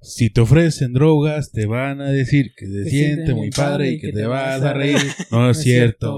Si 0.00 0.30
te 0.30 0.40
ofrecen 0.40 0.92
drogas, 0.92 1.50
te 1.50 1.66
van 1.66 2.00
a 2.00 2.10
decir 2.10 2.52
que 2.56 2.66
se 2.66 2.84
siente 2.84 3.34
muy 3.34 3.50
padre 3.50 3.90
y 3.92 3.98
que 3.98 4.12
te 4.12 4.26
vas 4.26 4.62
a 4.62 4.72
reír. 4.72 4.96
No 5.30 5.50
es 5.50 5.58
cierto. 5.60 6.14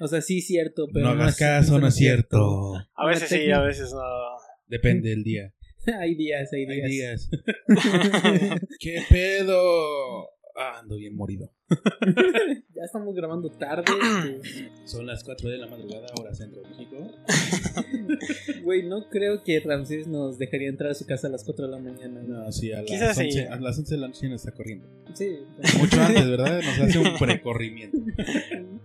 O 0.00 0.08
sea, 0.08 0.20
sí 0.20 0.38
es 0.38 0.46
cierto, 0.46 0.86
pero 0.92 1.06
No 1.06 1.10
hagas 1.12 1.36
caso, 1.36 1.78
no 1.78 1.88
es 1.88 1.94
cierto. 1.94 2.74
A 2.94 3.06
veces 3.06 3.28
sí, 3.28 3.50
a 3.50 3.60
veces 3.60 3.92
no. 3.92 4.00
Depende 4.66 5.10
del 5.10 5.22
día. 5.22 5.52
hay 6.00 6.14
días, 6.14 6.52
hay 6.52 6.64
Hay 6.66 6.82
días. 6.82 7.28
días. 7.30 7.30
¿Qué 8.80 9.02
pedo? 9.08 9.60
Ah, 10.56 10.80
ando 10.80 10.96
bien 10.96 11.14
morido. 11.14 11.52
ya 12.74 12.82
estamos 12.84 13.14
grabando 13.14 13.50
tarde. 13.50 13.84
pues, 14.38 14.64
Son 14.84 15.06
las 15.06 15.22
4 15.24 15.48
de 15.50 15.58
la 15.58 15.66
madrugada, 15.66 16.06
hora 16.20 16.34
centro 16.34 16.62
de 16.62 16.68
México. 16.70 16.96
Güey, 18.62 18.84
no 18.84 19.08
creo 19.08 19.42
que 19.42 19.58
Ramsés 19.60 20.06
nos 20.06 20.38
dejaría 20.38 20.68
entrar 20.68 20.92
a 20.92 20.94
su 20.94 21.04
casa 21.04 21.26
a 21.26 21.30
las 21.30 21.42
4 21.44 21.66
de 21.66 21.70
la 21.72 21.78
mañana. 21.78 22.22
No, 22.22 22.52
sí, 22.52 22.72
a 22.72 22.76
las, 22.82 22.86
Quizás 22.90 23.16
sí. 23.16 23.24
11, 23.24 23.48
a 23.48 23.56
las 23.60 23.78
11 23.78 23.94
de 23.94 24.00
la 24.00 24.06
noche 24.08 24.28
nos 24.28 24.40
está 24.44 24.52
corriendo. 24.52 24.86
Sí. 25.14 25.38
Mucho 25.78 26.00
antes, 26.00 26.28
¿verdad? 26.28 26.60
Nos 26.62 26.78
hace 26.78 26.98
un 26.98 27.18
precorrimiento. 27.18 27.98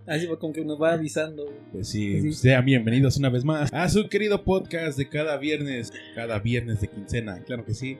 Así 0.06 0.26
va 0.26 0.38
como 0.38 0.52
que 0.52 0.64
nos 0.64 0.80
va 0.80 0.94
avisando. 0.94 1.46
Pues 1.72 1.88
sí, 1.88 2.20
Sí. 2.22 2.32
sean 2.32 2.64
bienvenidos 2.64 3.16
una 3.18 3.28
vez 3.30 3.44
más 3.44 3.72
a 3.72 3.88
su 3.88 4.08
querido 4.08 4.42
podcast 4.44 4.98
de 4.98 5.08
cada 5.08 5.36
viernes, 5.36 5.92
cada 6.14 6.38
viernes 6.40 6.80
de 6.80 6.88
quincena, 6.88 7.42
claro 7.44 7.64
que 7.64 7.74
sí. 7.74 7.98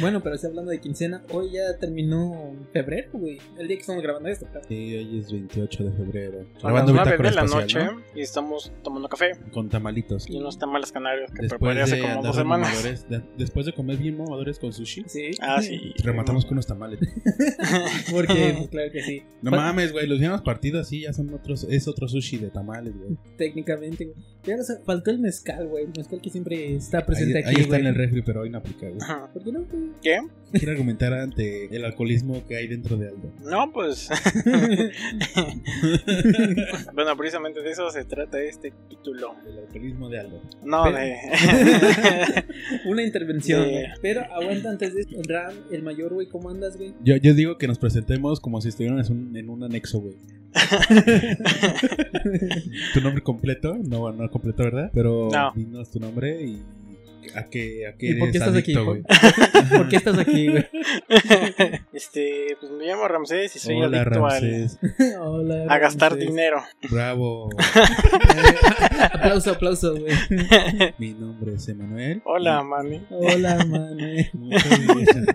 Bueno, 0.00 0.22
pero 0.22 0.36
si 0.36 0.46
hablando 0.46 0.70
de 0.70 0.80
quincena, 0.80 1.22
hoy 1.32 1.52
ya 1.52 1.78
terminó 1.78 2.54
febrero, 2.72 3.09
güey. 3.18 3.38
El 3.58 3.68
día 3.68 3.76
que 3.76 3.80
estamos 3.82 4.02
grabando 4.02 4.28
esto, 4.28 4.46
claro. 4.46 4.66
Sí, 4.68 4.94
hoy 4.96 5.18
es 5.18 5.32
28 5.32 5.84
de 5.84 5.92
febrero. 5.92 6.38
Las 6.54 6.62
Grabando 6.62 6.92
9 6.92 7.04
bitácora 7.10 7.28
de 7.30 7.34
la 7.36 7.42
espacial, 7.44 7.84
noche 7.84 7.84
¿no? 7.96 8.02
y 8.14 8.20
estamos 8.22 8.72
tomando 8.82 9.08
café 9.08 9.32
Con 9.52 9.68
tamalitos. 9.68 10.28
y 10.28 10.36
unos 10.36 10.58
tamales 10.58 10.92
canarios 10.92 11.30
que 11.32 11.42
Después 11.42 11.58
preparé 11.60 11.82
hace 11.82 11.96
de 11.96 12.02
como 12.02 12.22
dos 12.22 12.36
semanas. 12.36 13.08
de- 13.08 13.22
después 13.38 13.66
de 13.66 13.72
comer 13.72 13.96
bien 13.98 14.16
mamadores 14.18 14.58
con 14.58 14.72
sushi, 14.72 15.04
Sí. 15.06 15.30
Ah, 15.40 15.60
sí. 15.62 15.92
rematamos 16.02 16.44
con 16.44 16.54
unos 16.54 16.66
tamales. 16.66 17.00
Porque, 18.10 18.54
pues 18.56 18.68
claro 18.68 18.90
que 18.92 19.02
sí. 19.02 19.22
No 19.42 19.50
mames, 19.50 19.92
güey, 19.92 20.06
los 20.06 20.18
habíamos 20.18 20.42
partido 20.42 20.80
así, 20.80 21.02
ya 21.02 21.12
son 21.12 21.32
otros, 21.34 21.64
es 21.64 21.88
otro 21.88 22.08
sushi 22.08 22.38
de 22.38 22.50
tamales, 22.50 22.96
güey. 22.96 23.16
Técnicamente, 23.36 24.04
güey. 24.06 24.16
Ya 24.44 24.56
no 24.56 24.62
sé, 24.62 24.78
faltó 24.84 25.10
el 25.10 25.18
mezcal, 25.18 25.66
güey. 25.68 25.84
El 25.84 25.92
mezcal 25.96 26.20
que 26.20 26.30
siempre 26.30 26.74
está 26.74 26.98
Ahí, 26.98 27.04
presente 27.04 27.38
ahí 27.38 27.44
aquí, 27.44 27.60
está 27.62 27.68
güey. 27.68 27.80
en 27.82 27.86
el 27.88 27.94
refri, 27.94 28.22
pero 28.22 28.40
hoy 28.42 28.50
no 28.50 28.58
aplica, 28.58 28.88
güey. 28.88 29.00
¿Por 29.32 29.44
qué 29.44 29.52
no, 29.52 29.60
güey? 29.64 29.90
¿Qué? 30.02 30.18
Quiero 30.52 30.72
argumentar 30.72 31.12
ante 31.14 31.74
el 31.74 31.84
alcoholismo 31.84 32.46
que 32.46 32.56
hay 32.56 32.66
dentro 32.66 32.96
de 32.96 33.08
algo. 33.08 33.32
No, 33.42 33.72
pues. 33.72 34.08
bueno, 36.94 37.16
precisamente 37.16 37.62
de 37.62 37.70
eso 37.70 37.90
se 37.90 38.04
trata 38.04 38.40
este 38.40 38.72
título. 38.88 39.34
El 39.46 39.58
alcoholismo 39.58 40.08
de 40.08 40.20
algo. 40.20 40.40
No, 40.64 40.84
Pero- 40.84 40.96
de. 40.96 42.44
Una 42.86 43.02
intervención. 43.02 43.66
Pero 44.02 44.22
aguanta 44.32 44.70
antes 44.70 44.94
de 44.94 45.02
esto. 45.02 45.16
Ram, 45.28 45.52
el 45.70 45.82
mayor, 45.82 46.12
güey, 46.14 46.28
¿cómo 46.28 46.50
andas, 46.50 46.76
güey? 46.76 46.94
Yo, 47.04 47.16
yo 47.16 47.34
digo 47.34 47.58
que 47.58 47.68
nos 47.68 47.78
presentemos 47.78 48.40
como 48.40 48.60
si 48.60 48.68
estuviéramos 48.70 49.08
en 49.10 49.18
un, 49.28 49.36
en 49.36 49.50
un 49.50 49.62
anexo, 49.64 50.00
güey. 50.00 50.16
Tu 52.94 53.00
nombre 53.00 53.22
completo, 53.22 53.76
no, 53.84 54.12
no 54.12 54.30
completo, 54.30 54.64
¿verdad? 54.64 54.90
Pero 54.92 55.28
No. 55.32 55.52
dinos 55.54 55.90
tu 55.90 56.00
nombre 56.00 56.42
y 56.44 56.60
a 57.34 57.44
qué, 57.44 57.86
a 57.86 57.94
qué 57.96 58.06
¿Y 58.10 58.14
por 58.14 58.30
qué 58.30 58.38
estás 58.38 58.56
aquí? 58.56 58.72
adicto, 58.74 58.84
¿Por, 58.84 59.00
güey. 59.02 59.04
por 59.78 59.88
qué 59.88 59.96
estás 59.96 60.18
aquí, 60.18 60.48
güey? 60.48 60.66
este, 61.92 62.56
pues 62.60 62.72
me 62.72 62.86
llamo 62.86 63.06
Ramsés 63.08 63.54
y 63.56 63.58
soy 63.58 63.76
Hola, 63.82 64.00
adicto 64.02 64.26
al- 64.26 64.32
Ramsés. 64.42 64.78
Hola. 65.20 65.64
a 65.68 65.78
gastar 65.78 66.12
Ramsés. 66.12 66.28
dinero. 66.28 66.62
Bravo. 66.90 67.50
aplauso, 69.12 69.50
aplauso, 69.52 69.96
güey. 69.98 70.14
Mi 70.98 71.12
nombre 71.14 71.54
es 71.54 71.68
Emanuel. 71.68 72.22
Hola, 72.24 72.62
mami. 72.62 73.02
Hola, 73.10 73.58
gracias. 74.34 75.26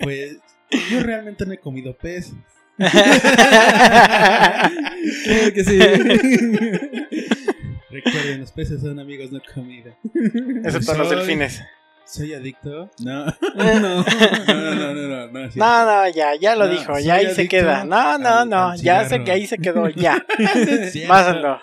Pues 0.00 0.36
yo 0.90 1.00
realmente 1.00 1.44
no 1.46 1.52
he 1.52 1.58
comido 1.58 1.96
pez. 1.96 2.32
Claro 5.24 5.52
que 5.54 5.64
sí. 5.64 5.78
Recuerden, 7.90 8.40
los 8.40 8.52
peces 8.52 8.80
son 8.82 8.98
amigos, 8.98 9.32
no 9.32 9.40
comida. 9.54 9.96
Excepto 10.64 10.94
los 10.94 11.10
delfines. 11.10 11.62
¿Soy 12.04 12.32
adicto? 12.34 12.90
No. 13.00 13.26
no. 13.26 13.32
No, 13.54 13.80
no, 13.80 14.74
no, 14.74 14.94
no, 14.94 14.94
no. 14.94 15.26
no. 15.28 15.48
No, 15.54 15.84
no, 15.84 16.08
ya, 16.14 16.34
ya 16.36 16.56
lo 16.56 16.66
No, 16.66 16.70
dijo, 16.72 16.98
ya 16.98 17.14
ahí 17.16 17.34
se 17.34 17.48
queda. 17.48 17.84
No, 17.84 18.18
no, 18.18 18.28
al- 18.28 18.48
no, 18.48 18.68
al 18.70 18.80
ya 18.80 19.06
sé 19.08 19.22
que 19.24 19.30
ahí 19.32 19.46
se 19.46 19.58
quedó, 19.58 19.88
ya. 19.96 20.24
Pásalo. 21.06 21.60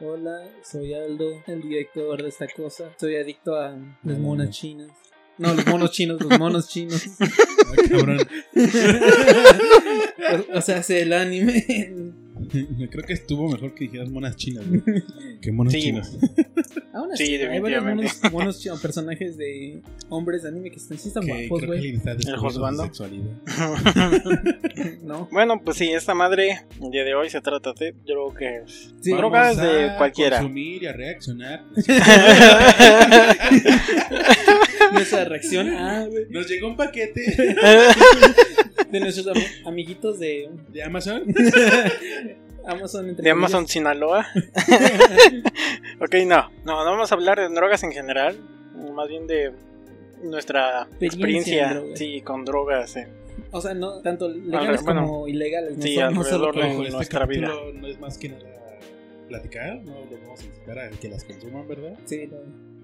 Hola, 0.00 0.42
soy 0.62 0.92
Aldo, 0.94 1.42
el 1.46 1.62
director 1.62 2.20
de 2.22 2.28
esta 2.28 2.46
cosa. 2.48 2.90
Soy 2.98 3.16
adicto 3.16 3.54
a 3.56 3.70
las 3.70 3.78
No, 4.02 4.18
monas 4.18 4.46
no. 4.48 4.52
chinas. 4.52 4.88
No, 5.38 5.54
los 5.54 5.66
monos 5.66 5.90
chinos, 5.92 6.20
los 6.20 6.38
monos 6.38 6.68
chinos. 6.68 7.06
Ay, 7.20 7.88
cabrón. 7.88 8.18
O, 10.52 10.58
o 10.58 10.60
sea, 10.60 10.78
hace 10.78 11.02
el 11.02 11.12
anime. 11.12 11.64
Creo 12.90 13.04
que 13.04 13.12
estuvo 13.12 13.50
mejor 13.50 13.74
que 13.74 13.84
dijeras 13.84 14.08
monas 14.10 14.36
chinas, 14.36 14.64
güey. 14.68 14.82
Que 15.40 15.52
monos 15.52 15.72
Sí. 15.72 15.80
chinos. 15.82 16.16
Aún 16.94 17.08
Sí, 17.16 17.34
así, 17.34 17.34
hay 17.44 17.58
varios 17.60 17.84
monos, 17.84 18.20
monos 18.32 18.60
chinos, 18.60 18.80
personajes 18.80 19.36
de 19.36 19.82
hombres 20.08 20.42
de 20.44 20.48
anime 20.50 20.70
que 20.70 20.76
están, 20.76 20.96
sí 20.96 21.08
están 21.08 21.24
Que 21.24 21.48
guapos, 21.48 21.60
creo 21.62 21.72
que 21.72 21.78
güey. 21.98 22.36
juzgando. 22.38 22.82
sexualidad. 22.84 23.30
¿No? 25.02 25.28
bueno, 25.32 25.60
pues 25.64 25.76
sí, 25.76 25.90
esta 25.90 26.14
madre, 26.14 26.60
el 26.80 26.90
día 26.92 27.02
de 27.04 27.14
hoy 27.14 27.28
se 27.30 27.40
trata 27.40 27.72
de 27.72 27.94
drogas. 28.06 28.94
Sí. 29.00 29.10
Drogas 29.12 29.56
Vamos 29.56 29.72
de 29.72 29.90
a 29.90 29.96
cualquiera. 29.98 30.38
consumir 30.38 30.82
y 30.84 30.86
a 30.86 30.92
reaccionar. 30.92 31.64
Nuestra 35.04 35.24
reacción 35.24 35.68
a, 35.70 36.06
güey, 36.06 36.26
Nos 36.30 36.48
llegó 36.48 36.68
un 36.68 36.76
paquete 36.76 37.20
de 38.90 39.00
nuestros 39.00 39.26
am- 39.28 39.42
amiguitos 39.66 40.18
de 40.18 40.48
de 40.68 40.82
Amazon. 40.82 41.22
Amazon. 42.66 43.08
entre 43.10 43.22
De 43.24 43.30
Amazon. 43.30 43.68
Sinaloa. 43.68 44.26
ok, 46.00 46.14
no. 46.26 46.50
No, 46.64 46.84
no 46.84 46.90
vamos 46.92 47.12
a 47.12 47.14
hablar 47.14 47.38
de 47.38 47.48
drogas 47.54 47.82
en 47.82 47.92
general. 47.92 48.36
Más 48.94 49.08
bien 49.08 49.26
de 49.26 49.52
nuestra 50.22 50.88
Experiencia 51.00 51.70
experiencia, 51.72 51.96
sí, 51.96 52.20
con 52.22 52.44
drogas. 52.44 52.96
eh. 52.96 53.08
O 53.50 53.60
sea, 53.60 53.74
no 53.74 54.00
tanto 54.00 54.28
legales 54.28 54.82
bueno, 54.82 55.02
como 55.06 55.28
ilegales. 55.28 55.76
No, 55.76 55.82
sí, 55.82 55.94
son- 55.96 56.14
no 56.14 56.24
solo 56.24 56.52
de- 56.52 56.60
este 56.82 56.90
nuestra 56.90 57.20
capítulo 57.20 57.72
no 57.74 57.86
es 57.86 58.00
más 58.00 58.18
que 58.18 58.28
nada 58.30 58.42
platicar, 59.28 59.82
no 59.82 59.92
lo 60.10 60.18
vamos 60.22 60.40
a 60.40 60.44
incitar 60.44 60.78
a 60.78 60.90
que 60.90 61.08
las 61.08 61.24
consuman, 61.24 61.66
¿verdad? 61.66 61.98
Sí, 62.04 62.28
no. 62.30 62.36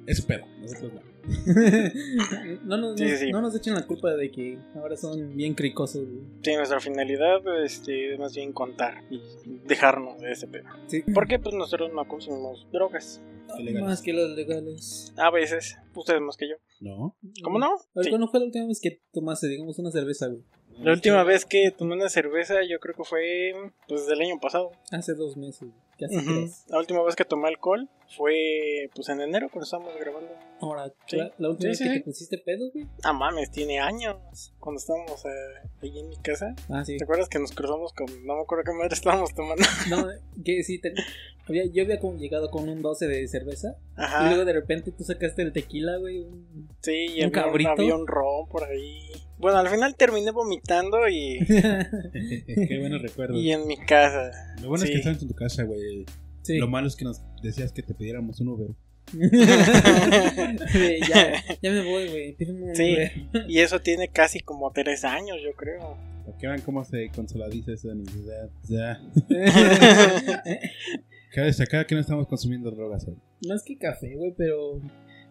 Es 0.07 0.23
pedo, 0.23 0.47
nosotros 0.61 0.93
no. 0.95 1.01
no, 2.65 2.77
nos, 2.77 2.99
Sí, 2.99 3.17
sí. 3.17 3.31
no 3.31 3.41
nos 3.41 3.55
echen 3.55 3.75
la 3.75 3.87
culpa 3.87 4.15
de 4.15 4.31
que 4.31 4.59
ahora 4.75 4.97
son 4.97 5.37
bien 5.37 5.55
cricosos. 5.55 6.07
güey. 6.07 6.23
Sí, 6.43 6.55
nuestra 6.57 6.81
finalidad 6.81 7.41
este, 7.65 8.15
es 8.15 8.19
más 8.19 8.35
bien 8.35 8.53
contar 8.53 9.03
y 9.11 9.21
dejarnos 9.67 10.21
de 10.21 10.33
ese 10.33 10.47
pedo. 10.47 10.65
Sí. 10.87 11.03
Porque 11.15 11.39
pues 11.39 11.55
nosotros 11.55 11.93
no 11.93 12.07
consumimos 12.07 12.67
drogas. 12.73 13.21
Ilegales. 13.59 13.89
Más 13.89 14.03
que 14.03 14.13
los 14.13 14.31
legales. 14.31 15.13
A 15.17 15.31
veces, 15.31 15.77
ustedes 15.95 16.21
más 16.21 16.37
que 16.37 16.49
yo. 16.49 16.55
No. 16.81 17.17
¿Cómo 17.43 17.59
no? 17.59 17.71
¿Cuándo 17.93 18.29
fue 18.29 18.41
la 18.41 18.47
última 18.47 18.67
vez 18.67 18.81
que 18.81 19.01
tomaste, 19.13 19.49
digamos, 19.49 19.79
una 19.79 19.91
cerveza, 19.91 20.29
güey? 20.29 20.45
La 20.79 20.93
última 20.93 21.25
vez 21.25 21.45
que 21.45 21.71
tomé 21.77 21.95
una 21.95 22.09
cerveza 22.09 22.63
yo 22.69 22.79
creo 22.79 22.95
que 22.95 23.05
fue 23.05 23.53
pues 23.89 24.07
del 24.07 24.21
año 24.21 24.39
pasado. 24.41 24.71
Hace 24.93 25.15
dos 25.15 25.37
meses, 25.37 25.63
güey. 25.63 25.73
Casi 26.00 26.16
Ujú. 26.16 26.27
tres. 26.27 26.65
La 26.69 26.78
última 26.78 27.03
vez 27.05 27.15
que 27.15 27.25
tomé 27.25 27.49
alcohol 27.49 27.88
fue 28.16 28.91
pues 28.94 29.09
en 29.11 29.21
enero 29.21 29.49
cuando 29.53 29.65
estábamos 29.65 29.94
grabando. 30.00 30.31
Ahora, 30.61 30.93
Sí. 31.06 31.16
la, 31.16 31.33
la 31.38 31.50
última 31.50 31.61
Sí, 31.61 31.69
vez 31.69 31.78
sí, 31.78 31.84
que 31.84 31.91
sí. 31.91 31.99
te 32.00 32.05
pusiste 32.05 32.38
pedo, 32.38 32.71
güey. 32.72 32.87
Ah, 33.05 33.12
mames, 33.12 33.50
tiene 33.50 33.78
años. 33.81 34.53
Cuando 34.59 34.78
estábamos 34.81 35.25
eh, 35.25 35.69
ahí 35.83 35.99
en 36.00 36.09
mi 36.09 36.16
casa. 36.16 36.55
Ah, 36.69 36.84
sí. 36.84 36.97
¿Te 36.97 37.05
acuerdas 37.05 37.28
que 37.28 37.39
nos 37.39 37.53
cruzamos 37.53 37.93
con... 37.93 38.06
No 38.27 38.34
me 38.37 38.43
acuerdo 38.43 38.65
qué 38.65 38.72
madre 38.72 38.94
estábamos 38.94 39.34
tomando? 39.34 39.62
No, 39.89 40.09
que 40.44 40.62
sí, 40.65 40.81
te- 40.81 40.93
había, 41.49 41.65
yo 41.66 41.83
había 41.84 41.99
como 42.00 42.16
llegado 42.19 42.50
con 42.50 42.69
un 42.69 42.83
12 42.83 43.06
de 43.06 43.28
cerveza. 43.28 43.77
Y 43.97 44.25
luego 44.28 44.44
de 44.44 44.53
repente 44.55 44.91
tú 44.93 45.05
sacaste 45.05 45.43
el 45.43 45.53
tequila, 45.53 45.97
güey. 45.99 46.21
un- 46.21 46.69
Sí, 46.83 47.06
y 47.09 47.19
un 47.21 47.27
había, 47.27 47.31
cabrito. 47.44 47.71
había 47.71 47.94
un 47.97 48.06
ron 48.06 48.49
por 48.49 48.65
ahí. 48.65 49.09
Bueno, 49.41 49.59
al 49.59 49.69
final 49.69 49.95
terminé 49.97 50.31
vomitando 50.31 51.09
y, 51.09 51.39
Qué 51.48 52.77
buenos 52.78 53.01
recuerdos. 53.03 53.37
y 53.41 53.51
en 53.53 53.66
mi 53.66 53.77
casa. 53.78 54.31
Lo 54.63 54.69
bueno 54.69 54.84
es 54.84 54.89
Sí. 54.89 54.92
que 54.95 54.98
estabas 54.98 55.22
en 55.22 55.28
tu 55.28 55.34
casa, 55.34 55.63
güey. 55.65 56.04
sí. 56.42 56.59
Lo 56.59 56.69
malo 56.69 56.87
es 56.89 56.95
que 56.97 57.04
nos 57.04 57.21
decías 57.42 57.72
que 57.72 57.83
te 57.83 57.95
pidiéramos 57.95 58.41
un 58.41 58.48
Uber. 58.48 58.69
Güey, 60.72 61.01
ya, 61.09 61.33
ya 61.63 61.71
me 61.71 61.83
voy, 61.84 62.09
güey. 62.09 62.33
Pídeme 62.37 62.63
un 62.71 62.77
Sí. 62.77 62.97
Y 63.48 63.59
eso 63.60 63.81
tiene 63.81 64.09
casi 64.09 64.41
como 64.41 64.71
tres 64.72 65.04
años, 65.04 65.39
yo 65.42 65.53
creo. 65.57 65.97
Para 66.25 66.37
que 66.39 66.47
vean 66.47 66.60
cómo 66.60 66.84
se 66.84 67.10
consoladiza 67.15 67.72
esa 67.72 67.95
necesidad. 67.95 68.51
Ya. 68.69 69.01
Cabe 71.33 71.47
destacar 71.47 71.87
que 71.87 71.95
no 71.95 72.01
estamos 72.01 72.27
consumiendo 72.27 72.71
drogas 72.71 73.07
hoy. 73.07 73.16
Más 73.48 73.63
que 73.65 73.78
café, 73.78 74.15
güey, 74.16 74.34
pero 74.37 74.81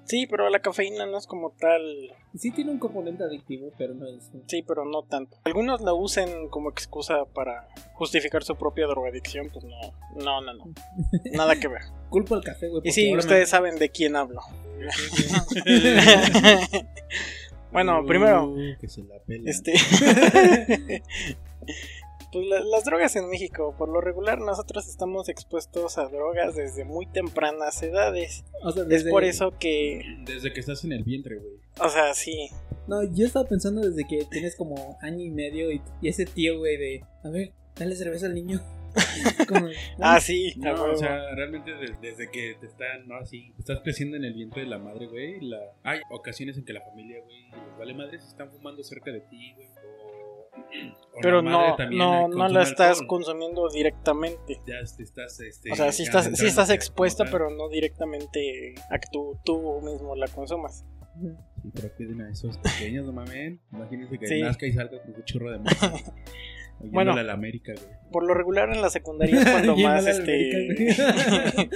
Sí, 0.10 0.26
pero 0.26 0.50
la 0.50 0.60
cafeína 0.60 1.06
no 1.06 1.20
es 1.20 1.28
como 1.28 1.52
tal. 1.52 1.82
sí 2.36 2.50
tiene 2.50 2.72
un 2.72 2.80
componente 2.80 3.24
adictivo, 3.24 3.72
pero 3.78 3.94
no 3.94 4.08
es. 4.08 4.32
Sí, 4.48 4.64
pero 4.68 4.84
no 4.84 5.04
tanto. 5.04 5.38
Algunos 5.44 5.82
la 5.82 5.94
usen 5.94 6.50
como 6.50 6.72
excusa 6.72 7.26
para 7.26 7.68
justificar 7.94 8.44
su 8.44 8.56
propia 8.56 8.88
drogadicción. 8.88 9.52
Pues 9.54 9.66
no, 9.66 9.78
no, 10.16 10.42
no, 10.42 10.54
no. 10.54 10.74
Nada 11.34 11.60
que 11.60 11.68
ver. 11.68 11.84
Culpo 12.10 12.34
al 12.34 12.44
café, 12.44 12.70
güey. 12.70 12.82
Y 12.86 12.92
sí, 12.92 13.16
ustedes 13.16 13.50
saben 13.50 13.78
de 13.78 13.90
quién 13.90 14.16
hablo. 14.16 14.42
Bueno, 17.72 18.04
primero. 18.06 18.48
Uh, 18.50 18.78
que 18.80 18.88
se 18.88 19.04
la 19.04 19.20
pela. 19.20 19.50
Este. 19.50 19.74
Pues 22.32 22.46
la- 22.48 22.60
las 22.62 22.84
drogas 22.86 23.16
en 23.16 23.30
México, 23.30 23.76
por 23.78 23.90
lo 23.90 24.02
regular, 24.02 24.40
nosotros 24.40 24.88
estamos 24.88 25.30
expuestos 25.30 25.98
a 25.98 26.08
drogas 26.08 26.56
desde 26.56 26.86
muy 26.86 27.06
tempranas 27.08 27.82
edades. 27.84 28.44
O 28.64 28.72
sea, 28.72 28.84
Es 28.84 28.90
desde- 28.90 29.10
por 29.12 29.24
eso 29.24 29.52
que. 29.60 30.02
Desde 30.26 30.52
que 30.54 30.60
estás 30.60 30.84
en 30.84 30.92
el 30.94 31.04
vientre, 31.04 31.38
güey. 31.38 31.54
O 31.82 31.90
sea, 31.90 32.14
sí. 32.14 32.50
No, 32.88 33.04
yo 33.04 33.26
estaba 33.26 33.48
pensando 33.48 33.82
desde 33.82 34.06
que 34.08 34.26
tienes 34.32 34.56
como 34.56 34.98
año 35.02 35.24
y 35.24 35.30
medio 35.30 35.72
y, 35.72 35.82
y 36.02 36.08
ese 36.10 36.26
tío, 36.26 36.58
güey, 36.60 36.78
de. 36.78 37.06
A 37.24 37.30
ver, 37.30 37.52
dale 37.76 37.96
cerveza 37.96 38.26
al 38.26 38.34
niño. 38.36 38.60
Como, 39.48 39.68
Ah, 40.00 40.20
sí. 40.20 40.52
No, 40.58 40.84
o 40.84 40.96
sea, 40.96 41.34
realmente 41.36 41.72
de- 41.76 41.96
desde 42.02 42.30
que 42.32 42.56
te 42.60 42.66
están, 42.66 43.08
no 43.08 43.18
así, 43.18 43.54
estás 43.60 43.80
creciendo 43.84 44.18
en 44.18 44.24
el 44.26 44.34
vientre 44.34 44.64
de 44.64 44.68
la 44.68 44.80
madre, 44.80 45.06
güey. 45.08 45.40
La... 45.42 45.60
Hay 45.84 46.00
ocasiones 46.10 46.58
en 46.58 46.66
que 46.66 46.74
la 46.74 46.82
familia, 46.82 47.22
güey, 47.24 47.44
les 47.52 47.78
vale 47.78 47.94
madres, 47.94 48.24
están 48.26 48.50
fumando 48.50 48.84
cerca 48.84 49.12
de 49.12 49.22
ti, 49.22 49.54
güey. 49.56 49.68
Pero 51.22 51.42
no, 51.42 51.76
no, 51.92 52.28
no 52.28 52.30
consume 52.30 52.50
la 52.54 52.64
estás 52.64 53.00
alcohol. 53.02 53.08
consumiendo 53.08 53.68
directamente. 53.70 54.62
Ya 54.66 54.76
estás, 54.80 55.40
este, 55.42 55.72
O 55.72 55.76
sea, 55.76 55.92
sí 55.92 56.04
estás, 56.04 56.30
sí 56.34 56.46
estás 56.48 56.70
expuesta, 56.70 57.26
pero 57.30 57.50
no 57.50 57.68
directamente 57.70 58.76
a 58.90 59.00
que 59.00 59.08
tú, 59.12 59.38
tú 59.44 59.82
mismo 59.82 60.16
la 60.16 60.28
consumas. 60.28 60.86
Sí, 61.62 61.72
pero 61.74 61.94
cuiden 61.96 62.22
a 62.22 62.30
esos 62.32 62.58
pequeños, 62.60 63.06
no 63.06 63.12
mamen. 63.12 63.60
Imagínense 63.74 64.18
que 64.18 64.28
Sí. 64.28 64.42
nazca 64.42 64.66
y 64.66 64.72
salga 64.72 65.02
con 65.02 65.14
un 65.14 65.24
churro 65.26 65.52
de 65.52 65.60
masa. 65.60 65.94
Bueno. 66.82 67.12
a 67.12 67.22
la 67.24 67.34
América, 67.34 67.74
güey. 67.74 67.94
Por 68.10 68.24
lo 68.24 68.34
regular 68.34 68.70
en 68.74 68.82
la 68.82 68.90
secundaria 68.90 69.42
es 69.42 69.46
cuando 69.52 69.76
más 69.76 70.08
este. 70.08 70.80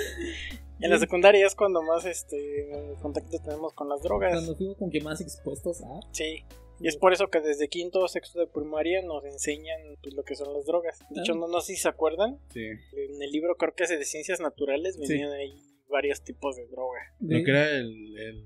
En 0.79 0.89
la 0.89 0.97
secundaria 0.97 1.45
es 1.45 1.55
cuando 1.55 1.81
más 1.81 2.05
este 2.05 2.69
contacto 3.01 3.37
tenemos 3.39 3.73
con 3.73 3.89
las 3.89 4.01
drogas. 4.01 4.31
Cuando 4.33 4.55
fuimos 4.55 4.77
como 4.77 4.89
que 4.91 5.01
más 5.01 5.19
expuestos 5.19 5.81
a. 5.83 5.99
Sí. 6.11 6.45
Y 6.79 6.87
es 6.87 6.97
por 6.97 7.13
eso 7.13 7.29
que 7.29 7.39
desde 7.39 7.69
quinto 7.69 7.99
o 7.99 8.07
sexto 8.07 8.39
de 8.39 8.47
primaria 8.47 9.01
nos 9.03 9.23
enseñan 9.25 9.79
pues, 10.01 10.15
lo 10.15 10.23
que 10.23 10.35
son 10.35 10.53
las 10.53 10.65
drogas. 10.65 10.99
De 11.11 11.21
hecho, 11.21 11.33
Ah. 11.33 11.37
no, 11.37 11.47
no 11.47 11.61
sé 11.61 11.75
si 11.75 11.81
se 11.81 11.87
acuerdan. 11.89 12.39
Sí. 12.51 12.61
En 12.65 13.21
el 13.21 13.31
libro 13.31 13.55
creo 13.55 13.73
que 13.75 13.83
es 13.83 13.89
de 13.89 14.03
ciencias 14.03 14.39
naturales 14.39 14.97
venían 14.97 15.31
ahí 15.31 15.53
varios 15.89 16.21
tipos 16.23 16.55
de 16.57 16.67
droga. 16.67 16.99
Lo 17.19 17.43
que 17.43 17.51
era 17.51 17.69
el, 17.77 18.17
el, 18.17 18.43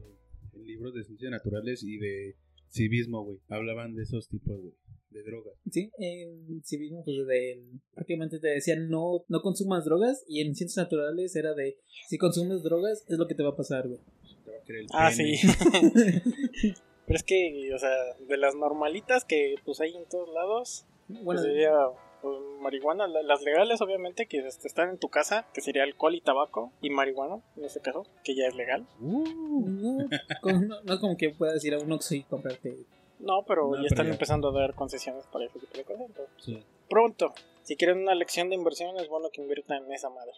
el 0.54 0.66
libro 0.66 0.92
de 0.92 1.04
ciencias 1.04 1.32
naturales 1.32 1.82
y 1.84 1.98
de 1.98 2.36
civismo, 2.70 3.24
güey. 3.24 3.40
Hablaban 3.50 3.96
de 3.96 4.04
esos 4.04 4.28
tipos 4.28 4.62
de, 4.62 4.72
de 5.12 5.24
drogas. 5.24 5.54
Sí, 5.72 5.90
en 5.98 6.62
civismo, 6.64 7.04
pues 7.06 7.16
de, 7.26 7.64
prácticamente 7.96 8.40
te 8.40 8.50
decían 8.50 8.90
no, 8.90 9.24
no 9.30 9.42
consumas 9.42 9.86
drogas 9.86 10.24
y 10.28 10.42
en 10.42 10.54
ciencias 10.54 10.84
naturales 10.86 11.36
era 11.36 11.54
de 11.54 11.78
si 12.08 12.18
consumes 12.18 12.62
drogas 12.62 13.06
es 13.08 13.18
lo 13.18 13.26
que 13.28 13.36
te 13.36 13.42
va 13.44 13.50
a 13.52 13.56
pasar, 13.56 13.88
güey. 13.88 14.00
Te 14.44 14.52
va 14.52 14.58
a 14.58 14.64
querer 14.64 14.82
el 14.82 14.88
Ah, 14.94 15.12
pene. 15.16 15.38
sí. 15.38 16.74
Pero 17.08 17.18
es 17.18 17.24
que, 17.24 17.72
o 17.74 17.80
sea, 17.80 17.90
de 18.28 18.38
las 18.38 18.54
normalitas 18.54 19.26
que 19.26 19.56
pues 19.66 19.80
hay 19.82 19.96
en 19.96 20.06
todos 20.08 20.30
lados, 20.34 20.86
Bueno, 21.08 21.24
pues 21.26 21.42
sería 21.42 21.72
pues, 22.22 22.36
marihuana, 22.62 23.08
la- 23.08 23.22
las 23.24 23.42
legales 23.44 23.80
obviamente 23.82 24.26
que 24.28 24.40
este, 24.46 24.68
están 24.68 24.90
en 24.90 24.98
tu 24.98 25.08
casa, 25.10 25.48
que 25.54 25.62
sería 25.62 25.84
alcohol 25.84 26.14
y 26.16 26.22
tabaco, 26.22 26.72
y 26.82 26.90
marihuana, 26.90 27.42
en 27.56 27.64
este 27.66 27.80
caso, 27.80 28.06
que 28.24 28.36
ya 28.36 28.46
es 28.48 28.56
legal. 28.56 28.86
Uh, 29.00 29.24
no, 29.68 30.10
con- 30.42 30.68
no, 30.68 30.82
no 30.84 30.94
es 30.94 31.00
como 31.00 31.16
que 31.18 31.30
puedas 31.30 31.64
ir 31.64 31.74
a 31.76 31.80
un 31.80 31.92
Oxxo 31.92 32.16
y 32.16 32.24
comprarte. 32.24 32.76
No, 33.20 33.44
pero 33.48 33.72
No, 33.72 33.82
ya 33.82 33.88
están 33.88 34.08
empezando 34.08 34.50
a 34.50 34.60
dar 34.60 34.76
concesiones 34.76 35.26
para 35.28 35.46
ese 35.46 35.60
tipo 35.60 35.76
de 35.78 35.84
cosas. 35.86 36.08
sí. 36.44 36.62
pronto, 36.90 37.34
si 37.64 37.76
quieren 37.76 38.00
una 38.00 38.16
lección 38.16 38.50
de 38.50 38.56
inversión, 38.56 38.98
es 38.98 39.08
bueno 39.10 39.30
que 39.32 39.42
inviertan 39.42 39.86
en 39.86 39.94
esa 39.94 40.10
madre. 40.10 40.32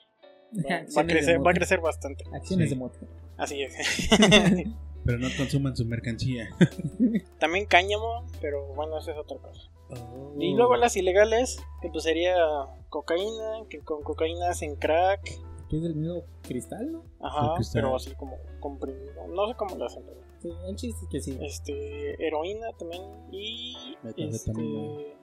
Va, 0.53 0.81
va 0.97 1.01
a, 1.01 1.05
crecer, 1.05 1.45
va 1.45 1.51
a 1.51 1.53
crecer 1.53 1.79
bastante. 1.79 2.23
Acciones 2.33 2.69
Sí. 2.69 2.75
de 2.75 2.79
moto. 2.79 2.97
Así 3.37 3.61
es. 3.63 3.75
Pero 5.09 5.17
no 5.21 5.27
consuman 5.37 5.75
su 5.75 5.85
mercancía. 5.85 6.47
También 7.39 7.65
cáñamo, 7.65 8.27
pero 8.41 8.63
bueno, 8.75 8.99
eso 8.99 9.09
es 9.09 9.17
otra 9.17 9.37
cosa. 9.37 9.61
Oh. 9.89 10.35
Y 10.37 10.53
luego 10.53 10.75
las 10.75 10.95
ilegales, 10.95 11.59
que 11.81 11.89
pues 11.89 12.03
sería 12.03 12.35
cocaína, 12.89 13.63
que 13.71 13.79
con 13.79 14.03
cocaína 14.03 14.49
hacen 14.49 14.75
crack, 14.75 15.19
Que 15.67 15.77
es 15.77 15.83
el 15.83 15.95
mismo 15.95 16.21
cristal, 16.43 16.91
¿no? 16.91 17.03
ajá, 17.21 17.55
pero 17.73 17.95
así 17.95 18.13
como 18.13 18.37
comprimido, 18.59 19.27
no 19.29 19.47
sé 19.47 19.55
cómo 19.55 19.75
lo 19.77 19.85
hacen, 19.85 20.03
pero, 20.05 20.19
Sí, 20.41 20.49
el 20.69 20.75
chiste 20.75 21.01
es 21.05 21.09
que 21.09 21.21
sí. 21.21 21.37
este, 21.41 22.27
heroína 22.27 22.67
también 22.77 23.01
y 23.31 23.75
este, 24.15 24.53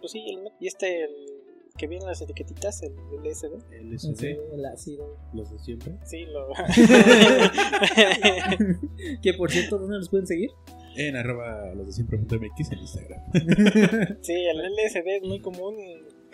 pues 0.00 0.10
sí, 0.12 0.24
el, 0.28 0.42
met- 0.42 0.54
y 0.60 0.66
este, 0.66 1.04
el 1.04 1.35
que 1.76 1.86
viene 1.86 2.04
en 2.04 2.08
las 2.08 2.20
etiquetitas, 2.20 2.82
el 2.82 2.92
LSD, 3.22 3.54
LSD, 3.82 4.10
Ese, 4.10 4.38
el 4.52 4.64
ácido. 4.66 5.16
los 5.32 5.50
de 5.50 5.58
siempre. 5.58 5.94
sí, 6.04 6.24
lo... 6.26 6.48
que 9.22 9.34
por 9.34 9.50
cierto, 9.50 9.78
¿dónde 9.78 9.98
nos 9.98 10.08
pueden 10.08 10.26
seguir? 10.26 10.50
En 10.96 11.16
arroba 11.16 11.74
los 11.74 11.86
de 11.86 11.92
siempre.mx 11.92 12.72
en 12.72 12.78
Instagram. 12.78 13.20
sí, 14.22 14.32
el 14.32 14.58
LSD 14.58 15.06
es 15.06 15.22
muy 15.22 15.40
común 15.40 15.76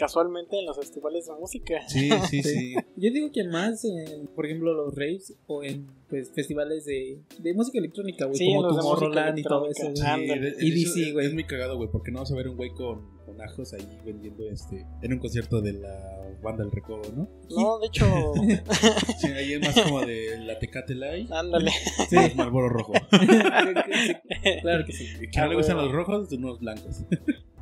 casualmente 0.03 0.59
en 0.59 0.67
los 0.67 0.77
festivales 0.77 1.27
de 1.27 1.33
música. 1.35 1.81
Sí, 1.89 2.11
sí, 2.31 2.43
sí. 2.43 2.75
Yo 2.97 3.11
digo 3.13 3.31
que 3.31 3.45
más 3.45 3.85
en, 3.85 4.27
por 4.35 4.47
ejemplo, 4.47 4.75
los 4.75 4.93
raves 4.97 5.35
o 5.47 5.63
en 5.63 5.87
pues, 6.09 6.33
festivales 6.33 6.85
de, 6.85 7.21
de 7.39 7.55
música 7.55 7.79
electrónica, 7.79 8.25
güey, 8.25 8.37
Sí, 8.37 8.47
como 8.53 8.67
Tomorrowland 8.77 9.39
y 9.39 9.43
todo 9.45 9.69
eso. 9.69 9.87
Sí, 9.95 10.03
hecho, 10.03 10.91
es- 11.07 11.13
güey. 11.13 11.27
Es 11.27 11.35
muy 11.35 11.45
cagado, 11.45 11.77
güey, 11.77 11.89
porque 11.89 12.11
no 12.11 12.19
vas 12.19 12.33
a 12.33 12.35
ver 12.35 12.49
un 12.49 12.57
güey 12.57 12.71
con, 12.75 13.17
con 13.25 13.41
ajos 13.41 13.75
ahí 13.75 13.87
vendiendo 14.05 14.49
este 14.49 14.85
en 15.03 15.13
un 15.13 15.21
concierto 15.21 15.61
de 15.61 15.75
la 15.75 16.19
banda 16.43 16.65
del 16.65 16.73
recodo, 16.73 17.03
¿no? 17.15 17.29
No, 17.51 17.79
de 17.79 17.87
hecho, 17.87 18.05
Sí, 19.21 19.29
ahí 19.29 19.53
es 19.53 19.61
más 19.61 19.81
como 19.83 20.01
de 20.01 20.37
la 20.41 20.59
Tecate 20.59 20.97
Light 20.97 21.31
ándale. 21.31 21.71
Sí. 22.11 22.17
y 22.33 22.35
Marlboro 22.35 22.69
rojo. 22.69 22.93
claro 24.63 24.85
que 24.85 24.93
sí. 24.93 25.07
¿Que 25.33 25.41
no 25.41 25.47
le 25.47 25.55
gustan 25.55 25.77
los 25.77 25.93
rojos? 25.93 26.33
Unos 26.33 26.59
blancos. 26.59 27.05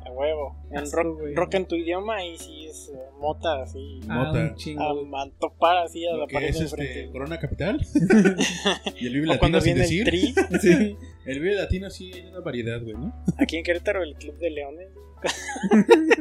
A 0.05 0.11
huevo. 0.11 0.55
En 0.71 0.91
rock, 0.91 1.19
güey. 1.19 1.35
rock 1.35 1.53
en 1.55 1.65
tu 1.67 1.75
idioma, 1.75 2.17
ahí 2.17 2.37
sí 2.37 2.65
es 2.65 2.89
eh, 2.89 2.97
mota, 3.19 3.61
así. 3.63 3.99
Ah, 4.09 4.25
Mota. 4.25 4.39
un 4.39 4.55
chingo. 4.55 4.81
A, 5.15 5.21
a 5.23 5.29
topar 5.39 5.77
así 5.77 6.05
a 6.07 6.11
Lo 6.13 6.19
la 6.21 6.27
pared 6.27 6.49
es 6.49 6.59
de 6.59 6.65
este, 6.65 6.81
enfrente. 6.81 7.11
Corona 7.11 7.39
Capital. 7.39 7.79
y 8.99 9.07
el 9.07 9.13
Vive 9.13 9.27
Latino 9.27 9.39
cuando 9.39 9.61
sin 9.61 9.73
viene 9.75 9.81
decir. 9.81 10.01
el 10.01 10.05
tri, 10.05 10.33
Sí. 10.61 10.97
El 11.25 11.39
Vive 11.39 11.55
Latino 11.55 11.89
sí 11.91 12.11
hay 12.13 12.27
una 12.27 12.39
variedad, 12.39 12.81
güey, 12.81 12.95
¿no? 12.95 13.13
aquí 13.37 13.57
en 13.57 13.63
Querétaro, 13.63 14.01
el 14.03 14.15
Club 14.15 14.37
de 14.39 14.49
Leones. 14.49 14.89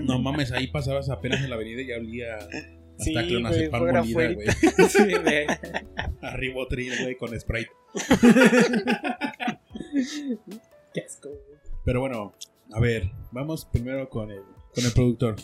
No 0.02 0.18
mames, 0.18 0.52
ahí 0.52 0.66
pasabas 0.66 1.08
apenas 1.08 1.42
en 1.42 1.48
la 1.48 1.56
avenida 1.56 1.80
y 1.80 1.86
ya 1.86 1.96
olía 1.96 2.36
hasta 2.36 2.76
Sí, 2.98 3.14
güey, 3.14 3.28
clonazepam 3.28 3.80
fuera 3.80 4.00
molida, 4.02 4.12
fuera. 4.14 4.34
güey. 4.34 4.48
Sí, 4.88 5.04
güey. 5.22 5.46
Güey, 7.02 7.16
con 7.16 7.40
Sprite. 7.40 7.70
Qué 10.92 11.00
asco, 11.00 11.30
güey. 11.30 11.58
Pero 11.84 12.00
bueno, 12.00 12.34
a 12.72 12.80
ver, 12.80 13.10
vamos 13.32 13.64
primero 13.64 14.08
con 14.08 14.30
el, 14.30 14.42
con 14.74 14.84
el 14.84 14.92
productor. 14.92 15.36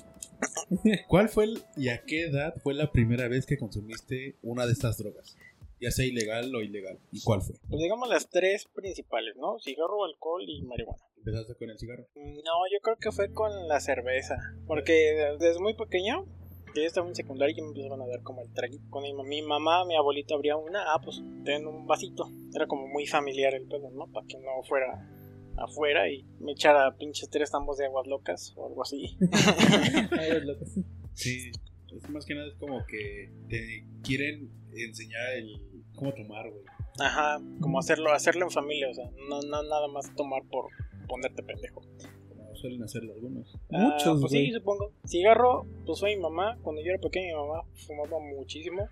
¿Cuál 1.08 1.28
fue 1.28 1.44
el, 1.44 1.62
y 1.76 1.88
a 1.88 2.04
qué 2.04 2.24
edad 2.24 2.54
fue 2.62 2.74
la 2.74 2.92
primera 2.92 3.28
vez 3.28 3.46
que 3.46 3.58
consumiste 3.58 4.36
una 4.42 4.66
de 4.66 4.72
estas 4.72 4.98
drogas? 4.98 5.36
Ya 5.80 5.90
sea 5.90 6.06
ilegal 6.06 6.54
o 6.54 6.62
ilegal. 6.62 6.98
¿Y 7.12 7.22
cuál 7.22 7.42
fue? 7.42 7.56
Pues 7.68 7.82
digamos 7.82 8.08
las 8.08 8.30
tres 8.30 8.66
principales, 8.74 9.36
¿no? 9.36 9.58
Cigarro, 9.58 10.04
alcohol 10.04 10.42
y 10.46 10.62
marihuana. 10.62 11.02
¿Empezaste 11.18 11.54
con 11.56 11.70
el 11.70 11.78
cigarro? 11.78 12.06
No, 12.14 12.52
yo 12.72 12.80
creo 12.82 12.96
que 12.96 13.12
fue 13.12 13.32
con 13.32 13.68
la 13.68 13.80
cerveza. 13.80 14.36
Porque 14.66 15.36
desde 15.38 15.60
muy 15.60 15.74
pequeño, 15.74 16.24
que 16.72 16.80
yo 16.80 16.86
estaba 16.86 17.08
en 17.08 17.14
secundaria 17.14 17.54
y 17.56 17.60
me 17.60 17.68
empezaron 17.68 18.00
a 18.00 18.06
dar 18.06 18.22
como 18.22 18.42
el 18.42 18.52
traguito. 18.54 18.88
Con 18.88 19.02
mi, 19.02 19.12
mi 19.12 19.42
mamá, 19.42 19.84
mi 19.84 19.96
abuelita 19.96 20.34
abría 20.34 20.56
una, 20.56 20.94
ah, 20.94 21.00
pues 21.04 21.20
ten 21.44 21.66
un 21.66 21.86
vasito. 21.86 22.30
Era 22.54 22.66
como 22.66 22.86
muy 22.86 23.06
familiar 23.06 23.54
el 23.54 23.66
pedo, 23.66 23.90
¿no? 23.90 24.06
Para 24.12 24.26
que 24.26 24.38
no 24.38 24.62
fuera 24.66 25.15
afuera 25.58 26.08
y 26.10 26.24
me 26.40 26.52
echara 26.52 26.96
pinches 26.96 27.28
tres 27.30 27.50
tambos 27.50 27.78
de 27.78 27.86
aguas 27.86 28.06
locas 28.06 28.52
o 28.56 28.66
algo 28.66 28.82
así. 28.82 29.16
Sí. 31.14 31.50
Es 31.96 32.10
más 32.10 32.26
que 32.26 32.34
nada 32.34 32.46
es 32.46 32.54
como 32.56 32.84
que 32.86 33.30
te 33.48 33.86
quieren 34.02 34.50
enseñar 34.74 35.32
el 35.36 35.62
cómo 35.94 36.12
tomar, 36.12 36.50
güey. 36.50 36.62
Ajá, 37.00 37.40
como 37.60 37.78
hacerlo, 37.78 38.12
hacerlo 38.12 38.44
en 38.44 38.50
familia, 38.50 38.90
o 38.90 38.94
sea, 38.94 39.10
no, 39.28 39.40
no 39.40 39.62
nada 39.62 39.88
más 39.88 40.14
tomar 40.14 40.42
por 40.50 40.66
ponerte 41.08 41.42
pendejo. 41.42 41.80
Como 42.28 42.54
suelen 42.54 42.82
hacerlo 42.82 43.14
algunos. 43.14 43.58
Ah, 43.72 43.92
Muchos, 43.92 44.20
pues 44.20 44.32
güey. 44.32 44.46
sí, 44.46 44.52
supongo. 44.52 44.92
Cigarro, 45.06 45.66
pues 45.86 46.00
fue 46.00 46.14
mi 46.16 46.20
mamá. 46.22 46.58
Cuando 46.62 46.82
yo 46.82 46.90
era 46.90 47.00
pequeño, 47.00 47.28
mi 47.28 47.48
mamá 47.48 47.62
fumaba 47.86 48.18
muchísimo. 48.20 48.88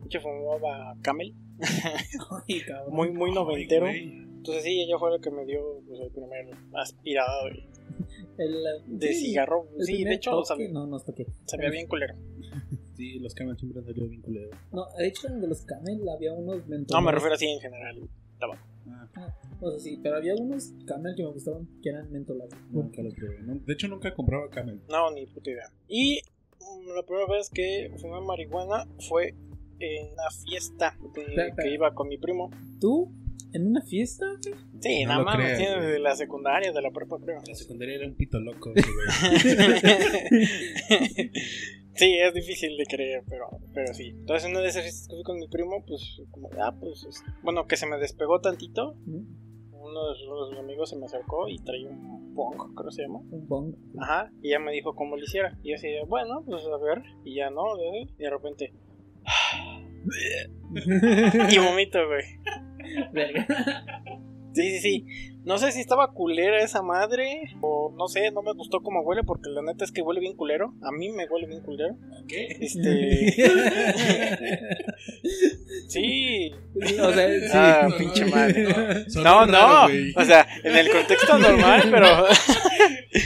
De 0.00 0.06
hecho, 0.06 0.20
fumaba 0.20 0.94
Camel. 1.00 1.34
Ay. 2.48 2.62
Muy, 2.90 3.10
muy 3.10 3.32
noventero. 3.32 3.86
Ay. 3.86 4.20
Entonces, 4.44 4.64
sí, 4.64 4.80
ella 4.82 4.98
fue 4.98 5.10
la 5.10 5.18
que 5.18 5.30
me 5.30 5.44
dio 5.46 5.80
pues, 5.86 6.00
el 6.00 6.10
primer 6.10 6.50
aspirado 6.74 7.46
de, 7.46 7.64
El, 8.44 8.98
de 8.98 9.08
sí, 9.14 9.26
cigarro. 9.28 9.68
el 9.78 9.86
Sí, 9.86 10.04
de 10.04 10.14
hecho, 10.14 10.32
toque, 10.32 10.46
sabía, 10.48 10.68
no, 10.70 10.86
nos 10.86 11.04
toqué. 11.04 11.26
sabía 11.46 11.70
bien 11.70 11.86
culero. 11.86 12.14
Sí, 12.96 13.18
los 13.20 13.34
camel 13.34 13.56
siempre 13.58 13.80
han 13.80 13.86
salido 13.86 14.06
bien 14.08 14.20
culeros. 14.22 14.54
No, 14.72 14.86
de 14.98 15.06
hecho, 15.08 15.26
en 15.28 15.40
de 15.40 15.48
los 15.48 15.62
Camel 15.62 16.06
había 16.08 16.32
unos 16.32 16.66
mentolados. 16.68 16.90
No, 16.90 17.00
me 17.00 17.12
refiero 17.12 17.34
así 17.34 17.46
en 17.46 17.60
general. 17.60 18.08
Ah, 18.40 19.08
Ah, 19.16 19.34
o 19.62 19.70
sea, 19.70 19.80
sí, 19.80 19.98
pero 20.02 20.16
había 20.16 20.34
unos 20.34 20.72
Camel 20.86 21.14
que 21.16 21.22
me 21.22 21.30
gustaban 21.30 21.66
que 21.82 21.88
eran 21.88 22.10
mentolados. 22.12 22.52
nunca 22.70 23.02
los 23.02 23.14
probé. 23.14 23.40
No, 23.42 23.54
de 23.54 23.72
hecho, 23.72 23.88
nunca 23.88 24.12
compraba 24.14 24.48
camel. 24.50 24.80
No, 24.90 25.10
ni 25.10 25.26
puta 25.26 25.50
idea. 25.50 25.70
Y 25.88 26.20
mm, 26.60 26.94
la 26.94 27.02
primera 27.04 27.26
vez 27.26 27.48
que 27.50 27.90
fumé 27.96 28.20
marihuana 28.20 28.86
fue 29.08 29.34
en 29.80 30.12
una 30.12 30.30
fiesta 30.44 30.96
de- 31.14 31.52
que 31.60 31.70
iba 31.72 31.94
con 31.94 32.08
mi 32.08 32.18
primo. 32.18 32.50
¿Tú 32.80 33.10
¿En 33.54 33.68
una 33.68 33.80
fiesta? 33.82 34.26
güey? 34.26 34.54
Sí, 34.80 35.04
No 35.04 35.10
nada 35.12 35.24
más, 35.24 35.36
creas, 35.36 35.58
tiene 35.58 35.76
güey. 35.76 35.92
de 35.92 35.98
la 36.00 36.14
secundaria, 36.16 36.72
de 36.72 36.82
la 36.82 36.90
prepa, 36.90 37.18
creo. 37.18 37.40
La 37.46 37.54
secundaria 37.54 37.94
era 37.94 38.06
un 38.06 38.14
pito 38.16 38.38
loco, 38.40 38.72
güey. 38.74 38.84
sí, 41.94 42.18
es 42.18 42.34
difícil 42.34 42.76
de 42.76 42.84
creer, 42.86 43.22
pero, 43.28 43.46
pero 43.72 43.94
sí. 43.94 44.08
Entonces, 44.08 44.44
en 44.46 44.50
una 44.52 44.60
de 44.60 44.68
esas 44.68 44.82
fiestas 44.82 45.08
que 45.08 45.14
fui 45.14 45.22
con 45.22 45.38
mi 45.38 45.48
primo, 45.48 45.84
pues, 45.86 46.20
como, 46.30 46.50
ah, 46.60 46.74
pues, 46.78 47.04
es- 47.08 47.22
bueno, 47.42 47.66
que 47.66 47.76
se 47.76 47.86
me 47.86 47.96
despegó 47.98 48.40
tantito. 48.40 48.96
Uno 49.06 50.08
de 50.08 50.14
sus 50.18 50.58
amigos 50.58 50.90
se 50.90 50.96
me 50.96 51.04
acercó 51.04 51.46
y 51.48 51.58
traía 51.58 51.88
un 51.88 52.34
pong, 52.34 52.74
creo 52.74 52.88
que 52.88 52.94
se 52.96 53.02
llama. 53.02 53.20
Un 53.30 53.46
bong. 53.46 53.74
Ajá, 54.00 54.32
y 54.42 54.50
ya 54.50 54.58
me 54.58 54.72
dijo 54.72 54.94
cómo 54.94 55.16
lo 55.16 55.22
hiciera. 55.22 55.56
Y 55.62 55.68
yo 55.70 55.74
así, 55.76 55.88
bueno, 56.08 56.42
pues 56.46 56.64
a 56.64 56.76
ver. 56.78 57.02
Y 57.24 57.36
ya 57.36 57.50
no, 57.50 57.76
de- 57.76 58.08
y 58.18 58.22
de 58.22 58.30
repente. 58.30 58.72
y 61.50 61.58
vomito, 61.58 61.98
güey. 62.08 62.24
Verga. 63.12 63.46
Sí, 64.54 64.70
sí, 64.70 64.78
sí. 64.80 65.06
No 65.44 65.58
sé 65.58 65.72
si 65.72 65.80
estaba 65.80 66.12
culera 66.12 66.62
esa 66.62 66.80
madre. 66.80 67.42
O 67.60 67.92
no 67.98 68.06
sé, 68.08 68.30
no 68.30 68.40
me 68.42 68.54
gustó 68.54 68.80
cómo 68.82 69.00
huele. 69.02 69.22
Porque 69.24 69.50
la 69.50 69.62
neta 69.62 69.84
es 69.84 69.90
que 69.92 70.00
huele 70.00 70.20
bien 70.20 70.36
culero. 70.36 70.72
A 70.82 70.92
mí 70.92 71.10
me 71.10 71.26
huele 71.26 71.48
bien 71.48 71.60
culero. 71.62 71.96
¿Qué? 72.28 72.56
Este. 72.60 73.34
sí. 75.88 76.50
o 77.00 77.12
sea, 77.12 77.28
sí. 77.40 77.46
Ah, 77.52 77.86
No, 77.90 77.96
pinche 77.96 78.24
no, 78.24 78.30
madre. 78.30 78.64
No, 79.16 79.46
no. 79.46 79.84
O 80.16 80.24
sea, 80.24 80.46
en 80.62 80.76
el 80.76 80.90
contexto 80.90 81.38
normal, 81.38 81.82
pero. 81.90 82.26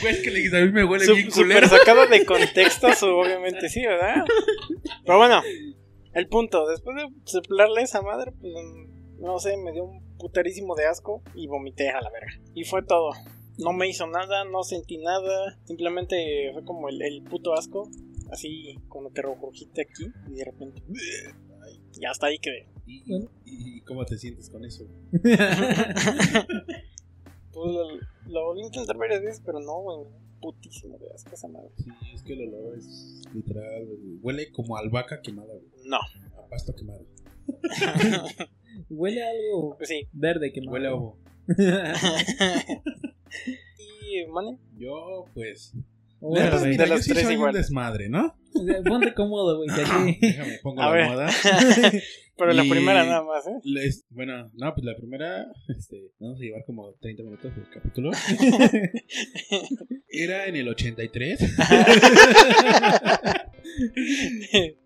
Güey, 0.03 0.13
es 0.15 0.21
que 0.21 0.31
le 0.31 0.59
a 0.59 0.67
mí 0.67 0.73
me 0.73 0.85
huele 0.85 1.11
bien 1.13 1.31
culero. 1.31 1.67
sacado 1.67 2.07
de 2.07 2.25
contexto, 2.27 2.93
su- 2.93 3.07
obviamente 3.07 3.71
sí, 3.71 3.81
¿verdad? 3.87 4.23
Pero 5.05 5.17
bueno, 5.17 5.41
el 6.13 6.29
punto, 6.29 6.69
después 6.69 6.95
de 6.99 7.09
soplarle 7.25 7.81
esa 7.83 8.03
madre, 8.03 8.33
pues 8.39 8.53
no 9.19 9.39
sé, 9.39 9.57
me 9.57 9.73
dio 9.73 9.85
un 9.85 10.17
puterísimo 10.19 10.75
de 10.75 10.87
asco 10.87 11.23
y 11.35 11.47
vomité 11.47 11.91
a 11.91 12.01
la 12.01 12.11
verga. 12.11 12.33
Y 12.55 12.65
fue 12.65 12.83
todo. 12.85 13.11
No 13.59 13.73
me 13.73 13.89
hizo 13.89 14.07
nada, 14.07 14.45
no 14.45 14.63
sentí 14.63 14.99
nada, 14.99 15.59
simplemente 15.65 16.51
fue 16.53 16.65
como 16.65 16.89
el, 16.89 17.03
el 17.03 17.23
puto 17.25 17.55
asco, 17.55 17.89
así 18.31 18.79
como 18.89 19.13
que 19.13 19.21
rojita 19.23 19.83
aquí 19.83 20.07
y 20.31 20.35
de 20.35 20.45
repente. 20.45 20.83
Y 22.01 22.05
hasta 22.07 22.27
ahí 22.29 22.39
quedé. 22.39 22.69
¿Y, 22.87 23.03
y- 23.15 23.29
y 23.45 23.81
cómo 23.83 24.05
te 24.07 24.17
sientes 24.17 24.49
con 24.51 24.65
eso? 24.65 24.85
Pues 27.51 27.73
lo, 27.73 27.89
lo 28.31 28.45
volví 28.45 28.63
a 28.63 28.67
intentar 28.67 28.97
varias 28.97 29.21
veces, 29.23 29.43
pero 29.45 29.59
no, 29.61 29.81
güey. 29.83 30.07
Putísimo 30.41 30.97
de 30.99 31.11
asco 31.13 31.35
esa 31.35 31.49
madre. 31.49 31.71
Sí, 31.79 31.91
es 32.15 32.23
que 32.23 32.35
el 32.35 32.55
olor 32.55 32.79
es 32.79 33.21
literal. 33.35 33.89
Huele 34.23 34.53
como 34.53 34.77
a 34.77 34.81
albahaca 34.81 35.21
quemada, 35.21 35.53
güey. 35.55 35.67
No. 35.89 35.97
A 36.41 36.47
pasto 36.49 36.73
quemado. 36.77 37.05
Huele 38.89 39.23
a 39.23 39.31
algo 39.31 39.77
Pues 39.77 39.89
sí. 39.89 40.09
verde 40.13 40.53
que 40.53 40.61
Huele 40.67 40.89
a 40.89 40.95
ovo. 40.95 41.19
y, 43.79 44.27
mane, 44.31 44.59
Yo, 44.77 45.25
pues. 45.35 45.73
De 46.21 46.77
yo 46.89 46.99
sí 46.99 47.11
tres 47.13 47.25
soy 47.25 47.35
igual. 47.35 47.51
un 47.51 47.57
desmadre, 47.57 48.09
¿no? 48.09 48.37
Ponte 48.85 49.15
cómodo, 49.15 49.57
güey. 49.59 49.71
aquí- 49.71 50.19
Déjame, 50.21 50.59
pongo 50.63 50.83
A 50.83 50.87
la 50.87 50.93
ver. 50.93 51.03
almohada. 51.05 51.31
pero 52.37 52.53
la 52.53 52.65
Y- 52.65 52.71
primera 52.71 53.05
nada 53.05 53.23
más, 53.23 53.47
¿eh? 53.47 53.53
Les- 53.63 54.05
bueno, 54.11 54.51
no, 54.55 54.75
pues 54.75 54.85
la 54.85 54.97
primera, 54.97 55.47
este, 55.69 56.11
vamos 56.19 56.39
a 56.41 56.43
llevar 56.43 56.65
como 56.67 56.93
30 57.01 57.23
minutos 57.23 57.53
el 57.57 57.69
capítulo. 57.73 58.11
Era 60.09 60.47
en 60.47 60.57
el 60.57 60.69
83. 60.69 61.41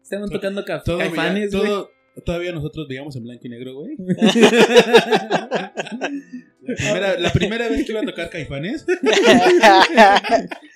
Estaban 0.03 0.29
tocando 0.31 0.65
ca- 0.65 0.83
Todo, 0.83 0.99
todo, 1.51 1.91
todavía 2.25 2.53
nosotros 2.53 2.87
veíamos 2.89 3.15
en 3.17 3.25
blanco 3.25 3.47
y 3.47 3.51
negro, 3.51 3.75
güey. 3.75 3.97
La 6.65 6.77
primera, 6.77 7.19
la 7.19 7.33
primera 7.33 7.69
vez 7.69 7.85
que 7.85 7.91
iba 7.91 8.03
a 8.03 8.05
tocar 8.05 8.31
caifanes. 8.31 8.87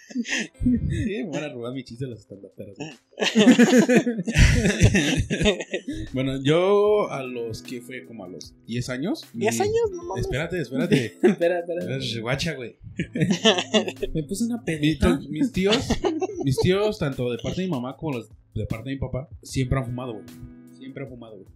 Sí, 0.09 1.25
me 1.25 1.31
van 1.31 1.45
a 1.45 1.49
robar 1.53 1.73
mi 1.75 1.85
chiste 1.85 2.07
los 2.07 2.21
estandaperos. 2.21 2.77
bueno, 6.13 6.41
yo 6.43 7.11
a 7.11 7.23
los 7.23 7.61
que 7.63 7.81
fue 7.83 8.05
como 8.07 8.25
a 8.25 8.29
los 8.29 8.55
10 8.67 8.89
años. 8.89 9.25
¿10 9.35 9.35
mi- 9.35 9.47
años? 9.47 9.91
No 9.93 10.05
mames. 10.05 10.25
Espérate, 10.25 10.61
espérate. 10.61 11.19
espera, 11.23 11.59
espera. 11.59 11.99
Guacha, 12.23 12.55
güey. 12.55 12.77
Me 14.15 14.23
puse 14.23 14.45
una 14.45 14.65
pedita. 14.65 15.19
mis 15.29 15.53
tíos, 15.53 15.87
mis 16.45 16.57
tíos, 16.59 16.99
tanto 16.99 17.31
de 17.31 17.39
parte 17.39 17.61
de 17.61 17.67
mi 17.67 17.71
mamá 17.73 17.97
como 17.97 18.13
los 18.19 18.31
de 18.55 18.65
parte 18.67 18.89
de 18.89 18.95
mi 18.95 19.01
papá, 19.01 19.29
siempre 19.43 19.79
han 19.79 19.85
fumado, 19.87 20.15
güey. 20.15 20.25
Siempre 20.87 21.05
han 21.05 21.11
fumado, 21.11 21.37
güey. 21.37 21.49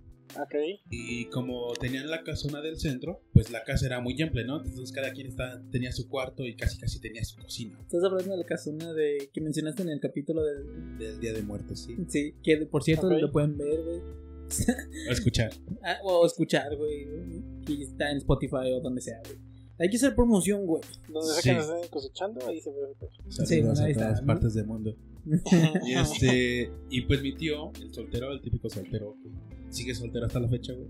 ok. 0.42 0.80
Y 0.90 1.24
como 1.26 1.72
tenían 1.80 2.10
la 2.10 2.22
casona 2.22 2.60
del 2.60 2.78
centro, 2.78 3.22
pues 3.32 3.50
la 3.50 3.62
casa 3.64 3.86
era 3.86 4.00
muy 4.00 4.20
amplia, 4.22 4.44
¿no? 4.44 4.62
Entonces 4.64 4.92
cada 4.92 5.12
quien 5.12 5.26
estaba, 5.28 5.60
tenía 5.70 5.92
su 5.92 6.08
cuarto 6.08 6.44
y 6.44 6.56
casi 6.56 6.78
casi 6.78 7.00
tenía 7.00 7.24
su 7.24 7.36
cocina. 7.40 7.78
Estás 7.80 8.02
hablando 8.04 8.32
de 8.32 8.38
la 8.38 8.44
casona 8.46 8.92
de 8.92 9.30
que 9.32 9.40
mencionaste 9.40 9.82
en 9.82 9.88
el 9.90 10.00
capítulo 10.00 10.42
del. 10.44 10.98
Del 10.98 11.20
Día 11.20 11.32
de 11.32 11.42
Muertos, 11.42 11.80
sí. 11.80 11.96
Sí, 12.08 12.34
que 12.42 12.56
por 12.66 12.82
cierto 12.82 13.06
Ok. 13.06 13.14
lo 13.20 13.30
pueden 13.32 13.56
ver, 13.56 13.82
güey. 13.82 14.00
A 15.08 15.12
escuchar. 15.12 15.52
Ah, 15.82 15.98
o 16.02 16.26
escuchar, 16.26 16.76
güey. 16.76 17.06
Que 17.64 17.82
está 17.84 18.10
en 18.10 18.16
Spotify 18.18 18.72
o 18.74 18.80
donde 18.80 19.00
sea, 19.00 19.20
güey. 19.24 19.38
Hay 19.78 19.88
que 19.88 19.96
hacer 19.96 20.14
promoción, 20.14 20.66
güey. 20.66 20.82
Donde 21.08 21.32
sea 21.34 21.40
Sí. 21.42 21.48
que 21.50 21.54
nos 21.56 21.68
estén 21.70 21.88
cosechando, 21.90 22.46
ahí 22.46 22.60
se 22.60 22.70
ve. 22.70 22.76
Saludos 23.28 23.48
Sí, 23.48 23.60
bueno, 23.62 23.94
todas 23.94 24.20
partes 24.22 24.54
del 24.54 24.66
mundo. 24.66 24.94
Y 25.86 25.94
este, 25.94 26.72
y 26.90 27.02
pues 27.02 27.22
mi 27.22 27.34
tío, 27.34 27.72
el 27.80 27.92
soltero, 27.92 28.32
el 28.32 28.40
típico 28.40 28.68
soltero, 28.68 29.16
sigue 29.68 29.94
soltero 29.94 30.26
hasta 30.26 30.40
la 30.40 30.48
fecha, 30.48 30.72
güey. 30.72 30.88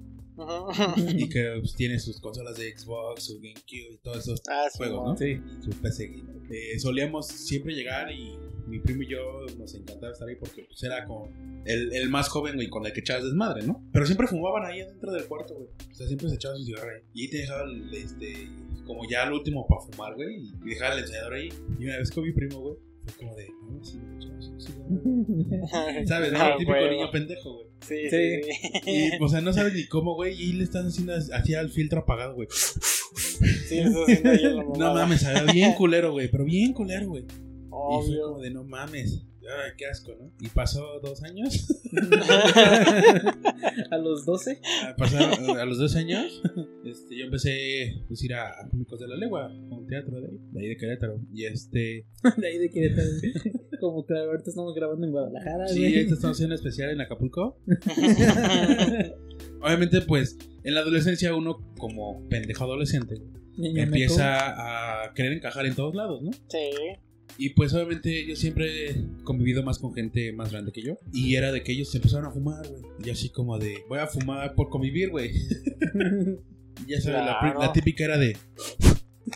Y 1.17 1.29
que 1.29 1.57
pues, 1.61 1.75
tiene 1.75 1.99
sus 1.99 2.21
consolas 2.21 2.57
de 2.57 2.77
Xbox, 2.77 3.25
su 3.25 3.41
GameCube 3.41 3.95
y 3.95 3.99
todos 3.99 4.19
esos 4.19 4.41
ah, 4.49 4.69
sí, 4.71 4.79
juegos, 4.79 5.07
no. 5.07 5.17
Sí. 5.17 5.41
Su 5.63 5.71
PC. 5.71 6.15
Eh, 6.51 6.79
solíamos 6.79 7.27
siempre 7.27 7.75
llegar 7.75 8.11
y 8.11 8.37
mi 8.67 8.79
primo 8.79 9.03
y 9.03 9.09
yo 9.09 9.19
nos 9.59 9.75
encantaba 9.75 10.13
estar 10.13 10.29
ahí 10.29 10.37
porque 10.37 10.63
pues, 10.63 10.83
era 10.83 11.05
con 11.05 11.63
el, 11.67 11.93
el 11.93 12.09
más 12.09 12.29
joven, 12.29 12.55
güey, 12.55 12.69
con 12.69 12.87
el 12.87 12.93
que 12.93 13.01
echabas 13.01 13.25
desmadre, 13.25 13.67
¿no? 13.67 13.85
Pero 13.93 14.07
siempre 14.07 14.27
fumaban 14.27 14.65
ahí 14.65 14.81
adentro 14.81 15.13
del 15.13 15.27
cuarto, 15.27 15.55
güey. 15.55 15.69
O 15.91 15.95
sea, 15.95 16.07
siempre 16.07 16.29
se 16.29 16.37
echaban 16.37 16.59
su 16.59 16.65
cigarro 16.65 16.91
ahí. 16.91 17.03
Y 17.13 17.23
ahí 17.23 17.31
te 17.31 17.37
dejaban, 17.39 17.91
este, 17.93 18.49
como 18.87 19.03
ya 19.09 19.25
el 19.25 19.33
último 19.33 19.67
para 19.67 19.83
fumar, 19.83 20.15
güey. 20.15 20.53
Y 20.65 20.69
dejaban 20.71 20.97
el 20.97 21.05
encendedor 21.05 21.35
ahí. 21.35 21.49
Y 21.79 21.85
una 21.85 21.99
vez 21.99 22.11
con 22.11 22.25
mi 22.25 22.33
primo, 22.33 22.61
güey, 22.61 22.77
fue 23.05 23.13
como 23.19 23.35
de, 23.37 23.49
no, 23.69 23.85
sí. 23.85 23.99
¿Sabes? 26.07 26.33
¿no? 26.33 26.39
Ah, 26.41 26.51
el 26.53 26.57
típico 26.59 26.77
niño 26.91 27.11
pendejo, 27.11 27.55
güey. 27.55 27.67
Sí, 27.81 28.11
Sí. 28.11 28.43
sí. 28.43 28.81
sí. 28.85 28.91
Y, 28.91 29.23
o 29.23 29.29
sea, 29.29 29.41
no 29.41 29.53
sabes 29.53 29.75
ni 29.75 29.87
cómo, 29.89 30.15
güey. 30.15 30.41
Y 30.41 30.53
le 30.55 30.65
están 30.65 30.87
haciendo 30.87 31.15
así 31.15 31.55
al 31.55 31.71
filtro 31.71 32.01
apagado, 32.01 32.35
güey. 32.35 32.49
Sí, 32.51 33.79
eso 33.79 34.05
sí, 34.07 34.19
no, 34.79 34.95
mames, 34.95 35.21
sabía 35.23 35.53
bien 35.53 35.73
culero, 35.75 36.13
güey. 36.13 36.31
Pero 36.31 36.45
bien 36.45 36.73
culero, 36.73 37.09
güey. 37.09 37.25
Y 37.25 38.07
fue 38.07 38.21
como 38.21 38.39
de 38.41 38.51
no 38.51 38.65
mames. 38.65 39.23
Ay, 39.65 39.73
qué 39.77 39.87
asco, 39.87 40.15
¿no? 40.19 40.31
Y 40.41 40.49
pasó 40.49 41.01
dos 41.03 41.23
años. 41.23 41.83
a 43.91 43.99
los 43.99 44.25
12. 44.25 44.61
Ah, 44.85 44.95
Pasaron 44.97 45.59
a 45.59 45.65
los 45.65 45.79
dos 45.79 45.97
años. 45.97 46.43
Este, 46.85 47.17
yo 47.19 47.25
empecé 47.27 48.03
pues, 48.09 48.23
a 48.23 48.25
ir 48.25 48.35
a, 48.35 48.49
a 48.61 48.69
Cómicos 48.69 49.01
de 49.01 49.09
la 49.09 49.17
Legua, 49.17 49.49
un 49.49 49.87
teatro 49.87 50.21
de 50.21 50.29
ahí, 50.29 50.39
de 50.53 50.61
ahí 50.61 50.69
de 50.69 50.77
Querétaro. 50.77 51.21
Y 51.35 51.45
este. 51.47 52.07
De 52.37 52.47
ahí 52.47 52.59
de 52.59 52.71
Querétaro. 52.71 53.09
Como 53.81 54.05
claro, 54.05 54.31
ahorita 54.31 54.51
estamos 54.51 54.75
grabando 54.75 55.07
en 55.07 55.13
Guadalajara, 55.13 55.69
Sí, 55.69 55.79
güey. 55.81 55.99
esta 56.01 56.15
estamos 56.15 56.37
haciendo 56.37 56.55
especial 56.55 56.91
en 56.91 57.01
Acapulco. 57.01 57.59
Obviamente, 59.63 60.01
pues, 60.03 60.39
en 60.65 60.75
la 60.75 60.81
adolescencia 60.81 61.35
uno, 61.35 61.59
como 61.79 62.27
pendejo 62.29 62.65
adolescente, 62.65 63.15
Niño 63.57 63.83
empieza 63.83 65.05
a 65.07 65.15
querer 65.15 65.33
encajar 65.33 65.67
en 65.67 65.75
todos 65.75 65.95
lados, 65.95 66.23
¿no? 66.23 66.31
Sí. 66.49 66.71
Y 67.39 67.51
pues 67.51 67.73
obviamente 67.75 68.27
yo 68.27 68.37
siempre 68.37 68.91
he 68.91 69.05
convivido 69.25 69.63
más 69.63 69.79
con 69.79 69.95
gente 69.95 70.33
más 70.33 70.51
grande 70.53 70.73
que 70.73 70.83
yo. 70.83 70.99
Y 71.13 71.35
era 71.37 71.53
de 71.53 71.63
que 71.63 71.73
ellos 71.73 71.91
se 71.91 71.99
empezaron 71.99 72.27
a 72.27 72.31
fumar, 72.31 72.67
güey. 72.69 72.83
Y 73.05 73.11
así 73.11 73.31
como 73.31 73.59
de, 73.59 73.85
voy 73.89 73.99
a 73.99 74.07
fumar 74.07 74.55
por 74.55 74.69
convivir, 74.69 75.11
güey. 75.11 75.33
ya 76.87 77.01
sabes, 77.01 77.25
la, 77.27 77.39
pri- 77.41 77.51
Claro. 77.53 77.61
la 77.61 77.73
típica 77.73 78.05
era 78.05 78.19
de... 78.19 78.37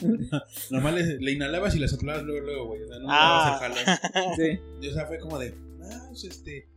Normal 0.71 0.95
le, 0.97 1.19
le 1.19 1.33
inhalabas 1.33 1.75
y 1.77 1.79
la 1.79 1.89
soplabas 1.89 2.25
luego, 2.25 2.45
luego, 2.47 2.67
güey. 2.69 2.83
O 2.83 2.89
sea, 2.89 2.99
no 2.99 3.07
Ah. 3.09 3.61
el 3.63 3.75
jalón. 3.75 3.99
sí. 4.37 4.59
Y, 4.83 4.89
o 4.89 4.93
sea, 4.93 5.07
fue 5.07 5.19
como 5.19 5.39
de, 5.39 5.55
ah, 5.83 6.07
pues 6.09 6.25
este... 6.25 6.69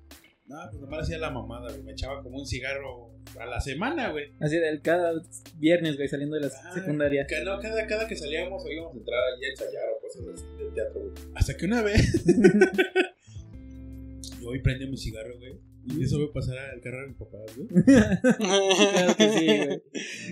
No, 0.48 0.56
pues 0.70 0.80
normal 0.80 1.02
hacía 1.02 1.18
la 1.18 1.30
mamada, 1.30 1.70
güey. 1.70 1.84
Me 1.84 1.92
echaba 1.92 2.24
como 2.24 2.38
un 2.40 2.46
cigarro 2.46 3.12
a 3.40 3.46
la 3.46 3.60
semana, 3.60 4.12
güey. 4.12 4.32
Así 4.40 4.56
de 4.58 4.80
cada 4.82 5.12
viernes, 5.58 5.98
güey, 5.98 6.08
saliendo 6.08 6.36
de 6.38 6.44
la 6.44 6.48
Ah, 6.64 6.74
secundaria. 6.74 7.28
Que 7.28 7.44
no, 7.44 7.60
cada, 7.60 7.86
cada 7.86 8.08
que 8.08 8.16
salíamos 8.16 8.64
o 8.64 8.72
íbamos 8.72 8.94
a 8.96 8.98
entrar 8.98 9.20
allí 9.36 9.46
a 9.46 9.50
ensayar 9.50 9.84
o 9.90 10.00
cosas 10.02 10.26
así 10.36 10.46
del 10.64 10.74
teatro, 10.74 11.02
güey. 11.02 11.12
Hasta 11.36 11.58
que 11.58 11.66
una 11.66 11.82
vez 11.82 12.24
yo 14.42 14.48
hoy 14.50 14.62
prendí 14.62 14.88
mi 14.88 14.98
cigarro, 14.98 15.38
güey. 15.38 15.60
Y 15.86 16.04
eso 16.04 16.18
voy 16.18 16.28
a 16.30 16.34
pasar 16.34 16.58
al 16.58 16.82
carro 16.82 17.02
de 17.02 17.08
mi 17.08 17.14
papá, 17.14 17.38
güey. 17.56 17.68
claro 18.38 19.16
que 19.18 19.30
sí, 19.38 19.46
güey. 19.46 19.82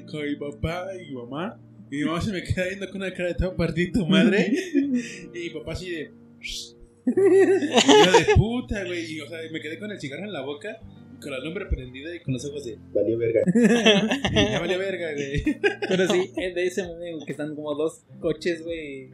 Con 0.05 0.23
mi 0.25 0.35
papá 0.37 0.87
y 0.95 1.09
mi 1.09 1.15
mamá. 1.15 1.59
Y 1.91 1.97
mi 1.97 2.03
mamá 2.05 2.21
se 2.21 2.31
me 2.31 2.41
queda 2.43 2.67
viendo 2.67 2.87
con 2.89 3.01
una 3.01 3.13
cara 3.13 3.33
de 3.33 3.49
partir 3.51 3.91
tu 3.91 4.05
madre. 4.05 4.49
Y 5.33 5.39
mi 5.39 5.49
papá 5.49 5.73
así 5.73 5.89
de. 5.91 6.11
Yo 7.05 8.11
de 8.11 8.35
puta, 8.35 8.83
güey. 8.85 9.13
Y 9.13 9.21
o 9.21 9.27
sea, 9.27 9.39
me 9.51 9.61
quedé 9.61 9.79
con 9.79 9.91
el 9.91 9.99
cigarro 9.99 10.25
en 10.25 10.33
la 10.33 10.41
boca. 10.41 10.79
Con 11.21 11.31
la 11.31 11.39
lumbre 11.39 11.65
prendida 11.67 12.13
y 12.13 12.19
con 12.19 12.33
los 12.33 12.45
ojos 12.45 12.65
de. 12.65 12.77
Valió 12.93 13.17
verga. 13.17 13.41
Ya 14.51 14.59
valió 14.59 14.77
verga, 14.77 15.13
güey. 15.13 15.43
Pero 15.87 16.07
sí, 16.07 16.31
es 16.35 16.53
de 16.53 16.65
ese 16.65 16.85
güey, 16.85 17.13
que 17.25 17.31
están 17.31 17.55
como 17.55 17.73
dos 17.73 18.01
coches, 18.19 18.63
güey, 18.63 19.11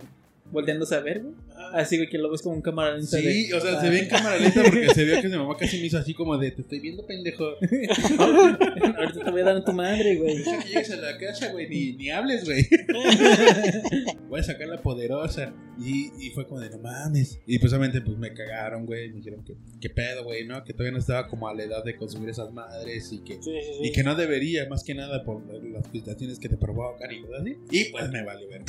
volteándose 0.52 0.96
a 0.96 1.00
ver, 1.00 1.22
güey. 1.22 1.34
Así, 1.74 1.98
güey, 1.98 2.10
que 2.10 2.18
lo 2.18 2.30
ves 2.30 2.42
como 2.42 2.56
un 2.56 2.62
cámara 2.62 2.98
lenta 2.98 3.18
de- 3.18 3.34
Sí, 3.34 3.54
o 3.54 3.60
sea, 3.62 3.78
Ah. 3.78 3.82
se 3.82 3.90
ve 3.90 4.00
en 4.00 4.08
cámara 4.10 4.38
lenta 4.38 4.62
porque 4.64 4.90
se 4.94 5.06
vio 5.06 5.22
que 5.22 5.30
mi 5.30 5.38
mamá 5.38 5.56
casi 5.58 5.80
me 5.80 5.86
hizo 5.88 5.98
así 5.98 6.14
como 6.14 6.38
de: 6.38 6.52
Te 6.52 6.62
estoy 6.62 6.80
viendo, 6.80 7.06
pendejo. 7.06 7.46
Ahorita 8.20 9.24
te 9.26 9.32
voy 9.32 9.42
a 9.42 9.46
dar 9.46 9.58
a 9.58 9.64
tu 9.64 9.74
madre, 9.74 10.16
güey. 10.18 10.44
Que 10.44 10.68
llegues 10.68 10.92
a 10.92 10.96
la 10.98 11.18
casa, 11.18 11.52
güey, 11.52 11.68
ni, 11.70 11.94
ni 11.94 12.10
hables, 12.10 12.46
güey. 12.46 12.66
Voy 14.30 14.40
a 14.40 14.44
sacar 14.44 14.68
la 14.68 14.82
poderosa. 14.82 15.54
Y, 15.84 16.12
y 16.20 16.30
fue 16.32 16.46
como 16.48 16.60
de, 16.62 16.70
no 16.70 16.78
mames. 16.80 17.40
Y 17.48 17.58
pues 17.60 17.72
obviamente 17.74 18.02
pues 18.02 18.18
me 18.18 18.34
cagaron, 18.34 18.86
güey. 18.86 19.10
Me 19.10 19.18
dijeron 19.18 19.44
que, 19.44 19.56
qué 19.80 19.90
pedo, 19.90 20.24
güey, 20.24 20.46
¿no? 20.46 20.64
Que 20.64 20.74
todavía 20.74 20.92
no 20.94 21.00
estaba 21.00 21.28
como 21.28 21.48
a 21.48 21.54
la 21.56 21.64
edad 21.64 21.84
de 21.84 21.96
consumir 21.96 22.30
esas 22.30 22.52
madres 22.54 23.12
y 23.12 23.20
que, 23.20 23.36
Sí, 23.36 23.42
sí, 23.44 23.74
sí. 23.82 23.88
y 23.88 23.92
que 23.92 24.04
no 24.04 24.16
debería, 24.16 24.68
más 24.70 24.84
que 24.84 24.94
nada 24.94 25.24
por 25.24 25.42
las 25.64 25.88
frustraciones 25.88 26.40
que 26.40 26.50
te 26.50 26.58
provocan 26.58 27.12
y 27.12 27.22
cosas 27.22 27.42
así. 27.42 27.58
Y 27.72 27.86
pues 27.86 28.10
me 28.12 28.24
vale 28.24 28.46
ver. 28.48 28.62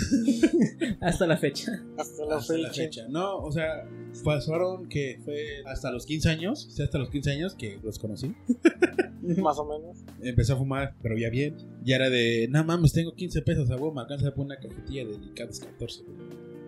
Hasta 1.00 1.26
la 1.26 1.36
fecha. 1.36 1.71
Hasta 1.98 2.24
la 2.24 2.36
Hasta 2.36 2.56
la 2.58 2.68
fecha. 2.68 2.82
fecha. 2.82 3.08
No, 3.08 3.38
o 3.38 3.50
sea, 3.52 3.88
pasaron 4.24 4.88
que 4.88 5.20
fue 5.24 5.62
hasta 5.66 5.90
los 5.90 6.06
15 6.06 6.28
años. 6.30 6.68
Sí, 6.70 6.82
hasta 6.82 6.98
los 6.98 7.10
15 7.10 7.30
años 7.32 7.54
que 7.54 7.78
los 7.82 7.98
conocí. 7.98 8.34
Más 9.40 9.58
o 9.58 9.64
menos. 9.64 9.98
Empecé 10.20 10.52
a 10.52 10.56
fumar, 10.56 10.94
pero 11.02 11.16
ya 11.16 11.30
bien. 11.30 11.56
Ya 11.84 11.96
era 11.96 12.10
de, 12.10 12.48
no 12.50 12.64
mames, 12.64 12.92
tengo 12.92 13.14
15 13.14 13.42
pesos, 13.42 13.70
a 13.70 13.74
huevo, 13.76 13.92
me 13.94 14.00
alcanza 14.00 14.34
por 14.34 14.44
una 14.44 14.56
cajetilla 14.56 15.04
de 15.04 15.12
delicados 15.12 15.60
14. 15.60 16.02
güey". 16.02 16.16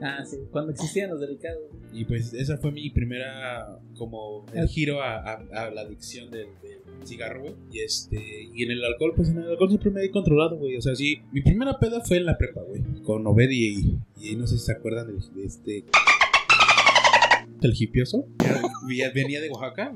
Ah, 0.07 0.23
sí, 0.25 0.37
cuando 0.51 0.73
existían 0.73 1.09
los 1.11 1.19
delicados. 1.21 1.63
Y 1.93 2.05
pues 2.05 2.35
esa 2.35 2.59
fue 2.59 2.73
mi 2.73 2.91
primera, 2.91 3.79
como, 3.97 4.45
el 4.53 4.69
giro 4.69 5.01
a, 5.01 5.17
a- 5.19 5.45
a 5.53 5.71
la 5.71 5.81
adicción 5.81 6.31
del, 6.31 6.49
del 6.63 6.81
cigarro, 7.07 7.41
güey. 7.43 7.55
Y 7.73 7.81
este, 7.81 8.19
y 8.55 8.65
en 8.65 8.71
el 8.73 8.85
alcohol, 8.85 9.15
pues 9.17 9.31
en 9.31 9.39
el 9.39 9.49
alcohol 9.51 9.69
siempre 9.71 9.91
me 9.91 10.05
he 10.05 10.11
controlado, 10.11 10.57
güey. 10.57 10.77
O 10.77 10.83
sea, 10.83 10.95
sí, 10.95 11.23
mi 11.33 11.41
primera 11.41 11.79
peda 11.79 12.01
fue 12.03 12.19
en 12.19 12.27
la 12.27 12.37
prepa, 12.37 12.61
güey. 12.63 12.83
Con 13.03 13.27
Obed 13.27 13.49
y, 13.51 13.97
y 14.21 14.37
no 14.37 14.47
sé 14.47 14.59
si 14.59 14.67
se 14.67 14.73
acuerdan 14.73 15.07
de, 15.07 15.15
de 15.41 15.47
este... 15.47 15.85
El 17.63 17.73
hipioso. 17.79 18.27
Venía- 18.87 19.11
Venía 19.15 19.41
de 19.41 19.49
Oaxaca, 19.49 19.91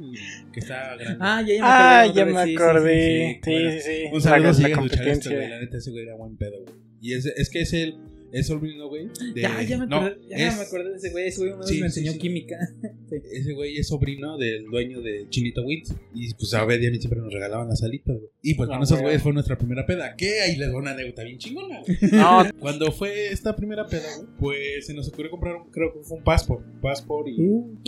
que 0.55 0.61
está 0.61 0.97
grande. 0.97 1.19
Ah, 1.21 1.43
ya, 1.43 1.55
ya 1.55 1.61
me 1.61 1.67
Ah, 1.69 2.01
acordé. 2.03 2.15
ya 2.15 2.25
me 2.25 2.33
vez, 2.33 2.45
sí, 2.45 2.49
sí, 2.49 2.57
acordé. 2.57 3.29
sí, 3.29 3.41
Sí, 3.45 3.51
bueno. 3.53 3.71
sí, 3.73 3.81
sí. 3.81 4.03
Un 4.15 4.21
saludo 4.23 4.49
La- 4.49 4.55
si 4.55 4.65
a 4.65 4.69
esto, 5.13 5.31
güey. 5.31 5.49
La 5.51 5.61
neta, 5.61 5.77
ese 5.77 5.91
güey 5.91 6.03
era 6.05 6.15
buen 6.17 6.37
pedo, 6.39 6.63
güey. 6.63 6.75
Y 7.03 7.13
es, 7.13 7.27
es 7.27 7.51
que 7.51 7.61
es 7.61 7.73
el. 7.75 7.97
Es 8.33 8.47
sobrino, 8.49 8.89
güey. 8.89 9.09
de- 9.35 9.41
Ya, 9.43 9.63
ya 9.63 9.79
me 9.79 9.87
no, 9.87 9.97
acordé, 9.97 10.19
ya 10.29 10.49
es- 10.49 10.57
me 10.57 10.63
acordé 10.63 10.91
de 10.91 10.97
ese 10.97 11.11
güey. 11.11 11.27
Ese 11.29 11.39
güey 11.41 11.51
una 11.53 11.61
vez 11.61 11.69
Sí, 11.69 11.81
me 11.81 11.87
enseñó 11.87 12.13
sí. 12.13 12.19
química. 12.19 12.57
Ese 13.33 13.53
güey 13.55 13.79
es 13.79 13.89
sobrino 13.89 14.37
del 14.37 14.65
dueño 14.71 15.01
de 15.01 15.27
Chinito 15.31 15.63
Wins. 15.63 15.95
Y 16.15 16.35
pues 16.35 16.53
a 16.55 16.65
ver, 16.65 16.83
y 16.83 16.87
a 16.87 16.91
mí 16.91 16.99
siempre 16.99 17.21
nos 17.21 17.33
regalaban 17.33 17.69
las 17.69 17.83
alitas, 17.83 18.17
güey. 18.17 18.31
Y 18.43 18.55
pues 18.55 18.69
con 18.69 18.79
Ah, 18.79 18.83
esos 18.83 18.97
güey. 18.99 19.03
güeyes 19.05 19.23
fue 19.23 19.33
nuestra 19.33 19.57
primera 19.57 19.87
peda. 19.87 20.15
¿Qué? 20.17 20.41
Ahí 20.41 20.57
les 20.57 20.69
doy 20.69 20.77
una 20.81 20.91
anécdota 20.93 21.25
bien 21.25 21.39
chingona, 21.39 21.81
güey. 21.81 21.97
No, 22.13 22.43
Cuando 22.61 22.93
fue 22.93 23.29
esta 23.33 23.57
primera 23.57 23.87
peda, 23.87 24.09
güey, 24.19 24.29
pues 24.39 24.87
se 24.87 24.95
nos 24.95 25.09
ocurrió 25.09 25.31
comprar, 25.31 25.57
un, 25.57 25.71
creo 25.71 25.93
que 25.95 26.01
fue 26.01 26.19
un 26.19 26.25
passport. 26.25 26.65
Un 26.67 26.81
passport 26.81 27.29
y, 27.29 27.39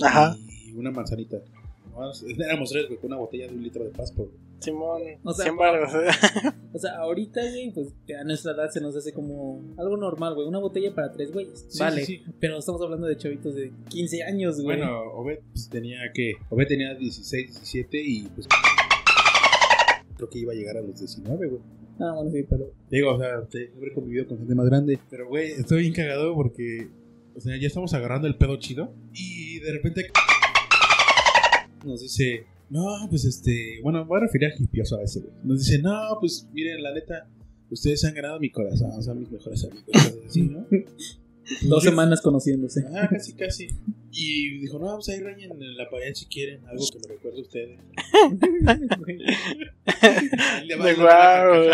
Ajá. 0.02 0.36
y 0.66 0.72
una 0.72 0.90
manzanita. 0.90 1.36
No, 1.92 2.10
Éramos 2.44 2.70
tres, 2.70 2.86
güey, 2.86 2.98
con 2.98 3.08
una 3.12 3.20
botella 3.20 3.46
de 3.48 3.54
un 3.54 3.62
litro 3.62 3.84
de 3.84 3.90
passport. 3.90 4.30
güey. 4.30 4.49
Simón. 4.60 5.02
O 5.24 5.32
sea, 5.32 5.44
sin 5.46 5.52
embargo, 5.52 5.86
O 6.72 6.78
sea, 6.78 6.96
ahorita, 6.98 7.40
güey, 7.40 7.72
pues 7.72 7.88
a 8.18 8.24
nuestra 8.24 8.52
edad 8.52 8.70
se 8.70 8.80
nos 8.80 8.94
hace 8.94 9.12
como 9.12 9.74
algo 9.78 9.96
normal, 9.96 10.34
güey. 10.34 10.46
Una 10.46 10.58
botella 10.60 10.94
para 10.94 11.10
tres 11.10 11.32
güeyes. 11.32 11.66
Sí, 11.68 11.78
vale. 11.80 12.04
sí, 12.04 12.18
sí. 12.24 12.32
Pero 12.38 12.58
estamos 12.58 12.80
hablando 12.82 13.06
de 13.06 13.16
chavitos 13.16 13.54
de 13.54 13.72
15 13.88 14.22
años, 14.22 14.60
güey. 14.60 14.76
Bueno, 14.78 15.00
Obed 15.14 15.40
pues, 15.52 15.68
tenía 15.68 15.98
que. 16.14 16.34
Obed 16.50 16.66
tenía 16.68 16.94
16, 16.94 17.46
17 17.54 17.98
y 18.00 18.22
pues. 18.28 18.46
Creo 20.16 20.28
que 20.28 20.38
iba 20.38 20.52
a 20.52 20.56
llegar 20.56 20.76
a 20.76 20.82
los 20.82 20.98
19, 20.98 21.48
güey. 21.48 21.62
Ah, 21.98 22.12
bueno, 22.14 22.30
sí, 22.30 22.44
pero. 22.48 22.70
Digo, 22.90 23.14
o 23.14 23.18
sea, 23.18 23.42
te- 23.48 23.72
habré 23.76 23.92
convivido 23.92 24.26
con 24.28 24.38
gente 24.38 24.54
más 24.54 24.66
grande. 24.66 24.98
Pero, 25.10 25.28
güey, 25.28 25.52
estoy 25.52 25.80
bien 25.82 25.94
cagado 25.94 26.34
porque. 26.34 26.88
O 27.34 27.40
sea, 27.40 27.56
ya 27.58 27.66
estamos 27.66 27.92
agarrando 27.94 28.26
el 28.26 28.36
pedo 28.36 28.56
chido. 28.58 28.92
Y 29.14 29.58
de 29.60 29.72
repente. 29.72 30.10
Nos 31.84 32.00
dice. 32.02 32.44
No, 32.70 33.06
pues 33.10 33.24
este. 33.24 33.80
Bueno, 33.82 34.04
voy 34.06 34.18
a 34.18 34.20
referir 34.22 34.48
a 34.48 34.54
hipioso 34.62 34.96
a 34.96 35.02
ese, 35.02 35.20
güey. 35.20 35.32
Nos 35.44 35.58
dice, 35.66 35.80
no, 35.82 36.16
pues 36.20 36.48
miren, 36.52 36.82
la 36.82 36.94
neta. 36.94 37.28
Ustedes 37.68 38.04
han 38.04 38.14
ganado 38.14 38.40
mi 38.40 38.50
corazón, 38.50 39.00
son 39.02 39.20
mis 39.20 39.30
mejores 39.30 39.64
amigos. 39.64 39.86
así, 40.26 40.42
¿no? 40.42 40.66
Pues, 40.68 40.84
Dos 41.62 41.82
yo- 41.84 41.90
semanas 41.90 42.20
conociéndose. 42.20 42.84
Ah, 42.94 43.08
casi, 43.10 43.32
casi. 43.34 43.66
Y 44.12 44.58
dijo, 44.58 44.78
no, 44.78 44.94
pues 44.96 45.08
ahí 45.08 45.20
rayen 45.20 45.50
en 45.52 45.76
la 45.76 45.88
pared 45.90 46.14
si 46.14 46.26
quieren, 46.26 46.64
algo 46.66 46.84
que 46.92 46.98
me 46.98 47.14
recuerde 47.14 47.38
a 47.38 47.42
ustedes. 47.42 47.78
Le 50.66 50.76
va 50.76 50.92
la 50.92 51.46
güey. 51.48 51.70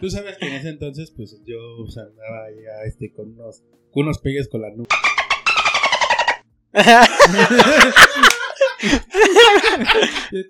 Tú 0.00 0.10
sabes 0.10 0.36
que 0.38 0.46
en 0.46 0.54
ese 0.54 0.68
entonces, 0.70 1.12
pues 1.12 1.40
yo 1.46 1.58
o 1.84 1.90
sea, 1.90 2.02
andaba 2.04 2.50
ya 2.50 2.82
este, 2.86 3.12
con, 3.12 3.32
unos, 3.32 3.62
con 3.92 4.04
unos 4.04 4.18
pegues 4.18 4.48
con 4.48 4.62
la 4.62 4.70
nuca. 4.70 4.96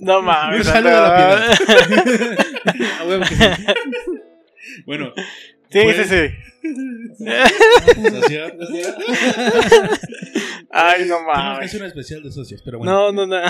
no 0.00 0.22
mames. 0.22 0.72
De 0.72 0.80
la. 0.82 1.46
A 3.00 3.04
huevo 3.06 3.24
que 3.24 3.34
sí. 3.34 3.44
Bueno, 4.86 5.12
Sí, 5.72 5.78
Pues- 5.84 6.08
sí, 6.08 6.16
sí. 6.16 7.24
sociedad. 8.10 8.52
Ay, 10.72 11.04
no 11.06 11.22
mames. 11.22 11.66
hacer 11.66 11.80
un 11.82 11.86
especial 11.86 12.22
de 12.24 12.32
socios, 12.32 12.60
pero 12.64 12.78
bueno. 12.78 13.12
No, 13.12 13.12
no, 13.12 13.26
no. 13.26 13.40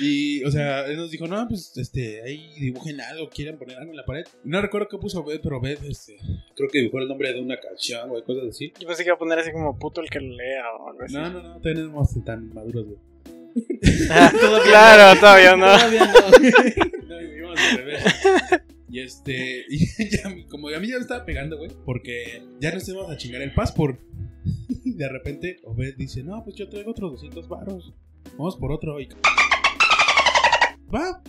Y, 0.00 0.42
o 0.44 0.50
sea, 0.50 0.86
él 0.86 0.96
nos 0.96 1.10
dijo, 1.10 1.26
no, 1.26 1.46
pues, 1.48 1.76
este, 1.76 2.22
ahí 2.22 2.50
dibujen 2.58 2.98
algo, 3.02 3.28
quieren 3.28 3.58
poner 3.58 3.76
algo 3.78 3.90
en 3.90 3.96
la 3.98 4.04
pared. 4.06 4.24
No 4.42 4.62
recuerdo 4.62 4.88
qué 4.88 4.96
puso 4.96 5.20
Obed, 5.20 5.40
pero 5.42 5.58
Obed, 5.58 5.84
este, 5.84 6.16
creo 6.56 6.68
que 6.70 6.78
dibujó 6.78 6.98
el 7.00 7.08
nombre 7.08 7.32
de 7.34 7.40
una 7.42 7.58
canción 7.60 8.10
o 8.10 8.24
cosas 8.24 8.44
así. 8.48 8.72
Yo 8.80 8.86
pensé 8.86 9.02
que 9.04 9.08
iba 9.08 9.16
a 9.16 9.18
poner 9.18 9.38
así 9.38 9.52
como 9.52 9.78
puto 9.78 10.00
el 10.00 10.08
que 10.08 10.20
lo 10.20 10.34
lea 10.34 10.64
o 10.78 10.88
algo 10.88 11.02
así. 11.04 11.14
No, 11.14 11.28
no, 11.30 11.42
no, 11.42 11.60
todavía 11.60 11.84
no 11.84 12.02
tan 12.24 12.54
maduros, 12.54 12.86
güey. 12.86 13.09
Claro, 14.64 15.20
todavía 15.20 15.56
no. 15.56 15.66
Todavía 15.66 16.06
no. 16.06 17.08
No, 17.08 17.20
íbamos 17.20 17.58
al 17.58 17.76
revés. 17.76 18.04
Y 18.90 19.00
este, 19.00 19.64
y 19.70 19.86
ya, 20.10 20.34
como 20.48 20.68
a 20.68 20.80
mí 20.80 20.88
ya 20.88 20.96
me 20.96 21.02
estaba 21.02 21.24
pegando, 21.24 21.56
güey, 21.56 21.70
porque 21.84 22.42
ya 22.60 22.72
nos 22.72 22.88
íbamos 22.88 23.10
a 23.10 23.16
chingar 23.16 23.42
el 23.42 23.54
passport. 23.54 24.00
Y 24.84 24.94
de 24.96 25.08
repente, 25.08 25.60
Obed 25.64 25.94
dice, 25.96 26.22
no, 26.22 26.42
pues 26.42 26.56
yo 26.56 26.68
traigo 26.68 26.90
otros 26.90 27.12
200 27.12 27.48
baros. 27.48 27.94
Vamos 28.36 28.56
por 28.56 28.72
otro. 28.72 29.00
Y... 29.00 29.08
Va. 30.92 31.22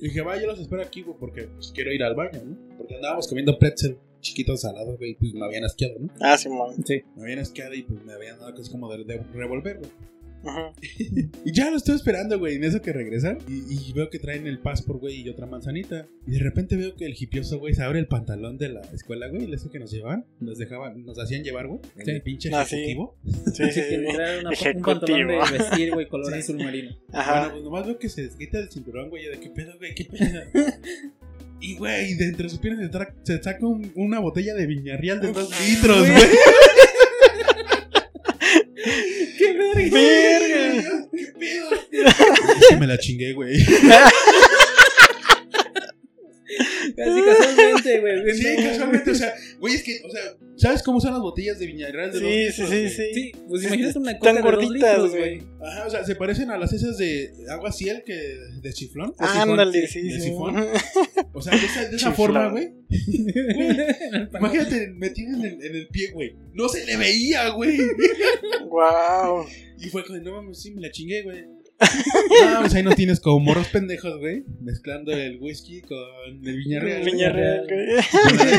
Y 0.00 0.08
dije, 0.08 0.22
va, 0.22 0.40
yo 0.40 0.46
los 0.46 0.58
espero 0.58 0.82
aquí, 0.82 1.02
güey, 1.02 1.16
porque 1.18 1.42
pues, 1.44 1.70
quiero 1.72 1.92
ir 1.92 2.02
al 2.02 2.16
baño, 2.16 2.40
¿no? 2.44 2.76
Porque 2.76 2.96
andábamos 2.96 3.28
comiendo 3.28 3.58
pretzel 3.58 3.98
chiquitos 4.20 4.62
salados, 4.62 4.98
güey, 4.98 5.12
y 5.12 5.14
pues 5.14 5.32
me 5.32 5.44
habían 5.46 5.64
asqueado, 5.64 5.94
¿no? 6.00 6.12
Ah, 6.20 6.36
Simón. 6.36 6.74
Sí. 6.84 7.02
Me 7.14 7.22
habían 7.22 7.38
asqueado 7.38 7.74
y 7.74 7.82
pues 7.82 8.02
me 8.04 8.12
habían 8.12 8.40
dado 8.40 8.52
cosas 8.52 8.70
como 8.70 8.92
de, 8.92 9.04
de 9.04 9.18
revolver, 9.32 9.78
güey. 9.78 9.90
Y 11.44 11.52
ya 11.52 11.70
lo 11.70 11.76
estoy 11.76 11.96
esperando, 11.96 12.38
güey, 12.38 12.56
en 12.56 12.64
eso 12.64 12.80
que 12.82 12.92
regresan. 12.92 13.38
Y, 13.48 13.88
y 13.88 13.92
veo 13.92 14.08
que 14.10 14.18
traen 14.18 14.46
el 14.46 14.58
passport, 14.60 15.00
güey, 15.00 15.20
y 15.22 15.28
otra 15.28 15.46
manzanita. 15.46 16.06
Y 16.26 16.32
de 16.32 16.38
repente 16.40 16.76
veo 16.76 16.94
que 16.94 17.06
el 17.06 17.14
hipioso, 17.18 17.58
güey, 17.58 17.74
se 17.74 17.82
abre 17.82 17.98
el 17.98 18.06
pantalón 18.06 18.56
de 18.58 18.68
la 18.70 18.80
escuela, 18.92 19.28
güey, 19.28 19.44
y 19.44 19.46
le 19.46 19.56
hace 19.56 19.68
que 19.70 19.78
nos 19.78 19.90
llevaban. 19.90 20.24
Nos 20.40 20.58
dejaban, 20.58 21.04
nos 21.04 21.18
hacían 21.18 21.42
llevar, 21.42 21.66
güey. 21.66 21.80
Sí. 22.04 22.10
el 22.10 22.22
pinche 22.22 22.50
Ah, 22.52 22.62
ejecutivo. 22.62 23.16
Sí, 23.52 23.64
sí, 23.72 23.80
Sí, 23.88 23.96
una- 23.96 24.50
un 24.76 24.82
pantalón 24.82 25.28
de 25.28 25.58
vestir, 25.58 25.92
güey, 25.92 26.08
color 26.08 26.32
Sí. 26.32 26.38
azul 26.38 26.56
marino. 26.58 26.90
Bueno, 27.08 27.18
Ajá. 27.20 27.50
pues 27.50 27.62
nomás 27.64 27.86
veo 27.86 27.98
que 27.98 28.08
se 28.08 28.22
desquita 28.22 28.58
el 28.58 28.70
cinturón, 28.70 29.10
güey, 29.10 29.24
de 29.26 29.40
qué 29.40 29.50
pedo, 29.50 29.76
güey, 29.78 29.94
qué 29.94 30.04
pedo. 30.04 30.40
Y, 31.60 31.74
güey, 31.76 32.14
de 32.14 32.26
entre 32.26 32.48
sus 32.48 32.60
piernas 32.60 32.88
se, 33.24 33.42
saca 33.42 33.66
un- 33.66 33.90
una 33.96 34.20
botella 34.20 34.54
de 34.54 34.64
viñarreal 34.66 35.20
de 35.20 35.32
dos 35.32 35.50
litros, 35.68 35.98
Güey. 36.08 36.12
güey. 36.12 36.26
¡Qué! 39.38 39.52
Verga. 39.52 40.27
Que 42.70 42.76
me 42.76 42.86
la 42.86 42.98
chingué, 42.98 43.32
güey. 43.32 43.58
Casi 46.96 47.22
casualmente, 47.22 48.00
güey. 48.00 48.34
Sí, 48.34 48.56
casualmente, 48.62 49.10
o 49.10 49.14
sea, 49.14 49.34
güey, 49.60 49.74
es 49.74 49.82
que, 49.82 50.00
o 50.04 50.10
sea, 50.10 50.22
¿sabes 50.56 50.82
cómo 50.82 51.00
son 51.00 51.12
las 51.12 51.20
botellas 51.20 51.58
de 51.58 51.66
viñarreal 51.66 52.10
de 52.10 52.18
dos 52.20 52.28
Sí, 52.28 52.52
sí, 52.52 52.62
litros, 52.62 52.68
sí, 52.70 52.74
güey? 52.76 52.90
sí. 52.90 53.14
Sí, 53.14 53.32
pues 53.48 53.62
imagínate 53.64 53.98
una 53.98 54.18
coca 54.18 54.32
Tan 54.32 54.36
de 54.36 54.42
gorditas, 54.42 55.10
güey. 55.10 55.42
Ajá, 55.62 55.86
o 55.86 55.90
sea, 55.90 56.04
se 56.04 56.16
parecen 56.16 56.50
a 56.50 56.58
las 56.58 56.72
esas 56.72 56.96
de 56.98 57.30
agua 57.50 57.70
ciel 57.70 58.02
que 58.04 58.14
de 58.14 58.72
chiflón. 58.72 59.12
de 59.18 59.26
sifón, 59.26 59.50
Ándale, 59.50 59.80
de 59.80 59.86
sí, 59.88 60.10
sí. 60.10 60.20
sifón. 60.20 60.56
O 61.34 61.42
sea, 61.42 61.56
de 61.56 61.66
esa, 61.66 62.08
de 62.10 62.16
forma, 62.16 62.48
güey. 62.48 62.70
Imagínate 64.40 64.88
metido 64.96 65.36
en 65.36 65.44
el, 65.44 65.62
en 65.64 65.76
el 65.76 65.86
pie, 65.88 66.10
güey. 66.10 66.34
No 66.52 66.68
se 66.68 66.84
le 66.84 66.96
veía, 66.96 67.50
güey. 67.50 67.78
Wow. 68.68 69.46
Y 69.78 69.88
fue 69.90 70.04
como, 70.04 70.18
no 70.18 70.32
mames, 70.32 70.60
sí, 70.60 70.72
me 70.72 70.80
la 70.80 70.90
chingué, 70.90 71.22
güey. 71.22 71.44
No, 72.44 72.60
pues 72.60 72.74
ahí 72.74 72.82
no 72.82 72.94
tienes 72.94 73.20
como 73.20 73.40
morros 73.40 73.68
pendejos, 73.68 74.18
güey. 74.18 74.44
Mezclando 74.60 75.12
el 75.12 75.38
whisky 75.40 75.80
con 75.82 75.98
el 76.44 76.56
viñarreal. 76.56 77.04
Viñarreal, 77.04 77.66
güey. 77.66 77.86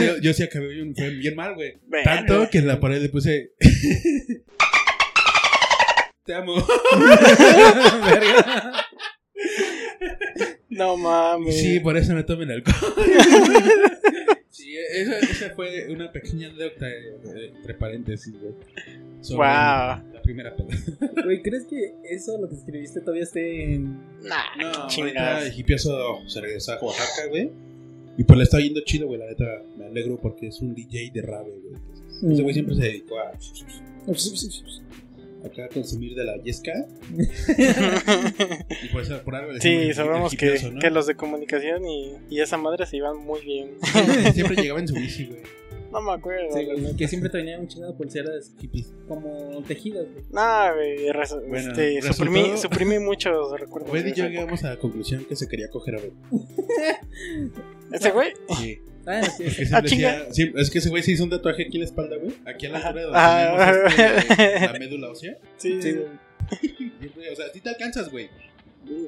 Yo, 0.05 0.17
yo, 0.19 0.34
sí 0.34 0.43
acabé 0.43 0.67
bien, 0.73 0.93
bien 0.93 1.36
mal, 1.36 1.55
güey. 1.55 1.75
Tanto 2.03 2.49
que 2.49 2.60
en 2.60 2.67
la 2.67 2.79
pared 2.79 3.01
le 3.01 3.10
puse. 3.10 3.53
Te 6.25 6.34
amo. 6.34 6.55
Verga. 8.05 8.86
No 10.69 10.97
mames. 10.97 11.60
Sí, 11.60 11.79
por 11.79 11.97
eso 11.97 12.13
no 12.13 12.23
tomen 12.25 12.51
alcohol. 12.51 12.93
Sí, 14.69 14.77
esa, 15.01 15.19
esa 15.19 15.49
fue 15.55 15.88
una 15.89 16.12
pequeña 16.12 16.47
anécdota 16.47 16.88
eh, 16.89 17.51
entre 17.55 17.73
paréntesis, 17.73 18.34
güey. 18.39 18.53
Sobre 19.21 19.38
Wow. 19.38 20.13
La 20.13 20.21
primera 20.23 20.55
peda. 20.55 20.67
Güey, 21.23 21.41
¿crees 21.41 21.65
que 21.65 21.93
eso, 22.10 22.38
lo 22.39 22.47
que 22.47 22.55
escribiste, 22.55 23.01
todavía 23.01 23.23
esté 23.23 23.73
en. 23.73 23.97
Nah, 24.23 24.55
No, 24.58 24.67
ahorita 24.67 24.88
chingados. 24.88 25.43
el 25.47 25.60
hipioso 25.60 26.19
se 26.27 26.41
regresó 26.41 26.73
a 26.73 26.79
Oaxaca, 26.79 27.27
güey. 27.29 27.51
Y 28.17 28.23
pues 28.23 28.38
le 28.38 28.43
está 28.43 28.60
yendo 28.60 28.82
chido, 28.86 29.08
güey. 29.08 29.19
La 29.19 29.27
neta, 29.27 29.45
me 29.77 29.86
alegro 29.86 30.17
porque 30.21 30.47
es 30.47 30.60
un 30.62 30.73
DJ 30.75 31.12
de 31.13 31.21
rave, 31.21 31.51
güey. 31.51 31.75
Entonces, 31.75 32.32
Ese 32.34 32.41
güey 32.41 32.53
siempre 32.53 32.75
se 32.75 32.82
dedicó 32.82 33.19
a 33.19 33.32
acá 35.45 35.65
a 35.65 35.69
consumir 35.69 36.15
de 36.15 36.23
la 36.25 36.38
yesca. 36.43 36.71
Y 38.84 38.88
por 38.89 39.02
eso, 39.02 39.21
por 39.23 39.36
algo 39.36 39.52
Sí, 39.60 39.93
sabemos 39.93 40.36
que, 40.36 40.71
que 40.80 40.89
los 40.89 41.08
de 41.08 41.15
comunicación 41.15 41.86
y, 41.88 42.13
y 42.30 42.41
esa 42.41 42.58
madre 42.58 42.86
se 42.86 42.97
iban 42.97 43.17
muy 43.17 43.41
bien. 43.41 43.71
Siempre 44.34 44.56
llegaba 44.56 44.80
en 44.80 44.88
su 44.88 44.95
bici, 44.95 45.25
güey. 45.25 45.41
No 45.91 46.02
me 46.04 46.12
acuerdo. 46.12 46.56
Sí, 46.56 46.65
güey, 46.65 46.95
que 46.95 47.08
siempre 47.08 47.32
tenía 47.32 47.58
un 47.60 47.67
chingo 47.67 47.88
de 47.88 47.93
pulseras 47.93 48.52
Hippies. 48.60 48.93
como 49.08 49.63
tejidas, 49.67 50.06
güey. 50.13 50.23
No, 50.32 50.75
güey, 50.75 51.12
res- 51.12 51.36
Bueno, 51.47 51.71
este, 51.71 51.95
resultó- 51.99 52.13
suprimí, 52.13 52.58
suprimí 52.60 52.99
muchos 52.99 53.60
recuerdos. 53.60 53.89
Güey, 53.89 54.04
de 54.04 54.10
y 54.12 54.13
yo 54.13 54.28
llegamos 54.28 54.63
a 54.65 54.69
la 54.69 54.78
conclusión 54.78 55.25
que 55.25 55.36
se 55.36 55.47
quería 55.47 55.67
coger 55.71 55.95
a 55.95 55.97
ver. 55.97 56.12
época. 56.32 57.08
¿Ese 57.91 58.12
güey? 58.12 58.34
Sí. 58.60 58.80
Ah. 59.05 59.21
Es 59.21 59.55
que, 59.55 59.67
Ah, 59.73 59.81
decía- 59.81 60.27
sí, 60.31 60.51
es 60.55 60.69
que 60.69 60.77
ese 60.79 60.89
güey 60.89 61.01
se 61.03 61.12
hizo 61.12 61.23
un 61.23 61.29
tatuaje 61.29 61.63
aquí 61.63 61.77
en 61.77 61.81
la 61.81 61.85
espalda, 61.85 62.17
güey. 62.17 62.35
Aquí 62.45 62.65
a 62.65 62.69
la 62.69 62.77
altura 62.79 62.93
de 62.93 63.01
donde 63.03 63.19
Ah. 63.19 63.83
este, 64.29 64.67
la 64.67 64.79
médula 64.79 65.09
ósea. 65.09 65.38
Sí, 65.57 65.81
Sí, 65.81 65.91
güey. 67.15 67.29
O 67.31 67.35
sea, 67.35 67.45
si 67.53 67.62
te 67.62 67.69
alcanzas, 67.69 68.09
güey. 68.09 68.29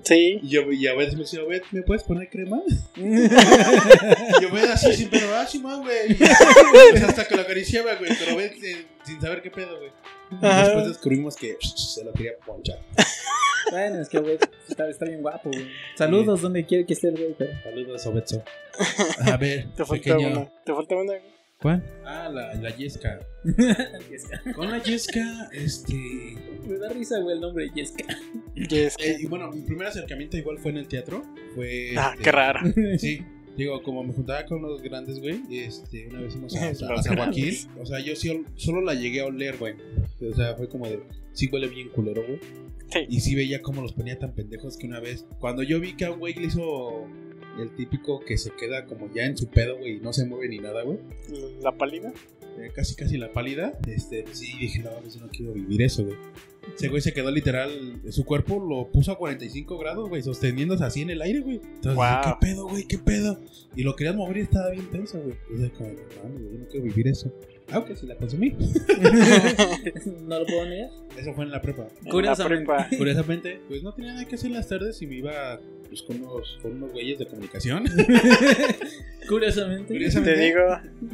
Sí. 0.04 0.40
Y 0.44 0.48
yo 0.48 0.72
y 0.72 0.86
a 0.88 0.94
veces 0.94 1.16
me 1.16 1.22
decía, 1.22 1.42
güey, 1.42 1.62
¿me 1.72 1.82
puedes 1.82 2.04
poner 2.04 2.30
crema? 2.30 2.62
Yo, 2.96 4.50
güey, 4.50 4.64
así 4.66 4.94
sin 4.94 5.10
pedo, 5.10 5.34
ah, 5.36 5.48
sí, 5.48 5.58
man, 5.60 5.82
güey. 5.82 6.16
Pues, 6.92 7.04
hasta 7.04 7.26
que 7.28 7.36
lo 7.36 7.42
acariciaba, 7.42 7.96
güey, 7.96 8.12
pero 8.20 8.34
güey, 8.34 8.50
sin, 8.60 8.86
sin 9.06 9.22
saber 9.22 9.42
qué 9.42 9.50
pedo, 9.50 9.78
güey. 9.80 9.92
Después 10.40 10.88
descubrimos 10.88 11.36
que 11.36 11.56
psh, 11.60 11.76
se 11.96 12.04
lo 12.04 12.14
quería 12.14 12.34
ponchar. 12.46 12.80
Bueno, 13.72 14.02
es 14.02 14.10
que, 14.10 14.20
güey, 14.20 14.38
está, 14.68 14.90
está 14.90 15.06
bien 15.06 15.22
guapo, 15.22 15.50
güey. 15.50 15.68
Saludos 15.96 16.42
donde 16.42 16.66
quiera 16.66 16.86
que 16.86 16.94
esté 16.94 17.08
el 17.08 17.18
güey, 17.18 17.36
pero. 17.38 17.52
Saludos, 17.64 18.06
Obetso. 18.06 18.44
A 19.26 19.38
ver, 19.38 19.68
Te 19.76 19.86
falta 19.86 20.16
pequeño. 20.16 20.28
una. 20.28 20.52
Te 20.66 20.74
falta 20.74 20.96
una. 20.96 21.14
¿Cuál? 21.62 21.84
Ah, 22.06 22.28
la, 22.34 22.56
la 22.56 22.70
Yesca. 22.76 23.20
Con 24.56 24.72
la 24.72 24.82
Yesca, 24.82 25.50
este. 25.54 25.94
Me 26.68 26.78
da 26.78 26.90
risa, 26.90 27.20
güey, 27.20 27.36
el 27.36 27.42
nombre 27.42 27.70
Jessica. 27.74 28.06
Yes. 28.56 28.96
Eh, 29.00 29.18
y 29.20 29.26
bueno, 29.28 29.52
mi 29.52 29.62
primer 29.62 29.88
acercamiento 29.88 30.38
igual 30.38 30.58
fue 30.58 30.72
en 30.72 30.78
el 30.78 30.88
teatro. 30.88 31.24
Fue. 31.56 31.94
Ah, 31.98 32.12
este, 32.14 32.24
qué 32.24 32.32
raro. 32.32 32.60
Sí. 32.98 33.24
Digo, 33.56 33.84
como 33.84 34.04
me 34.04 34.14
juntaba 34.14 34.46
con 34.46 34.62
los 34.62 34.82
grandes, 34.82 35.20
güey, 35.20 35.42
este, 35.52 36.08
una 36.08 36.22
vez 36.22 36.34
fuimos 36.34 36.56
a, 36.56 36.66
a, 36.66 36.70
a. 36.70 37.82
O 37.82 37.86
sea, 37.86 38.00
yo 38.00 38.16
sí, 38.16 38.44
solo 38.56 38.82
la 38.82 38.94
llegué 38.94 39.22
a 39.22 39.26
oler, 39.26 39.58
güey. 39.58 39.76
O 40.32 40.34
sea, 40.34 40.56
fue 40.56 40.68
como 40.70 40.88
de, 40.88 41.02
sí 41.34 41.50
huele 41.52 41.68
bien 41.68 41.90
culero, 41.90 42.24
güey. 42.26 42.40
Sí. 42.92 43.00
Y 43.10 43.20
sí 43.22 43.36
veía 43.36 43.62
cómo 43.62 43.82
los 43.82 43.94
ponía 43.94 44.20
tan 44.20 44.34
pendejos 44.34 44.78
que 44.78 44.88
una 44.88 45.00
vez, 45.00 45.26
cuando 45.40 45.64
yo 45.64 45.80
vi 45.80 45.96
que 45.96 46.06
a 46.06 46.12
un 46.12 46.20
güey 46.20 46.34
le 46.34 46.48
hizo 46.48 47.06
el 47.60 47.76
típico 47.76 48.20
que 48.22 48.38
se 48.38 48.52
queda 48.52 48.86
como 48.86 49.12
ya 49.14 49.26
en 49.26 49.38
su 49.38 49.48
pedo, 49.48 49.78
güey, 49.78 49.98
y 49.98 50.00
no 50.02 50.14
se 50.14 50.26
mueve 50.26 50.50
ni 50.50 50.60
nada, 50.60 50.84
güey. 50.84 51.00
La 51.62 51.72
pálida. 51.78 52.14
eh, 52.60 52.70
casi 52.76 52.96
casi 52.96 53.18
la 53.18 53.32
pálida, 53.32 53.80
este, 53.88 54.24
pues 54.24 54.40
sí, 54.40 54.48
dije, 54.60 54.80
no, 54.80 54.90
yo 55.08 55.22
no 55.22 55.30
quiero 55.30 55.54
vivir 55.54 55.82
eso, 55.82 56.04
güey. 56.06 56.18
Ese 56.76 56.90
güey 56.90 57.02
se 57.02 57.12
quedó 57.14 57.32
literal, 57.32 58.02
su 58.10 58.24
cuerpo 58.26 58.60
lo 58.60 58.92
puso 58.92 59.12
a 59.12 59.18
45 59.18 59.78
grados, 59.80 60.10
güey, 60.10 60.22
sosteniéndose 60.22 60.84
así 60.84 61.02
en 61.02 61.10
el 61.10 61.22
aire, 61.22 61.40
güey. 61.40 61.56
Entonces, 61.64 61.96
Wow. 61.96 62.06
¿qué 62.24 62.46
pedo, 62.48 62.68
güey? 62.68 62.84
¿Qué 62.88 62.98
pedo? 63.00 63.40
Y 63.76 63.84
lo 63.84 63.96
querías 63.96 64.16
mover 64.16 64.38
y 64.38 64.42
estaba 64.42 64.70
bien 64.70 64.90
tenso, 64.92 65.20
güey. 65.22 65.36
Entonces, 65.50 65.72
como, 65.78 65.90
no, 65.90 66.34
güey, 66.40 66.54
yo 66.54 66.60
no 66.60 66.68
quiero 66.68 66.86
vivir 66.86 67.08
eso. 67.08 67.34
Ah, 67.72 67.80
ok, 67.80 67.92
sí 67.96 68.06
la 68.08 68.16
consumí. 68.16 68.50
no 70.28 70.40
lo 70.40 70.46
puedo 70.46 70.66
negar. 70.66 70.90
Eso 71.18 71.34
fue 71.34 71.46
en 71.46 71.52
la 71.52 71.62
prepa. 71.62 71.88
La 72.04 72.12
Curiosamente. 72.12 72.66
prepa. 72.66 72.90
Curiosamente, 72.98 73.60
pues 73.68 73.84
no 73.84 73.94
tenía 73.94 74.14
nada 74.14 74.26
que 74.26 74.36
hacer 74.36 74.48
en 74.48 74.58
las 74.58 74.68
tardes 74.68 75.02
y 75.02 75.08
me 75.08 75.16
iba 75.16 75.60
pues, 75.90 76.02
con, 76.04 76.22
unos, 76.24 76.60
con 76.62 76.74
unos 76.74 76.92
güeyes 76.92 77.20
de 77.20 77.26
comunicación. 77.28 77.84
Curiosamente. 79.28 79.94
Curiosamente, 79.94 80.36
Te 80.36 80.42
digo, 80.42 80.62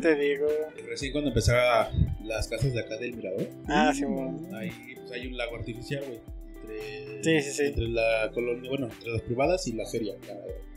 te 0.01 0.15
digo. 0.15 0.47
Recién 0.87 1.11
cuando 1.11 1.29
empezaba 1.29 1.89
las 2.23 2.47
casas 2.47 2.73
de 2.73 2.79
acá 2.79 2.97
del 2.97 3.15
Mirador, 3.15 3.47
Ah, 3.67 3.91
sí, 3.93 4.05
bueno. 4.05 4.39
ahí 4.55 4.71
pues, 4.95 5.11
hay 5.11 5.27
un 5.27 5.37
lago 5.37 5.55
artificial, 5.55 6.03
güey. 6.07 6.19
Entre, 6.69 7.23
Sí, 7.23 7.41
sí, 7.41 7.51
sí. 7.57 7.63
entre 7.65 7.87
la 7.89 8.29
colonia, 8.33 8.69
bueno, 8.69 8.87
entre 8.91 9.11
las 9.11 9.21
privadas 9.21 9.67
y 9.67 9.73
la 9.73 9.85
feria. 9.87 10.15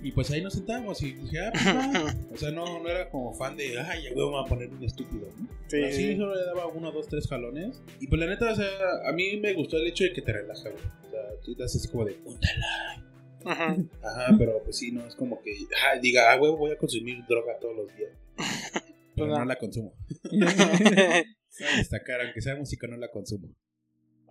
Y 0.03 0.13
pues 0.13 0.31
ahí 0.31 0.41
nos 0.43 0.55
sentábamos 0.55 1.03
y 1.03 1.13
dije, 1.13 1.39
ah, 1.41 1.53
pues. 1.53 2.17
O 2.33 2.37
sea, 2.37 2.51
no, 2.51 2.83
no 2.83 2.89
era 2.89 3.11
como 3.11 3.35
fan 3.35 3.57
de, 3.57 3.79
ay, 3.79 4.05
ya 4.05 4.15
voy 4.15 4.33
a 4.43 4.49
poner 4.49 4.69
un 4.71 4.83
estúpido, 4.83 5.27
¿no? 5.39 5.47
Sí, 5.47 5.53
Pero 5.71 5.89
sí, 5.89 5.97
sí. 6.13 6.17
solo 6.17 6.35
le 6.35 6.45
daba 6.47 6.67
uno, 6.69 6.91
dos, 6.93 7.09
tres 7.09 7.27
jalones. 7.29 7.83
Y 8.01 8.07
pues 8.07 8.19
la 8.21 8.27
neta, 8.27 8.53
o 8.53 8.57
sea, 8.57 8.69
a 9.07 9.13
mí 9.13 9.37
me 9.37 9.53
gustó 9.53 9.77
el 9.77 9.87
hecho 9.87 10.05
de 10.05 10.13
que 10.13 10.23
te 10.23 10.33
relaja, 10.33 10.71
güey. 10.71 10.83
O 11.07 11.11
sea, 11.11 11.21
tú 11.45 11.55
te 11.55 11.65
haces 11.65 11.87
como 11.89 12.05
de, 12.07 12.17
"Úndala". 12.25 13.05
Ujú. 13.43 13.89
Ajá, 14.03 14.35
pero 14.39 14.63
pues 14.65 14.77
sí, 14.77 14.93
no 14.93 15.07
es 15.07 15.15
como 15.15 15.41
que, 15.43 15.53
ah, 15.85 15.99
diga, 16.01 16.31
ah, 16.33 16.37
güey, 16.37 16.53
voy 16.53 16.71
a 16.73 16.77
consumir 16.79 17.25
droga 17.29 17.59
todos 17.61 17.77
los 17.77 17.97
días. 17.97 18.11
Pero 19.17 19.27
no. 19.33 19.39
no 19.41 19.45
la 19.45 19.57
consumo. 19.57 19.93
Destacar, 21.77 22.21
aunque 22.23 22.41
sea 22.41 22.57
música, 22.57 22.87
no 22.87 22.97
la 22.97 23.09
consumo. 23.11 23.49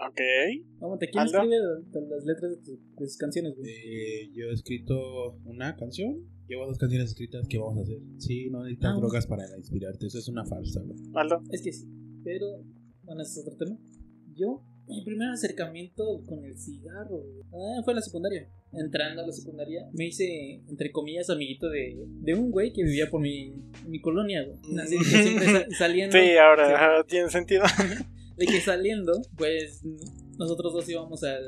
Ok. 0.08 0.22
Vamos, 0.80 1.00
¿te 1.00 1.10
quién 1.10 1.26
escribe 1.26 1.56
las 2.10 2.26
letras 2.26 2.52
de, 2.52 2.58
tu- 2.58 2.80
de 2.98 3.08
sus 3.08 3.18
canciones, 3.18 3.56
güey? 3.56 3.70
Eh, 3.72 4.32
yo 4.34 4.46
he 4.50 4.54
escrito 4.54 5.38
una 5.46 5.76
canción. 5.76 6.26
Llevo 6.48 6.66
dos 6.66 6.78
canciones 6.78 7.10
escritas 7.12 7.48
que 7.48 7.58
vamos 7.60 7.78
a 7.78 7.82
hacer. 7.82 8.00
Sí, 8.18 8.50
no 8.50 8.64
necesitas 8.64 8.94
Ah. 8.96 9.00
drogas 9.00 9.28
para 9.28 9.44
inspirarte. 9.58 10.08
Eso 10.08 10.18
es 10.20 10.28
una 10.28 10.46
falsa, 10.46 10.82
güey. 10.82 10.98
Aldo. 11.14 11.44
Es 11.52 11.62
que 11.62 11.72
sí, 11.72 11.86
pero 12.24 12.64
bueno, 13.04 13.22
ese 13.22 13.40
es 13.42 13.48
otro 13.48 13.56
tema. 13.58 13.78
Yo, 14.36 14.64
mi 14.88 15.04
primer 15.04 15.30
acercamiento 15.30 16.24
con 16.26 16.44
el 16.46 16.58
cigarro 16.58 17.18
güey, 17.20 17.44
ah, 17.54 17.82
fue 17.84 17.94
en 17.94 17.96
la 17.98 18.02
secundaria. 18.02 18.50
Entrando 18.72 19.24
a 19.24 19.26
la 19.28 19.32
secundaria, 19.34 19.90
me 19.94 20.06
hice, 20.08 20.62
entre 20.70 20.92
comillas, 20.92 21.30
amiguito 21.32 21.70
de, 21.70 21.98
de 22.22 22.34
un 22.36 22.52
güey 22.52 22.72
que 22.72 22.84
vivía 22.84 23.10
por 23.10 23.20
mi, 23.20 23.52
mi 23.88 24.00
colonia, 24.00 24.44
güey. 24.44 24.78
Así 24.80 24.98
que 24.98 25.04
siempre 25.04 25.46
sa- 25.52 25.66
saliendo, 25.78 26.16
Sí, 26.18 26.38
ahora 26.38 27.02
Sí. 27.02 27.08
tiene 27.10 27.30
sentido. 27.30 27.64
de 28.40 28.46
que 28.48 28.62
saliendo, 28.62 29.22
pues 29.38 29.82
nosotros 30.38 30.74
dos 30.74 30.90
íbamos 30.90 31.24
al, 31.24 31.44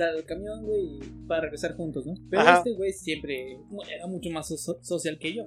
al 0.00 0.24
camión, 0.24 0.64
güey, 0.64 0.98
para 1.26 1.42
regresar 1.42 1.76
juntos, 1.76 2.04
¿no? 2.06 2.14
Pero 2.30 2.42
Ajá. 2.42 2.58
este 2.58 2.72
güey 2.74 2.92
siempre 2.92 3.58
era 3.94 4.06
mucho 4.06 4.30
más 4.30 4.48
so- 4.48 4.78
social 4.82 5.18
que 5.18 5.34
yo. 5.34 5.46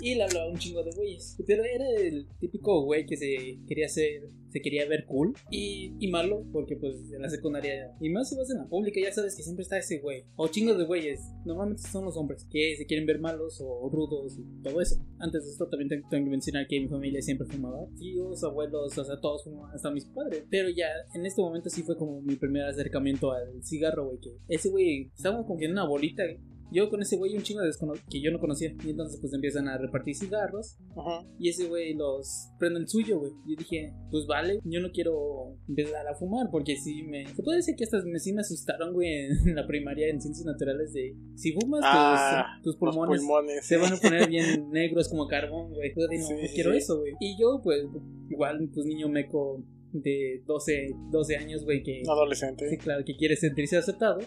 Y 0.00 0.14
le 0.14 0.22
hablaba 0.24 0.48
un 0.50 0.58
chingo 0.58 0.82
de 0.84 0.90
güeyes. 0.92 1.36
Pero 1.46 1.64
era 1.64 1.84
el 2.00 2.26
típico 2.40 2.82
güey 2.84 3.04
que 3.06 3.16
se 3.16 3.58
quería 3.66 3.86
hacer, 3.86 4.28
se 4.50 4.60
quería 4.60 4.88
ver 4.88 5.04
cool 5.06 5.34
y, 5.50 5.92
y 5.98 6.08
malo, 6.10 6.44
porque 6.52 6.76
pues 6.76 6.96
en 7.12 7.22
la 7.22 7.28
secundaria, 7.28 7.92
y 8.00 8.10
más 8.10 8.28
si 8.28 8.36
vas 8.36 8.50
en 8.50 8.58
la 8.58 8.68
pública, 8.68 9.00
ya 9.00 9.12
sabes 9.12 9.36
que 9.36 9.42
siempre 9.42 9.62
está 9.62 9.78
ese 9.78 9.98
güey. 10.00 10.24
O 10.36 10.48
chingos 10.48 10.78
de 10.78 10.84
güeyes, 10.84 11.20
normalmente 11.44 11.82
son 11.82 12.04
los 12.04 12.16
hombres, 12.16 12.46
que 12.50 12.76
se 12.76 12.86
quieren 12.86 13.06
ver 13.06 13.20
malos 13.20 13.60
o 13.60 13.88
rudos 13.90 14.38
y 14.38 14.62
todo 14.62 14.80
eso. 14.80 14.96
Antes 15.18 15.44
de 15.44 15.50
esto 15.50 15.68
también 15.68 15.88
tengo 15.88 16.24
que 16.24 16.30
mencionar 16.30 16.66
que 16.66 16.80
mi 16.80 16.88
familia 16.88 17.22
siempre 17.22 17.46
fumaba. 17.46 17.86
Tíos, 17.98 18.42
abuelos, 18.44 18.96
o 18.96 19.04
sea, 19.04 19.20
todos 19.20 19.44
fumaban, 19.44 19.74
hasta 19.74 19.90
mis 19.90 20.04
padres. 20.06 20.44
Pero 20.50 20.68
ya 20.68 20.88
en 21.14 21.26
este 21.26 21.42
momento 21.42 21.70
sí 21.70 21.82
fue 21.82 21.96
como 21.96 22.20
mi 22.22 22.36
primer 22.36 22.64
acercamiento 22.64 23.32
al 23.32 23.62
cigarro, 23.62 24.06
güey. 24.06 24.18
Que 24.20 24.36
ese 24.48 24.70
güey 24.70 25.10
estaba 25.16 25.44
como 25.44 25.58
que 25.58 25.66
en 25.66 25.72
una 25.72 25.86
bolita. 25.86 26.22
Yo 26.70 26.90
con 26.90 27.00
ese 27.00 27.16
güey 27.16 27.34
un 27.34 27.42
chingo 27.42 27.62
de 27.62 27.72
que 28.10 28.20
yo 28.20 28.30
no 28.30 28.38
conocía. 28.38 28.74
Y 28.84 28.90
entonces 28.90 29.18
pues 29.20 29.32
empiezan 29.32 29.68
a 29.68 29.78
repartir 29.78 30.14
cigarros. 30.14 30.76
Ujú. 30.94 31.26
Y 31.38 31.48
ese 31.48 31.66
güey 31.66 31.94
los 31.94 32.50
prende 32.58 32.80
el 32.80 32.88
suyo, 32.88 33.18
güey. 33.18 33.32
Yo 33.46 33.56
dije, 33.56 33.92
pues 34.10 34.26
vale, 34.26 34.47
yo 34.64 34.80
no 34.80 34.90
quiero 34.92 35.56
empezar 35.68 36.06
a 36.06 36.14
fumar 36.14 36.48
porque 36.50 36.76
sí 36.76 37.02
me... 37.02 37.26
Se 37.26 37.42
puede 37.42 37.58
decir 37.58 37.76
que 37.76 37.84
hasta 37.84 38.02
me, 38.04 38.18
sí 38.18 38.32
me 38.32 38.40
asustaron, 38.40 38.92
güey, 38.92 39.08
en 39.08 39.54
la 39.54 39.66
primaria 39.66 40.08
en 40.08 40.20
ciencias 40.20 40.46
naturales 40.46 40.92
de... 40.92 41.14
Si 41.36 41.52
fumas, 41.52 41.80
Ah, 41.84 42.58
tus, 42.62 42.74
tus 42.74 42.76
pulmones 42.76 43.20
pulmones. 43.20 43.64
se 43.66 43.76
van 43.76 43.92
a 43.92 43.96
poner 43.96 44.28
bien 44.30 44.70
negros 44.70 45.08
como 45.08 45.26
carbón, 45.26 45.72
güey. 45.72 45.92
Yo 45.96 46.06
no, 46.06 46.26
Sí, 46.26 46.32
no 46.34 46.48
quiero 46.54 46.72
sí. 46.72 46.78
eso, 46.78 46.98
güey. 47.00 47.12
Y 47.20 47.40
yo, 47.40 47.60
pues, 47.62 47.84
igual, 48.30 48.68
pues, 48.74 48.86
niño 48.86 49.08
meco 49.08 49.62
de 49.92 50.42
12, 50.46 50.94
12 51.10 51.36
años, 51.36 51.64
güey, 51.64 51.82
que... 51.82 52.02
Adolescente. 52.08 52.68
Sí, 52.68 52.76
claro, 52.76 53.04
que 53.04 53.16
quiere 53.16 53.36
sentirse 53.36 53.76
aceptado. 53.76 54.18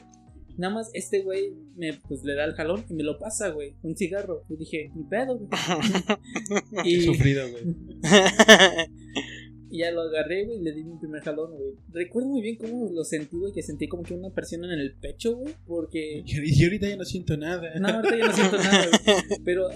Nada 0.57 0.73
más 0.75 0.91
este 0.93 1.21
güey 1.21 1.53
me 1.77 1.93
pues 1.93 2.23
le 2.23 2.35
da 2.35 2.43
el 2.43 2.53
jalón 2.53 2.83
y 2.89 2.93
me 2.93 3.03
lo 3.03 3.17
pasa, 3.17 3.49
güey. 3.49 3.73
Un 3.83 3.95
cigarro. 3.95 4.43
Y 4.49 4.57
dije, 4.57 4.91
ni 4.93 5.03
pedo, 5.05 5.37
güey. 5.37 5.49
He 6.83 6.89
y, 6.97 7.01
sufrido, 7.01 7.49
güey. 7.49 7.63
Y 9.71 9.79
ya 9.79 9.91
lo 9.91 10.01
agarré, 10.01 10.45
güey, 10.45 10.59
y 10.59 10.61
le 10.61 10.73
di 10.73 10.83
mi 10.83 10.97
primer 10.97 11.21
jalón, 11.21 11.55
güey. 11.55 11.73
Recuerdo 11.93 12.29
muy 12.29 12.41
bien 12.41 12.57
cómo 12.57 12.89
lo 12.91 13.03
sentí, 13.05 13.37
güey, 13.37 13.53
que 13.53 13.63
sentí 13.63 13.87
como 13.87 14.03
que 14.03 14.13
una 14.13 14.29
presión 14.29 14.65
en 14.65 14.71
el 14.71 14.93
pecho, 14.93 15.37
güey. 15.37 15.53
Porque 15.65 16.23
Y 16.25 16.63
ahorita 16.63 16.89
ya 16.89 16.97
no 16.97 17.05
siento 17.05 17.37
nada. 17.37 17.71
No, 17.79 17.87
ahorita 17.87 18.17
ya 18.17 18.27
no 18.27 18.33
siento 18.33 18.57
nada, 18.57 18.85
güey. 19.05 19.39
Pero 19.45 19.69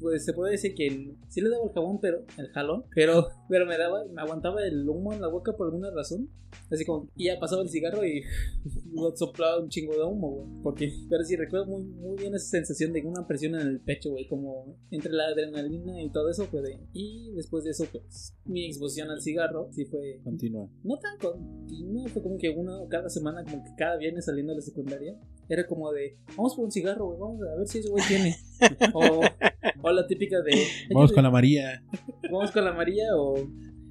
pues 0.00 0.24
se 0.24 0.32
puede 0.32 0.52
decir 0.52 0.74
que 0.74 1.14
sí 1.28 1.40
le 1.40 1.50
daba 1.50 1.64
el 1.64 1.72
jabón, 1.72 1.98
pero 2.00 2.24
el 2.36 2.48
jalón, 2.48 2.84
pero, 2.94 3.28
pero 3.48 3.66
me 3.66 3.76
daba, 3.78 4.04
me 4.06 4.20
aguantaba 4.22 4.62
el 4.66 4.88
humo 4.88 5.12
en 5.12 5.20
la 5.20 5.28
boca 5.28 5.52
por 5.56 5.66
alguna 5.66 5.90
razón. 5.90 6.28
Así 6.70 6.84
como, 6.86 7.10
y 7.14 7.26
ya 7.26 7.38
pasaba 7.38 7.60
el 7.62 7.68
cigarro 7.68 8.06
y 8.06 8.22
soplaba 9.16 9.60
un 9.60 9.68
chingo 9.68 9.92
de 9.94 10.02
humo, 10.02 10.30
güey. 10.30 10.62
Porque, 10.62 10.90
pero 11.10 11.22
sí 11.24 11.36
recuerdo 11.36 11.66
muy, 11.66 11.82
muy 11.84 12.16
bien 12.16 12.34
esa 12.34 12.46
sensación 12.48 12.92
de 12.92 13.02
una 13.04 13.26
presión 13.26 13.54
en 13.54 13.66
el 13.66 13.80
pecho, 13.80 14.10
güey, 14.10 14.26
como 14.28 14.76
entre 14.90 15.12
la 15.12 15.26
adrenalina 15.26 16.02
y 16.02 16.10
todo 16.10 16.30
eso, 16.30 16.46
pues. 16.50 16.62
de- 16.64 16.78
y 16.94 17.32
después 17.34 17.64
de 17.64 17.70
eso, 17.70 17.84
pues, 17.92 18.34
mi 18.46 18.66
exposición 18.66 19.10
al 19.10 19.20
cigarro 19.20 19.68
sí 19.72 19.84
fue 19.84 20.20
Continúa. 20.24 20.68
no 20.84 20.98
tan 20.98 21.18
continuo, 21.18 22.08
fue 22.08 22.22
como 22.22 22.38
que 22.38 22.48
uno 22.50 22.86
cada 22.88 23.08
semana, 23.10 23.44
como 23.44 23.62
que 23.62 23.70
cada 23.76 23.96
viernes 23.98 24.24
saliendo 24.24 24.52
de 24.52 24.56
la 24.56 24.62
secundaria, 24.62 25.18
era 25.48 25.66
como 25.66 25.92
de, 25.92 26.16
vamos 26.36 26.54
por 26.54 26.64
un 26.64 26.70
cigarro, 26.72 27.06
güey, 27.06 27.18
vamos 27.20 27.40
a 27.42 27.56
ver 27.56 27.66
si 27.68 27.78
ese 27.78 27.88
güey 27.90 28.04
tiene. 28.08 28.34
O, 28.94 29.20
o 29.82 29.90
la 29.92 30.06
típica 30.06 30.40
de, 30.42 30.52
Vamos 30.94 31.12
con 31.12 31.22
la 31.22 31.30
María. 31.30 31.82
vamos 32.30 32.50
con 32.50 32.64
la 32.64 32.72
María 32.72 33.04
o 33.16 33.36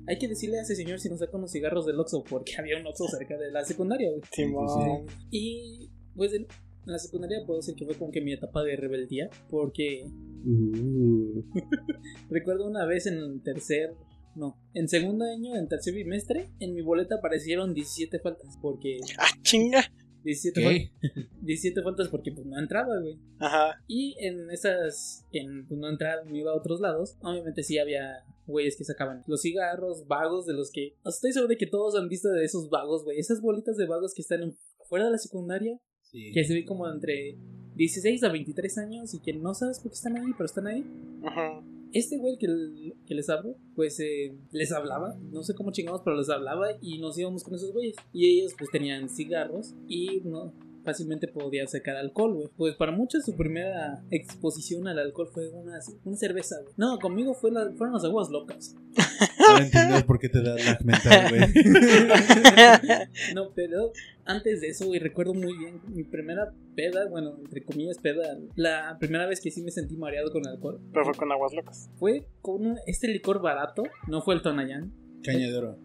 hay 0.07 0.17
que 0.17 0.27
decirle 0.27 0.59
a 0.59 0.61
ese 0.61 0.75
señor 0.75 0.99
si 0.99 1.09
nos 1.09 1.19
saca 1.19 1.35
unos 1.37 1.51
cigarros 1.51 1.85
del 1.85 1.99
Oxxo, 1.99 2.23
porque 2.23 2.53
había 2.57 2.79
un 2.79 2.87
Oxxo 2.87 3.07
cerca 3.07 3.37
de 3.37 3.51
la 3.51 3.63
secundaria. 3.65 4.09
Simón. 4.31 5.05
Y 5.31 5.89
pues 6.15 6.33
en, 6.33 6.43
en 6.43 6.47
la 6.91 6.97
secundaria 6.99 7.39
puedo 7.45 7.59
decir 7.59 7.75
que 7.75 7.85
fue 7.85 7.95
como 7.95 8.11
que 8.11 8.21
mi 8.21 8.31
etapa 8.33 8.63
de 8.63 8.75
rebeldía, 8.77 9.29
porque 9.49 10.05
Uh. 10.45 11.43
recuerdo 12.29 12.67
una 12.67 12.85
vez 12.85 13.05
en 13.07 13.15
el 13.17 13.41
tercer... 13.43 13.95
No, 14.35 14.55
en 14.75 14.87
segundo 14.87 15.25
año, 15.25 15.55
en 15.55 15.67
tercer 15.67 15.95
bimestre, 15.95 16.51
en 16.59 16.75
mi 16.75 16.81
boleta 16.83 17.15
aparecieron 17.15 17.73
17 17.73 18.19
faltas, 18.19 18.55
porque 18.61 18.99
Ah, 19.17 19.25
chinga. 19.41 19.83
17, 20.23 20.61
¿Qué? 20.61 20.91
fal- 21.13 21.29
17 21.41 21.81
faltas 21.83 22.07
porque 22.09 22.31
pues 22.31 22.45
no 22.45 22.59
entraba, 22.59 22.99
güey. 22.99 23.17
Ajá. 23.39 23.81
Y 23.87 24.15
en 24.19 24.49
esas, 24.51 25.25
en 25.31 25.67
pues, 25.67 25.79
no 25.79 25.89
entraba, 25.89 26.23
me 26.25 26.39
iba 26.39 26.51
a 26.51 26.55
otros 26.55 26.79
lados, 26.81 27.17
obviamente 27.21 27.63
sí 27.63 27.77
había 27.77 28.23
güeyes 28.45 28.75
que 28.77 28.83
sacaban 28.83 29.23
los 29.27 29.41
cigarros, 29.41 30.07
vagos 30.07 30.45
de 30.45 30.53
los 30.53 30.71
que... 30.71 30.95
Estoy 31.05 31.31
seguro 31.33 31.49
de 31.49 31.57
que 31.57 31.67
todos 31.67 31.95
han 31.95 32.07
visto 32.09 32.29
de 32.29 32.45
esos 32.45 32.69
vagos, 32.69 33.03
güey. 33.03 33.19
Esas 33.19 33.41
bolitas 33.41 33.77
de 33.77 33.87
vagos 33.87 34.13
que 34.13 34.21
están 34.21 34.41
en- 34.43 34.57
fuera 34.87 35.05
de 35.05 35.11
la 35.11 35.17
secundaria, 35.17 35.79
Sí. 36.01 36.31
que 36.33 36.45
se 36.45 36.53
ven 36.53 36.65
como 36.65 36.89
entre 36.89 37.37
16 37.75 38.23
a 38.23 38.31
23 38.31 38.77
años 38.77 39.13
y 39.13 39.19
que 39.19 39.33
no 39.33 39.53
sabes 39.53 39.79
por 39.81 39.91
qué 39.91 39.95
están 39.95 40.15
ahí, 40.17 40.31
pero 40.37 40.45
están 40.45 40.67
ahí. 40.67 40.85
Ajá. 41.23 41.61
Este 41.93 42.17
güey 42.17 42.37
que, 42.37 42.47
que 43.05 43.15
les 43.15 43.29
hablo, 43.29 43.55
pues 43.75 43.99
eh, 43.99 44.35
les 44.51 44.71
hablaba, 44.71 45.15
no 45.31 45.43
sé 45.43 45.53
cómo 45.55 45.71
chingamos, 45.71 46.01
pero 46.03 46.17
les 46.17 46.29
hablaba 46.29 46.67
y 46.81 46.99
nos 46.99 47.17
íbamos 47.17 47.43
con 47.43 47.55
esos 47.55 47.71
güeyes. 47.73 47.95
Y 48.13 48.25
ellos 48.27 48.53
pues 48.57 48.69
tenían 48.71 49.09
cigarros 49.09 49.75
y 49.87 50.21
no 50.23 50.53
fácilmente 50.87 51.27
podían 51.27 51.67
sacar 51.67 51.97
alcohol, 51.97 52.33
güey. 52.33 52.47
Pues 52.57 52.75
para 52.75 52.91
muchos 52.91 53.23
su 53.25 53.35
primera 53.35 54.01
exposición 54.09 54.87
al 54.87 54.97
alcohol 54.97 55.29
fue 55.31 55.49
una, 55.49 55.77
una 56.05 56.17
cerveza, 56.17 56.55
güey. 56.61 56.73
No, 56.77 56.97
conmigo 56.99 57.33
fue 57.35 57.51
la- 57.51 57.71
fueron 57.77 57.93
las 57.93 58.03
aguas 58.05 58.29
locas. 58.29 58.75
Ahora 59.49 60.05
por 60.07 60.17
qué 60.19 60.29
te 60.29 60.41
da 60.41 60.55
la 60.55 60.79
mental, 60.83 61.29
güey. 61.29 61.41
No, 63.35 63.51
pero 63.53 63.91
antes 64.25 64.61
de 64.61 64.69
eso, 64.69 64.85
güey, 64.87 64.99
recuerdo 64.99 65.33
muy 65.33 65.57
bien 65.57 65.81
mi 65.93 66.03
primera 66.03 66.53
peda, 66.75 67.07
bueno, 67.09 67.35
entre 67.43 67.63
comillas 67.63 67.97
peda, 67.97 68.37
la 68.55 68.97
primera 68.99 69.25
vez 69.27 69.41
que 69.41 69.51
sí 69.51 69.61
me 69.61 69.71
sentí 69.71 69.95
mareado 69.97 70.31
con 70.31 70.47
alcohol 70.47 70.79
Pero 70.91 71.05
fue 71.05 71.13
con 71.15 71.31
aguas 71.31 71.53
locas. 71.53 71.89
fue 71.99 72.27
con 72.41 72.77
este 72.85 73.07
licor 73.09 73.41
barato, 73.41 73.83
no 74.07 74.21
fue 74.21 74.35
el 74.35 74.41
Tonayán. 74.41 74.93
Caña 75.23 75.47
de 75.47 75.57
oro. 75.57 75.77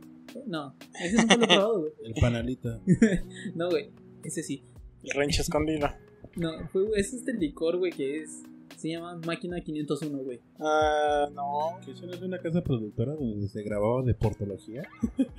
No, 0.47 0.75
ese 1.03 1.17
nunca 1.17 1.37
lo 1.37 1.45
he 1.45 1.47
probado, 1.47 1.81
güey. 1.81 1.93
El 2.05 2.15
panalito. 2.15 2.81
No, 3.55 3.69
güey, 3.69 3.91
ese 4.25 4.43
sí. 4.43 4.63
El 5.05 5.11
rancho 5.17 5.43
escondido. 5.43 5.89
No, 6.35 6.51
fue, 6.73 6.85
es 6.97 7.13
este 7.13 7.35
licor, 7.35 7.77
güey, 7.77 7.93
que 7.93 8.23
es. 8.23 8.43
Se 8.79 8.89
llama 8.89 9.21
Máquina 9.27 9.61
501, 9.61 10.19
güey. 10.25 10.41
Ah, 10.59 11.29
no. 11.35 11.79
¿Que 11.85 11.91
eso 11.93 12.07
no 12.07 12.15
es 12.15 12.21
de 12.21 12.27
una 12.27 12.39
casa 12.39 12.63
productora 12.65 13.13
donde 13.13 13.49
se 13.49 13.63
grababa 13.63 14.03
de 14.03 14.15
portología? 14.15 14.83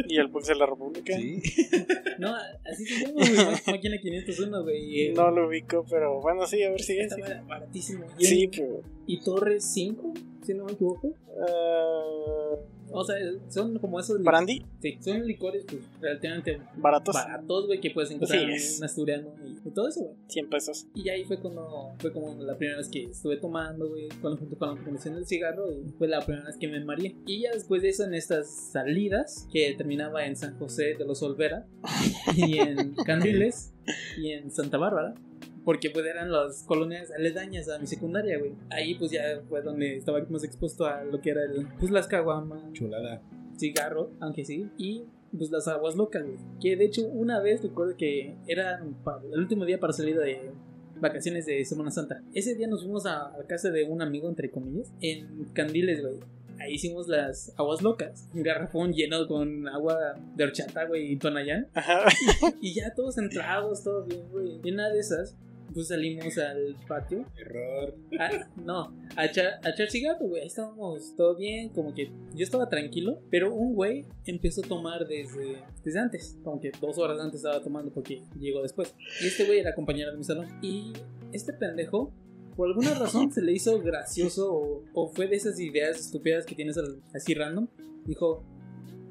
Y 0.08 0.18
el 0.18 0.30
Pulse 0.30 0.54
de 0.54 0.60
la 0.60 0.68
República. 0.68 1.16
Sí. 1.18 1.42
No, 2.20 2.32
así 2.64 2.86
se 2.86 3.08
llama, 3.08 3.14
güey. 3.16 3.34
Má- 3.34 3.72
Máquina 3.72 3.98
501, 4.00 4.62
güey. 4.64 5.14
No 5.14 5.32
lo 5.32 5.48
ubico, 5.48 5.84
pero 5.90 6.22
bueno, 6.22 6.46
sí, 6.46 6.62
a 6.62 6.70
ver 6.70 6.82
si 6.82 7.00
es. 7.00 7.12
Estaba 7.12 7.42
baratísimo. 7.42 8.06
Sí, 8.20 8.48
pero. 8.56 8.82
y 9.08 9.20
Torres 9.20 9.64
5, 9.74 10.14
si 10.46 10.54
no 10.54 10.66
me 10.66 10.74
equivoco. 10.74 11.12
ah, 11.42 12.56
O 12.94 13.04
sea, 13.04 13.16
son 13.50 13.78
como 13.80 14.00
esos. 14.00 14.22
Brandy, 14.24 14.66
Sí, 14.82 14.98
son 15.02 15.26
licores, 15.26 15.66
pues, 15.68 15.82
relativamente 16.02 16.62
baratos, 16.78 17.16
baratos, 17.16 17.68
güey, 17.68 17.80
que 17.80 17.92
puedes 17.92 18.12
encontrar 18.12 18.40
Sí, 18.40 18.78
en 18.78 18.84
asturiano 18.84 19.34
y, 19.46 19.68
y 19.68 19.72
todo 19.72 19.88
eso, 19.88 20.02
güey. 20.02 20.16
100 20.28 20.50
pesos. 20.50 20.88
Y 20.94 21.10
ahí 21.10 21.24
fue 21.26 21.40
cuando 21.40 21.92
fue 22.00 22.12
como 22.12 22.36
la 22.44 22.58
primera 22.58 22.78
vez 22.78 22.90
que 22.90 23.04
estuve 23.06 23.38
tomando, 23.38 23.90
güey, 23.90 24.10
junto 24.22 24.58
con 24.58 24.76
la 24.76 24.82
promoción 24.82 25.16
del 25.16 25.26
cigarro 25.26 25.72
y 25.72 25.90
fue 25.98 26.08
la 26.08 26.22
primera 26.22 26.46
vez 26.46 26.58
que 26.58 26.68
me 26.68 26.84
mareé. 26.84 27.16
Y 27.26 27.42
ya 27.42 27.52
después 27.52 27.82
de 27.82 27.90
eso 27.90 28.04
en 28.04 28.14
estas 28.14 28.50
salidas 28.72 29.48
que 29.52 29.74
terminaba 29.76 30.26
en 30.26 30.36
San 30.36 30.58
José 30.58 30.96
de 30.98 31.06
los 31.06 31.22
Olvera 31.24 31.66
y 32.36 32.60
en 32.60 32.94
Candiles 33.06 33.74
y 34.18 34.32
en 34.32 34.52
Santa 34.52 34.78
Bárbara. 34.78 35.14
Porque 35.66 35.90
pues 35.90 36.06
eran 36.06 36.32
las 36.32 36.64
colonias 36.64 37.12
aledañas 37.12 37.70
a 37.70 37.80
mi 37.80 37.88
secundaria, 37.88 38.38
güey. 38.38 38.54
Ahí 38.70 38.96
pues 38.96 39.12
ya 39.12 39.42
fue 39.48 39.62
donde 39.62 39.96
estaba 39.98 40.20
más 40.30 40.44
expuesto 40.44 40.86
a 40.86 41.04
lo 41.04 41.22
que 41.22 41.30
era 41.30 41.44
el, 41.44 41.68
pues 41.80 41.92
las 41.92 42.08
caguamas, 42.08 42.74
Chulada. 42.74 43.22
cigarro, 43.58 44.12
aunque 44.20 44.44
sí, 44.46 44.70
y 44.78 45.06
pues 45.38 45.50
las 45.52 45.68
aguas 45.68 45.96
locas, 45.96 46.24
güey. 46.24 46.38
Que 46.62 46.76
de 46.76 46.86
hecho 46.86 47.08
una 47.08 47.40
vez 47.42 47.62
recuerdo 47.64 47.96
que 47.98 48.36
era 48.48 48.80
el 48.82 49.40
último 49.40 49.66
día 49.66 49.80
para 49.80 49.94
salir 49.94 50.18
de 50.20 50.52
vacaciones 51.00 51.46
de 51.46 51.64
Semana 51.66 51.92
Santa. 51.92 52.22
Ese 52.34 52.56
día 52.56 52.68
nos 52.68 52.84
fuimos 52.84 53.06
a, 53.06 53.28
a 53.28 53.44
casa 53.48 53.70
de 53.72 53.84
un 53.84 54.02
amigo, 54.02 54.30
entre 54.30 54.50
comillas, 54.52 54.92
en 55.02 55.46
Candiles, 55.54 56.02
güey. 56.02 56.20
Ahí 56.60 56.76
hicimos 56.76 57.08
las 57.10 57.52
aguas 57.58 57.82
locas. 57.82 58.30
Un 58.34 58.44
garrafón 58.44 58.94
lleno 58.94 59.28
con 59.28 59.68
agua 59.68 60.16
de 60.36 60.44
horchata, 60.44 60.86
güey, 60.86 61.12
y 61.12 61.18
tonayán. 61.18 61.68
Ajá. 61.74 62.06
Y 62.62 62.74
ya 62.74 62.94
todos 62.94 63.18
entrados, 63.18 63.84
todo 63.84 64.06
bien, 64.06 64.30
güey. 64.32 64.62
Y 64.64 64.72
una 64.72 64.90
de 64.90 65.00
esas, 65.00 65.36
pues 65.74 65.88
salimos 65.88 66.38
al 66.38 66.76
patio 66.88 67.26
Error. 67.38 67.96
Ah, 68.20 68.48
no, 68.56 68.96
a 69.16 69.26
echar, 69.26 69.60
a 69.64 69.70
echar 69.70 69.90
cigarro, 69.90 70.28
güey. 70.28 70.46
Estábamos 70.46 71.16
todo 71.16 71.36
bien, 71.36 71.70
como 71.70 71.94
que 71.94 72.12
yo 72.34 72.44
estaba 72.44 72.70
tranquilo, 72.70 73.20
pero 73.30 73.54
un 73.54 73.74
güey 73.76 74.06
empezó 74.26 74.62
a 74.62 74.68
tomar 74.68 75.08
desde, 75.08 75.58
desde 75.84 76.00
antes, 76.00 76.38
como 76.44 76.60
que 76.60 76.72
dos 76.80 76.98
horas 76.98 77.20
antes 77.20 77.42
estaba 77.44 77.62
tomando 77.62 77.92
porque 77.92 78.24
llegó 78.40 78.62
después. 78.62 78.94
Y 79.22 79.28
este 79.28 79.46
güey 79.46 79.60
era 79.60 79.74
compañero 79.74 80.12
de 80.12 80.18
mi 80.18 80.24
salón. 80.24 80.48
Y 80.62 80.94
este 81.32 81.54
pendejo, 81.54 82.12
por 82.56 82.68
alguna 82.68 82.94
razón, 82.94 83.32
se 83.32 83.42
le 83.42 83.54
hizo 83.54 83.80
gracioso 83.80 84.54
o, 84.54 84.84
o 84.94 85.08
fue 85.10 85.28
de 85.28 85.36
esas 85.36 85.60
ideas 85.60 86.00
estúpidas 86.00 86.46
que 86.46 86.56
tienes 86.56 86.78
así 87.14 87.34
random. 87.34 87.68
Dijo, 88.06 88.44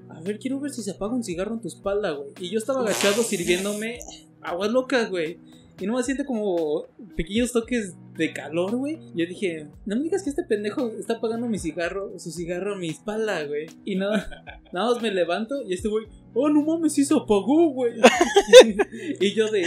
a 0.08 0.20
ver, 0.20 0.38
quiero 0.38 0.60
ver 0.60 0.72
si 0.72 0.82
se 0.82 0.92
apaga 0.92 1.14
un 1.14 1.24
cigarro 1.24 1.54
en 1.54 1.60
tu 1.60 1.68
espalda, 1.68 2.10
güey. 2.10 2.30
Y 2.38 2.50
yo 2.50 2.58
estaba 2.58 2.82
agachado 2.82 3.22
sirviéndome 3.22 3.98
aguas 4.42 4.70
locas, 4.70 5.10
güey. 5.10 5.38
Y 5.82 5.86
no 5.88 5.96
me 5.96 6.02
siente 6.04 6.24
como 6.24 6.86
pequeños 7.16 7.50
toques 7.50 7.96
de 8.16 8.32
calor, 8.32 8.76
güey. 8.76 9.00
Yo 9.16 9.26
dije, 9.26 9.66
no 9.84 9.96
me 9.96 10.04
digas 10.04 10.22
que 10.22 10.30
este 10.30 10.44
pendejo 10.44 10.92
está 10.96 11.14
apagando 11.14 11.48
mi 11.48 11.58
cigarro, 11.58 12.16
su 12.20 12.30
cigarro 12.30 12.74
a 12.74 12.78
mi 12.78 12.90
espalda, 12.90 13.42
güey. 13.42 13.66
Y 13.84 13.96
nada, 13.96 14.44
nada 14.72 14.92
más 14.92 15.02
me 15.02 15.10
levanto 15.10 15.60
y 15.66 15.74
este 15.74 15.88
güey, 15.88 16.06
oh, 16.34 16.48
no 16.48 16.62
mames, 16.62 16.92
sí 16.92 17.04
se 17.04 17.14
apagó, 17.14 17.70
güey. 17.70 17.94
y 19.20 19.34
yo 19.34 19.50
de, 19.50 19.66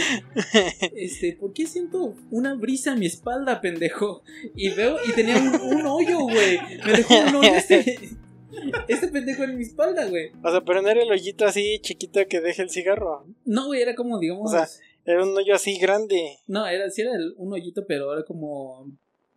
este, 0.96 1.36
¿por 1.38 1.52
qué 1.52 1.66
siento 1.66 2.14
una 2.30 2.54
brisa 2.54 2.94
en 2.94 3.00
mi 3.00 3.06
espalda, 3.06 3.60
pendejo? 3.60 4.22
Y 4.54 4.70
veo, 4.70 4.96
y 5.06 5.12
tenía 5.12 5.36
un, 5.36 5.80
un 5.80 5.86
hoyo, 5.86 6.20
güey. 6.20 6.58
Me 6.82 6.92
dejó 6.92 7.14
un 7.28 7.34
hoyo 7.34 7.54
este, 7.54 7.98
este 8.88 9.08
pendejo 9.08 9.44
en 9.44 9.58
mi 9.58 9.64
espalda, 9.64 10.06
güey. 10.06 10.30
O 10.42 10.50
sea, 10.50 10.62
pero 10.62 10.80
no 10.80 10.88
era 10.88 11.02
el 11.02 11.12
hoyito 11.12 11.44
así 11.44 11.78
chiquito 11.82 12.20
que 12.26 12.40
deja 12.40 12.62
el 12.62 12.70
cigarro. 12.70 13.26
No, 13.44 13.66
güey, 13.66 13.82
era 13.82 13.94
como, 13.94 14.18
digamos... 14.18 14.50
O 14.50 14.56
sea, 14.56 14.66
Era 15.06 15.22
un 15.24 15.36
hoyo 15.36 15.54
así 15.54 15.78
grande. 15.78 16.38
No, 16.46 16.66
era, 16.66 16.90
sí 16.90 17.02
era 17.02 17.14
el- 17.14 17.34
un 17.36 17.52
hoyito, 17.52 17.84
pero 17.86 18.12
era 18.12 18.24
como. 18.24 18.90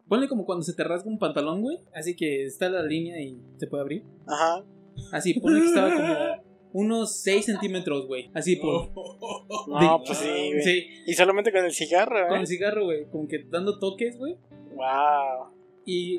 Ponle 0.07 0.27
como 0.27 0.43
cuando 0.45 0.63
se 0.63 0.73
te 0.73 0.83
rasga 0.83 1.09
un 1.09 1.19
pantalón, 1.19 1.61
güey. 1.61 1.77
Así 1.93 2.15
que 2.15 2.43
está 2.45 2.67
la 2.69 2.81
línea 2.83 3.21
y 3.21 3.39
se 3.57 3.67
puede 3.67 3.81
abrir. 3.81 4.03
Ajá. 4.27 4.63
Así, 5.11 5.35
ponle 5.39 5.61
que 5.61 5.67
estaba 5.67 5.93
como 5.93 6.49
unos 6.73 7.21
6 7.21 7.45
centímetros, 7.45 8.07
güey. 8.07 8.29
Así 8.33 8.55
por. 8.55 8.89
No, 9.67 10.01
pues 10.05 10.17
sí, 10.17 10.27
güey. 10.27 10.61
Sí, 10.63 10.87
Y 11.05 11.13
solamente 11.13 11.51
con 11.51 11.63
el 11.63 11.71
cigarro, 11.73 12.27
con 12.27 12.37
¿eh? 12.37 12.41
el 12.41 12.47
cigarro, 12.47 12.85
güey. 12.85 13.05
Como 13.11 13.27
que 13.27 13.45
dando 13.49 13.77
toques, 13.79 14.17
güey. 14.17 14.35
Wow. 14.73 15.51
Y, 15.85 16.17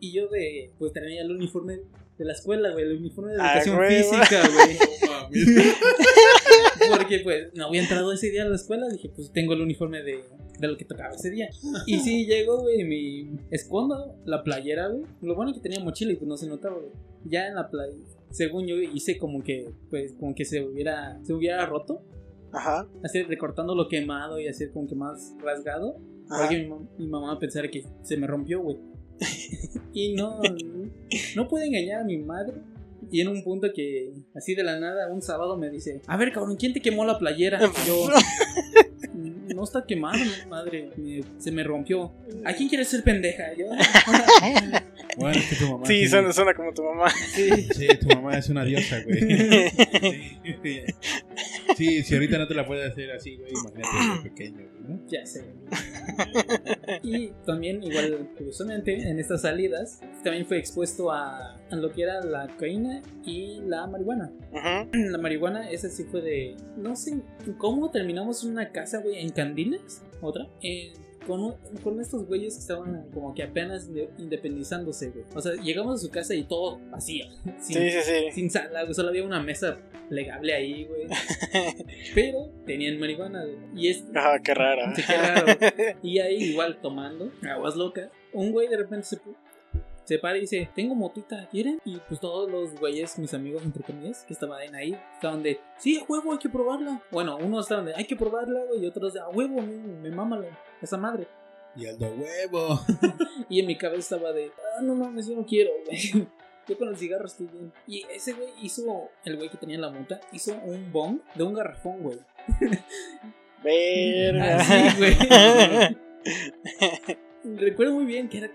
y 0.00 0.12
yo 0.12 0.28
de. 0.28 0.72
Pues 0.78 0.92
tenía 0.94 1.20
el 1.22 1.30
uniforme 1.30 1.80
de 2.18 2.24
la 2.24 2.32
escuela, 2.32 2.72
güey. 2.72 2.84
El 2.84 2.96
uniforme 2.98 3.32
de 3.32 3.38
Ah, 3.40 3.52
educación 3.52 3.76
güey, 3.76 4.02
física, 4.02 4.42
güey. 4.48 4.76
Porque 6.96 7.20
pues 7.20 7.48
no 7.54 7.66
había 7.66 7.82
entrado 7.82 8.12
ese 8.12 8.30
día 8.30 8.42
a 8.42 8.48
la 8.48 8.56
escuela, 8.56 8.88
dije, 8.88 9.10
pues 9.14 9.32
tengo 9.32 9.54
el 9.54 9.62
uniforme 9.62 10.02
de, 10.02 10.24
de 10.58 10.68
lo 10.68 10.76
que 10.76 10.84
tocaba 10.84 11.14
ese 11.14 11.30
día. 11.30 11.48
Y 11.86 11.98
sí, 12.00 12.26
llego, 12.26 12.60
güey, 12.60 12.84
mi 12.84 13.38
escondo 13.50 14.16
la 14.24 14.42
playera, 14.42 14.88
güey. 14.88 15.04
Lo 15.22 15.34
bueno 15.34 15.50
es 15.50 15.56
que 15.56 15.62
tenía 15.62 15.82
mochila 15.82 16.12
y 16.12 16.16
pues 16.16 16.28
no 16.28 16.36
se 16.36 16.46
notaba, 16.46 16.76
güey. 16.76 16.90
Ya 17.24 17.48
en 17.48 17.54
la 17.54 17.68
playa, 17.68 17.94
según 18.30 18.66
yo 18.66 18.76
hice 18.76 19.18
como 19.18 19.42
que, 19.42 19.70
pues, 19.90 20.14
como 20.14 20.34
que 20.34 20.44
se 20.44 20.64
hubiera, 20.64 21.18
se 21.24 21.32
hubiera 21.32 21.64
roto. 21.66 22.02
Ajá. 22.52 22.88
Así 23.04 23.22
recortando 23.22 23.74
lo 23.74 23.88
quemado 23.88 24.40
y 24.40 24.48
así 24.48 24.68
como 24.68 24.88
que 24.88 24.94
más 24.94 25.34
rasgado. 25.42 25.96
Ajá. 26.30 26.42
Para 26.42 26.48
que 26.48 26.66
mi, 26.66 26.74
mi 26.98 27.06
mamá 27.06 27.38
pensara 27.38 27.68
que 27.68 27.84
se 28.02 28.16
me 28.16 28.26
rompió, 28.26 28.60
güey. 28.60 28.78
y 29.92 30.14
no, 30.14 30.40
no 31.36 31.48
pude 31.48 31.66
engañar 31.66 32.02
a 32.02 32.04
mi 32.04 32.18
madre. 32.18 32.54
Y 33.10 33.20
en 33.20 33.28
un 33.28 33.42
punto 33.42 33.68
que, 33.74 34.12
así 34.34 34.54
de 34.54 34.62
la 34.64 34.78
nada, 34.78 35.08
un 35.12 35.22
sábado 35.22 35.56
me 35.56 35.70
dice: 35.70 36.02
A 36.06 36.16
ver, 36.16 36.32
cabrón, 36.32 36.56
¿quién 36.56 36.72
te 36.72 36.80
quemó 36.80 37.04
la 37.04 37.18
playera? 37.18 37.58
Y 37.62 37.88
yo, 37.88 38.08
no 39.54 39.64
está 39.64 39.84
quemado, 39.86 40.18
madre. 40.48 40.90
me- 40.96 41.22
se 41.38 41.50
me 41.50 41.64
rompió. 41.64 42.12
¿A 42.44 42.52
quién 42.54 42.68
quieres 42.68 42.88
ser 42.88 43.02
pendeja? 43.02 43.44
Yo, 43.56 43.66
Bueno, 45.16 45.36
es 45.36 45.48
que 45.48 45.56
tu 45.56 45.68
mamá. 45.72 45.84
Sí, 45.86 46.06
suena, 46.06 46.32
suena 46.32 46.54
como 46.54 46.72
tu 46.72 46.82
mamá. 46.84 47.10
sí. 47.34 47.50
Sí, 47.74 47.88
tu 48.00 48.06
mamá 48.08 48.38
es 48.38 48.48
una 48.50 48.64
diosa, 48.64 49.00
güey. 49.02 49.18
Sí. 50.62 50.80
Sí, 51.76 52.02
si 52.02 52.14
ahorita 52.14 52.38
no 52.38 52.46
te 52.48 52.54
la 52.54 52.66
puedes 52.66 52.90
hacer 52.90 53.10
así, 53.12 53.36
güey, 53.36 53.50
imagínate 53.52 54.22
de 54.22 54.30
pequeño, 54.30 54.66
¿no? 54.86 55.00
Ya 55.08 55.24
sé. 55.26 55.44
Y 57.02 57.28
también, 57.46 57.82
igual, 57.82 58.30
curiosamente, 58.36 59.08
en 59.08 59.18
estas 59.18 59.42
salidas, 59.42 60.00
también 60.24 60.46
fue 60.46 60.58
expuesto 60.58 61.10
a, 61.10 61.54
a 61.54 61.76
lo 61.76 61.92
que 61.92 62.02
era 62.02 62.20
la 62.24 62.48
cocaína 62.48 63.02
y 63.24 63.60
la 63.66 63.86
marihuana. 63.86 64.32
La 64.92 65.18
marihuana, 65.18 65.70
esa 65.70 65.88
sí 65.88 66.04
fue 66.04 66.20
de. 66.22 66.56
No 66.76 66.96
sé 66.96 67.20
cómo 67.58 67.90
terminamos 67.90 68.44
en 68.44 68.50
una 68.52 68.70
casa, 68.72 68.98
güey, 69.00 69.18
en 69.18 69.30
Candiles, 69.30 70.02
otra. 70.20 70.48
eh, 70.62 70.92
con, 71.28 71.40
un- 71.44 71.54
con 71.84 72.00
estos 72.00 72.26
güeyes 72.26 72.54
que 72.54 72.60
estaban 72.60 73.08
como 73.14 73.32
que 73.34 73.44
apenas 73.44 73.92
de- 73.94 74.10
independizándose, 74.18 75.10
güey. 75.10 75.24
O 75.36 75.40
sea, 75.40 75.52
llegamos 75.62 76.00
a 76.00 76.04
su 76.04 76.10
casa 76.10 76.34
y 76.34 76.42
todo 76.42 76.80
vacío. 76.90 77.26
Sin, 77.60 77.76
Sí, 77.76 77.90
sí, 77.90 77.98
sí. 78.02 78.32
sin 78.32 78.50
sala, 78.50 78.82
güey. 78.82 78.94
Solo 78.94 79.10
había 79.10 79.22
una 79.24 79.40
mesa 79.40 79.76
plegable 80.08 80.54
ahí, 80.54 80.84
güey. 80.86 81.06
Pero 82.14 82.50
tenían 82.66 82.98
marihuana, 82.98 83.44
güey. 83.44 83.56
Y 83.76 83.88
es. 83.90 84.04
Ah, 84.14 84.38
qué 84.42 84.54
rara. 84.54 84.94
Sí, 84.94 85.02
qué 85.06 85.16
raro. 85.16 85.46
Y 86.02 86.18
ahí, 86.18 86.36
igual 86.44 86.78
tomando, 86.80 87.30
aguas 87.48 87.76
locas, 87.76 88.08
un 88.32 88.50
güey 88.52 88.68
de 88.68 88.76
repente 88.78 89.04
se, 89.06 89.20
se 90.04 90.18
para 90.18 90.38
y 90.38 90.42
dice: 90.42 90.68
Tengo 90.74 90.94
motita, 90.94 91.46
¿quieren? 91.50 91.78
Y 91.84 91.98
pues 92.08 92.20
todos 92.20 92.50
los 92.50 92.74
güeyes, 92.80 93.18
mis 93.18 93.34
amigos, 93.34 93.62
entre 93.64 93.82
comillas, 93.84 94.24
que 94.24 94.32
estaban 94.32 94.74
ahí, 94.74 94.96
estaban 95.14 95.42
de: 95.42 95.60
Sí, 95.78 95.98
a 95.98 96.04
huevo, 96.04 96.32
hay 96.32 96.38
que 96.38 96.48
probarla. 96.48 97.02
Bueno, 97.10 97.36
unos 97.36 97.66
estaban 97.66 97.84
de: 97.86 97.94
Hay 97.94 98.04
que 98.04 98.16
probarla, 98.16 98.64
güey, 98.64 98.82
y 98.82 98.86
otros 98.86 99.12
de: 99.14 99.20
A 99.20 99.28
huevo, 99.28 99.60
me, 99.60 99.76
me 100.10 100.10
esa 100.82 100.96
madre. 100.96 101.26
Y 101.76 101.86
al 101.86 101.98
de 101.98 102.08
huevo. 102.08 102.80
Y 103.48 103.60
en 103.60 103.66
mi 103.66 103.76
cabeza 103.78 104.16
estaba 104.16 104.32
de: 104.32 104.50
Ah, 104.76 104.82
no 104.82 104.94
mames, 104.94 105.26
yo 105.26 105.34
no 105.36 105.46
quiero, 105.46 105.70
güey. 105.86 106.28
Yo 106.68 106.76
con 106.76 106.88
el 106.88 106.98
cigarro 106.98 107.24
estoy 107.24 107.46
bien. 107.46 107.72
Y 107.86 108.04
ese 108.14 108.34
güey 108.34 108.50
hizo, 108.60 109.08
el 109.24 109.36
güey 109.38 109.48
que 109.48 109.56
tenía 109.56 109.78
la 109.78 109.88
mota, 109.90 110.20
hizo 110.32 110.54
un 110.54 110.92
bong 110.92 111.20
de 111.34 111.42
un 111.42 111.54
garrafón, 111.54 112.02
güey. 112.02 112.18
Verga. 113.64 114.56
Así, 114.58 114.98
güey. 114.98 115.16
Recuerdo 117.56 117.94
muy 117.94 118.04
bien 118.04 118.28
que 118.28 118.38
era. 118.38 118.50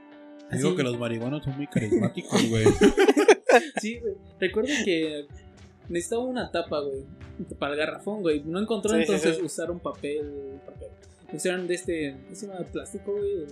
Digo 0.51 0.67
así. 0.69 0.77
que 0.77 0.83
los 0.83 0.99
marihuanos 0.99 1.43
son 1.43 1.57
muy 1.57 1.65
carismáticos, 1.65 2.47
güey. 2.49 2.65
Sí, 3.81 3.99
güey. 3.99 4.13
Recuerdo 4.39 4.69
que 4.85 5.25
necesitaba 5.89 6.23
una 6.23 6.51
tapa, 6.51 6.81
güey. 6.81 7.05
Para 7.57 7.73
el 7.73 7.79
garrafón, 7.79 8.21
güey. 8.21 8.43
No 8.43 8.59
encontró, 8.59 8.91
Sí, 8.91 8.97
sí, 8.97 9.01
entonces 9.01 9.37
sí. 9.37 9.41
usaron 9.43 9.79
papel. 9.79 10.59
papel. 10.65 10.89
Usaron 11.33 11.67
de 11.67 11.73
este. 11.73 12.15
¿Cómo 12.23 12.35
se 12.35 12.47
llama? 12.47 12.59
Plástico, 12.71 13.11
güey. 13.13 13.45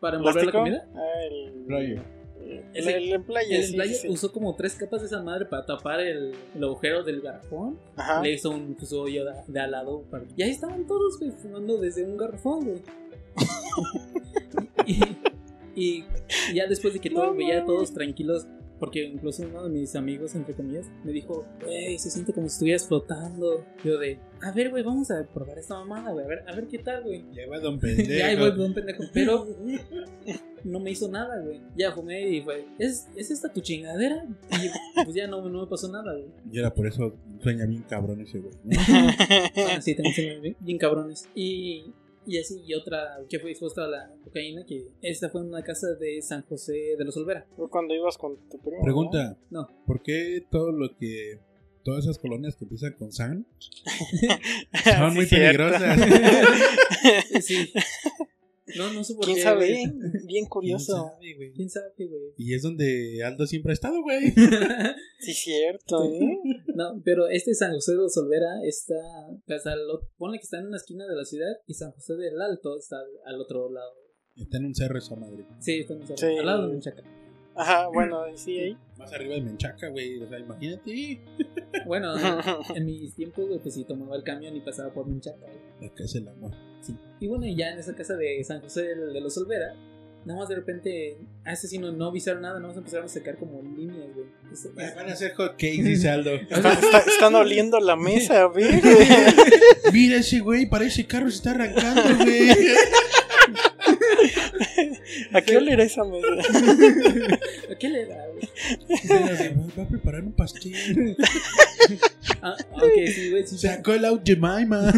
Para 0.00 0.16
envolver 0.16 0.46
la 0.46 0.52
comida. 0.52 0.88
Ah, 0.94 1.00
el, 1.30 1.64
Rayo. 1.68 2.02
el, 2.74 2.88
el 2.88 3.12
emplaye, 3.12 3.56
El 3.56 3.62
sí, 3.64 3.70
emplaye 3.72 3.94
sí, 3.94 4.00
sí. 4.02 4.08
usó 4.08 4.32
como 4.32 4.54
tres 4.56 4.74
capas 4.76 5.00
de 5.02 5.06
esa 5.08 5.22
madre 5.22 5.44
para 5.46 5.66
tapar 5.66 6.00
el, 6.00 6.32
el 6.54 6.64
agujero 6.64 7.02
del 7.02 7.20
garrafón. 7.20 7.78
Ajá. 7.96 8.22
Le 8.22 8.32
hizo 8.32 8.50
un 8.50 8.74
pues, 8.74 8.92
hoyo 8.92 9.24
de, 9.24 9.32
de 9.48 9.60
al 9.60 9.70
lado. 9.70 10.02
para- 10.10 10.24
Y 10.36 10.42
ahí 10.42 10.50
estaban 10.50 10.86
todos, 10.86 11.18
güey, 11.18 11.30
fumando 11.32 11.76
desde 11.78 12.04
un 12.04 12.16
garrafón, 12.16 12.64
güey. 12.64 12.82
y, 14.86 15.02
y- 15.74 16.04
y 16.50 16.54
ya 16.54 16.66
después 16.66 16.94
de 16.94 17.00
que 17.00 17.10
todo, 17.10 17.26
No 17.26 17.34
veía 17.34 17.58
a 17.58 17.60
mames. 17.60 17.66
todos 17.66 17.92
tranquilos, 17.92 18.46
porque 18.78 19.04
incluso 19.04 19.42
uno 19.42 19.64
de 19.64 19.70
mis 19.70 19.96
amigos, 19.96 20.34
entre 20.34 20.54
comillas, 20.54 20.86
me 21.04 21.12
dijo, 21.12 21.46
güey, 21.64 21.98
se 21.98 22.10
siente 22.10 22.32
como 22.32 22.48
si 22.48 22.54
estuvieras 22.54 22.86
flotando. 22.86 23.64
Yo 23.84 23.98
de, 23.98 24.18
a 24.42 24.52
ver, 24.52 24.70
güey, 24.70 24.82
vamos 24.82 25.10
a 25.10 25.24
probar 25.24 25.58
esta 25.58 25.74
mamada, 25.74 26.12
güey, 26.12 26.24
a 26.24 26.28
ver, 26.28 26.44
a 26.46 26.54
ver 26.54 26.68
qué 26.68 26.78
tal, 26.78 27.04
güey. 27.04 27.24
Ya 27.32 27.48
va 27.48 27.58
don 27.58 27.78
pendejo. 27.78 28.12
Ya, 28.16 28.38
voy, 28.38 28.52
don 28.56 28.74
pendejo. 28.74 29.04
Pero 29.12 29.46
no 30.64 30.80
me 30.80 30.90
hizo 30.90 31.08
nada, 31.08 31.40
güey. 31.40 31.60
Ya 31.76 31.92
fumé 31.92 32.28
y 32.28 32.42
fue, 32.42 32.66
¿es, 32.78 33.08
¿es 33.16 33.30
esta 33.30 33.52
tu 33.52 33.60
chingadera? 33.60 34.26
Y 34.50 35.04
pues 35.04 35.14
ya 35.14 35.26
no, 35.26 35.48
no 35.48 35.62
me 35.62 35.66
pasó 35.66 35.90
nada, 35.90 36.12
güey. 36.12 36.26
Y 36.52 36.58
era 36.58 36.72
por 36.72 36.86
eso 36.86 37.14
sueña 37.40 37.66
bien 37.66 37.82
cabrón 37.82 38.20
ese 38.20 38.40
güey. 38.40 38.54
¿no? 38.64 38.76
Ah, 39.68 39.80
sí, 39.80 39.94
también 39.94 40.36
me 40.36 40.40
ven 40.40 40.56
bien 40.60 40.78
cabrones. 40.78 41.28
Y, 41.34 41.92
y 42.26 42.38
así, 42.38 42.62
y 42.66 42.74
otra 42.74 43.18
que 43.28 43.38
fue 43.38 43.50
expuesta 43.50 43.84
a 43.84 43.88
la 43.88 44.12
cocaína, 44.24 44.64
que 44.66 44.88
esta 45.02 45.28
fue 45.30 45.40
en 45.42 45.48
una 45.48 45.62
casa 45.62 45.94
de 45.94 46.20
San 46.22 46.42
José 46.42 46.96
de 46.98 47.04
los 47.04 47.16
Olvera. 47.16 47.46
Cuando 47.70 47.94
ibas 47.94 48.18
con 48.18 48.36
tu 48.48 48.58
primo. 48.60 48.82
Pregunta. 48.82 49.38
No. 49.50 49.68
¿Por 49.86 50.02
qué 50.02 50.44
todo 50.50 50.72
lo 50.72 50.96
que... 50.96 51.38
Todas 51.84 52.02
esas 52.04 52.18
colonias 52.18 52.56
que 52.56 52.64
empiezan 52.64 52.94
con 52.94 53.12
San 53.12 53.46
son 54.84 55.10
Sí, 55.10 55.14
muy 55.14 55.26
cierto. 55.26 55.64
peligrosas? 55.70 55.98
Sí. 57.44 57.72
No, 58.76 58.92
no 58.92 59.04
sé 59.04 59.14
por 59.14 59.24
¿Quién 59.24 59.36
qué, 59.36 59.42
sabe? 59.42 59.92
Bien 60.26 60.46
curioso. 60.46 61.12
¿Quién 61.20 61.30
sabe, 61.30 61.34
güey? 61.36 61.52
¿Quién 61.52 61.70
sabe, 61.70 61.92
güey? 61.98 62.22
Y 62.36 62.54
es 62.54 62.62
donde 62.62 63.22
Aldo 63.24 63.46
siempre 63.46 63.70
ha 63.70 63.74
estado, 63.74 64.02
güey. 64.02 64.32
Sí, 65.20 65.32
cierto, 65.32 66.02
¿eh? 66.12 66.38
no, 66.76 67.00
pero 67.04 67.26
este 67.28 67.54
San 67.54 67.72
José 67.72 67.92
de 67.92 67.98
los 67.98 68.16
Olvera 68.16 68.60
está, 68.64 68.94
o 69.28 69.58
sea, 69.58 69.74
lo- 69.76 70.08
ponle 70.16 70.38
que 70.38 70.44
está 70.44 70.58
en 70.58 70.66
una 70.66 70.76
esquina 70.76 71.06
de 71.06 71.16
la 71.16 71.24
ciudad 71.24 71.52
y 71.66 71.74
San 71.74 71.90
José 71.92 72.14
del 72.14 72.40
Alto 72.40 72.76
está 72.78 72.96
al, 72.98 73.34
al 73.34 73.40
otro 73.40 73.70
lado. 73.70 73.90
Está 74.36 74.58
en 74.58 74.66
un 74.66 74.74
cerro 74.74 74.98
esa 74.98 75.16
madre. 75.16 75.46
Sí, 75.60 75.80
está 75.80 75.94
en 75.94 76.02
un- 76.02 76.16
Sí. 76.16 76.26
al 76.38 76.46
lado 76.46 76.62
de 76.66 76.72
Menchaca. 76.72 77.02
Ajá, 77.58 77.88
bueno, 77.88 78.22
sí, 78.34 78.58
ahí. 78.60 78.76
Más 78.98 79.10
arriba 79.14 79.34
de 79.34 79.40
Menchaca, 79.40 79.88
güey. 79.88 80.22
O 80.22 80.28
sea, 80.28 80.38
imagínate. 80.38 81.20
Bueno, 81.86 82.14
en 82.76 82.84
mis 82.84 83.14
tiempos, 83.14 83.46
güey, 83.48 83.58
pues 83.60 83.74
sí 83.74 83.84
tomaba 83.84 84.14
el 84.16 84.22
camión 84.24 84.54
y 84.54 84.60
pasaba 84.60 84.92
por 84.92 85.06
Menchaca, 85.06 85.38
güey. 85.40 85.90
Acá 85.90 86.04
es 86.04 86.14
el 86.16 86.28
amor. 86.28 86.52
Sí. 86.82 86.94
Y 87.18 87.26
bueno, 87.28 87.46
y 87.46 87.56
ya 87.56 87.72
en 87.72 87.78
esa 87.78 87.94
casa 87.94 88.14
de 88.16 88.44
San 88.44 88.60
José 88.60 88.94
de 88.94 89.20
los 89.22 89.36
Olvera, 89.38 89.74
nada 90.26 90.40
más 90.40 90.48
de 90.48 90.56
repente, 90.56 91.16
a 91.44 91.52
ese 91.54 91.68
sí 91.68 91.78
no, 91.78 91.90
no 91.92 92.06
avisaron 92.08 92.42
nada, 92.42 92.56
nada 92.56 92.68
más 92.68 92.76
empezaron 92.76 93.06
a 93.06 93.08
sacar 93.08 93.36
como 93.36 93.62
líneas, 93.62 94.08
güey. 94.14 94.26
Van 94.94 95.08
a 95.08 95.12
hacer 95.12 95.32
hot 95.34 95.52
cakes, 95.52 95.82
dice 95.82 96.08
Aldo. 96.10 96.34
Está- 96.50 96.72
está- 96.74 96.98
están 96.98 97.34
oliendo 97.34 97.80
la 97.80 97.96
mesa, 97.96 98.46
ver. 98.54 98.82
Mira 99.92 100.16
ese 100.18 100.40
güey, 100.40 100.66
parece 100.66 101.06
carro 101.06 101.30
se 101.30 101.36
está 101.36 101.52
arrancando, 101.52 102.02
güey. 102.24 102.50
¿A 105.32 105.40
qué 105.42 105.56
olerá 105.56 105.84
esa 105.84 106.02
mesa? 106.04 106.26
¿A 107.72 107.74
qué 107.78 107.88
le 107.88 108.06
da, 108.06 108.16
güey? 108.28 108.48
Va 109.78 109.82
a 109.82 109.88
preparar 109.88 110.22
un 110.22 110.32
pastel. 110.32 111.16
Ah, 112.42 112.56
aunque 112.72 113.06
sí, 113.12 113.30
güey, 113.30 113.46
sí. 113.46 113.58
Sacó 113.58 113.92
el 113.94 114.04
out 114.04 114.22
Jemima. 114.24 114.92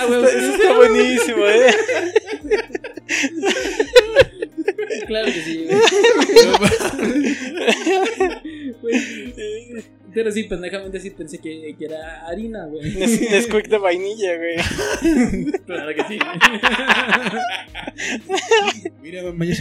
Ah, 0.00 0.04
eso, 0.04 0.14
Ah, 0.14 0.16
güey, 0.18 0.24
está, 0.24 0.38
eso 0.38 0.52
está 0.54 0.72
buenísimo, 0.76 1.44
¿eh? 1.46 1.74
Claro 5.06 5.26
que 5.26 5.32
sí, 5.42 5.66
güey. 5.66 5.78
Pero 10.12 10.32
sí, 10.32 10.42
pendejamente 10.44 10.98
sí 10.98 11.10
pensé 11.10 11.38
que, 11.38 11.76
que 11.78 11.84
era 11.84 12.26
harina, 12.26 12.64
güey. 12.66 12.82
Nes- 12.98 13.30
Nesquik 13.30 13.68
de 13.68 13.78
vainilla, 13.78 14.36
güey. 14.36 14.56
Claro 15.66 15.94
que 15.94 16.02
sí. 16.08 16.18
Mira, 19.00 19.22
mamá, 19.22 19.44
ya 19.44 19.54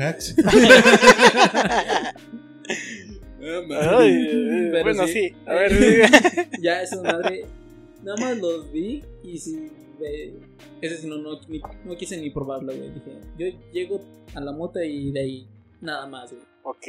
hacks. 0.00 0.34
Ay, 3.40 4.10
eh, 4.10 4.68
Pero 4.72 4.82
bueno, 4.82 5.06
sí. 5.06 5.12
sí. 5.12 5.32
A 5.46 5.54
ver, 5.54 6.10
ya 6.60 6.82
esa 6.82 7.00
madre, 7.00 7.44
nada 8.06 8.16
más 8.20 8.38
los 8.38 8.70
vi 8.72 9.02
y 9.22 9.32
de- 9.98 10.40
ese 10.80 10.96
sí 10.98 11.06
no, 11.08 11.18
no, 11.18 11.40
ni- 11.48 11.60
no 11.84 11.96
quise 11.96 12.16
ni 12.18 12.30
probarlo, 12.30 12.74
güey. 12.74 12.90
Dije, 12.90 13.18
yo 13.38 13.46
llego 13.72 14.00
a 14.34 14.40
la 14.40 14.52
mota 14.52 14.84
y 14.84 15.10
de 15.12 15.20
ahí 15.20 15.48
nada 15.80 16.06
más, 16.06 16.32
güey. 16.32 16.44
ok. 16.62 16.86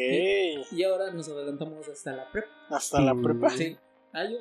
Y 0.72 0.84
ahora 0.84 1.12
nos 1.12 1.28
adelantamos 1.30 1.88
hasta 1.88 2.16
la 2.16 2.32
prep. 2.32 2.46
Hasta 2.70 3.02
la 3.02 3.16
prepa. 3.16 3.50
Sí. 3.50 3.76
Ah, 4.14 4.26
yo 4.30 4.38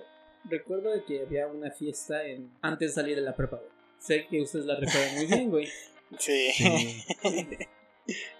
recuerdo 0.48 0.90
de 0.90 1.04
que 1.04 1.22
había 1.22 1.46
una 1.48 1.70
fiesta 1.70 2.24
en, 2.26 2.50
antes 2.62 2.90
de 2.90 2.94
salir 2.94 3.16
de 3.16 3.22
la 3.22 3.34
prepa, 3.34 3.56
güey. 3.56 3.70
Sé 3.98 4.26
que 4.28 4.40
ustedes 4.42 4.66
la 4.66 4.76
recuerdan 4.76 5.14
muy 5.16 5.26
bien, 5.26 5.50
güey. 5.50 5.68
Sí. 6.20 6.50
Sí, 6.52 7.02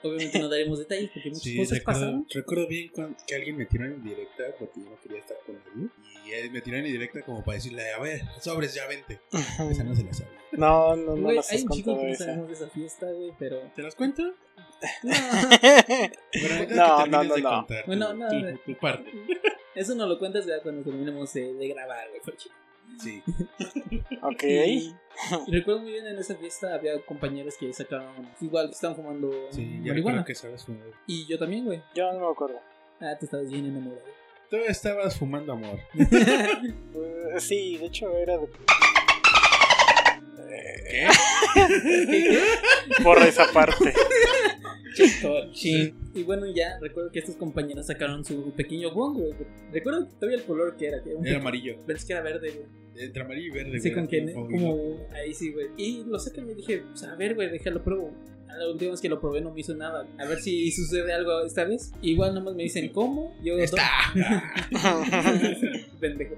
Obviamente 0.05 0.39
no 0.39 0.49
daremos 0.49 0.79
detalles 0.79 1.11
porque 1.13 1.29
muchas 1.31 1.43
sí 1.43 1.57
cosas 1.57 1.79
recuerdo, 1.79 2.01
pasaron. 2.01 2.27
recuerdo 2.33 2.69
bien 2.69 2.89
cuan- 2.95 3.17
que 3.27 3.35
alguien 3.35 3.57
me 3.57 3.67
tiró 3.67 3.85
en 3.87 4.01
directa 4.05 4.45
porque 4.59 4.81
yo 4.81 4.91
no 4.91 5.01
quería 5.01 5.19
estar 5.19 5.37
con 5.45 5.57
él. 5.57 5.91
Y 6.27 6.33
él 6.33 6.51
me 6.51 6.61
tiró 6.61 6.77
en 6.79 6.85
directa 6.85 7.23
como 7.23 7.45
para 7.45 7.57
decirle, 7.57 7.93
a 7.93 8.01
ver, 8.01 8.23
sobres, 8.41 8.75
ya 8.75 8.87
vente. 8.87 9.21
Esa 9.33 9.85
no 9.85 9.95
se 9.95 10.05
la 10.05 10.13
sabe. 10.13 10.31
No, 10.53 10.97
no, 10.97 11.15
no 11.17 11.29
hay 11.29 11.39
un 11.39 11.69
chico 11.71 12.01
que 12.01 12.15
sabemos 12.17 12.49
de 12.49 12.55
esa 12.55 12.69
fiesta, 12.69 13.07
güey, 13.11 13.33
pero... 13.39 13.61
¿Te 13.75 13.83
las 13.83 13.95
cuento? 13.95 14.23
No. 15.03 15.13
Pero 16.33 16.55
No, 16.77 17.05
que 17.05 17.11
no, 17.11 17.25
no, 17.25 17.35
de 17.35 17.43
no. 17.43 17.51
contar 17.51 17.87
Bueno, 17.87 18.09
tu- 18.11 18.15
no, 18.17 18.29
tu, 18.29 18.59
tu 18.73 18.79
parte. 18.79 19.11
Eso 19.75 19.95
no 19.95 20.07
lo 20.07 20.19
cuentas 20.19 20.47
ya 20.47 20.61
cuando 20.63 20.83
terminemos 20.83 21.33
de, 21.35 21.53
de 21.55 21.69
grabar, 21.69 22.09
güey. 22.09 22.21
porque 22.25 22.45
Sí. 22.99 23.23
Ok. 24.23 24.43
Y, 24.45 24.95
y 25.47 25.53
recuerdo 25.53 25.81
muy 25.83 25.93
bien 25.93 26.07
en 26.07 26.19
esa 26.19 26.35
fiesta 26.37 26.75
había 26.75 26.99
compañeros 27.05 27.55
que 27.59 27.73
sacaron, 27.73 28.07
igual 28.41 28.69
que 28.69 28.73
estaban 28.75 28.97
fumando 28.97 29.31
Sí, 29.51 29.81
ya 29.83 29.93
marihuana. 29.93 30.25
que 30.25 30.35
sabes 30.35 30.65
fumar. 30.65 30.87
Y 31.07 31.27
yo 31.27 31.39
también, 31.39 31.65
güey. 31.65 31.83
Yo 31.95 32.13
no 32.13 32.21
me 32.27 32.33
acuerdo. 32.33 32.61
Ah, 33.01 33.15
te 33.19 33.25
estabas 33.27 33.51
bien 33.51 33.67
enamorado. 33.67 34.03
Tú 34.51 34.57
estabas 34.69 35.19
fumando 35.19 35.53
amor. 35.53 35.79
Eh, 37.37 37.41
sí, 37.41 37.77
de 37.77 37.87
hecho 37.87 38.17
era 38.17 38.39
de. 38.39 38.49
¿Qué? 40.89 42.39
Por 43.03 43.19
esa 43.19 43.53
parte. 43.53 43.93
Sí. 45.53 45.95
Y 46.15 46.23
bueno, 46.23 46.47
ya 46.47 46.79
recuerdo 46.81 47.11
que 47.13 47.19
estos 47.19 47.37
compañeros 47.37 47.87
sacaron 47.87 48.25
su 48.25 48.53
pequeño 48.53 48.93
bong, 48.93 49.19
güey. 49.19 49.33
Recuerdo 49.73 50.07
todavía 50.07 50.39
el 50.39 50.45
color 50.45 50.77
que 50.77 50.87
era. 50.87 51.03
Que 51.03 51.11
era 51.11 51.19
un 51.19 51.27
Era 51.27 51.39
amarillo. 51.39 51.77
Pensé 51.87 52.07
que 52.07 52.13
era 52.15 52.23
verde, 52.23 52.51
güey. 52.53 53.05
Entre 53.05 53.23
amarillo 53.23 53.49
y 53.49 53.51
verde. 53.51 53.81
Sí, 53.81 53.91
güey, 53.91 53.95
con 53.95 54.09
que 54.09 54.33
como 54.33 55.07
ahí 55.13 55.35
sí, 55.35 55.53
güey. 55.53 55.67
Y 55.77 56.05
lo 56.05 56.19
sacan 56.19 56.49
y 56.49 56.55
dije, 56.55 56.83
pues 56.91 57.03
a 57.03 57.15
ver, 57.17 57.35
güey, 57.35 57.51
déjalo 57.51 57.83
pruebo. 57.85 58.15
A 58.49 58.57
La 58.57 58.69
última 58.69 58.93
vez 58.93 59.01
que 59.01 59.09
lo 59.09 59.21
probé 59.21 59.41
no 59.41 59.53
me 59.53 59.61
hizo 59.61 59.75
nada. 59.75 60.07
A 60.19 60.25
ver 60.27 60.41
si 60.41 60.71
sucede 60.71 61.13
algo 61.13 61.45
esta 61.45 61.65
vez. 61.65 61.93
Igual 62.03 62.35
nomás 62.35 62.55
me 62.55 62.63
dicen 62.63 62.89
cómo. 62.91 63.37
Yo 63.43 63.57
Está. 63.59 63.83
Pendejo. 66.01 66.37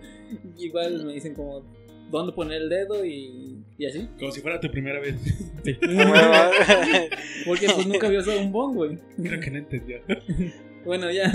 Igual 0.56 1.04
me 1.04 1.12
dicen 1.14 1.34
como 1.34 1.64
dónde 2.11 2.32
poner 2.32 2.62
el 2.62 2.68
dedo 2.68 3.04
y, 3.04 3.62
y 3.76 3.86
así. 3.86 4.09
Como 4.18 4.32
si 4.32 4.40
fuera 4.40 4.61
tu 4.61 4.70
primera 4.70 5.00
vez. 5.00 5.16
Porque 7.46 7.68
pues 7.74 7.86
nunca 7.86 8.06
había 8.06 8.20
usado 8.20 8.40
un 8.40 8.52
bong, 8.52 8.74
güey. 8.74 8.98
Creo 9.22 9.40
que 9.40 9.50
no 9.50 9.59
entendió. 9.59 10.00
Bueno, 10.84 11.11
ya. 11.11 11.30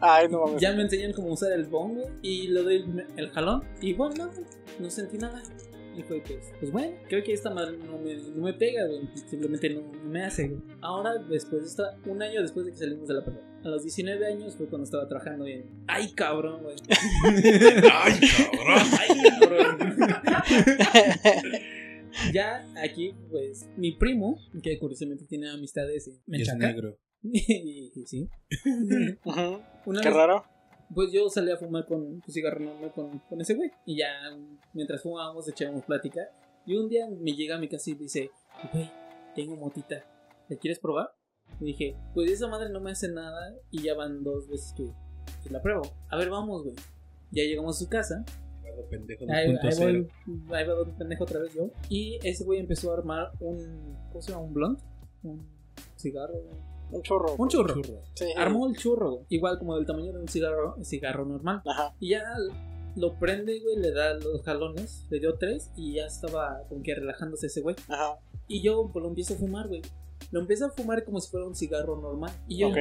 Ay, 0.00 0.28
no 0.28 0.44
mames. 0.44 0.60
ya 0.60 0.72
me 0.72 0.82
enseñan 0.82 1.12
cómo 1.12 1.28
usar 1.28 1.52
el 1.52 1.64
bong, 1.64 1.94
güey. 1.94 2.06
Y 2.22 2.48
le 2.48 2.62
doy 2.62 2.74
el, 2.76 3.06
el 3.16 3.30
jalón. 3.30 3.62
Y 3.80 3.94
bueno, 3.94 4.26
no, 4.26 4.30
no 4.78 4.90
sentí 4.90 5.16
nada. 5.16 5.42
Y 5.96 6.02
fue 6.02 6.20
pues, 6.20 6.52
pues 6.60 6.70
bueno, 6.70 6.96
creo 7.08 7.22
que 7.24 7.32
esta 7.32 7.50
madre 7.50 7.76
no 7.78 7.98
me, 7.98 8.14
no 8.14 8.42
me 8.44 8.52
pega, 8.52 8.86
güey. 8.86 9.08
Simplemente 9.28 9.68
no, 9.70 9.80
no 9.80 10.08
me 10.10 10.22
hace, 10.24 10.48
güey. 10.48 10.60
Ahora, 10.80 11.14
después 11.18 11.62
de 11.62 11.68
esta, 11.68 11.98
un 12.06 12.22
año 12.22 12.40
después 12.40 12.66
de 12.66 12.72
que 12.72 12.78
salimos 12.78 13.08
de 13.08 13.14
la 13.14 13.24
prepa. 13.24 13.40
A 13.64 13.68
los 13.68 13.82
19 13.82 14.24
años 14.26 14.54
fue 14.56 14.68
cuando 14.68 14.84
estaba 14.84 15.08
trabajando 15.08 15.44
en. 15.46 15.64
¡Ay, 15.88 16.12
cabrón, 16.14 16.62
güey! 16.62 16.76
¡Ay, 17.92 18.20
cabrón! 18.36 18.88
¡Ay, 19.00 19.08
cabrón! 19.40 19.78
ya 22.32 22.64
aquí, 22.82 23.14
pues, 23.30 23.68
mi 23.76 23.92
primo, 23.96 24.38
que 24.62 24.78
curiosamente 24.78 25.24
tiene 25.24 25.50
amistades 25.50 26.06
en 26.06 26.14
Y 26.14 26.42
es 26.42 26.48
Menchaca. 26.48 26.58
negro. 26.72 26.98
y, 27.22 27.92
y 27.94 28.06
sí. 28.06 28.28
Una 29.24 30.00
Qué 30.00 30.08
vez, 30.08 30.16
raro. 30.16 30.44
Pues 30.94 31.12
yo 31.12 31.28
salí 31.28 31.50
a 31.50 31.56
fumar 31.56 31.86
con 31.86 32.20
tu 32.20 32.32
cigarro 32.32 32.60
normal 32.60 32.92
con, 32.92 33.18
con 33.20 33.40
ese 33.40 33.54
güey. 33.54 33.70
Y 33.86 33.98
ya 33.98 34.08
mientras 34.72 35.02
fumábamos 35.02 35.48
echábamos 35.48 35.84
plática. 35.84 36.20
Y 36.66 36.76
un 36.76 36.88
día 36.88 37.08
me 37.08 37.32
llega 37.32 37.56
a 37.56 37.58
mi 37.58 37.68
casa 37.68 37.90
y 37.90 37.94
dice, 37.94 38.30
güey, 38.72 38.90
tengo 39.34 39.56
motita. 39.56 40.04
¿La 40.48 40.56
quieres 40.56 40.78
probar? 40.78 41.12
Y 41.60 41.64
dije, 41.66 41.96
pues 42.14 42.30
esa 42.30 42.46
madre 42.46 42.70
no 42.70 42.80
me 42.80 42.90
hace 42.90 43.08
nada. 43.10 43.54
Y 43.70 43.82
ya 43.82 43.94
van 43.94 44.22
dos 44.22 44.48
veces 44.48 44.72
que, 44.76 44.90
que 45.42 45.50
la 45.50 45.62
pruebo. 45.62 45.82
A 46.10 46.16
ver, 46.16 46.30
vamos, 46.30 46.64
güey. 46.64 46.76
Ya 47.30 47.42
llegamos 47.44 47.76
a 47.76 47.78
su 47.84 47.88
casa. 47.88 48.24
Pendejo 48.90 49.24
Ahí, 49.28 49.48
ahí 49.48 49.56
2.0. 49.56 50.08
voy, 50.26 50.56
ahí 50.56 50.66
va 50.66 50.74
donde 50.74 50.94
pendejo 50.94 51.24
otra 51.24 51.40
vez 51.40 51.52
yo. 51.52 51.70
Y 51.88 52.18
ese 52.22 52.44
güey 52.44 52.60
empezó 52.60 52.92
a 52.92 52.98
armar 52.98 53.32
un. 53.40 53.96
¿Cómo 54.10 54.22
se 54.22 54.30
llama? 54.30 54.44
Un 54.44 54.54
blunt. 54.54 54.80
Un 55.22 55.46
cigarro. 55.96 56.34
Un 56.90 57.02
churro. 57.02 57.34
Un 57.36 57.48
churro. 57.48 57.74
Churro. 57.82 58.02
Sí. 58.14 58.26
Armó 58.36 58.66
el 58.66 58.76
churro, 58.76 59.10
güey. 59.12 59.26
igual 59.28 59.58
como 59.58 59.76
del 59.76 59.86
tamaño 59.86 60.12
de 60.12 60.20
un 60.20 60.28
cigarro, 60.28 60.76
cigarro 60.82 61.24
normal. 61.24 61.62
Ajá. 61.66 61.94
Y 62.00 62.10
ya 62.10 62.24
lo 62.96 63.18
prende, 63.18 63.60
güey, 63.60 63.76
le 63.76 63.92
da 63.92 64.14
los 64.14 64.42
jalones, 64.42 65.06
le 65.10 65.20
dio 65.20 65.34
tres 65.36 65.70
y 65.76 65.94
ya 65.94 66.06
estaba 66.06 66.62
como 66.68 66.82
que 66.82 66.94
relajándose 66.94 67.46
ese 67.46 67.60
güey. 67.60 67.76
Ajá. 67.88 68.18
Y 68.46 68.62
yo 68.62 68.90
pues, 68.92 69.02
lo 69.02 69.08
empiezo 69.08 69.34
a 69.34 69.36
fumar, 69.36 69.68
güey. 69.68 69.82
Lo 70.30 70.40
empiezo 70.40 70.66
a 70.66 70.70
fumar 70.70 71.04
como 71.04 71.20
si 71.20 71.30
fuera 71.30 71.46
un 71.46 71.54
cigarro 71.54 71.96
normal. 72.00 72.32
Y 72.48 72.58
yo, 72.58 72.68
Ok. 72.68 72.76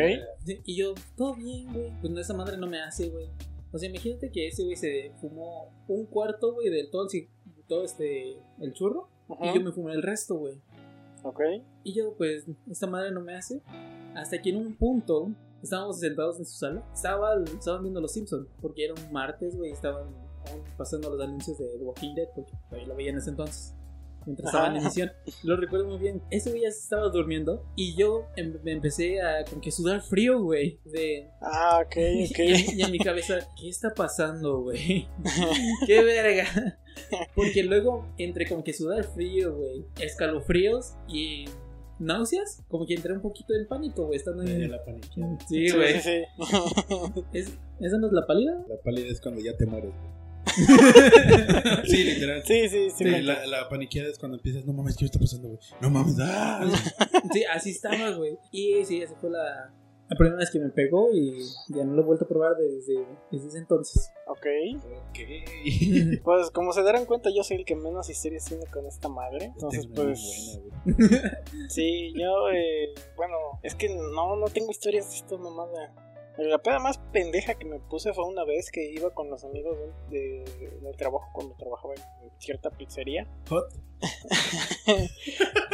sí, 0.45 0.59
y 0.65 0.75
yo 0.75 0.93
todo 1.15 1.35
bien, 1.35 1.71
güey. 1.71 1.91
Pues 2.01 2.11
no, 2.11 2.19
esa 2.19 2.33
madre 2.33 2.57
no 2.57 2.67
me 2.67 2.79
hace, 2.81 3.09
güey. 3.09 3.27
O 3.71 3.77
sea, 3.77 3.89
imagínate 3.89 4.31
que 4.31 4.47
ese 4.47 4.63
güey 4.63 4.75
se 4.75 5.11
fumó 5.21 5.69
un 5.87 6.05
cuarto, 6.05 6.53
güey, 6.53 6.69
de 6.69 6.85
todo 6.87 7.07
el, 7.11 7.27
todo 7.67 7.83
este, 7.83 8.37
el 8.59 8.73
churro. 8.73 9.09
Ajá. 9.29 9.51
Y 9.51 9.55
yo 9.55 9.61
me 9.61 9.71
fumé 9.71 9.91
el 9.93 10.01
resto, 10.01 10.35
güey. 10.35 10.59
Ok. 11.23 11.41
Y 11.83 11.93
yo, 11.93 12.15
pues, 12.17 12.45
esta 12.69 12.87
madre 12.87 13.11
no 13.11 13.21
me 13.21 13.35
hace. 13.35 13.61
Hasta 14.17 14.41
que 14.41 14.49
en 14.49 14.57
un 14.57 14.75
punto 14.75 15.31
estábamos 15.61 15.99
sentados 15.99 16.39
en 16.39 16.45
su 16.45 16.57
sala. 16.57 16.83
Estaba, 16.91 17.35
estaban 17.43 17.83
viendo 17.83 18.01
Los 18.01 18.13
Simpsons. 18.13 18.47
Porque 18.59 18.85
era 18.85 18.93
un 18.95 19.11
martes, 19.13 19.55
güey. 19.55 19.71
Estaban 19.71 20.07
pasando 20.75 21.09
los 21.09 21.21
anuncios 21.21 21.57
de 21.59 21.65
The 21.77 21.83
Walking 21.83 22.15
Dead. 22.15 22.27
Porque 22.35 22.51
todavía 22.67 22.87
lo 22.87 22.95
veía 22.95 23.11
en 23.11 23.17
ese 23.17 23.29
entonces. 23.29 23.75
Mientras 24.25 24.47
estaba 24.47 24.67
en 24.69 24.77
emisión. 24.77 25.11
Lo 25.43 25.55
recuerdo 25.55 25.85
muy 25.85 25.99
bien. 25.99 26.21
Ese 26.31 26.49
güey 26.49 26.63
ya 26.63 26.69
estaba 26.69 27.09
durmiendo. 27.09 27.63
Y 27.75 27.95
yo 27.95 28.25
em- 28.35 28.57
me 28.63 28.71
empecé 28.71 29.21
a 29.21 29.45
como 29.45 29.61
que 29.61 29.71
sudar 29.71 30.01
frío, 30.01 30.41
güey. 30.41 30.79
De. 30.83 31.29
Ah, 31.39 31.81
ok, 31.85 31.95
ok. 32.31 32.39
y, 32.75 32.81
en 32.81 32.91
mi 32.91 32.97
cabeza, 32.97 33.35
¿qué 33.55 33.69
está 33.69 33.93
pasando, 33.93 34.61
güey? 34.61 35.07
¡Qué 35.85 36.03
verga! 36.03 36.79
Porque 37.35 37.63
luego, 37.63 38.07
entre 38.17 38.49
como 38.49 38.63
que 38.63 38.73
sudar 38.73 39.03
frío, 39.03 39.55
güey, 39.55 39.85
escalofríos 39.99 40.95
y 41.07 41.45
náuseas, 41.99 42.63
como 42.67 42.85
que 42.85 42.93
entré 42.95 43.13
un 43.13 43.21
poquito 43.21 43.53
en 43.53 43.67
pánico, 43.67 44.05
güey, 44.05 44.17
estando 44.17 44.43
en... 44.43 44.69
la 44.71 44.83
paniqueada. 44.83 45.37
Sí, 45.47 45.69
güey. 45.71 45.99
sí, 46.01 46.01
sí. 46.01 46.23
¿Es- 47.33 47.57
¿Esa 47.79 47.97
no 47.99 48.07
es 48.07 48.13
la 48.13 48.25
pálida? 48.25 48.53
La 48.67 48.75
pálida 48.83 49.07
es 49.11 49.21
cuando 49.21 49.41
ya 49.41 49.55
te 49.55 49.65
mueres. 49.65 49.91
güey. 49.91 50.17
sí, 51.85 52.03
literal. 52.03 52.41
Sí, 52.45 52.69
sí, 52.69 52.89
sí. 52.89 53.03
La, 53.21 53.45
la 53.45 53.69
paniqueada 53.69 54.09
es 54.09 54.17
cuando 54.17 54.37
empiezas, 54.37 54.65
no 54.65 54.73
mames, 54.73 54.95
¿qué 54.97 55.05
está 55.05 55.19
pasando, 55.19 55.49
güey? 55.49 55.59
No 55.81 55.89
mames, 55.89 56.15
¡ah! 56.21 56.65
Sí, 57.33 57.43
así 57.43 57.71
estaba, 57.71 58.11
güey. 58.11 58.37
Y 58.51 58.83
sí, 58.85 59.01
esa 59.01 59.15
fue 59.15 59.29
la, 59.29 59.71
la 60.09 60.15
primera 60.17 60.37
vez 60.37 60.49
que 60.51 60.59
me 60.59 60.69
pegó 60.69 61.09
y 61.13 61.39
ya 61.69 61.83
no 61.83 61.93
lo 61.93 62.01
he 62.01 62.05
vuelto 62.05 62.25
a 62.25 62.27
probar 62.27 62.55
desde, 62.55 63.05
desde 63.31 63.47
ese 63.47 63.57
entonces. 63.57 64.11
Ok. 64.27 64.45
ok. 65.09 65.19
Pues 66.23 66.49
como 66.51 66.71
se 66.73 66.83
darán 66.83 67.05
cuenta, 67.05 67.29
yo 67.35 67.43
soy 67.43 67.57
el 67.57 67.65
que 67.65 67.75
menos 67.75 68.09
historias 68.09 68.45
tiene 68.45 68.65
con 68.67 68.85
esta 68.85 69.09
madre. 69.09 69.45
Entonces, 69.45 69.85
Esta 69.85 69.93
es 69.93 69.97
muy 69.97 70.05
pues. 70.05 70.59
buena, 70.85 70.97
güey. 71.19 71.69
Sí, 71.69 72.13
yo, 72.15 72.49
eh, 72.51 72.93
bueno, 73.15 73.35
es 73.63 73.75
que 73.75 73.89
no, 73.89 74.35
no 74.35 74.45
tengo 74.47 74.71
historias 74.71 75.09
de 75.09 75.15
esta 75.17 75.37
mamada. 75.37 75.93
La 76.37 76.59
peda 76.59 76.77
más 76.77 76.99
pendeja 77.11 77.55
que 77.55 77.65
me 77.65 77.79
puse 77.79 78.13
fue 78.13 78.23
una 78.25 78.43
vez 78.45 78.69
que 78.71 78.91
iba 78.91 79.09
con 79.11 79.27
los 79.29 79.43
amigos 79.43 79.75
de, 80.11 80.17
de- 80.59 80.69
del 80.81 80.95
trabajo 80.95 81.27
cuando 81.33 81.55
trabajaba 81.55 81.95
en 81.95 82.29
cierta 82.39 82.69
pizzería. 82.69 83.27
Hot. 83.49 83.73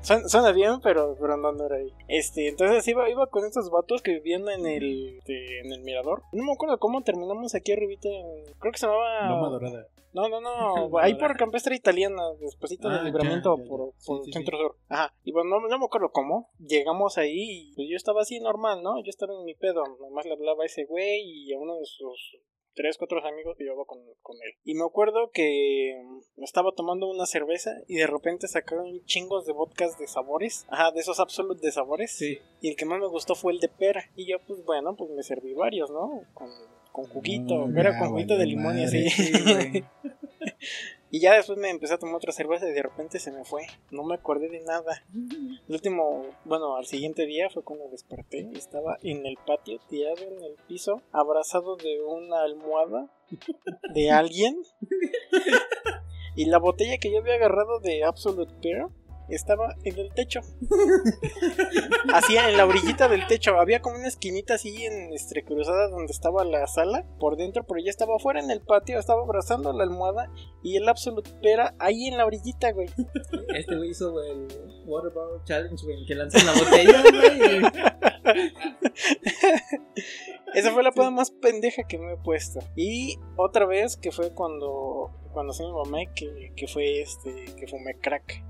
Suena, 0.00 0.28
suena 0.28 0.52
bien, 0.52 0.80
pero, 0.82 1.16
pero 1.20 1.36
no, 1.36 1.52
no 1.52 1.66
era 1.66 1.76
ahí. 1.76 1.92
Este, 2.08 2.48
entonces 2.48 2.86
iba, 2.88 3.08
iba 3.10 3.26
con 3.26 3.44
estos 3.44 3.68
vatos 3.70 4.00
que 4.00 4.12
vivían 4.12 4.48
en 4.48 4.64
el, 4.66 5.18
este, 5.18 5.60
en 5.60 5.72
el 5.72 5.82
mirador. 5.82 6.22
No 6.32 6.44
me 6.44 6.52
acuerdo 6.52 6.78
cómo 6.78 7.02
terminamos 7.02 7.54
aquí 7.54 7.72
arribita. 7.72 8.08
en- 8.08 8.44
creo 8.58 8.72
que 8.72 8.78
se 8.78 8.86
llamaba... 8.86 9.28
Loma 9.28 9.48
dorada. 9.50 9.86
No, 10.14 10.26
no, 10.28 10.40
no, 10.40 10.98
ahí 11.00 11.14
por 11.16 11.36
Campestre 11.36 11.76
Italiana, 11.76 12.22
despuésito 12.40 12.88
Ah, 12.88 12.94
del 12.96 13.04
libramiento 13.04 13.56
ya, 13.56 13.62
ya, 13.62 13.64
ya. 13.64 13.68
por, 13.68 13.92
por 14.06 14.24
sí, 14.24 14.32
Centro 14.32 14.56
Sur. 14.56 14.76
Ajá, 14.88 15.14
y 15.22 15.32
bueno, 15.32 15.50
no, 15.60 15.68
no 15.68 15.78
me 15.78 15.84
acuerdo 15.84 16.10
cómo. 16.10 16.48
Llegamos 16.58 17.18
ahí 17.18 17.68
y 17.70 17.74
pues 17.74 17.88
yo 17.90 17.96
estaba 17.96 18.22
así 18.22 18.40
normal, 18.40 18.82
¿no? 18.82 18.96
Yo 19.04 19.10
estaba 19.10 19.34
en 19.34 19.44
mi 19.44 19.54
pedo, 19.54 19.82
nomás 20.00 20.24
le 20.24 20.32
hablaba 20.32 20.62
a 20.62 20.66
ese 20.66 20.86
güey 20.86 21.20
y 21.24 21.52
a 21.52 21.58
uno 21.58 21.76
de 21.76 21.84
sus 21.84 22.38
tres, 22.78 22.96
cuatro 22.96 23.18
amigos 23.26 23.56
que 23.56 23.64
llevaba 23.64 23.84
con, 23.86 23.98
con 24.22 24.36
él. 24.36 24.54
Y 24.64 24.74
me 24.74 24.84
acuerdo 24.84 25.32
que 25.32 26.00
mm, 26.00 26.44
estaba 26.44 26.70
tomando 26.76 27.10
una 27.10 27.26
cerveza 27.26 27.72
y 27.88 27.96
de 27.96 28.06
repente 28.06 28.46
sacaron 28.46 29.04
chingos 29.04 29.46
de 29.46 29.52
vodkas 29.52 29.98
de 29.98 30.06
sabores. 30.06 30.64
Ajá, 30.68 30.92
de 30.92 31.00
esos 31.00 31.18
absolutos 31.18 31.60
de 31.60 31.72
sabores. 31.72 32.12
Sí. 32.12 32.38
Y 32.60 32.70
el 32.70 32.76
que 32.76 32.84
más 32.84 33.00
me 33.00 33.08
gustó 33.08 33.34
fue 33.34 33.52
el 33.52 33.58
de 33.58 33.68
pera. 33.68 34.04
Y 34.14 34.30
yo, 34.30 34.38
pues 34.46 34.64
bueno, 34.64 34.94
pues 34.96 35.10
me 35.10 35.24
serví 35.24 35.54
varios, 35.54 35.90
¿no? 35.90 36.22
Con, 36.34 36.50
con 36.92 37.06
juguito, 37.06 37.66
Mm, 37.66 37.74
pera 37.74 37.90
ya, 37.92 37.98
con 37.98 38.10
juguito 38.10 38.36
de 38.36 38.46
limón 38.46 38.78
y 38.78 38.84
así. 38.84 39.10
Sí. 39.10 39.84
Y 41.10 41.20
ya 41.20 41.34
después 41.34 41.58
me 41.58 41.70
empecé 41.70 41.94
a 41.94 41.98
tomar 41.98 42.16
otra 42.16 42.32
cerveza 42.32 42.68
y 42.68 42.72
de 42.72 42.82
repente 42.82 43.18
se 43.18 43.32
me 43.32 43.44
fue. 43.44 43.66
No 43.90 44.04
me 44.04 44.14
acordé 44.14 44.48
de 44.48 44.60
nada. 44.60 45.04
El 45.14 45.74
último, 45.74 46.26
bueno, 46.44 46.76
al 46.76 46.86
siguiente 46.86 47.24
día 47.26 47.48
fue 47.48 47.62
cuando 47.62 47.88
desperté. 47.88 48.48
y 48.52 48.58
Estaba 48.58 48.98
en 49.02 49.24
el 49.24 49.36
patio, 49.46 49.80
tirado 49.88 50.22
en 50.22 50.42
el 50.44 50.56
piso, 50.66 51.02
abrazado 51.12 51.76
de 51.76 52.02
una 52.02 52.42
almohada 52.42 53.10
de 53.94 54.10
alguien. 54.10 54.62
Y 56.38 56.44
la 56.44 56.60
botella 56.60 56.98
que 56.98 57.10
yo 57.10 57.18
había 57.18 57.34
agarrado 57.34 57.80
de 57.80 58.04
Absolute 58.04 58.54
Beer 58.62 58.86
estaba 59.34 59.74
en 59.84 59.98
el 59.98 60.12
techo. 60.14 60.40
Así 62.12 62.36
en 62.36 62.56
la 62.56 62.66
orillita 62.66 63.08
del 63.08 63.26
techo. 63.26 63.58
Había 63.58 63.80
como 63.80 63.96
una 63.96 64.08
esquinita 64.08 64.54
así 64.54 64.84
en 64.84 65.12
este, 65.12 65.44
cruzada 65.44 65.88
donde 65.88 66.12
estaba 66.12 66.44
la 66.44 66.66
sala 66.66 67.04
por 67.18 67.36
dentro, 67.36 67.64
pero 67.66 67.80
ya 67.80 67.90
estaba 67.90 68.16
afuera 68.16 68.40
en 68.40 68.50
el 68.50 68.60
patio. 68.60 68.98
Estaba 68.98 69.22
abrazando 69.22 69.72
la 69.72 69.84
almohada 69.84 70.30
y 70.62 70.76
el 70.76 70.88
Absolute 70.88 71.30
Beer 71.42 71.74
ahí 71.78 72.06
en 72.06 72.16
la 72.16 72.26
orillita, 72.26 72.72
güey. 72.72 72.88
Este 73.54 73.76
güey 73.76 73.90
hizo 73.90 74.22
el 74.22 74.48
Challenge, 75.44 75.84
güey, 75.84 76.06
que 76.06 76.14
lanzan 76.14 76.46
la 76.46 76.52
botella, 76.52 77.02
güey. 77.02 77.62
Esa 80.54 80.72
fue 80.72 80.82
la 80.82 80.92
peda 80.92 81.10
más 81.10 81.30
pendeja 81.30 81.84
que 81.84 81.98
me 81.98 82.14
he 82.14 82.16
puesto. 82.16 82.60
Y 82.74 83.18
otra 83.36 83.66
vez 83.66 83.96
que 83.96 84.10
fue 84.10 84.32
cuando 84.32 85.10
cuando 85.32 85.52
sí 85.52 85.62
me 85.62 85.72
mamé 85.72 86.10
que, 86.14 86.52
que 86.56 86.66
fue 86.66 87.00
este 87.00 87.44
que 87.56 87.66
fumé 87.66 87.94
crack. 88.00 88.44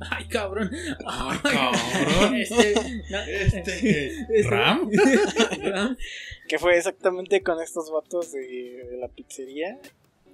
Ay, 0.10 0.26
cabrón. 0.28 0.70
Ay, 1.06 1.38
cabrón. 1.42 2.34
Este, 2.36 2.74
no, 3.10 3.18
Este, 3.22 3.58
este- 4.38 4.42
¿Ram? 4.48 4.90
Ram. 5.62 5.96
Que 6.48 6.58
fue 6.58 6.76
exactamente 6.76 7.42
con 7.42 7.60
estos 7.60 7.90
vatos 7.92 8.32
de, 8.32 8.40
de 8.40 8.96
la 8.98 9.08
pizzería. 9.08 9.78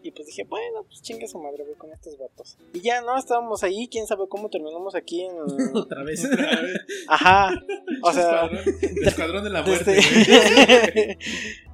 Y 0.06 0.12
pues 0.12 0.26
dije, 0.28 0.44
bueno, 0.44 0.84
pues 0.86 1.02
chingue 1.02 1.26
su 1.26 1.38
madre, 1.40 1.64
voy 1.64 1.74
con 1.74 1.92
estos 1.92 2.16
vatos. 2.16 2.56
Y 2.72 2.80
ya, 2.80 3.00
¿no? 3.00 3.16
Estábamos 3.18 3.64
ahí, 3.64 3.88
quién 3.90 4.06
sabe 4.06 4.28
cómo 4.28 4.48
terminamos 4.48 4.94
aquí 4.94 5.24
en... 5.24 5.32
Otra 5.74 6.04
vez. 6.04 6.24
Otra 6.24 6.62
vez. 6.62 6.80
Ajá. 7.08 7.50
O 8.04 8.12
sea... 8.12 8.44
Escuadrón, 8.46 8.64
el 8.82 9.08
escuadrón 9.08 9.44
de 9.44 9.50
la 9.50 9.62
muerte, 9.66 9.98
Este- 9.98 10.92
güey. 10.94 11.18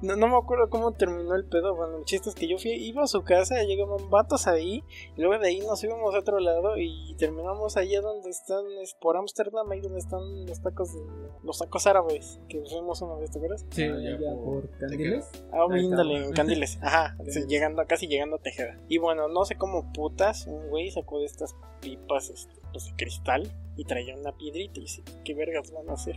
no, 0.01 0.15
no 0.15 0.27
me 0.29 0.37
acuerdo 0.37 0.69
cómo 0.71 0.93
terminó 0.93 1.35
el 1.35 1.45
pedo. 1.45 1.75
Bueno, 1.75 1.97
el 1.99 2.05
chiste 2.05 2.29
es 2.29 2.35
que 2.35 2.47
yo 2.47 2.57
fui, 2.57 2.71
iba 2.71 3.03
a 3.03 3.07
su 3.07 3.21
casa, 3.23 3.61
llegaban 3.63 4.09
vatos 4.09 4.47
ahí, 4.47 4.83
y 5.15 5.21
luego 5.21 5.39
de 5.39 5.49
ahí 5.49 5.59
nos 5.59 5.83
íbamos 5.83 6.15
a 6.15 6.19
otro 6.19 6.39
lado 6.39 6.75
y 6.79 7.13
terminamos 7.19 7.77
allá 7.77 8.01
donde 8.01 8.31
están, 8.31 8.65
es 8.81 8.95
por 8.95 9.15
Ámsterdam, 9.15 9.69
ahí 9.71 9.79
donde 9.81 9.99
están 9.99 10.45
los 10.47 10.59
tacos 10.61 10.91
de, 10.95 11.01
los 11.43 11.59
tacos 11.59 11.85
árabes, 11.85 12.39
que 12.49 12.61
fuimos 12.67 12.99
una 13.03 13.15
vez, 13.15 13.29
¿te 13.29 13.37
acuerdas? 13.37 13.63
Sí, 13.69 13.83
Ah, 13.83 13.95
ya, 14.01 14.11
ya 14.19 14.31
por- 14.33 14.67
por 14.67 14.77
Candiles. 14.79 15.25
Ah, 15.51 15.67
en 15.69 16.31
Candiles, 16.33 16.79
ajá, 16.81 17.15
Sí. 17.29 17.41
llegando, 17.47 17.83
casi 17.87 18.07
llegando 18.07 18.22
a 18.31 18.37
Tejeda. 18.37 18.77
Y 18.87 18.97
bueno, 18.97 19.27
no 19.27 19.43
sé 19.45 19.55
cómo 19.55 19.91
putas, 19.91 20.47
un 20.47 20.69
güey 20.69 20.91
sacó 20.91 21.19
de 21.19 21.25
estas 21.25 21.55
pipas, 21.81 22.29
este, 22.29 22.53
pues 22.71 22.85
de 22.85 22.93
cristal, 22.95 23.51
y 23.75 23.85
traía 23.85 24.15
una 24.15 24.31
piedrita 24.37 24.79
y 24.79 24.83
dice, 24.83 25.03
¿qué 25.25 25.33
vergas 25.33 25.71
van 25.71 25.89
a 25.89 25.93
hacer? 25.93 26.15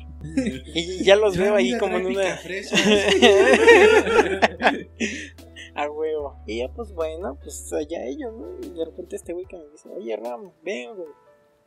Y 0.75 1.03
ya 1.05 1.17
los 1.17 1.37
veo 1.37 1.55
ahí 1.55 1.77
como 1.79 1.97
en 1.99 2.07
una... 2.07 2.39
A 5.75 5.91
huevo. 5.91 6.37
Y 6.47 6.59
ya, 6.59 6.69
pues 6.69 6.93
bueno, 6.95 7.39
pues 7.43 7.71
allá 7.73 8.05
ellos, 8.07 8.33
¿no? 8.33 8.57
Y 8.63 8.71
de 8.71 8.85
repente 8.85 9.17
este 9.17 9.35
güey 9.35 9.45
que 9.45 9.59
me 9.59 9.67
dice, 9.67 9.91
oye 9.91 10.17
Ram, 10.17 10.53
ven, 10.63 10.97
güey. 10.97 11.09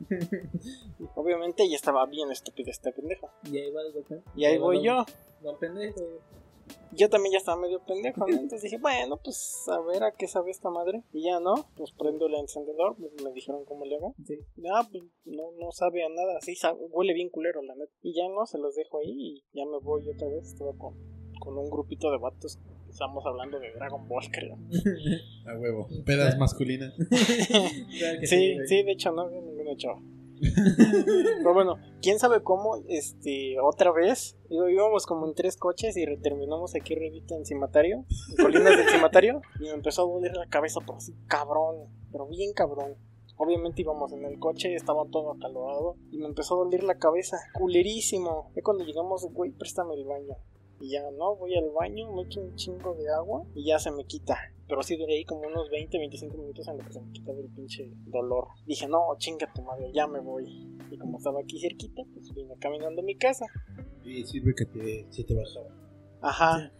Obviamente 1.14 1.68
ya 1.68 1.76
estaba 1.76 2.06
bien 2.06 2.30
estúpido 2.32 2.70
este 2.70 2.90
pendejo. 2.92 3.30
Y 3.44 3.58
ahí 3.58 3.70
va 3.70 3.82
el. 3.82 4.22
Y 4.34 4.44
ahí 4.46 4.58
voy 4.58 4.82
yo. 4.82 5.04
Pendejo. 5.60 6.00
Yo 6.92 7.08
también 7.08 7.32
ya 7.32 7.38
estaba 7.38 7.60
medio 7.60 7.84
pendejo, 7.84 8.26
¿no? 8.26 8.34
Entonces 8.34 8.62
dije, 8.62 8.78
bueno, 8.78 9.18
pues 9.22 9.64
a 9.68 9.80
ver 9.80 10.02
a 10.02 10.12
qué 10.12 10.26
sabe 10.26 10.50
esta 10.50 10.70
madre. 10.70 11.02
Y 11.12 11.24
ya 11.24 11.40
no, 11.40 11.54
pues 11.76 11.92
prendo 11.92 12.26
el 12.26 12.34
encendedor, 12.34 12.96
pues, 12.96 13.12
me 13.22 13.32
dijeron 13.32 13.64
cómo 13.64 13.84
le 13.84 13.96
hago. 13.96 14.14
Sí. 14.26 14.38
Ah, 14.72 14.86
pues 14.90 15.04
no, 15.24 15.52
no 15.58 15.72
sabe 15.72 16.04
a 16.04 16.08
nada, 16.08 16.38
así 16.38 16.54
sabe, 16.56 16.78
huele 16.90 17.14
bien 17.14 17.30
culero, 17.30 17.62
la 17.62 17.74
neta. 17.74 17.92
Y 18.02 18.14
ya 18.14 18.28
no, 18.28 18.46
se 18.46 18.58
los 18.58 18.74
dejo 18.74 18.98
ahí 18.98 19.10
y 19.10 19.44
ya 19.52 19.64
me 19.66 19.78
voy 19.78 20.08
otra 20.08 20.28
vez. 20.28 20.48
Estaba 20.48 20.72
con, 20.76 20.94
con 21.40 21.56
un 21.56 21.70
grupito 21.70 22.10
de 22.10 22.18
vatos. 22.18 22.58
Estamos 22.88 23.24
hablando 23.24 23.60
de 23.60 23.72
Dragon 23.72 24.08
Ball, 24.08 24.24
creo. 24.32 24.58
A 25.46 25.58
huevo. 25.58 25.88
Pedas 26.04 26.36
masculinas. 26.38 26.92
Sí, 28.24 28.56
sí, 28.66 28.82
de 28.82 28.92
hecho 28.92 29.12
no 29.12 29.22
había 29.22 29.40
ninguna 29.40 29.76
chava. 29.76 30.00
Pero 30.40 31.54
bueno, 31.54 31.76
quién 32.00 32.18
sabe 32.18 32.42
cómo, 32.42 32.82
este, 32.88 33.60
otra 33.60 33.92
vez, 33.92 34.36
íbamos 34.48 35.06
como 35.06 35.26
en 35.26 35.34
tres 35.34 35.56
coches 35.56 35.96
y 35.96 36.04
terminamos 36.18 36.74
aquí 36.74 36.94
arribita 36.94 37.34
en 37.34 37.44
Cimatario, 37.44 38.04
en 38.30 38.36
Colinas 38.36 38.76
del 38.76 38.88
Cimatario, 38.88 39.42
y 39.58 39.64
me 39.64 39.70
empezó 39.70 40.02
a 40.02 40.12
doler 40.12 40.34
la 40.36 40.46
cabeza, 40.46 40.80
pero 40.80 40.96
así 40.96 41.14
cabrón, 41.26 41.88
pero 42.10 42.26
bien 42.26 42.52
cabrón. 42.52 42.96
Obviamente 43.36 43.80
íbamos 43.80 44.12
en 44.12 44.24
el 44.26 44.38
coche, 44.38 44.74
estaba 44.74 45.06
todo 45.10 45.32
acalorado, 45.32 45.96
y 46.10 46.18
me 46.18 46.26
empezó 46.26 46.54
a 46.54 46.64
doler 46.64 46.82
la 46.82 46.98
cabeza, 46.98 47.38
culerísimo. 47.54 48.52
Y 48.54 48.60
cuando 48.60 48.84
llegamos, 48.84 49.26
güey, 49.32 49.50
préstame 49.50 49.94
el 49.94 50.04
baño. 50.04 50.36
Y 50.80 50.92
ya, 50.92 51.02
no, 51.10 51.36
voy 51.36 51.54
al 51.54 51.70
baño, 51.70 52.10
me 52.12 52.22
echo 52.22 52.40
un 52.40 52.56
chingo 52.56 52.94
de 52.94 53.10
agua 53.10 53.44
y 53.54 53.66
ya 53.66 53.78
se 53.78 53.90
me 53.90 54.04
quita. 54.04 54.38
Pero 54.66 54.82
sí 54.82 54.96
duré 54.96 55.16
ahí 55.16 55.24
como 55.24 55.42
unos 55.42 55.68
20, 55.68 55.98
25 55.98 56.38
minutos 56.38 56.66
en 56.68 56.78
lo 56.78 56.84
que 56.84 56.92
se 56.92 57.00
me 57.02 57.12
quitaba 57.12 57.38
el 57.38 57.50
pinche 57.50 57.92
dolor. 58.06 58.48
Dije, 58.66 58.88
no, 58.88 59.00
chinga 59.18 59.52
tu 59.52 59.62
madre, 59.62 59.90
ya 59.92 60.06
me 60.06 60.20
voy. 60.20 60.46
Y 60.90 60.96
como 60.96 61.18
estaba 61.18 61.40
aquí 61.40 61.60
cerquita, 61.60 62.02
pues 62.14 62.32
vine 62.34 62.54
caminando 62.58 63.02
a 63.02 63.04
mi 63.04 63.16
casa. 63.16 63.44
Y 64.04 64.24
sirve 64.24 64.54
que 64.54 64.64
te, 64.64 65.06
se 65.10 65.24
te 65.24 65.34
bajaba. 65.34 65.68
Ajá. 66.22 66.72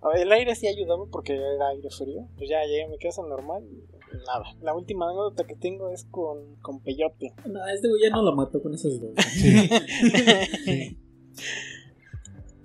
A 0.00 0.08
ver, 0.08 0.18
El 0.22 0.32
aire 0.32 0.54
sí 0.56 0.66
ayudaba 0.66 1.04
porque 1.06 1.34
era 1.34 1.68
aire 1.68 1.90
frío. 1.90 2.26
Pues 2.36 2.50
ya 2.50 2.64
llegué 2.64 2.84
a 2.84 2.88
mi 2.88 2.98
casa 2.98 3.22
normal 3.22 3.62
y 3.70 3.84
nada. 4.26 4.56
La 4.62 4.74
última 4.74 5.06
anécdota 5.06 5.46
que 5.46 5.54
tengo 5.54 5.90
es 5.90 6.04
con, 6.10 6.56
con 6.56 6.80
Peyote. 6.82 7.34
No, 7.46 7.64
este 7.68 7.88
güey 7.88 8.02
ya 8.02 8.10
no 8.10 8.22
lo 8.22 8.34
mató 8.34 8.60
con 8.60 8.74
esos 8.74 9.00
dos. 9.00 9.12
Sí. 9.30 9.68
sí. 10.64 10.98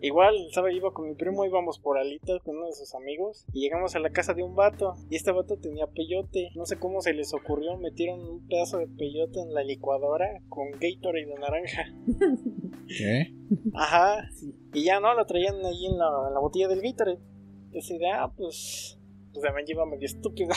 Igual, 0.03 0.35
¿sabes? 0.51 0.75
Iba 0.75 0.91
con 0.91 1.07
mi 1.07 1.15
primo, 1.15 1.45
íbamos 1.45 1.79
por 1.79 1.97
alitas 1.97 2.41
con 2.43 2.57
uno 2.57 2.65
de 2.65 2.73
sus 2.73 2.93
amigos 2.93 3.45
y 3.53 3.61
llegamos 3.61 3.95
a 3.95 3.99
la 3.99 4.09
casa 4.09 4.33
de 4.33 4.43
un 4.43 4.53
vato 4.53 4.95
y 5.09 5.15
este 5.15 5.31
vato 5.31 5.55
tenía 5.55 5.87
peyote. 5.87 6.49
No 6.55 6.65
sé 6.65 6.77
cómo 6.77 6.99
se 6.99 7.13
les 7.13 7.33
ocurrió, 7.33 7.77
metieron 7.77 8.19
un 8.19 8.45
pedazo 8.45 8.79
de 8.79 8.87
peyote 8.87 9.39
en 9.39 9.53
la 9.53 9.63
licuadora 9.63 10.41
con 10.49 10.71
Gatorade 10.71 11.25
de 11.25 11.35
naranja. 11.35 11.83
¿Qué? 12.89 13.33
Ajá. 13.73 14.29
Y 14.73 14.83
ya 14.83 14.99
no, 14.99 15.13
lo 15.13 15.25
traían 15.25 15.65
ahí 15.65 15.85
en 15.85 15.97
la, 15.97 16.09
en 16.27 16.33
la 16.33 16.39
botella 16.41 16.67
del 16.67 16.81
Gatorade. 16.81 17.21
Así 17.77 17.97
de, 17.97 18.09
ah, 18.11 18.29
pues, 18.35 18.99
pues 19.31 19.41
también 19.41 19.65
iba 19.69 19.85
medio 19.85 20.05
estúpido. 20.05 20.53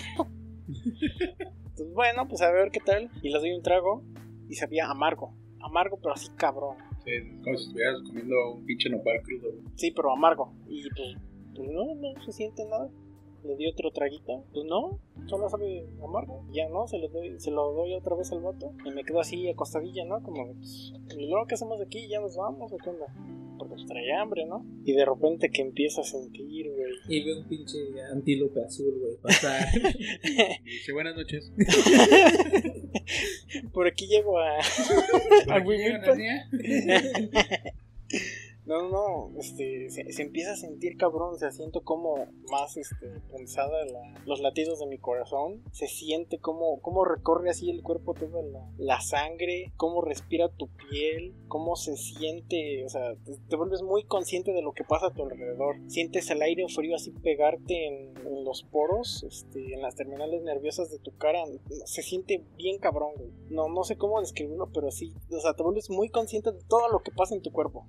pues 1.77 1.93
bueno, 1.95 2.27
pues 2.27 2.43
a 2.43 2.51
ver 2.51 2.73
qué 2.73 2.81
tal. 2.81 3.13
Y 3.23 3.29
les 3.29 3.41
doy 3.41 3.53
un 3.53 3.63
trago 3.63 4.03
y 4.49 4.57
sabía 4.57 4.91
amargo. 4.91 5.37
Amargo, 5.61 6.01
pero 6.03 6.15
así 6.15 6.31
cabrón. 6.35 6.79
Sí, 7.07 7.13
es 7.13 7.45
como 7.45 7.57
si 7.57 7.67
estuvieras 7.67 8.03
comiendo 8.03 8.35
un 8.55 8.65
pinche 8.67 8.91
nopal 8.91 9.23
crudo. 9.23 9.53
Sí, 9.77 9.93
pero 9.93 10.11
amargo. 10.13 10.53
Y 10.67 10.89
pues, 10.91 11.15
pues 11.55 11.71
no, 11.71 11.95
no 11.95 12.21
se 12.25 12.33
siente 12.33 12.65
nada. 12.65 12.91
Le 13.45 13.55
di 13.55 13.69
otro 13.69 13.93
traguito. 13.93 14.43
Pues 14.53 14.65
no, 14.67 14.99
solo 15.27 15.49
sabe 15.49 15.87
amargo. 16.03 16.45
Ya 16.51 16.69
no, 16.69 16.89
se 16.89 16.99
lo 16.99 17.09
doy, 17.09 17.39
se 17.39 17.53
lo 17.53 17.73
doy 17.75 17.95
otra 17.95 18.17
vez 18.17 18.33
al 18.33 18.41
vato. 18.41 18.73
Y 18.85 18.91
me 18.91 19.05
quedo 19.05 19.21
así 19.21 19.49
acostadilla, 19.49 20.05
¿no? 20.05 20.21
Como, 20.21 20.53
pues, 20.55 20.95
¿y 21.17 21.29
luego 21.29 21.47
qué 21.47 21.55
hacemos 21.55 21.81
aquí? 21.81 22.09
¿Ya 22.09 22.21
nos 22.21 22.37
vamos 22.37 22.73
o 22.73 22.77
qué 22.77 22.91
onda? 22.91 23.07
Pues 23.69 23.85
traía 23.87 24.21
hambre, 24.21 24.47
¿no? 24.47 24.65
Y 24.85 24.93
de 24.93 25.05
repente 25.05 25.51
que 25.51 25.63
empiezo 25.63 26.01
a 26.01 26.05
sentir, 26.05 26.71
güey. 26.71 26.93
Y 27.09 27.25
ve 27.25 27.39
un 27.39 27.49
pinche 27.49 27.79
antílope 28.13 28.63
azul, 28.63 28.95
güey, 28.99 29.17
pasar. 29.23 29.67
Y 30.65 30.71
dice, 30.71 30.93
buenas 30.93 31.17
noches. 31.17 31.53
Por 33.73 33.87
aquí 33.87 34.07
llego 34.07 34.39
a. 34.39 34.59
¿Por 35.45 35.53
a 35.53 35.59
aquí? 35.59 35.77
No, 38.67 38.89
no, 38.89 39.31
este, 39.39 39.89
se, 39.91 40.23
empieza 40.23 40.51
a 40.53 40.57
sentir 40.57 40.97
cabrón, 40.97 41.35
o 41.35 41.39
sea, 41.39 41.53
siento 41.53 41.83
como 41.83 42.17
más, 42.51 42.77
este, 42.77 43.21
punzada 43.31 43.85
la- 43.85 44.21
los 44.27 44.41
latidos 44.41 44.81
de 44.81 44.87
mi 44.87 44.99
corazón, 44.99 45.63
se 45.71 45.87
siente 45.87 46.41
como, 46.41 46.81
como 46.81 47.05
recorre 47.05 47.49
así 47.51 47.71
el 47.71 47.85
cuerpo 47.85 48.15
toda 48.15 48.43
la, 48.43 48.69
la 48.77 49.01
sangre, 49.01 49.73
cómo 49.77 50.03
respira 50.03 50.49
tu 50.49 50.69
piel, 50.91 51.33
cómo 51.47 51.77
se 51.77 51.97
siente, 51.97 52.85
o 52.85 52.89
sea, 52.89 53.15
te, 53.25 53.37
te 53.49 53.55
vuelves 53.55 53.83
muy 53.83 54.03
consciente 54.03 54.53
de 54.53 54.63
lo 54.63 54.73
que 54.73 54.83
pasa 54.83 55.07
a 55.07 55.15
tu 55.15 55.23
alrededor, 55.23 55.77
sientes 55.87 56.29
el 56.31 56.43
aire 56.43 56.67
frío 56.69 56.97
así 56.97 57.13
pegarte 57.13 57.87
en, 57.87 58.17
en 58.27 58.45
los 58.45 58.65
poros, 58.65 59.23
este, 59.23 59.75
en 59.75 59.81
las 59.81 59.95
terminales 59.95 60.43
nerviosas 60.43 60.91
de 60.91 60.99
tu 60.99 61.17
cara, 61.17 61.45
se 61.85 62.03
siente 62.03 62.45
bien 62.57 62.79
cabrón, 62.81 63.13
güey. 63.17 63.31
No, 63.49 63.69
no 63.69 63.85
sé 63.85 63.97
cómo 63.97 64.21
describirlo, 64.21 64.71
pero 64.75 64.91
sí, 64.91 65.15
o 65.31 65.39
sea, 65.39 65.55
te 65.55 65.63
vuelves 65.63 65.89
muy 65.89 66.09
consciente 66.09 66.51
de 66.51 66.65
todo 66.69 66.89
lo 66.89 67.01
que 67.05 67.13
pasa 67.13 67.37
en 67.37 67.43
tu 67.43 67.53
cuerpo 67.53 67.87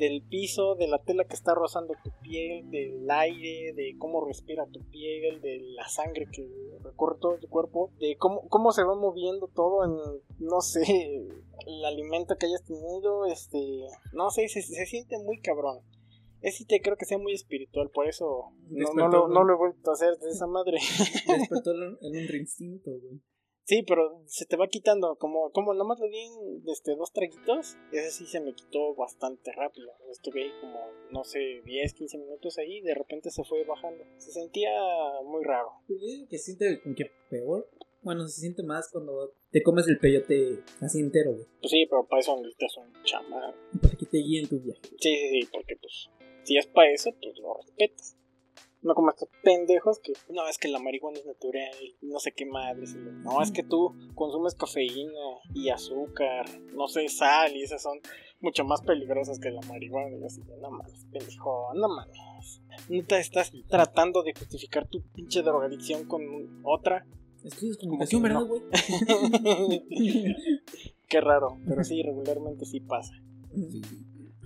del 0.00 0.22
piso, 0.22 0.74
de 0.76 0.88
la 0.88 0.98
tela 0.98 1.24
que 1.24 1.34
está 1.34 1.54
rozando 1.54 1.94
tu 2.02 2.10
piel, 2.22 2.70
del 2.70 3.08
aire, 3.10 3.74
de 3.74 3.94
cómo 3.98 4.24
respira 4.24 4.66
tu 4.66 4.80
piel, 4.90 5.42
de 5.42 5.60
la 5.76 5.86
sangre 5.88 6.26
que 6.32 6.48
recorre 6.82 7.18
todo 7.20 7.38
tu 7.38 7.48
cuerpo, 7.48 7.92
de 8.00 8.16
cómo, 8.16 8.48
cómo 8.48 8.72
se 8.72 8.82
va 8.82 8.96
moviendo 8.96 9.48
todo 9.48 9.84
en, 9.84 9.92
no 10.38 10.62
sé, 10.62 10.82
el 11.66 11.84
alimento 11.84 12.36
que 12.36 12.46
hayas 12.46 12.64
tenido, 12.64 13.26
este, 13.26 13.58
no 14.14 14.30
sé, 14.30 14.48
se, 14.48 14.62
se 14.62 14.86
siente 14.86 15.18
muy 15.18 15.38
cabrón. 15.40 15.80
Ese 16.40 16.58
sí 16.58 16.64
te 16.64 16.80
creo 16.80 16.96
que 16.96 17.04
sea 17.04 17.18
muy 17.18 17.34
espiritual, 17.34 17.90
por 17.90 18.08
eso 18.08 18.54
no, 18.70 18.94
no, 18.94 19.08
lo, 19.08 19.28
no 19.28 19.44
lo 19.44 19.52
he 19.52 19.58
vuelto 19.58 19.90
a 19.90 19.92
hacer 19.92 20.16
de 20.16 20.30
esa 20.30 20.46
madre. 20.46 20.78
Despertó 21.26 21.72
en 21.72 21.98
en 22.00 22.16
un 22.16 22.36
instinto, 22.40 22.90
güey. 22.90 23.20
Sí, 23.64 23.84
pero 23.86 24.22
se 24.26 24.46
te 24.46 24.56
va 24.56 24.66
quitando, 24.66 25.16
como, 25.16 25.50
como 25.52 25.74
nomás 25.74 26.00
le 26.00 26.08
di 26.08 26.28
este, 26.66 26.96
dos 26.96 27.12
traguitos, 27.12 27.76
ese 27.92 28.10
sí 28.10 28.26
se 28.26 28.40
me 28.40 28.52
quitó 28.54 28.94
bastante 28.94 29.52
rápido. 29.52 29.92
Estuve 30.10 30.44
ahí 30.44 30.50
como, 30.60 30.80
no 31.10 31.24
sé, 31.24 31.62
10, 31.64 31.94
15 31.94 32.18
minutos 32.18 32.58
ahí 32.58 32.78
y 32.78 32.82
de 32.82 32.94
repente 32.94 33.30
se 33.30 33.44
fue 33.44 33.64
bajando. 33.64 34.04
Se 34.18 34.32
sentía 34.32 34.70
muy 35.24 35.44
raro. 35.44 35.70
Que 36.28 36.38
se 36.38 36.56
siente 36.56 36.80
que 36.96 37.10
peor. 37.28 37.68
Bueno, 38.02 38.26
se 38.26 38.40
siente 38.40 38.62
más 38.62 38.90
cuando 38.90 39.34
te 39.50 39.62
comes 39.62 39.86
el 39.86 39.98
peyote 39.98 40.60
así 40.80 41.00
entero, 41.00 41.34
güey. 41.34 41.46
Pues 41.60 41.70
sí, 41.70 41.86
pero 41.88 42.06
para 42.06 42.20
eso 42.20 42.36
necesitas 42.36 42.76
un 42.78 43.02
chamán. 43.04 43.54
Para 43.80 43.94
que 43.94 44.06
te 44.06 44.18
guíe 44.18 44.40
en 44.40 44.48
tu 44.48 44.58
viaje. 44.58 44.80
Sí, 44.82 45.16
sí, 45.16 45.28
sí, 45.28 45.48
porque 45.52 45.76
pues 45.76 46.08
si 46.44 46.56
es 46.56 46.66
para 46.66 46.90
eso, 46.90 47.14
pues 47.20 47.38
lo 47.38 47.54
respetas. 47.54 48.16
No 48.82 48.94
como 48.94 49.10
estos 49.10 49.28
pendejos 49.42 49.98
que 49.98 50.14
no 50.30 50.46
es 50.48 50.56
que 50.56 50.68
la 50.68 50.78
marihuana 50.78 51.18
es 51.18 51.26
natural, 51.26 51.74
no 52.00 52.18
sé 52.18 52.32
qué 52.32 52.46
madres. 52.46 52.94
No, 52.94 53.42
es 53.42 53.52
que 53.52 53.62
tú 53.62 53.94
consumes 54.14 54.54
cafeína 54.54 55.12
y 55.54 55.68
azúcar, 55.68 56.46
no 56.72 56.88
sé, 56.88 57.08
sal 57.08 57.54
y 57.54 57.62
esas 57.62 57.82
son 57.82 58.00
mucho 58.40 58.64
más 58.64 58.80
peligrosas 58.80 59.38
que 59.38 59.50
la 59.50 59.60
marihuana. 59.62 60.16
Y 60.16 60.24
así, 60.24 60.40
no 60.60 60.70
mames, 60.70 61.06
pendejo, 61.12 61.74
no 61.74 61.88
mames. 61.88 62.62
No 62.88 63.04
te 63.04 63.18
estás 63.18 63.52
tratando 63.68 64.22
de 64.22 64.32
justificar 64.32 64.88
tu 64.88 65.02
pinche 65.12 65.42
drogadicción 65.42 66.06
con 66.06 66.22
otra. 66.62 67.06
Estudias 67.44 67.76
Como 67.76 67.98
comunicación, 67.98 68.22
¿verdad, 68.22 68.44
güey? 68.46 68.62
Qué 71.08 71.20
raro, 71.20 71.58
pero 71.66 71.84
sí, 71.84 72.02
regularmente 72.02 72.64
sí 72.64 72.80
pasa. 72.80 73.12
Sí. 73.54 73.82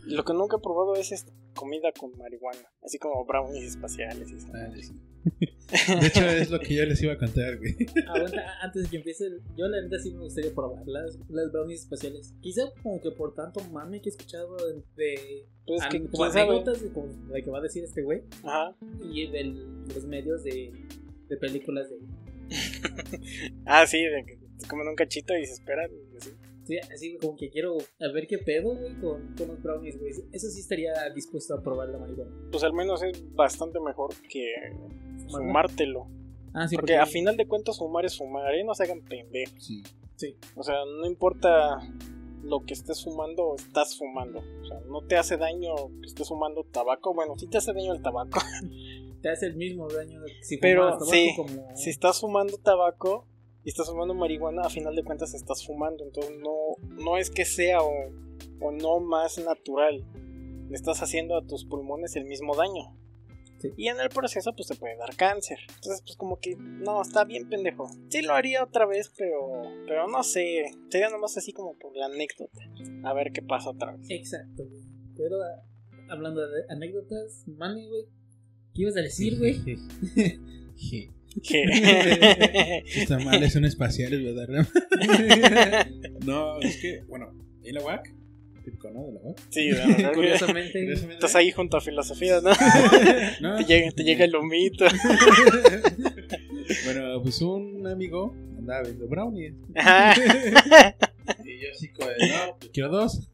Lo 0.07 0.25
que 0.25 0.33
nunca 0.33 0.57
he 0.57 0.61
probado 0.61 0.95
es 0.95 1.13
esta 1.13 1.33
comida 1.55 1.93
con 1.93 2.17
marihuana, 2.19 2.69
así 2.83 2.99
como 2.99 3.25
brownies 3.25 3.71
espaciales 3.71 4.31
y 4.31 4.37
eso. 4.37 4.49
Ah, 4.55 4.71
sí. 4.75 4.93
De 6.01 6.07
hecho, 6.07 6.21
es 6.27 6.51
lo 6.51 6.61
que 6.61 6.75
yo 6.75 6.85
les 6.85 7.03
iba 7.03 7.15
a 7.15 7.19
contar, 7.19 7.57
güey. 7.59 7.75
Aguanta, 8.07 8.61
antes 8.61 8.85
de 8.85 8.91
que 8.91 8.97
empiece, 8.97 9.25
yo 9.57 9.67
la 9.69 9.81
neta 9.81 9.99
sí 9.99 10.13
me 10.13 10.21
gustaría 10.21 10.55
probar 10.55 10.87
las, 10.87 11.19
las 11.31 11.51
brownies 11.51 11.83
espaciales. 11.83 12.35
Quizá 12.41 12.63
como 12.83 13.01
que 13.01 13.11
por 13.11 13.35
tanto 13.35 13.61
mame 13.73 14.01
que 14.01 14.11
he 14.11 14.13
escuchado 14.13 14.57
de, 14.57 14.83
de 14.97 15.47
Pues 15.67 15.83
que, 15.87 15.97
anécdotas 15.97 16.83
de, 16.83 17.43
que 17.43 17.51
va 17.51 17.59
a 17.59 17.63
decir 17.63 17.85
este 17.85 18.03
güey 18.03 18.23
Ajá. 18.43 18.77
y 19.03 19.27
de 19.29 19.45
los 19.95 20.05
medios 20.05 20.45
de, 20.45 20.73
de 21.29 21.37
películas 21.37 21.89
de... 21.89 21.97
Ah, 23.67 23.87
sí, 23.87 24.03
de 24.05 24.25
que 24.27 24.37
te 24.59 24.67
comen 24.69 24.89
un 24.89 24.97
cachito 24.97 25.37
y 25.37 25.47
se 25.47 25.55
esperan. 25.55 25.91
Así. 26.65 26.75
Sí, 26.75 26.93
así 26.93 27.19
como 27.19 27.37
que 27.37 27.51
quiero 27.51 27.77
a 27.79 28.13
ver 28.13 28.27
qué 28.27 28.39
pedo, 28.39 28.77
güey, 28.77 28.99
con, 29.01 29.35
con 29.37 29.49
los 29.49 29.63
brownies, 29.63 29.99
güey. 29.99 30.13
Eso 30.33 30.49
sí 30.49 30.61
estaría 30.61 30.93
dispuesto 31.15 31.55
a 31.55 31.63
probar 31.63 31.89
la 31.91 31.99
marihuana. 31.99 32.31
Pues 32.51 32.65
al 32.65 32.73
menos 32.73 33.03
es 33.03 33.35
bastante 33.35 33.79
mejor 33.81 34.15
que 34.29 34.53
¿Fumarla? 34.73 35.39
fumártelo. 35.39 36.09
Ah, 36.53 36.69
sí, 36.69 36.77
porque, 36.77 36.97
a 36.97 37.07
final 37.07 37.37
de 37.37 37.47
cuentas 37.49 37.79
fumar 37.79 38.05
es 38.05 38.17
fumar, 38.17 38.55
¿eh? 38.55 38.65
No 38.65 38.75
se 38.75 38.85
hagan 38.85 39.01
pendejos. 39.03 39.65
Sí. 39.65 39.83
Sí. 40.17 40.37
O 40.55 40.63
sea, 40.63 40.77
no 40.85 41.07
importa 41.07 41.79
lo 42.45 42.65
que 42.65 42.75
estés 42.75 43.03
fumando, 43.03 43.57
estás 43.57 43.99
fumando. 43.99 44.39
O 44.39 44.65
sea, 44.67 44.79
no 44.89 45.01
te 45.03 45.17
hace 45.17 45.37
daño 45.37 45.75
que 46.01 46.07
estés 46.07 46.29
fumando 46.29 46.65
tabaco. 46.65 47.13
Bueno, 47.15 47.35
sí 47.37 47.49
te 47.49 47.59
hace 47.59 47.73
daño 47.73 47.93
el 47.93 48.03
tabaco. 48.03 48.39
Te 49.23 49.31
hace 49.31 49.47
el 49.47 49.57
mismo 49.57 49.89
daño 49.89 50.21
si 50.43 50.59
Pero, 50.59 50.85
tabaco 50.85 51.07
sí, 51.07 51.33
como... 51.35 51.75
si 51.75 51.89
estás 51.89 52.21
fumando 52.21 52.59
tabaco 52.59 53.27
y 53.65 53.71
estás 53.71 53.89
fumando 53.89 54.15
marihuana, 54.15 54.63
a 54.63 54.71
final 54.71 54.95
de 54.95 55.05
cuentas 55.05 55.35
estás 55.35 55.67
fumando. 55.67 56.05
Entonces 56.05 56.33
no, 56.39 56.53
no 57.03 57.17
es 57.17 57.31
que 57.31 57.45
sea 57.45 57.83
o, 57.83 57.93
o 58.61 58.71
no 58.71 59.01
más 59.01 59.39
natural. 59.39 60.05
Le 60.69 60.75
estás 60.75 61.03
haciendo 61.03 61.37
a 61.37 61.47
tus 61.47 61.65
pulmones 61.65 62.15
el 62.17 62.27
mismo 62.27 62.55
daño. 62.55 62.95
Sí. 63.59 63.71
Y 63.79 63.89
en 63.89 63.99
el 63.99 64.11
proceso 64.11 64.53
pues 64.55 64.69
te 64.69 64.75
puede 64.75 64.97
dar 64.99 65.17
cáncer. 65.17 65.59
Entonces 65.77 66.03
pues 66.03 66.17
como 66.17 66.39
que 66.39 66.57
no, 66.57 67.01
está 67.01 67.25
bien 67.25 67.49
pendejo. 67.49 67.89
Sí 68.11 68.21
lo 68.21 68.35
haría 68.35 68.63
otra 68.63 68.85
vez, 68.85 69.11
pero 69.17 69.63
pero 69.87 70.09
no 70.09 70.23
sé. 70.23 70.67
Sería 70.91 71.09
nomás 71.09 71.37
así 71.39 71.55
como 71.55 71.73
por 71.79 71.97
la 71.97 72.07
anécdota. 72.07 72.61
A 73.05 73.15
ver 73.15 73.33
qué 73.33 73.41
pasa 73.41 73.71
otra 73.71 73.93
vez. 73.93 74.07
Exacto. 74.11 74.65
Pero 75.17 75.37
ah, 75.43 75.63
hablando 76.11 76.47
de 76.47 76.65
anécdotas, 76.69 77.45
mami, 77.47 77.89
güey. 77.89 78.05
¿Qué 78.75 78.83
ibas 78.83 78.97
a 78.97 79.01
decir, 79.01 79.39
güey? 79.39 79.55
Sí. 80.75 81.09
Que- 81.43 82.83
Está 82.95 83.19
mal, 83.19 83.51
son 83.51 83.65
espaciales, 83.65 84.23
¿verdad? 84.23 84.67
No, 86.25 86.61
es 86.61 86.77
que, 86.79 87.03
bueno, 87.09 87.33
en 87.65 87.75
la 87.75 87.83
UAC, 87.83 88.15
típico, 88.65 88.89
¿no? 88.91 89.05
De 89.07 89.13
la 89.13 89.21
UAC. 89.21 89.39
sí, 89.51 89.71
que 89.71 90.13
Curiosamente, 90.15 90.73
Curiosamente, 90.81 91.15
estás 91.15 91.35
ahí 91.35 91.51
junto 91.51 91.77
a 91.77 91.81
filosofía, 91.81 92.41
¿no? 92.41 92.51
No, 93.41 93.57
te, 93.57 93.65
llega, 93.65 93.91
te 93.91 94.05
llega 94.05 94.25
el 94.25 94.35
humito. 94.37 94.87
Bueno, 96.85 97.21
pues 97.23 97.41
un 97.43 97.87
amigo 97.87 98.35
andaba 98.59 98.83
viendo 98.83 99.07
brownies. 99.07 99.55
Y 101.45 101.59
yo 101.61 101.69
así 101.73 101.89
como 101.89 102.09
no, 102.09 102.57
pues 102.59 102.71
quiero 102.73 102.89
dos. 102.91 103.29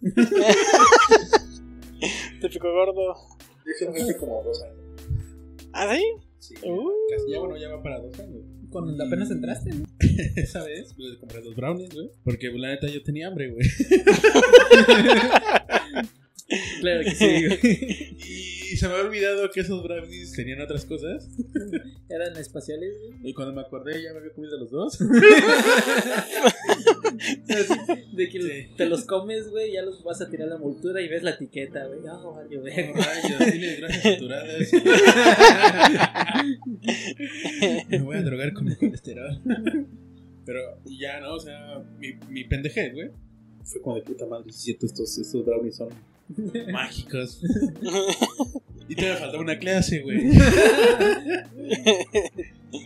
Típico 2.41 2.73
gordo. 2.73 3.15
Eso 3.67 3.91
fue 3.93 4.03
hace 4.03 4.17
como 4.17 4.43
dos 4.43 4.63
años. 4.63 4.77
¿Ah, 5.73 5.95
sí? 5.95 6.03
Sí, 6.41 6.55
Uh. 6.65 6.89
casi 7.11 7.31
ya, 7.33 7.39
bueno, 7.39 7.57
ya 7.59 7.69
va 7.69 7.83
para 7.83 8.01
dos 8.01 8.19
años. 8.19 8.43
cuando 8.71 9.05
apenas 9.05 9.31
entraste, 9.31 9.71
¿no? 9.75 9.85
Esa 10.37 10.65
vez, 10.65 10.95
pues 10.97 11.17
compré 11.19 11.43
dos 11.43 11.55
brownies, 11.55 11.91
güey. 11.95 12.09
Porque 12.25 12.49
pues, 12.51 12.61
la 12.61 12.69
neta 12.69 12.89
yo 12.89 13.03
tenía 13.03 13.29
hambre, 13.29 13.51
güey. 13.51 13.67
Claro 16.81 17.05
que 17.05 17.11
sí, 17.15 17.47
güey. 17.47 18.17
Y 18.71 18.77
se 18.77 18.87
me 18.87 18.95
había 18.95 19.07
olvidado 19.07 19.51
que 19.51 19.63
esos 19.63 19.83
brownies 19.83 20.31
tenían 20.33 20.61
otras 20.61 20.85
cosas. 20.85 21.29
Eran 22.09 22.37
espaciales, 22.37 22.95
güey. 23.01 23.15
Y 23.31 23.35
cuando 23.35 23.53
me 23.53 23.63
acordé 23.63 24.01
ya 24.01 24.13
me 24.13 24.21
había 24.21 24.33
comido 24.33 24.57
los 24.59 24.71
dos. 24.71 24.97
De 28.13 28.29
que 28.29 28.69
te 28.77 28.87
los 28.87 29.05
comes, 29.07 29.49
güey, 29.49 29.73
ya 29.73 29.83
los 29.83 30.05
vas 30.05 30.21
a 30.21 30.31
tirar 30.31 30.47
a 30.47 30.51
la 30.51 30.57
envoltura 30.57 31.03
y 31.03 31.09
ves 31.09 31.25
la 31.25 31.33
etiqueta, 31.33 31.85
güey. 31.87 31.99
Ah, 32.09 32.23
vale, 32.25 32.59
güey. 32.59 32.93
Rayos, 32.93 33.39
tiene 33.51 33.75
grasas 33.77 34.03
saturadas. 34.03 34.73
Me 37.89 38.03
voy 38.03 38.19
a 38.19 38.23
drogar 38.23 38.53
con 38.53 38.69
el 38.69 38.79
colesterol. 38.79 39.41
Pero 40.47 40.61
ya, 40.85 41.19
¿no? 41.21 41.35
O 41.35 41.41
sea, 41.41 41.83
mi, 41.99 42.13
mi 42.29 42.45
pendejez, 42.45 42.95
güey. 42.95 43.11
Fue 43.65 43.83
como 43.83 43.97
de 43.97 44.03
puta 44.03 44.27
madre, 44.27 44.53
si 44.53 44.61
cierto, 44.61 44.87
estos, 44.87 45.19
estos 45.19 45.45
brownies 45.45 45.75
son 45.77 45.89
mágicos. 46.73 47.41
Y 48.91 48.97
te 48.97 49.15
falta 49.15 49.39
una 49.39 49.57
clase, 49.57 50.01
güey. 50.01 50.19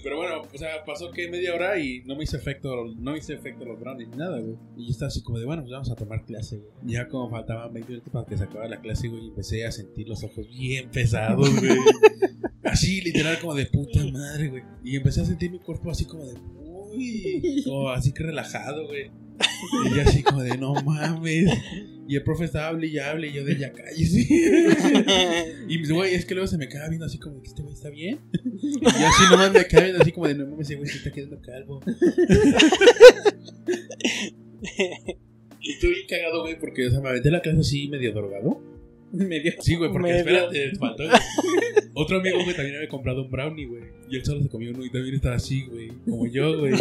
Pero 0.03 0.16
bueno, 0.18 0.42
o 0.53 0.59
sea, 0.59 0.84
pasó 0.84 1.11
que 1.11 1.30
media 1.30 1.55
hora 1.55 1.78
y 1.78 2.03
no 2.05 2.14
me 2.14 2.24
hizo 2.24 2.36
efecto, 2.36 2.84
no 2.99 3.12
me 3.12 3.18
hizo 3.18 3.32
efecto 3.32 3.64
los 3.64 3.80
brownies 3.80 4.11
ni 4.11 4.16
nada, 4.18 4.38
güey. 4.38 4.55
Y 4.76 4.84
yo 4.84 4.90
estaba 4.90 5.09
así 5.09 5.22
como 5.22 5.38
de, 5.38 5.47
bueno, 5.47 5.62
pues 5.62 5.72
vamos 5.72 5.90
a 5.90 5.95
tomar 5.95 6.26
clase, 6.26 6.59
güey. 6.59 6.70
Ya 6.82 7.09
como 7.09 7.30
faltaban 7.30 7.72
20 7.72 7.90
minutos 7.90 8.12
para 8.12 8.26
que 8.26 8.36
se 8.36 8.45
acabara 8.45 8.68
la 8.68 8.82
clase, 8.82 9.09
güey, 9.09 9.24
y 9.24 9.28
empecé 9.28 9.64
a 9.64 9.72
sentir 9.72 10.07
los 10.07 10.22
ojos 10.24 10.47
bien 10.51 10.90
pesados, 10.90 11.49
güey. 11.59 11.72
Así, 12.64 13.01
literal, 13.01 13.38
como 13.40 13.55
de 13.55 13.64
puta 13.64 14.05
madre, 14.12 14.49
güey. 14.49 14.62
Y 14.84 14.97
empecé 14.97 15.22
a 15.22 15.24
sentir 15.24 15.51
mi 15.51 15.59
cuerpo 15.59 15.90
así 15.90 16.07
como 16.07 16.24
de, 16.26 16.34
como 17.64 17.90
así 17.90 18.12
que 18.12 18.22
relajado, 18.22 18.86
güey. 18.86 19.11
Y 19.86 19.95
yo 19.95 20.03
así 20.03 20.22
como 20.22 20.42
de, 20.42 20.57
no 20.57 20.74
mames. 20.74 21.51
Y 22.07 22.16
el 22.16 22.22
profe 22.22 22.45
estaba 22.45 22.68
hable 22.68 22.86
y 22.86 22.99
hable, 22.99 23.28
y 23.28 23.32
yo 23.32 23.45
de 23.45 23.57
ya 23.57 23.72
cállese. 23.72 24.26
Y 25.68 25.88
güey, 25.90 26.14
es 26.14 26.26
que 26.26 26.34
luego 26.34 26.47
se 26.47 26.59
me 26.59 26.68
queda 26.68 26.88
viendo 26.88 27.07
así 27.07 27.18
como, 27.18 27.42
¿este 27.42 27.62
güey 27.62 27.74
está 27.74 27.88
bien? 27.88 28.20
Y 28.34 28.82
yo 28.82 29.09
así 29.09 29.22
nomás 29.30 29.53
me 29.53 29.64
quedaba 29.66 29.84
viendo 29.86 30.03
así 30.03 30.12
como 30.12 30.28
de, 30.28 30.34
no 30.34 30.47
mames, 30.47 30.68
ese 30.68 30.76
güey 30.76 30.88
se 30.88 30.99
está 30.99 31.11
quedando 31.11 31.40
calvo. 31.40 31.80
Y 35.66 35.78
tú 35.80 35.86
bien 35.88 36.07
cagado, 36.07 36.42
güey, 36.42 36.59
porque, 36.59 36.86
o 36.86 36.90
sea, 36.90 37.01
me 37.01 37.09
aventé 37.09 37.30
la 37.30 37.40
clase 37.40 37.61
así 37.61 37.88
medio 37.88 38.12
drogado. 38.12 38.61
Medio. 39.29 39.53
Sí, 39.61 39.77
güey, 39.77 39.93
porque 39.93 40.19
espérate, 40.19 40.77
faltó. 40.77 41.05
Otro 41.95 42.19
amigo, 42.19 42.43
güey, 42.43 42.57
también 42.57 42.77
había 42.77 42.89
comprado 42.89 43.23
un 43.23 43.31
brownie, 43.31 43.67
güey. 43.67 43.83
Y 44.11 44.17
él 44.17 44.25
solo 44.25 44.43
se 44.43 44.49
comió 44.49 44.71
uno 44.73 44.85
y 44.85 44.91
también 44.91 45.15
estaba 45.15 45.37
así, 45.37 45.62
güey, 45.67 45.89
como 46.05 46.27
yo, 46.27 46.59
güey. 46.59 46.75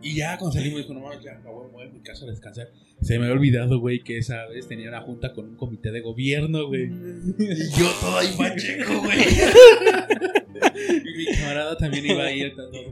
Y 0.00 0.16
ya 0.16 0.38
cuando 0.38 0.56
salimos, 0.56 0.80
dijo, 0.80 0.94
no 0.94 1.00
mames, 1.00 1.22
ya, 1.22 1.38
me 1.44 1.50
voy 1.50 1.66
a 1.66 1.72
mover 1.72 1.88
a 1.88 1.92
mi 1.92 2.00
casa 2.00 2.24
a 2.24 2.30
descansar. 2.30 2.68
Se 3.02 3.18
me 3.18 3.24
había 3.24 3.36
olvidado, 3.36 3.80
güey, 3.80 4.02
que 4.02 4.18
esa 4.18 4.46
vez 4.46 4.66
tenía 4.68 4.88
una 4.88 5.02
junta 5.02 5.32
con 5.32 5.46
un 5.46 5.56
comité 5.56 5.92
de 5.92 6.00
gobierno, 6.00 6.66
güey. 6.66 6.84
Y 6.84 7.78
yo 7.78 7.90
todo 8.00 8.18
ahí 8.18 8.28
pacheco, 8.36 9.00
güey. 9.00 9.18
Y 10.74 11.16
mi 11.16 11.26
camarada 11.36 11.76
también 11.76 12.06
iba 12.06 12.24
ahí 12.24 12.42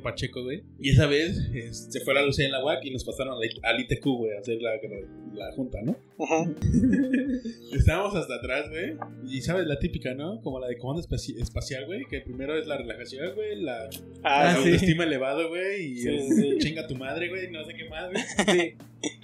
pacheco, 0.03 0.43
güey. 0.43 0.63
Y 0.81 0.91
esa 0.91 1.07
vez 1.07 1.39
eh, 1.55 1.73
se 1.73 2.01
fue 2.01 2.15
la 2.15 2.25
luz 2.25 2.39
en 2.39 2.51
la 2.51 2.65
UAC 2.65 2.85
y 2.85 2.91
nos 2.91 3.05
pasaron 3.05 3.35
al- 3.35 3.81
ITQ, 3.81 4.05
güey, 4.05 4.37
a 4.37 4.41
hacer 4.41 4.61
la, 4.61 4.73
la, 4.73 5.47
la 5.47 5.53
junta, 5.55 5.79
¿no? 5.83 5.97
Ujú. 6.19 6.55
Estábamos 7.73 8.15
hasta 8.15 8.35
atrás, 8.37 8.69
güey. 8.69 8.97
Y 9.27 9.41
sabes, 9.43 9.67
la 9.67 9.79
típica, 9.79 10.15
¿no? 10.15 10.41
Como 10.43 10.61
la 10.61 10.69
de 10.69 10.77
comando 10.79 11.03
espaci- 11.03 11.37
espacial, 11.41 11.87
güey. 11.87 12.05
Que 12.11 12.21
primero 12.21 12.57
es 12.59 12.67
la 12.67 12.77
relajación, 12.77 13.35
güey. 13.35 13.61
La, 13.63 13.89
Ah, 14.23 14.45
la 14.45 14.53
sí. 14.53 14.59
autoestima 14.59 15.05
elevado, 15.05 15.49
güey. 15.49 15.93
Y 15.93 15.97
Sí, 15.99 16.09
el 16.09 16.21
sí. 16.29 16.59
chinga 16.59 16.87
tu 16.87 16.95
madre, 16.97 17.29
güey. 17.29 17.51
No 17.51 17.65
sé 17.65 17.75
qué 17.75 17.89
más, 17.89 18.11
güey. 18.47 18.75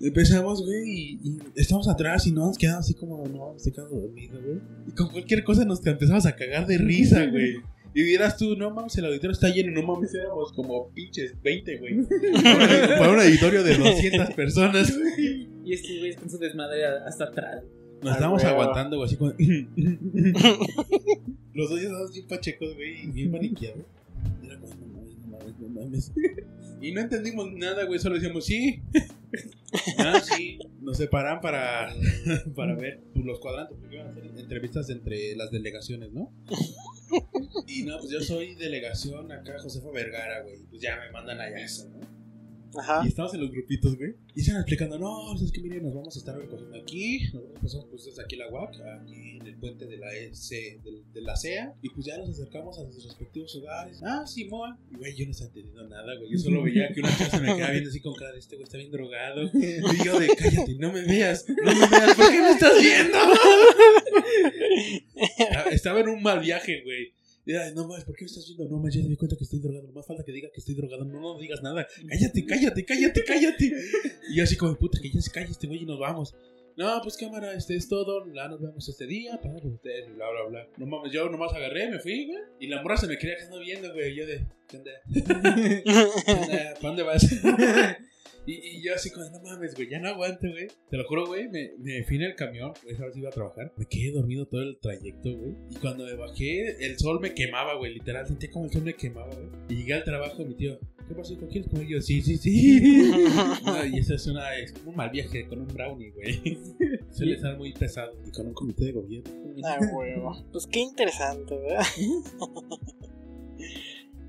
Empezamos, 0.00 0.64
güey. 0.64 0.82
Y, 0.88 1.18
y 1.22 1.38
estamos 1.56 1.88
atrás 1.88 2.26
y 2.26 2.32
no 2.32 2.46
nos 2.46 2.58
quedamos 2.58 2.84
así 2.86 2.94
como, 2.94 3.26
no, 3.26 3.54
estoy 3.56 3.72
quedando 3.72 3.96
dormido, 4.00 4.40
güey. 4.40 4.58
Y 4.88 4.92
con 4.92 5.08
cualquier 5.10 5.44
cosa 5.44 5.64
nos 5.64 5.84
empezamos 5.86 6.26
a 6.26 6.34
cagar 6.34 6.66
de 6.66 6.78
risa, 6.78 7.26
güey. 7.26 7.56
Y 7.94 8.02
vieras 8.02 8.36
tú, 8.36 8.54
no 8.56 8.70
mames, 8.70 8.96
el 8.98 9.06
auditorio 9.06 9.32
está 9.32 9.48
lleno, 9.48 9.72
no 9.72 9.82
mames, 9.86 10.14
éramos 10.14 10.52
como 10.52 10.88
pinches 10.90 11.34
20, 11.42 11.78
güey. 11.78 11.96
Para 12.98 13.12
un 13.12 13.20
auditorio 13.20 13.62
de 13.64 13.76
200 13.76 14.30
personas, 14.34 14.96
güey. 14.96 15.48
Y 15.64 15.72
este 15.72 15.98
güey 15.98 16.14
con 16.14 16.30
su 16.30 16.38
desmadre 16.38 16.84
hasta 16.86 17.24
atrás. 17.24 17.64
Nos 18.02 18.12
Ah, 18.12 18.14
estábamos 18.14 18.44
aguantando, 18.44 18.96
güey, 18.98 19.06
así 19.08 19.16
como. 19.16 19.32
Los 21.54 21.70
dos 21.70 21.80
ya 21.80 21.86
estábamos 21.86 22.12
bien 22.12 22.26
pachecos, 22.28 22.74
güey, 22.76 23.04
y 23.04 23.06
bien 23.08 23.32
paniqueados. 23.32 23.84
Y 24.42 24.46
Era 24.46 24.58
como, 24.60 24.74
no 24.74 24.86
mames, 24.86 25.16
no 25.18 25.26
mames, 25.28 25.58
no 25.58 25.68
mames. 25.68 26.12
Y 26.80 26.92
no 26.92 27.00
entendimos 27.00 27.52
nada, 27.54 27.84
güey, 27.84 27.98
solo 27.98 28.14
decíamos, 28.14 28.44
sí. 28.44 28.80
Ah, 29.98 30.20
sí. 30.20 30.58
Nos 30.80 30.96
separan 30.96 31.40
para, 31.40 31.92
para 32.56 32.74
ver 32.74 33.02
los 33.14 33.40
cuadrantes, 33.40 33.76
porque 33.78 33.96
iban 33.96 34.08
a 34.08 34.10
hacer 34.10 34.26
entrevistas 34.36 34.90
entre 34.90 35.36
las 35.36 35.50
delegaciones, 35.50 36.12
¿no? 36.12 36.32
Y 37.66 37.82
no, 37.82 37.98
pues 37.98 38.10
yo 38.10 38.20
soy 38.20 38.54
delegación 38.54 39.30
acá, 39.32 39.58
Josefa 39.60 39.90
Vergara, 39.90 40.42
güey. 40.42 40.64
Pues 40.70 40.80
ya 40.80 40.96
me 40.96 41.10
mandan 41.10 41.40
allá 41.40 41.58
eso, 41.58 41.88
¿no? 41.88 42.17
Y 43.04 43.08
estamos 43.08 43.34
en 43.34 43.40
los 43.40 43.50
grupitos, 43.50 43.96
güey. 43.96 44.14
Y 44.34 44.40
están 44.40 44.56
explicando, 44.56 44.98
no, 44.98 45.28
pues 45.32 45.42
es 45.42 45.52
que 45.52 45.60
miren, 45.60 45.84
nos 45.84 45.94
vamos 45.94 46.14
a 46.14 46.18
estar 46.18 46.36
recogiendo 46.36 46.76
aquí. 46.76 47.24
Nosotros 47.32 47.60
pasamos 47.62 47.86
pues 47.90 48.04
desde 48.04 48.22
aquí 48.22 48.36
la 48.36 48.48
UAC, 48.48 48.74
aquí 49.02 49.38
en 49.40 49.46
el 49.46 49.56
puente 49.56 49.86
de 49.86 49.96
la 49.96 50.14
S, 50.14 50.80
de, 51.14 51.20
la 51.20 51.36
CEA. 51.36 51.74
Y 51.82 51.90
pues 51.90 52.06
ya 52.06 52.18
nos 52.18 52.30
acercamos 52.30 52.78
a 52.78 52.90
sus 52.92 53.04
respectivos 53.04 53.54
hogares. 53.56 54.00
Ah, 54.02 54.26
Simón. 54.26 54.76
Y 54.92 54.96
güey, 54.96 55.16
yo 55.16 55.24
no 55.24 55.32
estaba 55.32 55.48
entendiendo 55.48 55.88
nada, 55.88 56.14
güey. 56.16 56.30
Yo 56.30 56.38
solo 56.38 56.62
veía 56.62 56.92
que 56.92 57.00
una 57.00 57.10
chica 57.10 57.30
se 57.30 57.40
me 57.40 57.54
quedaba 57.54 57.72
viendo 57.72 57.90
así 57.90 58.00
con 58.00 58.14
cara 58.14 58.32
de 58.32 58.38
este 58.38 58.56
güey 58.56 58.64
está 58.64 58.78
bien 58.78 58.90
drogado. 58.90 59.50
Y 59.52 60.04
yo 60.04 60.18
de 60.18 60.28
cállate, 60.28 60.74
no 60.74 60.92
me 60.92 61.02
veas, 61.02 61.46
no 61.48 61.72
me 61.72 61.88
veas, 61.88 62.14
¿por 62.14 62.30
qué 62.30 62.40
me 62.40 62.50
estás 62.50 62.80
viendo? 62.80 63.18
Estaba 65.70 66.00
en 66.00 66.08
un 66.08 66.22
mal 66.22 66.40
viaje, 66.40 66.82
güey. 66.82 67.12
Y, 67.48 67.74
no 67.74 67.88
más, 67.88 68.04
¿por 68.04 68.14
qué 68.14 68.24
me 68.24 68.26
estás 68.26 68.44
viendo? 68.46 68.68
No 68.68 68.78
más, 68.78 68.92
ya 68.92 69.02
me 69.02 69.08
di 69.08 69.16
cuenta 69.16 69.34
que 69.34 69.44
estoy 69.44 69.60
drogado. 69.60 69.86
No 69.86 69.92
más 69.94 70.06
falta 70.06 70.22
que 70.22 70.32
diga 70.32 70.50
que 70.52 70.60
estoy 70.60 70.74
drogado. 70.74 71.06
No, 71.06 71.18
no 71.18 71.38
digas 71.38 71.62
nada. 71.62 71.88
Cállate, 72.06 72.44
cállate, 72.44 72.84
cállate, 72.84 73.24
cállate. 73.24 73.72
Y 74.30 74.40
así 74.40 74.54
como, 74.54 74.76
puta, 74.76 74.98
que 75.00 75.10
ya 75.10 75.22
se 75.22 75.30
calle 75.30 75.50
este 75.50 75.66
güey 75.66 75.82
y 75.82 75.86
nos 75.86 75.98
vamos. 75.98 76.34
No, 76.76 77.00
pues 77.02 77.16
cámara, 77.16 77.54
este 77.54 77.74
es 77.74 77.88
todo. 77.88 78.30
Ya 78.34 78.48
nos 78.48 78.60
vemos 78.60 78.86
este 78.86 79.06
día. 79.06 79.40
Para 79.40 79.58
con 79.60 79.72
ustedes, 79.72 80.14
bla, 80.14 80.26
bla, 80.30 80.48
bla. 80.50 80.68
No 80.76 80.84
mames, 80.84 81.10
yo 81.10 81.30
nomás 81.30 81.54
agarré, 81.54 81.88
me 81.88 81.98
fui, 82.00 82.26
güey. 82.26 82.38
Y 82.60 82.66
la 82.66 82.82
morra 82.82 82.98
se 82.98 83.06
me 83.06 83.16
quería 83.16 83.36
quedando 83.36 83.60
viendo, 83.60 83.94
güey. 83.94 84.14
Yo 84.14 84.26
de, 84.26 84.46
¿qué 84.68 84.76
onda? 84.76 84.90
¿Qué 85.82 86.32
onda? 86.32 86.74
¿Para 86.74 86.80
dónde 86.82 87.02
vas? 87.02 87.26
Y, 88.48 88.78
y 88.78 88.82
yo 88.82 88.94
así 88.94 89.10
como, 89.10 89.28
no 89.28 89.42
mames, 89.42 89.74
güey, 89.74 89.90
ya 89.90 89.98
no 89.98 90.08
aguanto, 90.08 90.48
güey. 90.48 90.68
Te 90.88 90.96
lo 90.96 91.06
juro, 91.06 91.26
güey, 91.26 91.50
me, 91.50 91.72
me 91.80 92.02
fui 92.04 92.16
en 92.16 92.22
el 92.22 92.34
camión, 92.34 92.72
esa 92.86 93.04
vez 93.04 93.14
iba 93.14 93.28
a 93.28 93.32
trabajar. 93.32 93.74
Me 93.76 93.84
quedé 93.84 94.10
dormido 94.10 94.46
todo 94.46 94.62
el 94.62 94.78
trayecto, 94.80 95.36
güey. 95.36 95.54
Y 95.68 95.74
cuando 95.74 96.06
me 96.06 96.14
bajé, 96.14 96.82
el 96.82 96.98
sol 96.98 97.20
me 97.20 97.34
quemaba, 97.34 97.74
güey, 97.74 97.92
literal. 97.92 98.26
Sentí 98.26 98.48
como 98.48 98.64
el 98.64 98.70
sol 98.70 98.84
me 98.84 98.94
quemaba, 98.94 99.28
güey. 99.34 99.48
Y 99.68 99.74
llegué 99.76 99.92
al 99.92 100.04
trabajo 100.04 100.40
y 100.40 100.46
mi 100.46 100.54
tío, 100.54 100.78
¿qué 101.06 101.14
pasó? 101.14 101.36
¿Con 101.36 101.48
quién 101.50 101.64
comer? 101.64 101.84
Y 101.90 101.92
yo, 101.92 102.00
sí, 102.00 102.22
sí, 102.22 102.38
sí. 102.38 102.80
No, 103.66 103.84
y 103.84 103.98
eso 103.98 104.14
es, 104.14 104.26
una, 104.26 104.56
es 104.56 104.72
como 104.72 104.92
un 104.92 104.96
mal 104.96 105.10
viaje 105.10 105.46
con 105.46 105.60
un 105.60 105.68
brownie, 105.68 106.10
güey. 106.12 106.58
Suele 107.12 107.34
estar 107.34 107.54
muy 107.58 107.74
pesado. 107.74 108.14
Y 108.26 108.30
con 108.30 108.46
un 108.46 108.54
comité 108.54 108.86
de 108.86 108.92
gobierno. 108.92 109.30
Ah, 109.62 109.78
huevo. 109.92 110.42
Pues 110.52 110.66
qué 110.66 110.80
interesante, 110.80 111.54
¿verdad? 111.54 111.84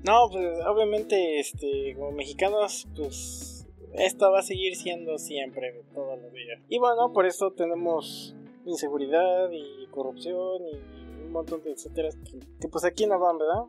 No, 0.02 0.30
pues 0.30 0.58
obviamente, 0.66 1.40
este, 1.40 1.94
como 1.94 2.12
mexicanos, 2.12 2.88
pues 2.96 3.49
esta 3.94 4.28
va 4.28 4.40
a 4.40 4.42
seguir 4.42 4.76
siendo 4.76 5.18
siempre, 5.18 5.82
todos 5.94 6.20
los 6.20 6.32
días. 6.32 6.60
Y 6.68 6.78
bueno, 6.78 7.12
por 7.12 7.26
eso 7.26 7.52
tenemos 7.52 8.34
inseguridad 8.64 9.50
y 9.50 9.86
corrupción 9.90 10.62
y 10.66 11.24
un 11.24 11.32
montón 11.32 11.62
de 11.62 11.72
etcétera 11.72 12.10
que, 12.24 12.38
que 12.60 12.68
pues 12.68 12.84
aquí 12.84 13.06
no 13.06 13.18
van, 13.18 13.38
¿verdad? 13.38 13.64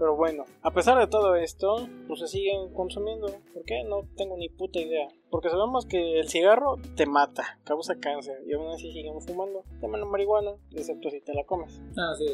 Pero 0.00 0.16
bueno, 0.16 0.46
a 0.62 0.70
pesar 0.70 0.98
de 0.98 1.06
todo 1.08 1.34
esto, 1.34 1.86
pues 2.08 2.20
se 2.20 2.26
siguen 2.26 2.72
consumiendo. 2.72 3.26
¿Por 3.52 3.64
qué? 3.64 3.84
No 3.84 4.00
tengo 4.16 4.34
ni 4.38 4.48
puta 4.48 4.80
idea. 4.80 5.06
Porque 5.28 5.50
sabemos 5.50 5.84
que 5.84 6.18
el 6.18 6.26
cigarro 6.26 6.76
te 6.96 7.04
mata, 7.04 7.58
causa 7.64 7.96
cáncer. 7.96 8.42
Y 8.46 8.54
aún 8.54 8.68
así 8.68 8.90
seguimos 8.92 9.26
fumando. 9.26 9.62
Llaman 9.82 10.00
la 10.00 10.06
marihuana, 10.06 10.52
excepto 10.72 11.10
si 11.10 11.20
te 11.20 11.34
la 11.34 11.44
comes. 11.44 11.82
Ah, 11.98 12.14
sí, 12.16 12.26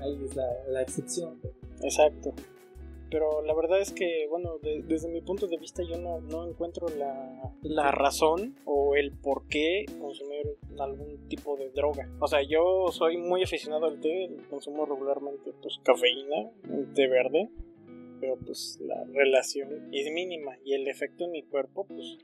ahí 0.00 0.24
es 0.24 0.36
la, 0.36 0.46
la 0.68 0.82
excepción. 0.82 1.40
Exacto. 1.82 2.32
Pero 3.10 3.42
la 3.42 3.54
verdad 3.54 3.80
es 3.80 3.92
que, 3.92 4.26
bueno, 4.28 4.58
de- 4.58 4.82
desde 4.82 5.08
mi 5.08 5.20
punto 5.20 5.46
de 5.48 5.56
vista 5.56 5.82
yo 5.82 5.98
no, 5.98 6.20
no 6.20 6.46
encuentro 6.48 6.86
la, 6.96 7.52
la 7.62 7.90
razón 7.90 8.56
o 8.64 8.94
el 8.94 9.12
por 9.12 9.46
qué 9.48 9.84
consumir 10.00 10.56
algún 10.78 11.28
tipo 11.28 11.56
de 11.56 11.70
droga. 11.70 12.08
O 12.20 12.26
sea, 12.28 12.40
yo 12.42 12.86
soy 12.92 13.16
muy 13.16 13.42
aficionado 13.42 13.86
al 13.86 14.00
té, 14.00 14.30
consumo 14.48 14.86
regularmente 14.86 15.52
pues 15.60 15.78
cafeína, 15.82 16.50
té 16.94 17.08
verde, 17.08 17.48
pero 18.20 18.36
pues 18.44 18.78
la 18.80 19.02
relación 19.12 19.88
es 19.92 20.12
mínima 20.12 20.56
y 20.64 20.74
el 20.74 20.86
efecto 20.88 21.24
en 21.24 21.32
mi 21.32 21.42
cuerpo 21.42 21.86
pues 21.86 22.18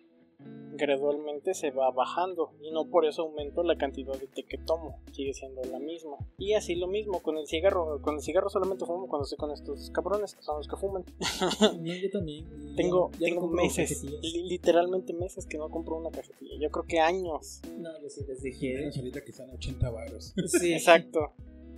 gradualmente 0.74 1.55
se 1.55 1.70
va 1.70 1.91
bajando 1.91 2.53
y 2.61 2.70
no 2.70 2.89
por 2.91 3.07
eso 3.07 3.22
aumento 3.22 3.62
la 3.62 3.76
cantidad 3.78 4.12
de 4.18 4.26
té 4.26 4.45
que 4.45 4.59
tomo, 4.59 5.01
sigue 5.12 5.32
siendo 5.32 5.62
la 5.64 5.78
misma. 5.78 6.16
Y 6.39 6.53
así 6.53 6.74
lo 6.74 6.87
mismo 6.87 7.20
con 7.22 7.39
el 7.39 7.47
cigarro, 7.47 8.01
con 8.03 8.16
el 8.16 8.20
cigarro 8.20 8.51
solamente 8.51 8.84
fumo 8.84 9.09
cuando 9.09 9.24
estoy 9.24 9.39
con 9.39 9.51
estos 9.53 9.91
cabrones 9.91 10.34
que 10.34 10.43
son 10.43 10.59
los 10.59 10.68
que 10.68 10.76
fuman. 10.76 11.05
No, 11.80 11.95
yo 11.95 12.11
también. 12.11 12.47
Tengo, 12.76 13.11
ya- 13.12 13.18
ya 13.20 13.26
tengo 13.28 13.49
meses, 13.49 14.05
li- 14.05 14.49
literalmente 14.49 15.12
meses 15.14 15.47
que 15.47 15.57
no 15.57 15.70
compro 15.70 15.97
una 15.97 16.11
cajetilla. 16.11 16.55
Yo 16.61 16.70
creo 16.70 16.84
que 16.87 17.01
años. 17.01 17.62
No, 17.78 17.91
yo 18.03 18.09
sí 18.11 18.20
les 18.28 18.43
dije. 18.43 18.91
ahorita 18.95 19.22
que 19.24 19.30
están 19.30 19.51
80 19.51 19.91
varos. 19.91 20.34
Sí, 20.47 20.74
Exacto. 20.74 21.32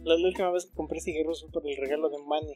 La, 0.04 0.16
la 0.16 0.26
última 0.28 0.50
vez 0.50 0.66
que 0.66 0.74
compré 0.74 1.00
cigarros 1.00 1.42
fue 1.42 1.50
por 1.50 1.68
el 1.68 1.76
regalo 1.76 2.08
de 2.08 2.18
Manny, 2.18 2.54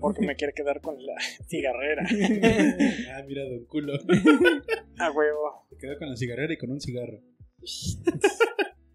porque 0.00 0.26
me 0.26 0.36
quiere 0.36 0.52
quedar 0.52 0.80
con 0.80 0.96
la 1.04 1.14
cigarrera. 1.48 2.02
ah, 3.14 3.22
mira, 3.26 3.44
don 3.44 3.64
culo. 3.66 3.94
A 4.98 5.10
huevo. 5.10 5.66
Se 5.70 5.76
quedó 5.76 5.98
con 5.98 6.10
la 6.10 6.16
cigarrera 6.16 6.52
y 6.52 6.58
con 6.58 6.70
un 6.70 6.80
cigarro. 6.80 7.20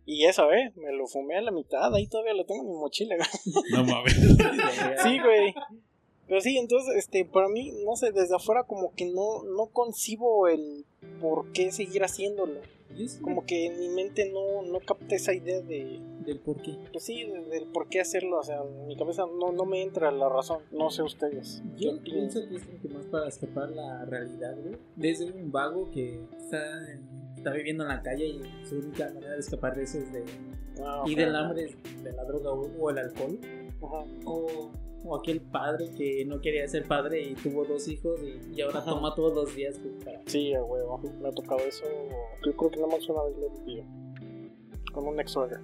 Y 0.06 0.26
eso, 0.26 0.52
eh, 0.52 0.72
me 0.76 0.92
lo 0.94 1.08
fumé 1.08 1.38
a 1.38 1.42
la 1.42 1.52
mitad, 1.52 1.94
ahí 1.94 2.08
todavía 2.08 2.34
lo 2.34 2.46
tengo 2.46 2.64
en 2.64 2.70
mi 2.70 2.76
mochila. 2.76 3.16
No 3.72 3.84
mames. 3.84 4.14
Sí, 5.04 5.20
güey. 5.20 5.54
Pero 6.28 6.42
sí, 6.42 6.58
entonces, 6.58 6.96
este, 6.96 7.26
para 7.26 7.50
mí, 7.50 7.72
no 7.86 7.96
sé, 7.96 8.12
desde 8.12 8.36
afuera 8.36 8.64
como 8.64 8.94
que 8.96 9.06
no, 9.06 9.44
no 9.44 9.68
concibo 9.68 10.48
el 10.48 10.86
por 11.20 11.52
qué 11.52 11.72
seguir 11.72 12.04
haciéndolo. 12.04 12.62
Sí, 12.96 13.20
Como 13.22 13.46
que 13.46 13.66
en 13.68 13.80
mi 13.80 13.90
mente 13.90 14.32
no, 14.32 14.62
no 14.64 14.80
capta 14.80 15.16
esa 15.16 15.34
idea 15.34 15.62
de, 15.62 16.00
del 16.26 16.40
por 16.40 16.62
qué. 16.62 16.78
pues 16.92 17.04
sí, 17.04 17.24
de- 17.26 17.46
del 17.46 17.66
por 17.68 17.88
qué 17.90 18.00
hacerlo. 18.02 18.40
O 18.40 18.44
sea, 18.44 18.62
en 18.64 18.88
mi 18.88 18.96
cabeza 18.96 19.24
no, 19.26 19.52
no 19.52 19.66
me 19.66 19.82
entra 19.82 20.12
la 20.12 20.30
razón. 20.30 20.60
No 20.72 20.90
sé 20.90 21.02
ustedes. 21.04 21.64
¿Qué 21.78 21.86
Yo 21.86 22.02
pienso 22.04 22.40
que 22.48 22.56
es 22.56 22.64
como 22.66 22.82
que 22.82 22.88
más 22.90 23.06
para 23.08 23.28
escapar 23.28 23.70
la 23.72 24.06
realidad, 24.06 24.56
güey. 24.62 24.78
Desde 24.96 25.32
un 25.32 25.52
vago 25.52 25.90
que 25.92 26.20
está, 26.38 26.62
está 27.38 27.52
viviendo 27.52 27.84
en 27.84 27.90
la 27.90 28.02
calle 28.02 28.28
y 28.28 28.42
su 28.68 28.78
única 28.80 29.06
manera 29.14 29.34
de 29.34 29.40
escapar 29.40 29.76
de 29.76 29.84
eso 29.84 29.98
es 30.00 30.12
de. 30.14 30.24
Ah, 30.84 31.04
Y 31.06 31.14
ok. 31.14 31.18
del 31.20 31.36
hambre 31.36 31.76
de 32.04 32.14
la 32.14 32.24
droga 32.26 32.52
o 32.54 32.90
el 32.90 32.98
alcohol. 32.98 33.40
Ajá. 33.84 34.06
O, 34.26 34.72
o 35.04 35.16
aquel 35.16 35.42
padre 35.42 35.90
que 35.98 36.24
no 36.26 36.40
quería 36.42 36.68
ser 36.68 36.88
padre 36.88 37.22
y 37.22 37.34
tuvo 37.36 37.66
dos 37.66 37.88
hijos 37.88 38.20
y, 38.22 38.56
y 38.56 38.62
ahora 38.62 38.80
Ajá. 38.80 38.92
toma 38.92 39.16
todos 39.16 39.34
los 39.34 39.56
días 39.56 39.80
pues, 39.80 40.04
para. 40.04 40.22
Sí, 40.26 40.54
a 40.54 40.64
huevo. 40.64 41.00
Me 41.22 41.30
ha 41.30 41.32
tocado 41.32 41.60
eso. 41.62 41.84
Yo 42.46 42.56
creo 42.56 42.72
que 42.72 42.78
nada 42.78 42.92
más 42.96 43.10
una 43.10 43.24
vez 43.24 43.38
lo 43.38 43.50
vivido. 43.66 43.86
Con 44.94 45.08
un 45.08 45.20
ex 45.20 45.32
suegra. 45.32 45.62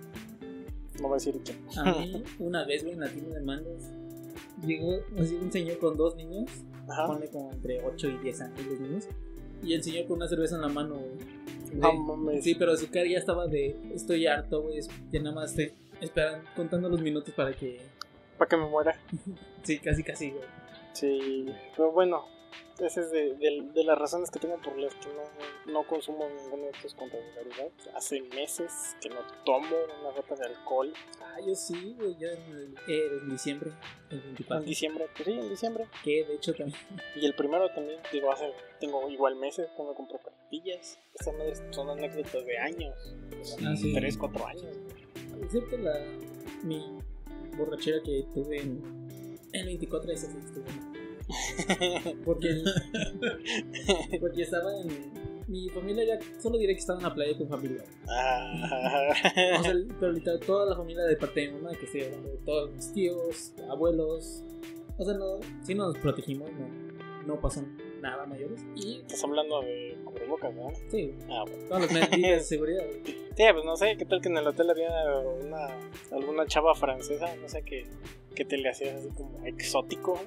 No 1.00 1.04
voy 1.04 1.12
a 1.12 1.14
decir 1.16 1.40
quién. 1.44 1.58
A 1.78 1.94
mí, 2.00 2.24
una 2.40 2.66
vez, 2.66 2.82
güey, 2.84 2.96
en 2.96 3.02
la 3.02 3.10
tienda 3.10 3.36
de 3.36 3.42
mangos, 3.42 3.84
llegó 4.66 5.00
así, 5.20 5.36
un 5.36 5.52
señor 5.52 5.78
con 5.78 5.96
dos 5.96 6.16
niños, 6.16 6.50
Ajá. 6.90 7.06
ponle 7.08 7.28
como 7.28 7.52
entre 7.52 7.84
8 7.86 8.08
y 8.08 8.18
10 8.18 8.42
años 8.42 8.66
los 8.66 8.80
niños, 8.80 9.08
y 9.62 9.74
el 9.74 9.84
señor 9.84 10.08
con 10.08 10.18
una 10.18 10.28
cerveza 10.28 10.56
en 10.56 10.62
la 10.62 10.70
mano, 10.70 10.96
güey. 10.96 12.34
De-. 12.36 12.42
Sí, 12.42 12.56
pero 12.56 12.76
su 12.78 12.90
cara 12.90 13.06
ya 13.08 13.20
estaba 13.20 13.46
de 13.48 13.76
estoy 13.94 14.26
harto, 14.26 14.64
güey. 14.64 14.80
Ya 15.12 15.22
nada 15.22 15.36
más 15.36 15.54
te 15.54 15.74
esperan 16.02 16.42
contando 16.56 16.90
los 16.90 17.02
minutos 17.02 17.34
para 17.36 17.54
que. 17.54 17.80
Para 18.38 18.50
que 18.50 18.58
me 18.58 18.66
muera. 18.66 19.00
Sí, 19.64 19.80
casi, 19.80 20.04
casi, 20.04 20.32
güey. 20.32 20.44
Sí, 20.94 21.46
pero 21.76 21.92
bueno, 21.92 22.26
esa 22.80 23.02
es 23.02 23.12
de, 23.12 23.34
de- 23.36 23.70
de 23.74 23.84
las 23.84 23.98
razones 23.98 24.32
que 24.32 24.40
tengo 24.40 24.58
por 24.62 24.78
las 24.78 24.94
que 24.96 25.08
no, 25.10 25.74
no 25.74 25.88
consumo 25.88 26.28
ninguno 26.30 26.64
de 26.64 26.70
estos 26.72 26.94
con 26.96 27.10
regularidad. 27.10 27.70
Hace 27.96 28.22
meses 28.22 28.96
que 29.02 29.10
no 29.10 29.18
tomo 29.46 29.76
una 30.00 30.12
gota 30.12 30.36
de 30.36 30.46
alcohol. 30.46 30.94
Ah, 31.22 31.38
yo 31.46 31.54
sí, 31.56 31.96
güey. 32.00 32.16
Yo 32.18 32.30
en, 32.30 32.76
eh, 32.88 33.08
en 33.22 33.30
diciembre, 33.30 33.72
el 34.10 34.18
En 34.18 34.24
24. 34.26 34.66
diciembre, 34.66 35.08
pues 35.16 35.26
sí, 35.28 35.34
en 35.34 35.50
diciembre. 35.50 35.86
Que 36.04 36.24
de 36.26 36.36
hecho 36.36 36.54
también. 36.56 36.80
Y 37.16 37.26
el 37.26 37.36
primero 37.36 37.70
también, 37.74 38.00
digo, 38.12 38.32
hace, 38.32 38.52
tengo 38.80 39.08
igual 39.10 39.36
meses 39.36 39.68
cuando 39.76 39.94
compré 39.94 40.18
pastillas. 40.20 40.98
Estas 41.14 41.34
madres 41.36 41.64
son 41.72 41.90
anécdotas 41.90 42.46
de 42.46 42.58
años. 42.58 42.96
Ah, 43.66 43.76
sí. 43.76 43.94
3, 43.94 44.18
4 44.18 44.48
años. 44.48 44.78
Excepto 45.44 45.78
la. 45.78 45.94
Mi 46.64 46.84
borrachera 47.58 48.02
que 48.04 48.26
tuve 48.34 48.62
en. 48.62 48.82
El 49.54 49.66
24 49.66 50.12
de 50.12 50.18
mal. 50.62 50.94
Porque. 52.26 52.64
porque 54.20 54.42
estaba 54.44 54.72
en. 54.82 55.48
Mi 55.48 55.70
familia 55.70 56.04
ya. 56.06 56.42
Solo 56.42 56.58
diré 56.58 56.74
que 56.74 56.80
estaba 56.80 57.00
en 57.00 57.04
la 57.04 57.14
playa 57.14 57.38
con 57.38 57.48
familia. 57.48 57.84
Ah, 58.10 59.10
O 59.60 59.64
sea, 59.64 59.74
pero 60.00 60.12
literal, 60.12 60.40
toda 60.42 60.66
la 60.66 60.76
familia 60.76 61.04
de 61.04 61.16
parte 61.16 61.40
de 61.42 61.52
mi 61.52 61.62
mamá, 61.62 61.78
que 61.78 61.86
estoy 61.86 62.04
hablando 62.04 62.30
de 62.30 62.38
todos 62.40 62.72
mis 62.72 62.94
tíos, 62.94 63.54
abuelos. 63.70 64.44
O 64.98 65.06
sea, 65.06 65.14
no, 65.14 65.40
sí 65.64 65.74
nos 65.74 65.98
protegimos, 65.98 66.50
no, 66.52 66.68
no 67.26 67.40
pasó 67.40 67.62
nada 68.02 68.26
mayores. 68.26 68.62
Y 68.76 69.00
Estás 69.02 69.24
hablando 69.24 69.62
de 69.62 69.98
cubrebocas, 70.04 70.54
¿no? 70.54 70.72
sí, 70.90 71.14
Ah, 71.30 71.44
bueno. 71.48 71.66
todas 71.68 71.92
las 71.92 72.12
medidas 72.12 72.40
de 72.40 72.40
seguridad. 72.56 72.84
Sí, 73.06 73.44
pues 73.54 73.66
no 73.66 73.76
sé, 73.78 73.96
qué 73.98 74.06
tal 74.06 74.22
que 74.22 74.30
en 74.30 74.38
el 74.38 74.48
hotel 74.48 74.70
había 74.70 74.90
una, 75.44 75.68
alguna 76.12 76.46
chava 76.48 76.74
francesa, 76.76 77.36
no 77.36 77.48
sé, 77.48 77.62
que, 77.64 77.86
que 78.36 78.46
te 78.46 78.58
le 78.58 78.70
hacías 78.70 78.96
así 78.96 79.10
como 79.10 79.46
exótico. 79.46 80.20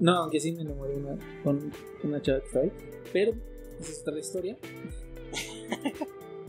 ¿no? 0.00 0.12
aunque 0.22 0.40
sí 0.40 0.52
me 0.52 0.62
enamoré 0.62 0.96
una, 0.96 1.16
con 1.42 1.72
una 2.02 2.20
chava 2.22 2.40
que 2.40 2.46
está 2.46 2.60
ahí. 2.60 2.72
Pero 3.12 3.32
esa 3.80 3.92
es 3.92 4.00
otra 4.00 4.18
historia. 4.18 4.56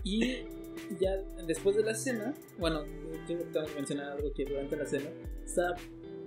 Y 0.08 0.44
ya 1.00 1.16
después 1.48 1.76
de 1.76 1.84
la 1.84 1.96
cena, 1.96 2.36
bueno, 2.60 2.84
yo 3.28 3.40
tengo 3.52 3.66
que 3.66 3.74
mencionar 3.74 4.12
algo 4.12 4.32
que 4.34 4.46
durante 4.46 4.76
la 4.78 4.86
cena 4.86 5.10
estaba 5.44 5.74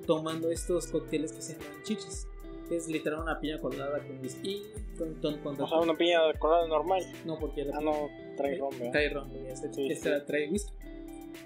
tomando 0.05 0.51
estos 0.51 0.89
cócteles 0.89 1.33
que 1.33 1.41
se 1.41 1.53
llaman 1.53 1.83
chichis. 1.85 2.27
Que 2.69 2.77
es 2.77 2.89
literal 2.89 3.21
una 3.21 3.41
piña 3.41 3.59
colada 3.61 3.99
con 3.99 4.19
whisky 4.21 4.63
con, 4.99 5.15
con, 5.15 5.39
con, 5.39 5.61
O 5.61 5.67
sea, 5.69 5.79
una 5.79 5.97
piña 5.97 6.19
colada 6.39 6.67
normal. 6.69 7.03
No, 7.25 7.39
porque 7.39 7.65
la 7.65 7.77
Ah, 7.77 7.81
no, 7.81 8.09
trae 8.37 8.61
¿verdad? 8.61 8.91
trae 8.93 9.09
ron, 9.11 9.31
esta, 9.47 9.73
Sí, 9.73 9.87
esta 9.91 10.19
sí. 10.21 10.25
trae 10.27 10.49
whisky. 10.51 10.73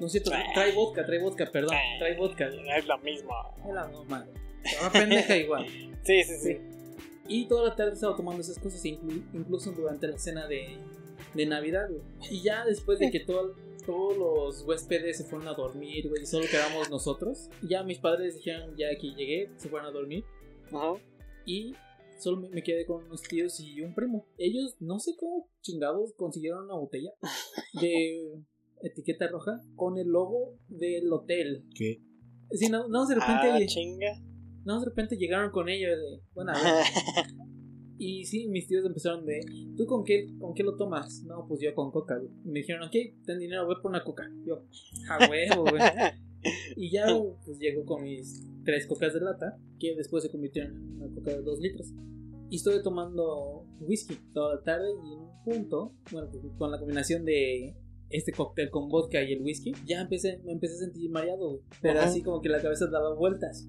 No 0.00 0.06
es 0.06 0.12
cierto, 0.12 0.30
Trae. 0.54 0.72
vodka, 0.74 1.04
trae 1.04 1.18
vodka, 1.20 1.46
perdón, 1.52 1.76
trae 1.98 2.16
vodka. 2.16 2.48
Es 2.76 2.86
la 2.86 2.96
misma. 2.98 3.34
Es 3.68 3.74
la 3.74 3.86
normal. 3.88 4.26
Una 4.80 4.90
pendeja 4.90 5.36
igual. 5.36 5.66
Sí, 6.04 6.24
sí, 6.24 6.34
sí. 6.38 6.58
Y 7.28 7.46
toda 7.46 7.68
la 7.68 7.76
tarde 7.76 7.92
estaba 7.92 8.16
tomando 8.16 8.40
esas 8.40 8.58
cosas, 8.58 8.84
inclu- 8.84 9.22
incluso 9.32 9.70
durante 9.70 10.08
la 10.08 10.18
cena 10.18 10.48
de, 10.48 10.78
de 11.34 11.46
Navidad, 11.46 11.88
güey. 11.88 12.02
Y 12.28 12.42
ya 12.42 12.64
después 12.64 12.98
de 12.98 13.10
que 13.12 13.20
todo- 13.26 13.54
todos 13.86 14.16
los 14.16 14.62
huéspedes 14.62 15.18
se 15.18 15.24
fueron 15.24 15.46
a 15.46 15.54
dormir, 15.54 16.08
güey, 16.08 16.22
y 16.22 16.26
solo 16.26 16.46
quedamos 16.50 16.90
nosotros, 16.90 17.50
ya 17.62 17.84
mis 17.84 17.98
padres 17.98 18.34
dijeron, 18.36 18.74
ya 18.76 18.88
que 19.00 19.10
llegué, 19.14 19.50
se 19.58 19.68
fueron 19.68 19.88
a 19.88 19.92
dormir. 19.92 20.24
Ajá. 20.72 20.94
Y 21.46 21.74
solo 22.18 22.48
me, 22.48 22.62
quedé 22.62 22.86
con 22.86 23.04
unos 23.04 23.22
tíos 23.22 23.58
y 23.60 23.80
un 23.82 23.94
primo. 23.94 24.26
Ellos, 24.38 24.76
no 24.80 24.98
sé 24.98 25.12
cómo 25.18 25.48
chingados, 25.60 26.12
consiguieron 26.14 26.64
una 26.64 26.74
botella 26.74 27.10
de 27.80 28.42
etiqueta 28.82 29.28
roja 29.28 29.60
con 29.76 29.98
el 29.98 30.08
logo 30.08 30.58
del 30.68 31.12
hotel. 31.12 31.64
¿Qué? 31.74 32.00
Sí, 32.50 32.68
no, 32.68 32.88
no, 32.88 33.06
de 33.06 33.14
repente, 33.14 33.50
Ah, 33.50 33.60
chinga. 33.66 34.20
no, 34.64 34.80
de 34.80 34.86
repente 34.86 35.16
llegaron 35.16 35.50
con 35.50 35.68
ellos 35.68 35.96
de, 35.96 36.20
bueno, 36.34 36.52
a 36.52 36.62
ver, 36.62 36.84
Y 37.98 38.24
sí, 38.24 38.48
mis 38.48 38.66
tíos 38.66 38.84
empezaron 38.84 39.24
de, 39.24 39.40
¿tú 39.76 39.86
con 39.86 40.02
qué, 40.02 40.26
con 40.40 40.54
qué 40.54 40.64
lo 40.64 40.76
tomas? 40.76 41.22
No, 41.24 41.46
pues 41.46 41.60
yo 41.60 41.72
con 41.72 41.92
coca, 41.92 42.18
güey. 42.18 42.32
Y 42.44 42.48
me 42.48 42.58
dijeron, 42.58 42.82
ok, 42.82 42.96
ten 43.24 43.38
dinero, 43.38 43.64
voy 43.64 43.76
por 43.80 43.92
una 43.92 44.02
coca. 44.02 44.28
Yo, 44.44 44.64
a 45.08 45.28
huevo, 45.30 45.62
güey. 45.70 45.80
Y 46.76 46.90
ya, 46.90 47.06
pues 47.44 47.58
llegó 47.58 47.84
con 47.84 48.02
mis 48.02 48.44
tres 48.64 48.86
cocas 48.86 49.14
de 49.14 49.20
lata, 49.20 49.58
que 49.78 49.94
después 49.94 50.22
se 50.24 50.30
convirtieron 50.30 50.76
en 50.76 51.02
una 51.02 51.14
coca 51.14 51.30
de 51.32 51.42
dos 51.42 51.60
litros. 51.60 51.92
Y 52.50 52.56
estuve 52.56 52.82
tomando 52.82 53.64
whisky 53.80 54.16
toda 54.34 54.56
la 54.56 54.62
tarde 54.62 54.88
y 55.04 55.12
en 55.14 55.20
un 55.20 55.42
punto, 55.44 55.94
bueno, 56.10 56.28
con 56.58 56.70
la 56.70 56.78
combinación 56.78 57.24
de 57.24 57.74
este 58.10 58.32
cóctel 58.32 58.70
con 58.70 58.88
vodka 58.88 59.22
y 59.22 59.32
el 59.32 59.42
whisky, 59.42 59.72
ya 59.86 60.02
empecé, 60.02 60.38
me 60.44 60.52
empecé 60.52 60.74
a 60.74 60.78
sentir 60.78 61.10
mareado, 61.10 61.48
güey. 61.48 61.62
Pero 61.80 62.00
Ajá. 62.00 62.08
así 62.08 62.22
como 62.22 62.42
que 62.42 62.50
la 62.50 62.60
cabeza 62.60 62.86
daba 62.88 63.14
vueltas 63.14 63.66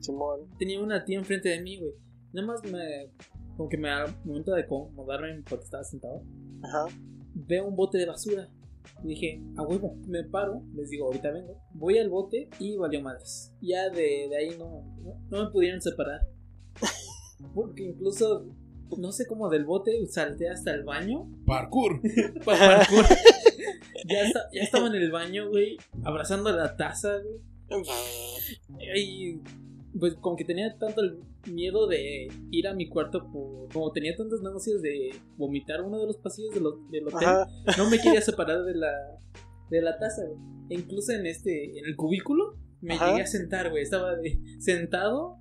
Simón. 0.00 0.50
tenía 0.58 0.80
una 0.80 1.04
tía 1.04 1.18
enfrente 1.18 1.48
de 1.48 1.62
mí, 1.62 1.78
güey. 1.78 1.92
Nada 2.32 2.46
más 2.46 2.62
me. 2.70 3.10
Como 3.56 3.70
que 3.70 3.78
me 3.78 3.88
al 3.88 4.14
momento 4.24 4.52
de 4.52 4.62
acomodarme 4.62 5.42
porque 5.48 5.64
estaba 5.64 5.82
sentado, 5.82 6.22
Ajá. 6.62 6.94
veo 7.34 7.66
un 7.66 7.74
bote 7.74 7.96
de 7.96 8.04
basura. 8.04 8.50
Y 9.04 9.08
dije, 9.08 9.42
a 9.56 9.62
huevo, 9.62 9.96
me 10.06 10.24
paro, 10.24 10.62
les 10.74 10.90
digo, 10.90 11.06
ahorita 11.06 11.30
vengo. 11.30 11.60
Voy 11.74 11.98
al 11.98 12.08
bote 12.08 12.48
y 12.58 12.76
valió 12.76 13.00
madres. 13.00 13.52
Ya 13.60 13.88
de, 13.90 14.28
de 14.28 14.36
ahí 14.36 14.56
no, 14.58 14.82
no, 15.02 15.20
no 15.30 15.44
me 15.44 15.50
pudieron 15.50 15.80
separar. 15.80 16.20
Porque 17.54 17.84
incluso, 17.84 18.46
no 18.98 19.12
sé 19.12 19.26
cómo 19.26 19.48
del 19.48 19.64
bote 19.64 20.06
salté 20.06 20.48
hasta 20.48 20.72
el 20.72 20.84
baño. 20.84 21.28
Parkour. 21.46 22.00
para 22.44 22.78
parkour. 22.78 23.04
ya, 24.08 24.24
ya 24.52 24.62
estaba 24.62 24.86
en 24.88 24.94
el 24.94 25.10
baño, 25.10 25.48
güey, 25.50 25.76
abrazando 26.04 26.50
la 26.52 26.76
taza, 26.76 27.18
güey. 27.18 27.84
Y 28.96 29.40
pues 29.98 30.14
como 30.14 30.36
que 30.36 30.44
tenía 30.44 30.76
tanto 30.78 31.00
el 31.00 31.20
miedo 31.52 31.86
de 31.86 32.28
ir 32.50 32.66
a 32.68 32.74
mi 32.74 32.88
cuarto 32.88 33.30
por, 33.32 33.68
como 33.72 33.92
tenía 33.92 34.14
tantas 34.16 34.40
náuseas 34.42 34.80
de 34.82 35.10
vomitar 35.36 35.82
uno 35.82 35.98
de 36.00 36.06
los 36.06 36.16
pasillos 36.18 36.54
del, 36.54 36.66
ho- 36.66 36.80
del 36.90 37.06
hotel, 37.08 37.28
Ajá. 37.28 37.46
no 37.78 37.88
me 37.90 37.98
quería 38.00 38.20
separar 38.22 38.64
de 38.64 38.74
la 38.74 38.90
de 39.70 39.82
la 39.82 39.98
taza, 39.98 40.22
güey. 40.26 40.38
E 40.70 40.74
incluso 40.74 41.12
en 41.12 41.26
este 41.26 41.78
en 41.78 41.84
el 41.86 41.96
cubículo 41.96 42.56
me 42.80 42.94
Ajá. 42.94 43.10
llegué 43.10 43.22
a 43.22 43.26
sentar, 43.26 43.70
güey, 43.70 43.82
estaba 43.82 44.14
de- 44.16 44.38
sentado 44.58 45.38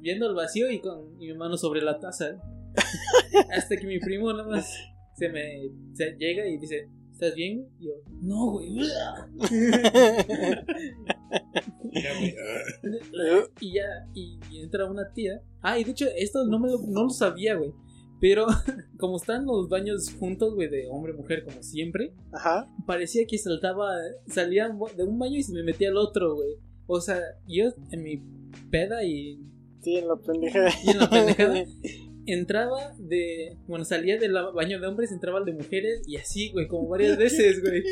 viendo 0.00 0.26
el 0.28 0.34
vacío 0.34 0.70
y 0.70 0.80
con 0.80 1.16
mi 1.18 1.32
mano 1.34 1.56
sobre 1.56 1.80
la 1.82 1.98
taza. 1.98 2.36
Hasta 3.56 3.76
que 3.76 3.86
mi 3.86 3.98
primo 3.98 4.32
nada 4.32 4.48
más 4.48 4.72
se 5.16 5.28
me 5.30 5.70
se 5.94 6.14
llega 6.18 6.46
y 6.46 6.58
dice, 6.58 6.88
¿Estás 7.12 7.34
bien? 7.34 7.62
güey?" 7.62 7.70
Y 7.80 7.86
yo, 7.86 7.92
no, 8.22 8.50
güey. 8.52 8.76
Y 13.60 13.72
ya, 13.72 14.06
y, 14.14 14.38
y 14.50 14.62
entra 14.62 14.86
una 14.86 15.12
tía. 15.12 15.40
Ah, 15.62 15.78
y 15.78 15.84
de 15.84 15.90
hecho, 15.92 16.06
esto 16.16 16.44
no, 16.46 16.58
me 16.58 16.70
lo, 16.70 16.78
no 16.86 17.04
lo 17.04 17.10
sabía, 17.10 17.54
güey. 17.54 17.72
Pero 18.20 18.46
como 18.98 19.16
están 19.16 19.46
los 19.46 19.68
baños 19.68 20.12
juntos, 20.18 20.54
güey, 20.54 20.68
de 20.68 20.88
hombre 20.90 21.12
y 21.12 21.16
mujer, 21.16 21.44
como 21.44 21.62
siempre, 21.62 22.12
Ajá. 22.32 22.68
parecía 22.86 23.26
que 23.26 23.38
saltaba, 23.38 23.94
salía 24.26 24.68
de 24.96 25.04
un 25.04 25.18
baño 25.18 25.36
y 25.36 25.42
se 25.42 25.52
me 25.52 25.62
metía 25.62 25.88
al 25.88 25.96
otro, 25.96 26.34
güey. 26.34 26.56
O 26.86 27.00
sea, 27.00 27.20
yo 27.46 27.64
en 27.90 28.02
mi 28.02 28.22
peda 28.70 29.04
y, 29.04 29.40
Sí, 29.82 29.96
en 29.96 30.08
la 30.08 30.16
pendejada. 30.16 30.70
y 30.84 30.90
en 30.90 30.98
la 30.98 31.10
pendejada 31.10 31.64
entraba 32.26 32.92
de. 32.98 33.56
Bueno, 33.66 33.84
salía 33.84 34.18
del 34.18 34.32
baño 34.54 34.80
de 34.80 34.86
hombres, 34.86 35.12
entraba 35.12 35.38
al 35.38 35.44
de 35.44 35.52
mujeres 35.52 36.02
y 36.06 36.16
así, 36.16 36.50
güey, 36.50 36.66
como 36.68 36.88
varias 36.88 37.18
veces, 37.18 37.60
güey. 37.62 37.82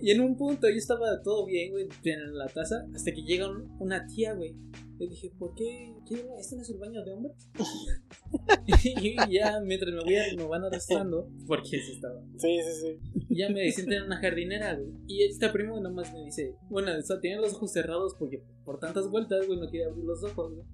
Y 0.00 0.10
en 0.10 0.20
un 0.20 0.36
punto 0.36 0.68
yo 0.68 0.76
estaba 0.76 1.20
todo 1.22 1.46
bien, 1.46 1.70
güey, 1.72 1.88
en 2.04 2.34
la 2.36 2.46
taza, 2.48 2.86
hasta 2.94 3.12
que 3.12 3.22
llega 3.22 3.48
un- 3.48 3.70
una 3.80 4.06
tía, 4.06 4.34
güey. 4.34 4.54
Le 4.98 5.08
dije, 5.08 5.30
¿por 5.38 5.54
qué? 5.54 5.94
¿Qué? 6.08 6.14
¿Este 6.38 6.54
no 6.56 6.62
es 6.62 6.70
el 6.70 6.78
baño 6.78 7.02
de 7.04 7.12
hombres? 7.12 7.34
y 8.66 9.14
ya 9.32 9.60
mientras 9.60 9.92
me, 9.94 10.02
voy 10.02 10.16
a- 10.16 10.34
me 10.36 10.44
van 10.44 10.64
arrastrando, 10.64 11.28
porque 11.46 11.68
sí 11.80 11.92
estaba. 11.92 12.20
Sí, 12.36 12.58
sí, 12.62 12.80
sí. 12.80 13.24
Ya 13.30 13.48
me 13.48 13.70
siento 13.72 13.94
en 13.94 14.02
una 14.04 14.18
jardinera, 14.18 14.74
güey. 14.74 14.90
Y 15.06 15.24
este 15.24 15.48
primo 15.48 15.80
nomás 15.80 16.12
me 16.12 16.24
dice, 16.24 16.54
bueno, 16.68 16.90
o 16.96 17.02
sea, 17.02 17.20
tenía 17.20 17.40
los 17.40 17.54
ojos 17.54 17.72
cerrados 17.72 18.14
porque 18.18 18.42
por 18.64 18.78
tantas 18.78 19.08
vueltas, 19.10 19.46
güey, 19.46 19.58
no 19.58 19.70
quería 19.70 19.86
abrir 19.86 20.04
los 20.04 20.22
ojos, 20.22 20.52
güey. 20.54 20.66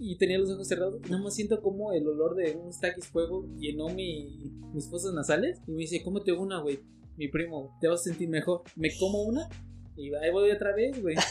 Y 0.00 0.16
tenía 0.16 0.38
los 0.38 0.50
ojos 0.50 0.68
cerrados. 0.68 1.00
Nada 1.10 1.22
más 1.22 1.34
siento 1.34 1.60
como 1.60 1.92
el 1.92 2.06
olor 2.06 2.36
de 2.36 2.56
un 2.56 2.70
taquis 2.80 3.06
fuego 3.08 3.46
llenó 3.58 3.88
mi, 3.88 4.52
mis 4.72 4.88
fosas 4.88 5.12
nasales. 5.12 5.60
Y 5.66 5.72
me 5.72 5.78
dice, 5.78 6.02
cómete 6.02 6.32
una, 6.32 6.60
güey. 6.60 6.78
Mi 7.18 7.26
primo, 7.28 7.76
te 7.80 7.88
vas 7.88 8.00
a 8.00 8.04
sentir 8.04 8.28
mejor. 8.28 8.62
Me 8.76 8.96
como 8.96 9.22
una 9.24 9.48
y 9.96 10.14
ahí 10.14 10.30
voy 10.30 10.52
otra 10.52 10.72
vez, 10.72 11.02
güey. 11.02 11.16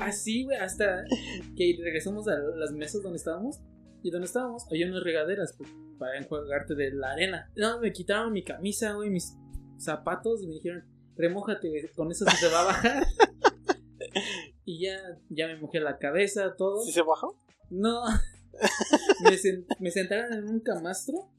Así, 0.00 0.44
güey, 0.44 0.56
hasta 0.58 1.02
que 1.56 1.76
regresamos 1.82 2.28
a 2.28 2.36
las 2.36 2.70
mesas 2.72 3.02
donde 3.02 3.16
estábamos. 3.16 3.58
Y 4.04 4.10
donde 4.10 4.26
estábamos, 4.26 4.64
había 4.68 4.86
unas 4.86 5.02
regaderas 5.02 5.54
pues, 5.56 5.70
para 5.98 6.18
enjuagarte 6.18 6.74
de 6.74 6.92
la 6.92 7.12
arena. 7.12 7.50
No, 7.56 7.80
me 7.80 7.92
quitaron 7.92 8.32
mi 8.32 8.42
camisa, 8.42 8.92
güey, 8.94 9.10
mis 9.10 9.36
zapatos 9.76 10.42
y 10.42 10.46
me 10.46 10.54
dijeron, 10.54 10.84
remójate, 11.16 11.68
güey, 11.68 11.88
con 11.94 12.10
eso 12.10 12.24
se 12.24 12.46
te 12.46 12.52
va 12.52 12.62
a 12.62 12.64
bajar. 12.64 13.06
y 14.64 14.84
ya, 14.84 14.98
ya 15.30 15.46
me 15.48 15.56
mojé 15.56 15.80
la 15.80 15.98
cabeza, 15.98 16.54
todo. 16.56 16.80
¿Sí 16.82 16.92
se 16.92 17.02
bajó? 17.02 17.36
No. 17.70 18.02
me, 19.24 19.30
sen- 19.32 19.66
me 19.80 19.90
sentaron 19.90 20.32
en 20.32 20.48
un 20.48 20.60
camastro 20.60 21.30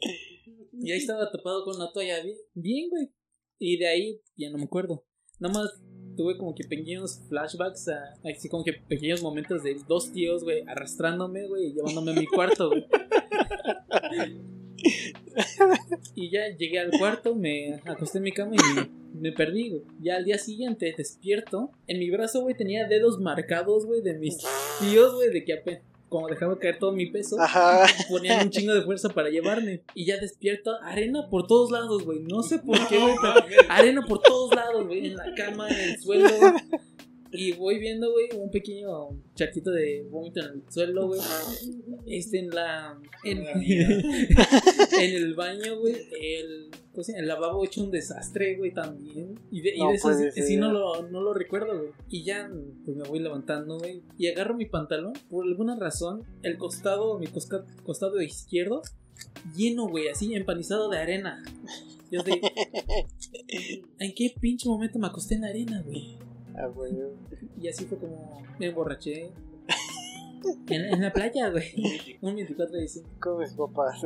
y 0.80 0.92
ahí 0.92 0.98
estaba 0.98 1.32
tapado 1.32 1.64
con 1.64 1.76
una 1.76 1.92
toalla 1.92 2.22
bien, 2.22 2.38
bien, 2.54 2.90
güey. 2.90 3.10
Y 3.60 3.78
de 3.78 3.88
ahí 3.88 4.22
ya 4.36 4.50
no 4.50 4.58
me 4.58 4.66
acuerdo. 4.66 5.06
Nada 5.40 5.54
más 5.54 5.82
tuve 6.16 6.38
como 6.38 6.54
que 6.54 6.64
pequeños 6.64 7.22
flashbacks, 7.30 7.88
a, 7.90 8.14
así 8.24 8.50
como 8.50 8.64
que 8.64 8.74
pequeños 8.74 9.22
momentos 9.22 9.64
de 9.64 9.76
dos 9.88 10.12
tíos, 10.12 10.44
güey, 10.44 10.64
arrastrándome, 10.68 11.48
güey, 11.48 11.68
y 11.68 11.74
llevándome 11.74 12.12
a 12.12 12.16
mi 12.16 12.28
cuarto, 12.28 12.70
güey. 12.70 12.86
Y 16.16 16.30
ya 16.30 16.56
llegué 16.56 16.80
al 16.80 16.92
cuarto, 16.92 17.36
me 17.36 17.76
acosté 17.86 18.20
en 18.20 18.24
mi 18.24 18.32
cama 18.32 18.54
y 18.56 18.76
me, 18.76 18.90
me 19.20 19.32
perdí, 19.32 19.70
güey. 19.70 19.82
Ya 20.02 20.18
al 20.18 20.26
día 20.26 20.38
siguiente 20.38 20.94
despierto. 20.96 21.72
En 21.88 22.00
mi 22.00 22.10
brazo, 22.12 22.42
güey, 22.42 22.56
tenía 22.56 22.88
dedos 22.88 23.20
marcados, 23.20 23.86
güey, 23.86 24.02
de 24.02 24.14
mis 24.16 24.38
tíos, 24.80 25.16
güey, 25.16 25.32
de 25.32 25.44
que 25.44 25.54
apenas, 25.54 25.82
como 26.14 26.28
dejaba 26.28 26.60
caer 26.60 26.78
todo 26.78 26.92
mi 26.92 27.08
peso, 27.08 27.42
Ajá. 27.42 27.88
ponían 28.08 28.46
un 28.46 28.52
chingo 28.52 28.72
de 28.72 28.84
fuerza 28.84 29.10
para 29.10 29.30
llevarme. 29.30 29.82
Y 29.96 30.06
ya 30.06 30.18
despierto, 30.18 30.72
arena 30.84 31.28
por 31.28 31.48
todos 31.48 31.72
lados, 31.72 32.04
güey. 32.04 32.20
No 32.20 32.44
sé 32.44 32.60
por 32.60 32.78
qué, 32.88 33.00
güey, 33.00 33.16
pero 33.20 33.34
arena 33.70 34.06
por 34.08 34.22
todos 34.22 34.54
lados, 34.54 34.86
güey. 34.86 35.08
En 35.08 35.16
la 35.16 35.34
cama, 35.34 35.68
en 35.70 35.90
el 35.90 36.00
suelo. 36.00 36.30
Y 37.34 37.54
voy 37.54 37.80
viendo, 37.80 38.12
güey, 38.12 38.30
un 38.38 38.52
pequeño 38.52 39.10
charquito 39.36 39.72
de 39.72 40.06
vómito 40.10 40.40
en 40.42 40.46
el 40.48 40.64
suelo, 40.70 41.08
güey. 41.08 41.20
Este 42.06 42.40
en 42.40 42.50
la. 42.50 43.00
En, 43.24 43.40
en 45.02 45.16
el 45.16 45.34
baño, 45.36 45.80
güey. 45.80 45.96
El, 46.20 46.70
¿cómo 46.92 47.04
se 47.04 47.14
llama? 47.14 47.22
el 47.22 47.28
lavabo 47.28 47.66
hecho 47.66 47.84
un 47.84 47.92
desastre, 47.92 48.56
güey, 48.56 48.74
también. 48.74 49.40
Y 49.52 49.62
de, 49.62 49.76
y 49.76 49.80
No 49.80 49.90
de 49.90 49.96
eso 49.96 50.12
sí 50.32 50.58
no 50.58 50.72
lo, 50.72 51.10
no 51.10 51.22
lo 51.22 51.34
recuerdo, 51.34 51.78
güey. 51.78 51.92
Y 52.10 52.24
ya, 52.24 52.52
pues 52.86 52.98
me 52.98 53.04
voy 53.08 53.20
levantando, 53.20 53.80
güey. 53.80 54.02
Y 54.18 54.28
agarro 54.28 54.56
mi 54.56 54.66
pantalón. 54.66 55.14
Por 55.30 55.46
alguna 55.46 55.76
razón, 55.76 56.24
el 56.44 56.58
costado, 56.58 57.18
mi 57.20 57.28
costado 57.84 58.22
izquierdo, 58.22 58.82
lleno, 59.56 59.88
güey, 59.88 60.08
así 60.08 60.34
empanizado 60.36 60.90
de 60.90 60.98
arena. 60.98 61.44
Yo 62.12 62.22
de. 62.22 62.40
¿En 64.00 64.14
qué 64.14 64.34
pinche 64.40 64.70
momento 64.70 65.00
me 65.00 65.08
acosté 65.08 65.36
en 65.36 65.42
la 65.42 65.48
arena, 65.48 65.82
güey? 65.82 66.18
Ah. 66.56 66.70
Y 67.60 67.68
así 67.68 67.86
fue 67.86 67.98
como 67.98 68.42
me 68.60 68.68
emborraché. 68.68 69.32
En, 70.68 70.82
en 70.94 71.02
la 71.02 71.14
playa, 71.14 71.50
güey. 71.50 72.18
Un 72.22 72.36
24 72.36 72.76
de 72.76 72.82
diciembre. 72.82 73.14
Con 73.20 73.40
mis 73.40 73.54
papás. 73.54 74.02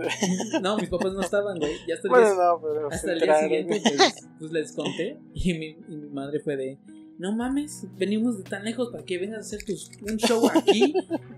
No, 0.62 0.78
mis 0.78 0.88
papás 0.90 1.14
no 1.14 1.22
estaban, 1.22 1.58
güey. 1.58 1.74
Ya 1.88 1.96
hasta 1.96 2.08
el 2.08 2.12
Bueno, 2.12 2.26
día, 2.28 2.36
no, 2.44 2.62
pero 2.62 2.88
hasta 2.88 2.98
se 3.08 3.14
el 3.14 3.20
día 3.22 3.40
enteraron. 3.40 3.50
siguiente, 3.68 3.82
pues, 3.98 4.28
pues 4.40 4.52
les 4.52 4.72
conté. 4.74 5.20
Y 5.34 5.54
mi, 5.56 5.66
y 5.90 5.96
mi 5.98 6.10
madre 6.10 6.40
fue 6.40 6.56
de. 6.56 6.78
No 7.20 7.32
mames, 7.36 7.88
venimos 7.98 8.38
de 8.38 8.44
tan 8.44 8.64
lejos 8.64 8.90
para 8.92 9.04
que 9.04 9.18
vengas 9.18 9.40
a 9.40 9.42
hacer 9.42 9.64
tus, 9.64 9.90
un 10.02 10.18
show 10.18 10.48
aquí. 10.54 10.94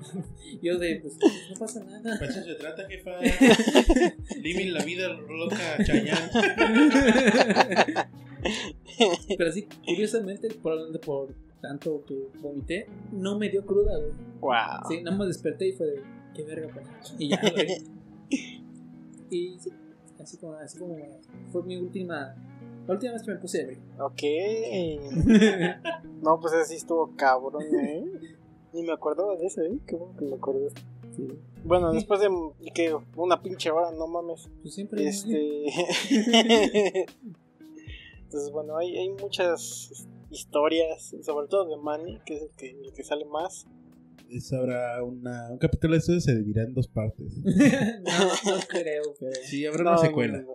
Yo 0.62 0.78
de, 0.78 1.00
pues, 1.02 1.18
no 1.50 1.56
pasa 1.58 1.82
nada. 1.86 2.18
Pues 2.18 2.32
eso 2.32 2.44
se 2.44 2.56
trata, 2.56 2.86
jefa. 2.88 3.12
Living 4.42 4.74
la 4.74 4.84
vida 4.84 5.08
loca, 5.08 5.78
Chayán. 5.86 6.30
Pero 9.38 9.52
sí, 9.54 9.68
curiosamente, 9.86 10.50
probablemente 10.62 11.00
por 11.00 11.34
tanto 11.62 12.04
que 12.06 12.28
vomité, 12.42 12.88
no 13.14 13.38
me 13.40 13.50
dio 13.50 13.66
cruda, 13.66 13.98
güey. 13.98 14.12
Wow. 14.42 14.90
Sí, 14.90 15.02
nada 15.02 15.16
más 15.16 15.28
desperté 15.28 15.70
y 15.70 15.72
fue 15.74 15.88
de, 15.88 16.02
qué 16.36 16.44
verga 16.44 16.68
pasa. 16.74 17.16
Y 17.18 17.30
ya, 17.30 17.42
güey. 17.42 17.68
Y 19.30 19.60
sí, 19.60 19.72
así 20.22 20.38
como, 20.38 20.54
así 20.56 20.78
como 20.78 20.98
fue 21.52 21.64
mi 21.64 21.78
última, 21.78 22.36
la 22.90 22.94
última 22.96 23.14
vez 23.14 23.24
que 23.24 23.32
me 23.32 23.38
puse 23.38 23.62
ebrio. 23.62 23.80
Ok. 24.00 24.22
No, 26.22 26.38
pues 26.42 26.54
así 26.54 26.76
estuvo 26.76 27.16
cabrón, 27.16 27.64
¿eh? 27.80 28.04
Ni 28.74 28.84
me 28.84 28.92
acordaba 28.92 29.36
de 29.38 29.46
eso, 29.48 29.62
¿eh? 29.62 29.80
Qué 29.88 29.96
bueno 29.96 30.14
que 30.18 30.26
me 30.26 30.36
acordé. 30.36 30.68
Sí, 31.16 31.28
Bueno, 31.64 31.94
después 31.94 32.20
de 32.20 32.28
que 32.74 32.94
una 33.16 33.42
pinche 33.42 33.72
hora, 33.72 33.92
no 33.92 34.06
mames. 34.08 34.50
pues 34.62 34.74
siempre. 34.76 35.08
Este. 35.08 35.64
Entonces, 38.24 38.52
bueno, 38.52 38.78
hay, 38.78 38.98
hay 38.98 39.10
muchas 39.10 40.08
historias, 40.30 41.16
sobre 41.24 41.48
todo 41.48 41.66
de 41.70 41.78
Manny, 41.82 42.20
que 42.26 42.36
es 42.36 42.42
el 42.44 42.50
que, 42.58 42.70
el 42.72 42.94
que 42.94 43.04
sale 43.04 43.26
más. 43.26 43.66
Es 44.30 44.54
ahora 44.54 45.02
una, 45.04 45.50
un 45.52 45.58
capítulo 45.58 45.94
de 45.94 46.00
esto 46.00 46.20
se 46.20 46.36
dividirá 46.36 46.64
en 46.64 46.74
dos 46.76 46.88
partes. 46.88 47.34
no, 47.44 48.54
no 48.56 48.60
creo, 48.68 49.04
pero. 49.20 49.32
Sí, 49.46 49.66
habrá 49.66 49.84
No, 49.84 49.92
una 49.92 50.00
secuela. 50.00 50.38
no. 50.42 50.54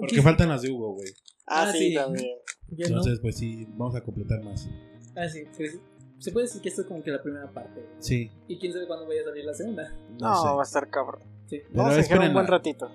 Porque 0.00 0.22
faltan 0.22 0.48
las 0.48 0.62
de 0.62 0.70
Hugo, 0.72 0.94
güey. 0.94 1.08
Ah, 1.46 1.66
Ah, 1.68 1.72
sí, 1.72 1.88
sí. 1.90 1.94
también. 1.94 2.36
Yo 2.70 2.86
no. 2.88 2.96
Entonces, 2.98 3.20
pues 3.20 3.36
sí, 3.36 3.66
vamos 3.76 3.94
a 3.94 4.00
completar 4.02 4.42
más. 4.42 4.68
Ah, 5.16 5.28
sí, 5.28 5.44
pues, 5.56 5.78
se 6.18 6.32
puede 6.32 6.46
decir 6.46 6.62
que 6.62 6.68
esto 6.70 6.82
es 6.82 6.86
como 6.88 7.02
que 7.02 7.10
la 7.10 7.22
primera 7.22 7.50
parte. 7.50 7.84
Sí, 7.98 8.30
Y 8.48 8.58
quién 8.58 8.72
sabe 8.72 8.86
cuándo 8.86 9.06
vaya 9.06 9.20
a 9.20 9.24
salir 9.24 9.44
la 9.44 9.54
segunda. 9.54 9.94
no, 10.18 10.28
No, 10.30 10.42
sé. 10.42 10.48
va 10.48 10.60
a 10.60 10.64
estar 10.64 10.88
cabrón. 10.90 11.22
Sí, 11.46 11.60
Pero 11.68 11.74
Vamos 11.74 11.92
a 11.94 11.96
dejar 11.98 12.20
un 12.20 12.32
buen 12.32 12.46
ratito. 12.46 12.90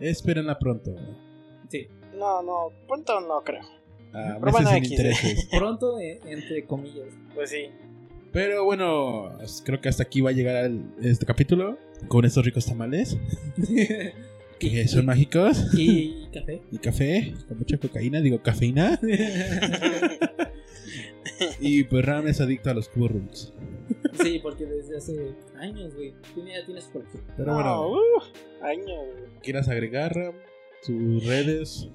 Espérenla 0.00 0.58
pronto. 0.58 0.94
sí. 1.68 1.88
No, 2.16 2.42
no, 2.42 2.68
pronto 2.86 3.20
no 3.20 3.42
creo. 3.42 3.62
A 4.12 4.38
Pero 4.40 4.50
bueno, 4.52 4.58
meses 4.58 4.68
sin 4.70 4.76
X. 4.78 4.90
intereses. 4.92 5.48
Pronto, 5.58 6.00
eh, 6.00 6.18
entre 6.24 6.64
comillas. 6.66 7.08
Pues 7.34 7.50
sí. 7.50 7.66
Pero 8.32 8.64
bueno, 8.64 9.38
creo 9.64 9.80
que 9.80 9.88
hasta 9.88 10.02
aquí 10.02 10.20
va 10.20 10.30
a 10.30 10.32
llegar 10.32 10.64
el- 10.64 10.84
este 11.02 11.26
capítulo 11.26 11.78
con 12.08 12.24
estos 12.24 12.44
ricos 12.44 12.64
tamales 12.66 13.16
que 14.58 14.86
son 14.88 15.06
mágicos 15.06 15.66
y 15.74 16.26
café. 16.32 16.62
y 16.72 16.78
café 16.78 17.34
con 17.46 17.58
mucha 17.58 17.78
cocaína, 17.78 18.20
digo 18.20 18.42
cafeína. 18.42 18.98
Y 21.60 21.84
pues 21.84 22.04
Ram 22.04 22.26
es 22.26 22.40
adicto 22.40 22.70
a 22.70 22.74
los 22.74 22.88
cubos 22.88 23.12
Rubik's. 23.12 23.52
Sí, 24.22 24.40
porque 24.42 24.66
desde 24.66 24.96
hace 24.96 25.34
años, 25.56 25.94
güey. 25.94 26.12
Tiene, 26.34 26.52
ya 26.58 26.64
tienes 26.66 26.84
colección. 26.86 27.22
Pero 27.36 27.52
no, 27.52 27.54
bueno, 27.54 27.90
uh, 27.92 28.64
años. 28.64 29.04
¿quieras 29.42 29.68
agregar 29.68 30.14
Ram? 30.14 30.34
Sus 30.80 31.24
redes, 31.26 31.88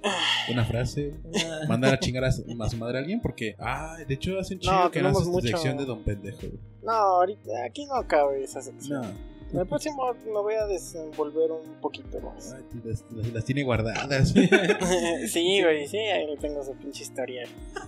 una 0.52 0.66
frase, 0.66 1.14
Una- 1.24 1.68
mandar 1.70 1.94
a 1.94 2.00
chingar 2.00 2.26
a 2.26 2.32
su, 2.34 2.44
a 2.62 2.70
su 2.70 2.76
madre 2.78 2.98
a 2.98 3.02
alguien, 3.02 3.22
porque, 3.22 3.56
ah, 3.58 3.96
de 4.06 4.14
hecho 4.14 4.38
hace 4.40 4.56
un 4.56 4.60
No, 4.60 4.64
chido 4.64 4.92
que 4.92 5.02
no 5.02 5.08
tenemos 5.10 5.22
hace 5.22 5.32
mucho- 5.32 5.48
sección 5.48 5.78
de 5.78 5.86
Don 5.86 6.04
Pendejo. 6.04 6.48
No, 6.84 6.92
ahorita 6.92 7.50
aquí 7.66 7.86
no 7.86 8.06
cabe 8.08 8.44
esa 8.44 8.62
sección. 8.62 9.02
No, 9.02 9.08
En 9.54 9.60
el 9.60 9.68
próximo 9.68 10.12
me 10.26 10.32
voy 10.32 10.56
a 10.56 10.66
desenvolver 10.66 11.52
un 11.52 11.76
poquito 11.80 12.20
más. 12.20 12.54
ay, 12.54 12.64
las, 12.84 13.06
las- 13.12 13.32
las 13.34 13.46
tiene 13.46 13.64
guardadas. 13.64 14.30
sí, 15.30 15.62
güey, 15.62 15.88
sí, 15.88 15.98
ahí 15.98 16.36
tengo 16.38 16.64
su 16.64 16.74
pinche 16.74 17.04
historia. 17.04 17.44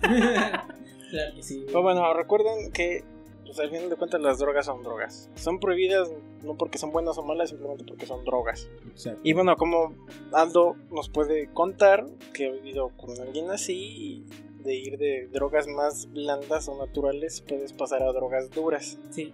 claro 1.10 1.34
que 1.34 1.42
sí. 1.42 1.64
Pero 1.66 1.82
bueno, 1.82 2.14
recuerden 2.14 2.70
que 2.72 3.02
pues, 3.44 3.58
al 3.58 3.70
final 3.70 3.90
de 3.90 3.96
cuentas 3.96 4.20
las 4.20 4.38
drogas 4.38 4.66
son 4.66 4.82
drogas. 4.82 5.28
Son 5.34 5.58
prohibidas 5.58 6.08
no 6.42 6.56
porque 6.56 6.78
son 6.78 6.92
buenas 6.92 7.18
o 7.18 7.22
malas, 7.22 7.50
simplemente 7.50 7.84
porque 7.84 8.06
son 8.06 8.24
drogas. 8.24 8.68
Exacto. 8.88 9.20
Y 9.24 9.32
bueno, 9.32 9.56
como 9.56 9.94
Aldo 10.32 10.76
nos 10.90 11.08
puede 11.08 11.48
contar 11.52 12.06
que 12.32 12.46
ha 12.46 12.50
vivido 12.52 12.90
con 12.96 13.10
alguien 13.20 13.50
así 13.50 13.74
y 13.74 14.26
de 14.62 14.74
ir 14.74 14.98
de 14.98 15.28
drogas 15.32 15.66
más 15.68 16.10
blandas 16.12 16.68
o 16.68 16.76
naturales 16.78 17.40
puedes 17.40 17.72
pasar 17.72 18.02
a 18.02 18.12
drogas 18.12 18.50
duras. 18.50 18.98
Sí. 19.10 19.32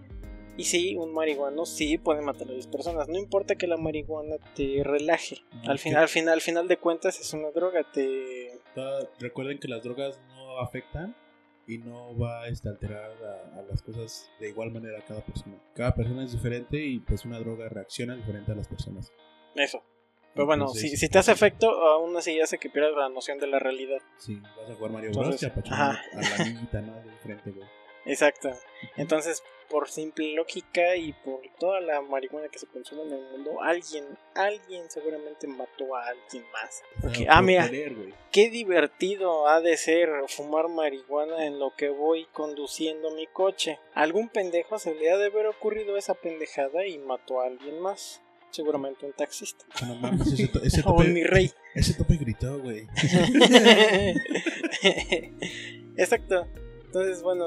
Y 0.56 0.64
sí, 0.64 0.96
un 0.96 1.14
marihuano 1.14 1.64
sí 1.64 1.96
puede 1.98 2.20
matar 2.20 2.48
a 2.48 2.52
las 2.52 2.66
personas. 2.66 3.08
No 3.08 3.18
importa 3.18 3.54
que 3.54 3.66
la 3.66 3.76
marihuana 3.78 4.36
te 4.54 4.82
relaje. 4.84 5.36
Al 5.64 5.76
Ok. 5.76 5.78
final, 5.78 6.02
al 6.02 6.08
final, 6.08 6.34
al 6.34 6.40
final 6.42 6.68
de 6.68 6.76
cuentas 6.76 7.18
es 7.20 7.32
una 7.32 7.50
droga. 7.50 7.84
Te 7.92 8.60
recuerden 9.18 9.58
que 9.58 9.68
las 9.68 9.82
drogas 9.82 10.20
no 10.36 10.58
afectan 10.58 11.16
y 11.66 11.78
no 11.78 12.16
va 12.18 12.48
este, 12.48 12.68
a 12.68 12.72
alterar 12.72 13.12
a, 13.24 13.60
a 13.60 13.62
las 13.62 13.80
cosas 13.82 14.30
de 14.40 14.50
igual 14.50 14.70
manera 14.72 14.98
a 14.98 15.02
cada 15.02 15.24
persona. 15.24 15.56
Cada 15.74 15.94
persona 15.94 16.24
es 16.24 16.32
diferente 16.32 16.76
y 16.84 16.98
pues 17.00 17.24
una 17.24 17.38
droga 17.38 17.68
reacciona 17.68 18.14
diferente 18.14 18.52
a 18.52 18.54
las 18.54 18.68
personas. 18.68 19.10
eso. 19.54 19.82
Pero 20.34 20.46
bueno, 20.46 20.64
Entonces, 20.64 20.90
si, 20.92 20.96
si 20.96 21.08
te 21.10 21.18
hace 21.18 21.30
efecto, 21.32 21.68
aún 21.70 22.16
así 22.16 22.40
hace 22.40 22.56
que 22.56 22.70
pierdas 22.70 22.94
la 22.96 23.10
noción 23.10 23.38
de 23.38 23.46
la 23.48 23.58
realidad. 23.58 23.98
Sí, 24.16 24.40
vas 24.56 24.70
a 24.70 24.74
jugar 24.74 24.90
Mario 24.90 25.10
Bros. 25.12 25.42
y 25.42 25.44
a 25.46 25.52
la 26.38 26.44
niñita, 26.46 26.80
¿no? 26.80 26.94
De 27.02 27.12
frente, 27.22 27.50
güey. 27.50 27.68
Exacto. 28.04 28.50
Entonces, 28.96 29.42
por 29.70 29.88
simple 29.88 30.34
lógica 30.34 30.96
y 30.96 31.12
por 31.14 31.40
toda 31.58 31.80
la 31.80 32.02
marihuana 32.02 32.48
que 32.48 32.58
se 32.58 32.66
consume 32.66 33.02
en 33.04 33.12
el 33.12 33.22
mundo, 33.30 33.62
alguien, 33.62 34.04
alguien 34.34 34.90
seguramente 34.90 35.46
mató 35.46 35.96
a 35.96 36.08
alguien 36.08 36.44
más. 36.52 36.82
Porque, 37.00 37.24
Por 37.24 37.30
ah, 37.34 37.40
mira, 37.42 37.70
querer, 37.70 37.94
qué 38.30 38.50
divertido 38.50 39.48
ha 39.48 39.60
de 39.62 39.76
ser 39.78 40.10
fumar 40.28 40.68
marihuana 40.68 41.46
en 41.46 41.58
lo 41.58 41.74
que 41.74 41.88
voy 41.88 42.26
conduciendo 42.32 43.12
mi 43.12 43.26
coche. 43.26 43.78
Algún 43.94 44.28
pendejo 44.28 44.78
se 44.78 44.94
le 44.94 45.10
ha 45.10 45.16
de 45.16 45.26
haber 45.26 45.46
ocurrido 45.46 45.96
esa 45.96 46.14
pendejada 46.14 46.86
y 46.86 46.98
mató 46.98 47.40
a 47.40 47.46
alguien 47.46 47.80
más. 47.80 48.20
Seguramente 48.50 49.06
un 49.06 49.14
taxista. 49.14 49.64
Ah, 49.76 49.86
No 49.86 49.94
mames, 49.94 50.30
ese, 50.30 50.48
to- 50.48 50.62
ese 50.62 50.82
O 50.84 50.98
mi 50.98 51.22
tope, 51.22 51.24
rey. 51.26 51.50
ese 51.74 51.94
tope 51.94 52.16
gritó, 52.16 52.58
güey. 52.60 52.86
Exacto. 55.96 56.46
Entonces, 56.92 57.22
bueno, 57.22 57.46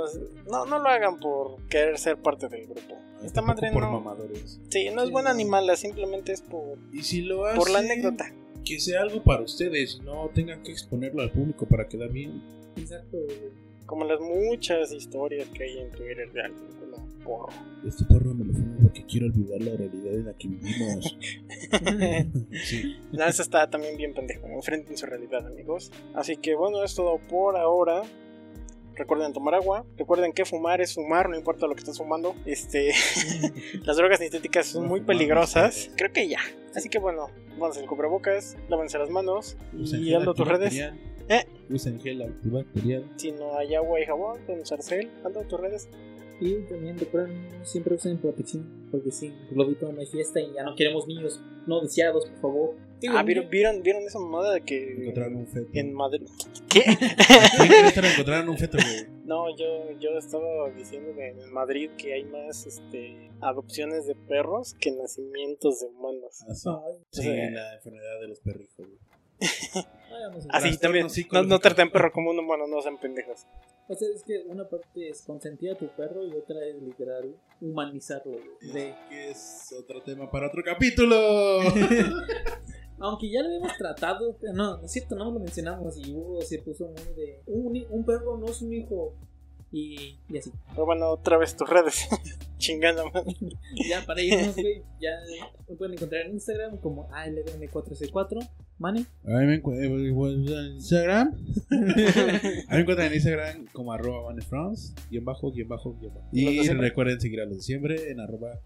no, 0.50 0.66
no 0.66 0.80
lo 0.80 0.90
hagan 0.90 1.20
por 1.20 1.62
querer 1.68 2.00
ser 2.00 2.18
parte 2.18 2.48
del 2.48 2.66
grupo. 2.66 2.98
Esta 3.24 3.44
madre 3.44 3.72
por 3.72 3.84
no. 3.84 3.92
mamadores. 3.92 4.60
Sí, 4.70 4.90
no 4.90 5.02
es 5.02 5.08
Sí, 5.08 5.12
buena 5.12 5.36
ni 5.36 5.46
mala, 5.46 5.76
simplemente 5.76 6.32
es 6.32 6.42
por, 6.42 6.80
Y 6.92 7.04
si 7.04 7.22
lo 7.22 7.46
hace, 7.46 7.56
por 7.56 7.70
la 7.70 7.78
anécdota. 7.80 8.34
que 8.66 8.80
sea 8.80 9.02
algo 9.04 9.24
para 9.24 9.44
ustedes, 9.44 10.02
no 10.02 10.32
tengan 10.34 10.64
que 10.64 10.72
exponerlo 10.72 11.22
al 11.22 11.32
público 11.32 11.68
para 11.68 11.88
quedar 11.88 12.10
bien. 12.12 12.42
Exacto, 12.76 13.18
güey. 13.24 13.52
Como 13.86 14.04
las 14.06 14.20
muchas 14.20 14.92
historias 14.92 15.48
que 15.50 15.64
hay 15.66 15.78
en 15.78 15.92
Twitter 15.92 16.32
de 16.34 16.42
alguien 16.42 16.66
con 16.80 16.94
un 16.96 17.20
porro. 17.20 17.54
Este 17.88 18.04
porro 18.06 18.34
me 18.34 18.46
lo 18.46 18.54
fumo 18.54 18.78
porque 18.82 19.06
quiero 19.06 19.28
olvidar 19.28 19.62
la 19.62 19.78
realidad 19.78 20.12
en 20.16 20.26
la 20.26 20.34
que 20.34 20.48
vivimos. 20.48 21.18
sí. 22.66 22.96
No, 23.12 23.26
eso 23.26 23.44
está 23.44 23.70
también 23.70 23.96
bien 23.96 24.16
pendejo. 24.16 24.48
Enfrenten 24.48 24.98
su 24.98 25.06
realidad, 25.06 25.46
amigos. 25.46 25.92
Así 26.16 26.36
que 26.38 26.56
bueno, 26.56 26.84
es 26.84 26.96
todo 26.96 27.20
por 27.30 27.58
ahora. 27.58 28.02
Recuerden 28.96 29.34
tomar 29.34 29.56
agua. 29.56 29.86
Recuerden 29.98 30.34
que 30.34 30.46
fumar 30.46 30.82
es 30.82 30.94
fumar, 30.94 31.30
no 31.30 31.36
importa 31.36 31.68
lo 31.68 31.76
que 31.76 31.80
estés 31.80 31.98
fumando. 31.98 32.36
Este, 32.46 32.94
las 33.84 33.98
drogas 33.98 34.20
sintéticas 34.20 34.68
son 34.68 34.88
muy 34.88 35.02
peligrosas. 35.02 35.92
Creo 35.98 36.12
que 36.12 36.28
ya. 36.28 36.40
Así 36.76 36.90
que 36.90 37.00
bueno, 37.00 37.28
pónganse 37.58 37.82
el 37.82 37.88
cubrebocas, 37.88 38.58
lávense 38.70 38.98
las 38.98 39.10
manos 39.10 39.58
Usen 39.74 40.02
y 40.02 40.06
gel 40.06 40.16
ando 40.16 40.34
tus 40.34 40.48
redes. 40.48 40.78
¿Eh? 41.28 41.46
Usen 41.70 42.00
gel 42.00 42.22
antibacterial. 42.22 43.12
Si 43.16 43.32
no 43.32 43.58
hay 43.58 43.76
agua 43.76 44.00
y 44.00 44.06
jabón, 44.06 44.40
pueden 44.46 44.62
usar 44.62 44.82
cel. 44.82 45.10
Ando 45.24 45.42
tus 45.42 45.60
redes. 45.60 45.90
Y 46.40 46.56
también 46.64 46.98
recuerden, 46.98 47.50
siempre 47.64 47.96
usen 47.96 48.18
protección. 48.18 48.88
Porque 48.92 49.12
sí, 49.12 49.34
globito 49.52 49.92
no 49.92 50.00
hay 50.00 50.06
fiesta 50.06 50.40
y 50.40 50.54
ya 50.54 50.64
no 50.64 50.76
queremos 50.76 51.08
niños 51.08 51.42
no 51.66 51.82
deseados, 51.82 52.26
por 52.28 52.40
favor. 52.40 52.76
Digo, 53.08 53.18
Ah, 53.20 53.24
¿vieron, 53.24 53.50
vieron, 53.50 53.84
¿vieron 53.84 54.04
esa 54.04 54.20
mamada 54.20 54.54
de 54.54 54.62
que 54.62 54.94
Encontraron 54.94 55.36
un 55.36 55.48
feto. 55.48 55.68
en 55.74 55.94
Madrid? 55.94 56.28
¿Qué? 56.70 56.82
¿Quién 57.58 57.68
cree 57.68 57.94
que 57.94 58.00
encontraron 58.14 58.50
un 58.50 58.58
feto, 58.58 58.78
güey? 58.82 59.06
No, 59.26 59.56
yo, 59.58 59.92
yo 60.00 60.18
estaba 60.18 60.70
diciendo 60.72 61.14
que 61.16 61.28
en 61.30 61.54
Madrid 61.54 61.90
que 61.98 62.14
hay 62.14 62.24
más 62.26 62.66
este, 62.66 63.30
adopciones 63.42 64.08
de 64.08 64.16
perros 64.16 64.74
que 64.80 64.92
nacimientos 64.92 65.82
de 65.82 65.88
humanos. 65.88 66.44
Ay, 66.48 66.94
Sí, 67.12 67.22
Sí. 67.22 67.28
la 67.30 67.76
enfermedad 67.76 68.22
de 68.22 68.28
los 68.28 68.40
perrijos, 68.40 68.76
güey. 68.78 68.98
Así 70.50 70.70
Trastornos 70.78 70.80
también, 70.80 71.08
no, 71.34 71.44
no 71.44 71.60
traten 71.60 71.92
perro 71.92 72.12
como 72.12 72.32
un 72.32 72.40
humano, 72.40 72.66
no 72.68 72.82
sean 72.82 72.98
pendejos. 72.98 73.46
O 73.88 73.94
sea, 73.94 74.08
es 74.16 74.24
que 74.24 74.40
una 74.48 74.68
parte 74.68 75.10
es 75.10 75.22
consentir 75.24 75.72
a 75.72 75.76
tu 75.78 75.88
perro 75.90 76.26
y 76.26 76.32
otra 76.34 76.66
es 76.66 76.82
literal 76.82 77.36
humanizarlo. 77.62 78.32
güey. 78.32 78.72
De, 78.74 78.96
Que 79.10 79.30
es 79.32 79.76
otro 79.78 80.02
tema 80.02 80.32
para 80.32 80.48
otro 80.48 80.64
capítulo. 80.64 81.60
aunque 83.00 83.30
ya 83.30 83.42
lo 83.42 83.48
habíamos 83.48 83.78
tratado, 83.78 84.38
no, 84.54 84.78
no 84.78 84.86
es 84.86 84.92
cierto, 84.92 85.16
no 85.16 85.26
lo 85.32 85.40
mencionamos 85.40 85.98
y 85.98 86.14
Hugo 86.14 86.42
se 86.42 86.60
puso 86.60 86.88
muy 86.88 87.14
de. 87.16 87.42
Un, 87.48 87.86
un 87.90 88.06
perro 88.06 88.38
no 88.38 88.46
es 88.48 88.62
un 88.62 88.74
hijo. 88.74 89.14
Y, 89.72 90.20
y 90.30 90.38
así. 90.38 90.52
Pero 90.70 90.86
bueno, 90.86 91.10
otra 91.10 91.38
vez 91.38 91.58
tus 91.58 91.68
redes. 91.70 92.08
Chingando 92.58 93.10
más. 93.12 93.24
Ya 93.90 94.06
para 94.06 94.22
irnos, 94.22 94.56
güey, 94.56 94.82
ya 95.02 95.10
me 95.68 95.76
pueden 95.76 95.96
encontrar 95.96 96.26
en 96.28 96.34
Instagram 96.34 96.78
como 96.78 97.10
ALBM4C4. 97.10 98.50
Mane. 98.78 99.06
A 99.26 99.40
mí 99.40 99.46
me 99.48 99.62
encu- 99.62 99.76
eh, 99.76 99.86
en 99.88 100.76
Instagram. 100.76 101.34
A 101.72 101.76
mí 101.76 102.76
me 102.76 102.80
encuentran 102.82 103.08
en 103.08 103.14
Instagram 103.16 103.66
como 103.74 103.92
arroba 103.92 104.24
vanefrance, 104.28 104.94
guion 105.10 105.26
bajo, 105.26 105.52
guion 105.52 105.68
bajo, 105.68 105.94
guion 106.00 106.14
bajo. 106.14 106.26
¿Los 106.32 106.34
de 106.34 106.74
Y 106.74 106.78
recuerden 106.78 107.20
seguir 107.20 107.42
a 107.42 107.46
los 107.46 107.58
de 107.58 107.64
siempre 107.64 108.12
en 108.12 108.20
arroba 108.22 108.60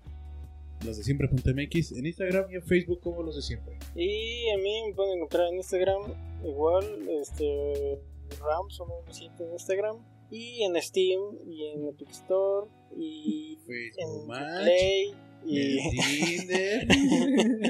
los 0.86 0.98
de 0.98 1.04
siempre.mx 1.04 1.92
en 1.94 2.06
Instagram 2.06 2.52
y 2.52 2.56
en 2.56 2.64
Facebook 2.64 3.02
como 3.02 3.24
los 3.24 3.36
de 3.36 3.42
siempre. 3.42 3.78
Y 3.96 4.50
a 4.50 4.58
mí 4.58 4.84
me 4.88 4.94
pueden 4.94 5.18
encontrar 5.18 5.48
en 5.48 5.56
Instagram, 5.56 6.02
igual, 6.44 6.86
este, 7.22 8.00
Rams117 8.40 9.42
en 9.42 9.54
Instagram, 9.54 9.98
y 10.32 10.64
en 10.64 10.82
Steam, 10.82 11.20
y 11.48 11.66
en 11.66 11.88
Epic 11.90 12.10
Store, 12.12 12.70
y 12.98 13.58
Facebook 13.66 14.22
en 14.22 14.28
Match, 14.28 14.64
Play, 14.64 15.16
y 15.46 15.80
en 15.80 15.90
Tinder, 16.48 16.88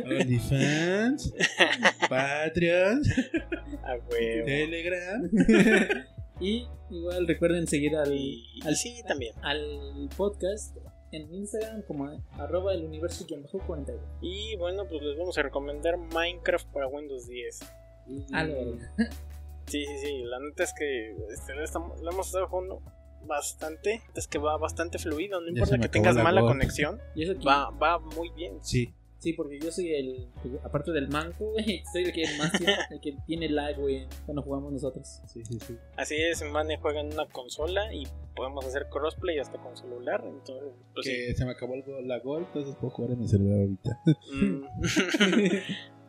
OnlyFans, 0.05 1.33
Patreon, 2.09 3.01
a 3.83 3.95
huevo. 3.95 4.45
Telegram. 4.45 5.29
Y 6.41 6.65
igual 6.89 7.27
recuerden 7.27 7.67
seguir 7.67 7.97
al, 7.97 8.15
Y, 8.15 8.45
al, 8.63 8.75
sí, 8.77 9.01
también. 9.05 9.35
al 9.41 10.09
podcast 10.15 10.73
en 11.11 11.33
Instagram 11.33 11.81
como 11.83 12.09
arroba 12.37 12.73
el 12.73 12.85
universo 12.85 13.25
42. 13.65 14.01
Y 14.21 14.55
bueno, 14.57 14.85
pues 14.87 15.01
les 15.01 15.17
vamos 15.17 15.37
a 15.37 15.41
recomendar 15.43 15.97
Minecraft 15.97 16.67
para 16.73 16.87
Windows 16.87 17.27
10. 17.27 17.59
A 18.33 18.43
la 18.43 18.53
verga. 18.53 18.93
Sí, 19.67 19.85
sí, 19.85 19.97
sí, 19.99 20.23
la 20.23 20.39
neta 20.39 20.63
es 20.63 20.73
que 20.73 21.15
este, 21.31 21.53
lo, 21.55 21.63
estamos- 21.63 22.01
lo 22.01 22.11
hemos 22.11 22.27
estado 22.27 22.47
jugando 22.47 22.81
bastante. 23.25 24.01
Es 24.15 24.27
que 24.27 24.39
va 24.39 24.57
bastante 24.57 24.97
fluido, 24.97 25.39
no 25.41 25.47
Ya 25.47 25.51
importa 25.53 25.77
que 25.77 25.89
tengas 25.89 26.15
la 26.15 26.23
mala 26.23 26.41
conexión, 26.41 26.99
Y 27.15 27.23
eso 27.23 27.33
va, 27.47 27.69
va 27.69 27.99
muy 27.99 28.29
bien. 28.31 28.57
Sí, 28.63 28.93
Sí, 29.19 29.33
porque 29.33 29.59
yo 29.59 29.69
soy 29.71 29.93
el, 29.93 30.29
aparte 30.63 30.91
del 30.91 31.09
manco, 31.09 31.51
güey, 31.51 31.83
soy 31.93 32.03
el 32.05 32.13
que 32.13 32.23
más 32.37 32.51
tiene, 32.53 32.73
el 32.89 32.99
que 33.01 33.15
tiene 33.27 33.49
lag, 33.49 33.75
güey, 33.77 34.07
cuando 34.25 34.41
jugamos 34.41 34.71
nosotros. 34.71 35.21
sí, 35.27 35.43
sí, 35.45 35.59
sí. 35.59 35.77
Así 35.97 36.15
es, 36.15 36.41
Mane 36.43 36.77
juega 36.77 37.01
en 37.01 37.13
una 37.13 37.27
consola 37.27 37.93
y 37.93 38.07
podemos 38.35 38.65
hacer 38.65 38.87
crossplay 38.89 39.37
hasta 39.39 39.57
con 39.61 39.75
celular. 39.75 40.23
Entonces, 40.25 40.69
pues 40.93 41.05
sí. 41.05 41.11
que 41.11 41.35
se 41.35 41.45
me 41.45 41.51
acabó 41.51 41.75
el 41.75 41.83
la 42.07 42.19
gol, 42.19 42.45
entonces 42.47 42.75
puedo 42.75 42.91
jugar 42.91 43.11
en 43.11 43.19
mi 43.19 43.27
celular 43.27 43.59
ahorita. 43.59 43.99
Mm. 44.31 44.63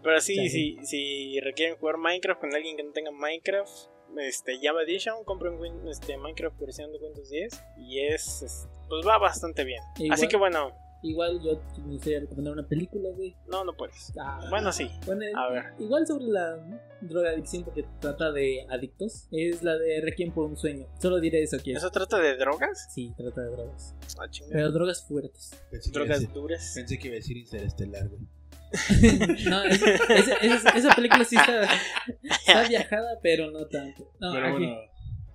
Pero 0.03 0.21
sí, 0.21 0.49
sí, 0.49 0.79
si 0.85 1.39
requieren 1.41 1.77
jugar 1.77 1.99
Minecraft 1.99 2.41
con 2.41 2.55
alguien 2.55 2.77
que 2.77 2.83
no 2.83 2.93
tenga 2.93 3.11
Minecraft, 3.11 3.71
este 4.19 4.59
Java 4.63 4.83
Edition, 4.83 5.25
compren 5.25 5.59
Win- 5.61 5.87
este, 5.89 6.17
Minecraft 6.17 6.59
versión 6.59 6.91
de 6.93 6.99
Windows 6.99 7.29
10 7.29 7.63
y 7.77 8.01
es, 8.07 8.43
es- 8.43 8.69
pues 8.89 9.07
va 9.07 9.19
bastante 9.19 9.65
bien. 9.65 9.83
Igual- 9.99 10.13
Así 10.15 10.27
que 10.29 10.37
bueno, 10.39 10.73
Igual 11.03 11.41
yo 11.43 11.61
me 11.85 11.93
gustaría 11.95 12.21
recomendar 12.21 12.53
una 12.53 12.67
película, 12.69 13.09
güey. 13.17 13.35
no, 13.51 13.65
no 13.65 13.75
puedes. 13.75 14.13
Ah, 14.21 14.47
Bueno, 14.51 14.71
sí. 14.73 14.91
bueno, 15.07 15.25
A 15.39 15.51
ver. 15.51 15.65
Igual 15.79 16.07
sobre 16.07 16.27
la 16.27 16.57
drogadicción, 17.01 17.65
porque 17.65 17.85
trata 18.01 18.31
de 18.33 18.67
adictos, 18.69 19.27
es 19.33 19.63
la 19.63 19.77
de 19.79 20.01
Requiem 20.03 20.33
por 20.33 20.45
un 20.45 20.57
sueño. 20.59 20.87
Solo 21.01 21.19
diré 21.21 21.43
eso 21.43 21.57
aquí. 21.57 21.73
¿Eso 21.73 21.91
trata 21.91 22.19
de 22.19 22.37
drogas? 22.37 22.93
Sí, 22.93 23.15
trata 23.17 23.41
de 23.41 23.51
drogas. 23.51 23.95
Ah, 24.19 24.29
chingada. 24.29 24.53
Pero 24.55 24.73
drogas 24.73 25.03
fuertes. 25.07 25.51
Pensé 25.71 25.91
drogas 25.91 26.21
decir, 26.21 26.35
duras. 26.35 26.73
pensé 26.75 26.99
que 26.99 27.07
iba 27.09 27.15
a 27.15 27.17
decir 27.17 27.37
interestelar, 27.39 28.09
güey. 28.09 28.21
no, 29.49 29.65
es- 29.65 29.83
esa, 29.83 30.35
esa- 30.37 30.71
esa 30.71 30.95
película 30.95 31.25
sí 31.25 31.35
está, 31.37 31.63
está 32.23 32.69
viajada, 32.69 33.19
pero 33.23 33.51
no 33.51 33.67
tanto. 33.67 34.13
No, 34.21 34.33
Pero 34.33 34.47
aquí- 34.47 34.53
bueno, 34.67 34.77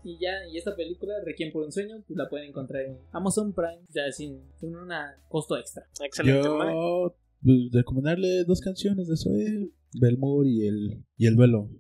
Y 0.06 0.20
ya, 0.20 0.48
y 0.52 0.58
esta 0.60 0.76
película, 0.76 1.16
Requiem 1.26 1.52
por 1.52 1.64
un 1.64 1.72
sueño, 1.72 2.04
pues 2.06 2.16
la 2.16 2.30
pueden 2.30 2.50
encontrar 2.50 2.84
en 2.84 3.00
Amazon 3.12 3.54
Prime, 3.54 3.82
ya 3.90 4.12
sin, 4.12 4.40
sin 4.60 4.76
un 4.76 4.90
costo 5.30 5.58
extra. 5.58 5.88
Excelente, 6.00 6.44
yo 6.44 7.16
pues, 7.44 7.58
recomendarle 7.72 8.44
dos 8.44 8.62
canciones 8.62 9.08
de 9.08 9.18
Zoe, 9.18 9.72
Belmore 10.00 10.48
y 10.48 10.68
el, 10.68 11.04
y 11.18 11.26
el 11.26 11.36
duelo. 11.36 11.72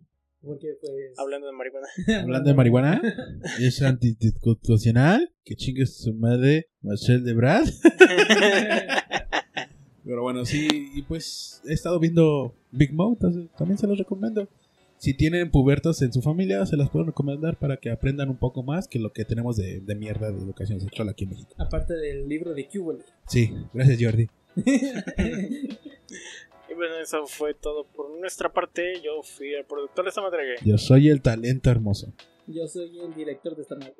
Porque 0.42 0.70
pues... 0.82 1.14
Hablando 1.20 1.46
de 1.46 1.54
marihuana. 1.54 1.88
Hablando 2.24 2.50
de 2.50 2.56
marihuana, 2.56 3.00
es 3.60 3.80
anticonstitucional. 3.84 5.32
Que 5.44 5.56
chingue 5.56 5.86
su 5.86 6.12
madre, 6.16 6.70
Marcel 6.82 7.24
de 7.24 7.34
Brad. 7.36 7.68
Pero 10.04 10.24
bueno, 10.24 10.46
sí, 10.46 10.68
y 10.96 11.04
pues 11.04 11.62
he 11.68 11.74
estado 11.74 12.00
viendo 12.00 12.56
Big 12.72 12.92
Mouth, 12.92 13.20
también 13.56 13.78
se 13.78 13.86
los 13.86 14.00
recomiendo. 14.00 14.48
Si 15.06 15.14
tienen 15.14 15.52
pubertos 15.52 16.02
en 16.02 16.12
su 16.12 16.24
familia, 16.24 16.66
se 16.66 16.78
las 16.78 16.90
puedo 16.90 17.06
recomendar 17.06 17.60
para 17.60 17.78
que 17.78 17.92
aprendan 17.92 18.28
un 18.28 18.38
poco 18.38 18.64
más 18.64 18.88
que 18.88 18.98
lo 18.98 19.14
que 19.14 19.24
tenemos 19.24 19.56
de, 19.56 19.80
de 19.80 19.94
mierda 19.94 20.32
de 20.32 20.40
educación 20.40 20.82
sexual 20.82 21.10
aquí 21.10 21.26
en 21.26 21.30
México. 21.30 21.54
Aparte 21.60 21.94
del 21.94 22.28
libro 22.28 22.56
de 22.56 22.68
Cubole. 22.68 23.04
Sí, 23.28 23.54
gracias 23.72 24.00
Jordi. 24.02 24.28
Y 26.68 26.74
bueno, 26.74 26.96
eso 27.00 27.28
fue 27.28 27.54
todo 27.54 27.86
por 27.86 28.20
nuestra 28.20 28.52
parte. 28.52 28.96
Yo 29.04 29.22
fui 29.22 29.54
el 29.54 29.66
productor 29.66 30.06
de 30.06 30.10
esta 30.10 30.22
madre. 30.24 30.56
Yo 30.66 30.80
soy 30.80 31.10
el 31.10 31.22
talento 31.22 31.70
hermoso. 31.70 32.12
Yo 32.48 32.68
soy 32.68 33.00
el 33.00 33.14
director 33.14 33.56
de 33.56 33.62
esta 33.62 33.76
madre. 33.76 33.94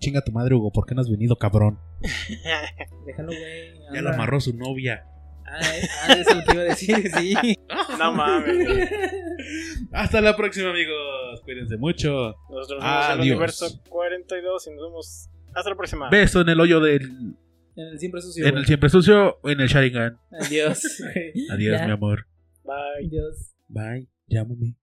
Chinga 0.00 0.20
tu 0.20 0.32
madre, 0.32 0.56
Hugo, 0.56 0.72
¿por 0.72 0.84
qué 0.84 0.96
no 0.96 1.00
has 1.00 1.08
venido, 1.08 1.36
cabrón? 1.36 1.78
Déjalo, 3.06 3.28
güey. 3.28 3.94
Ya 3.94 4.02
lo 4.02 4.10
amarró 4.10 4.40
su 4.40 4.52
novia. 4.56 5.06
Ah, 5.52 5.58
ah, 6.04 6.12
eso 6.12 6.30
es 6.30 6.36
lo 6.36 6.44
que 6.44 6.52
iba 6.52 6.60
a 6.62 6.64
decir, 6.64 7.10
sí. 7.18 7.34
no 7.98 8.12
mames. 8.12 8.88
Hasta 9.92 10.20
la 10.20 10.36
próxima, 10.36 10.70
amigos. 10.70 11.40
Cuídense 11.44 11.76
mucho. 11.76 12.34
Nosotros 12.48 12.82
somos 12.82 13.04
el 13.06 13.10
Adiós. 13.12 13.26
universo 13.26 13.66
42 13.88 14.66
y 14.66 14.70
nos 14.70 14.82
vemos 14.82 15.28
hasta 15.54 15.70
la 15.70 15.76
próxima. 15.76 16.08
Beso 16.10 16.40
en 16.42 16.48
el 16.50 16.60
hoyo 16.60 16.78
del. 16.80 17.02
En 17.76 17.86
el 17.86 17.98
siempre 17.98 18.20
sucio. 18.22 18.44
En 18.44 18.50
güey. 18.52 18.60
el 18.62 18.66
siempre 18.66 18.88
sucio 18.90 19.38
o 19.42 19.50
en 19.50 19.60
el 19.60 19.66
Sharingan. 19.68 20.18
Adiós. 20.40 20.82
Adiós, 21.50 21.80
Ya. 21.80 21.86
mi 21.86 21.92
amor. 21.92 22.26
Bye. 22.64 23.06
Adiós. 23.08 23.52
Bye. 23.68 24.08
Llámame. 24.28 24.79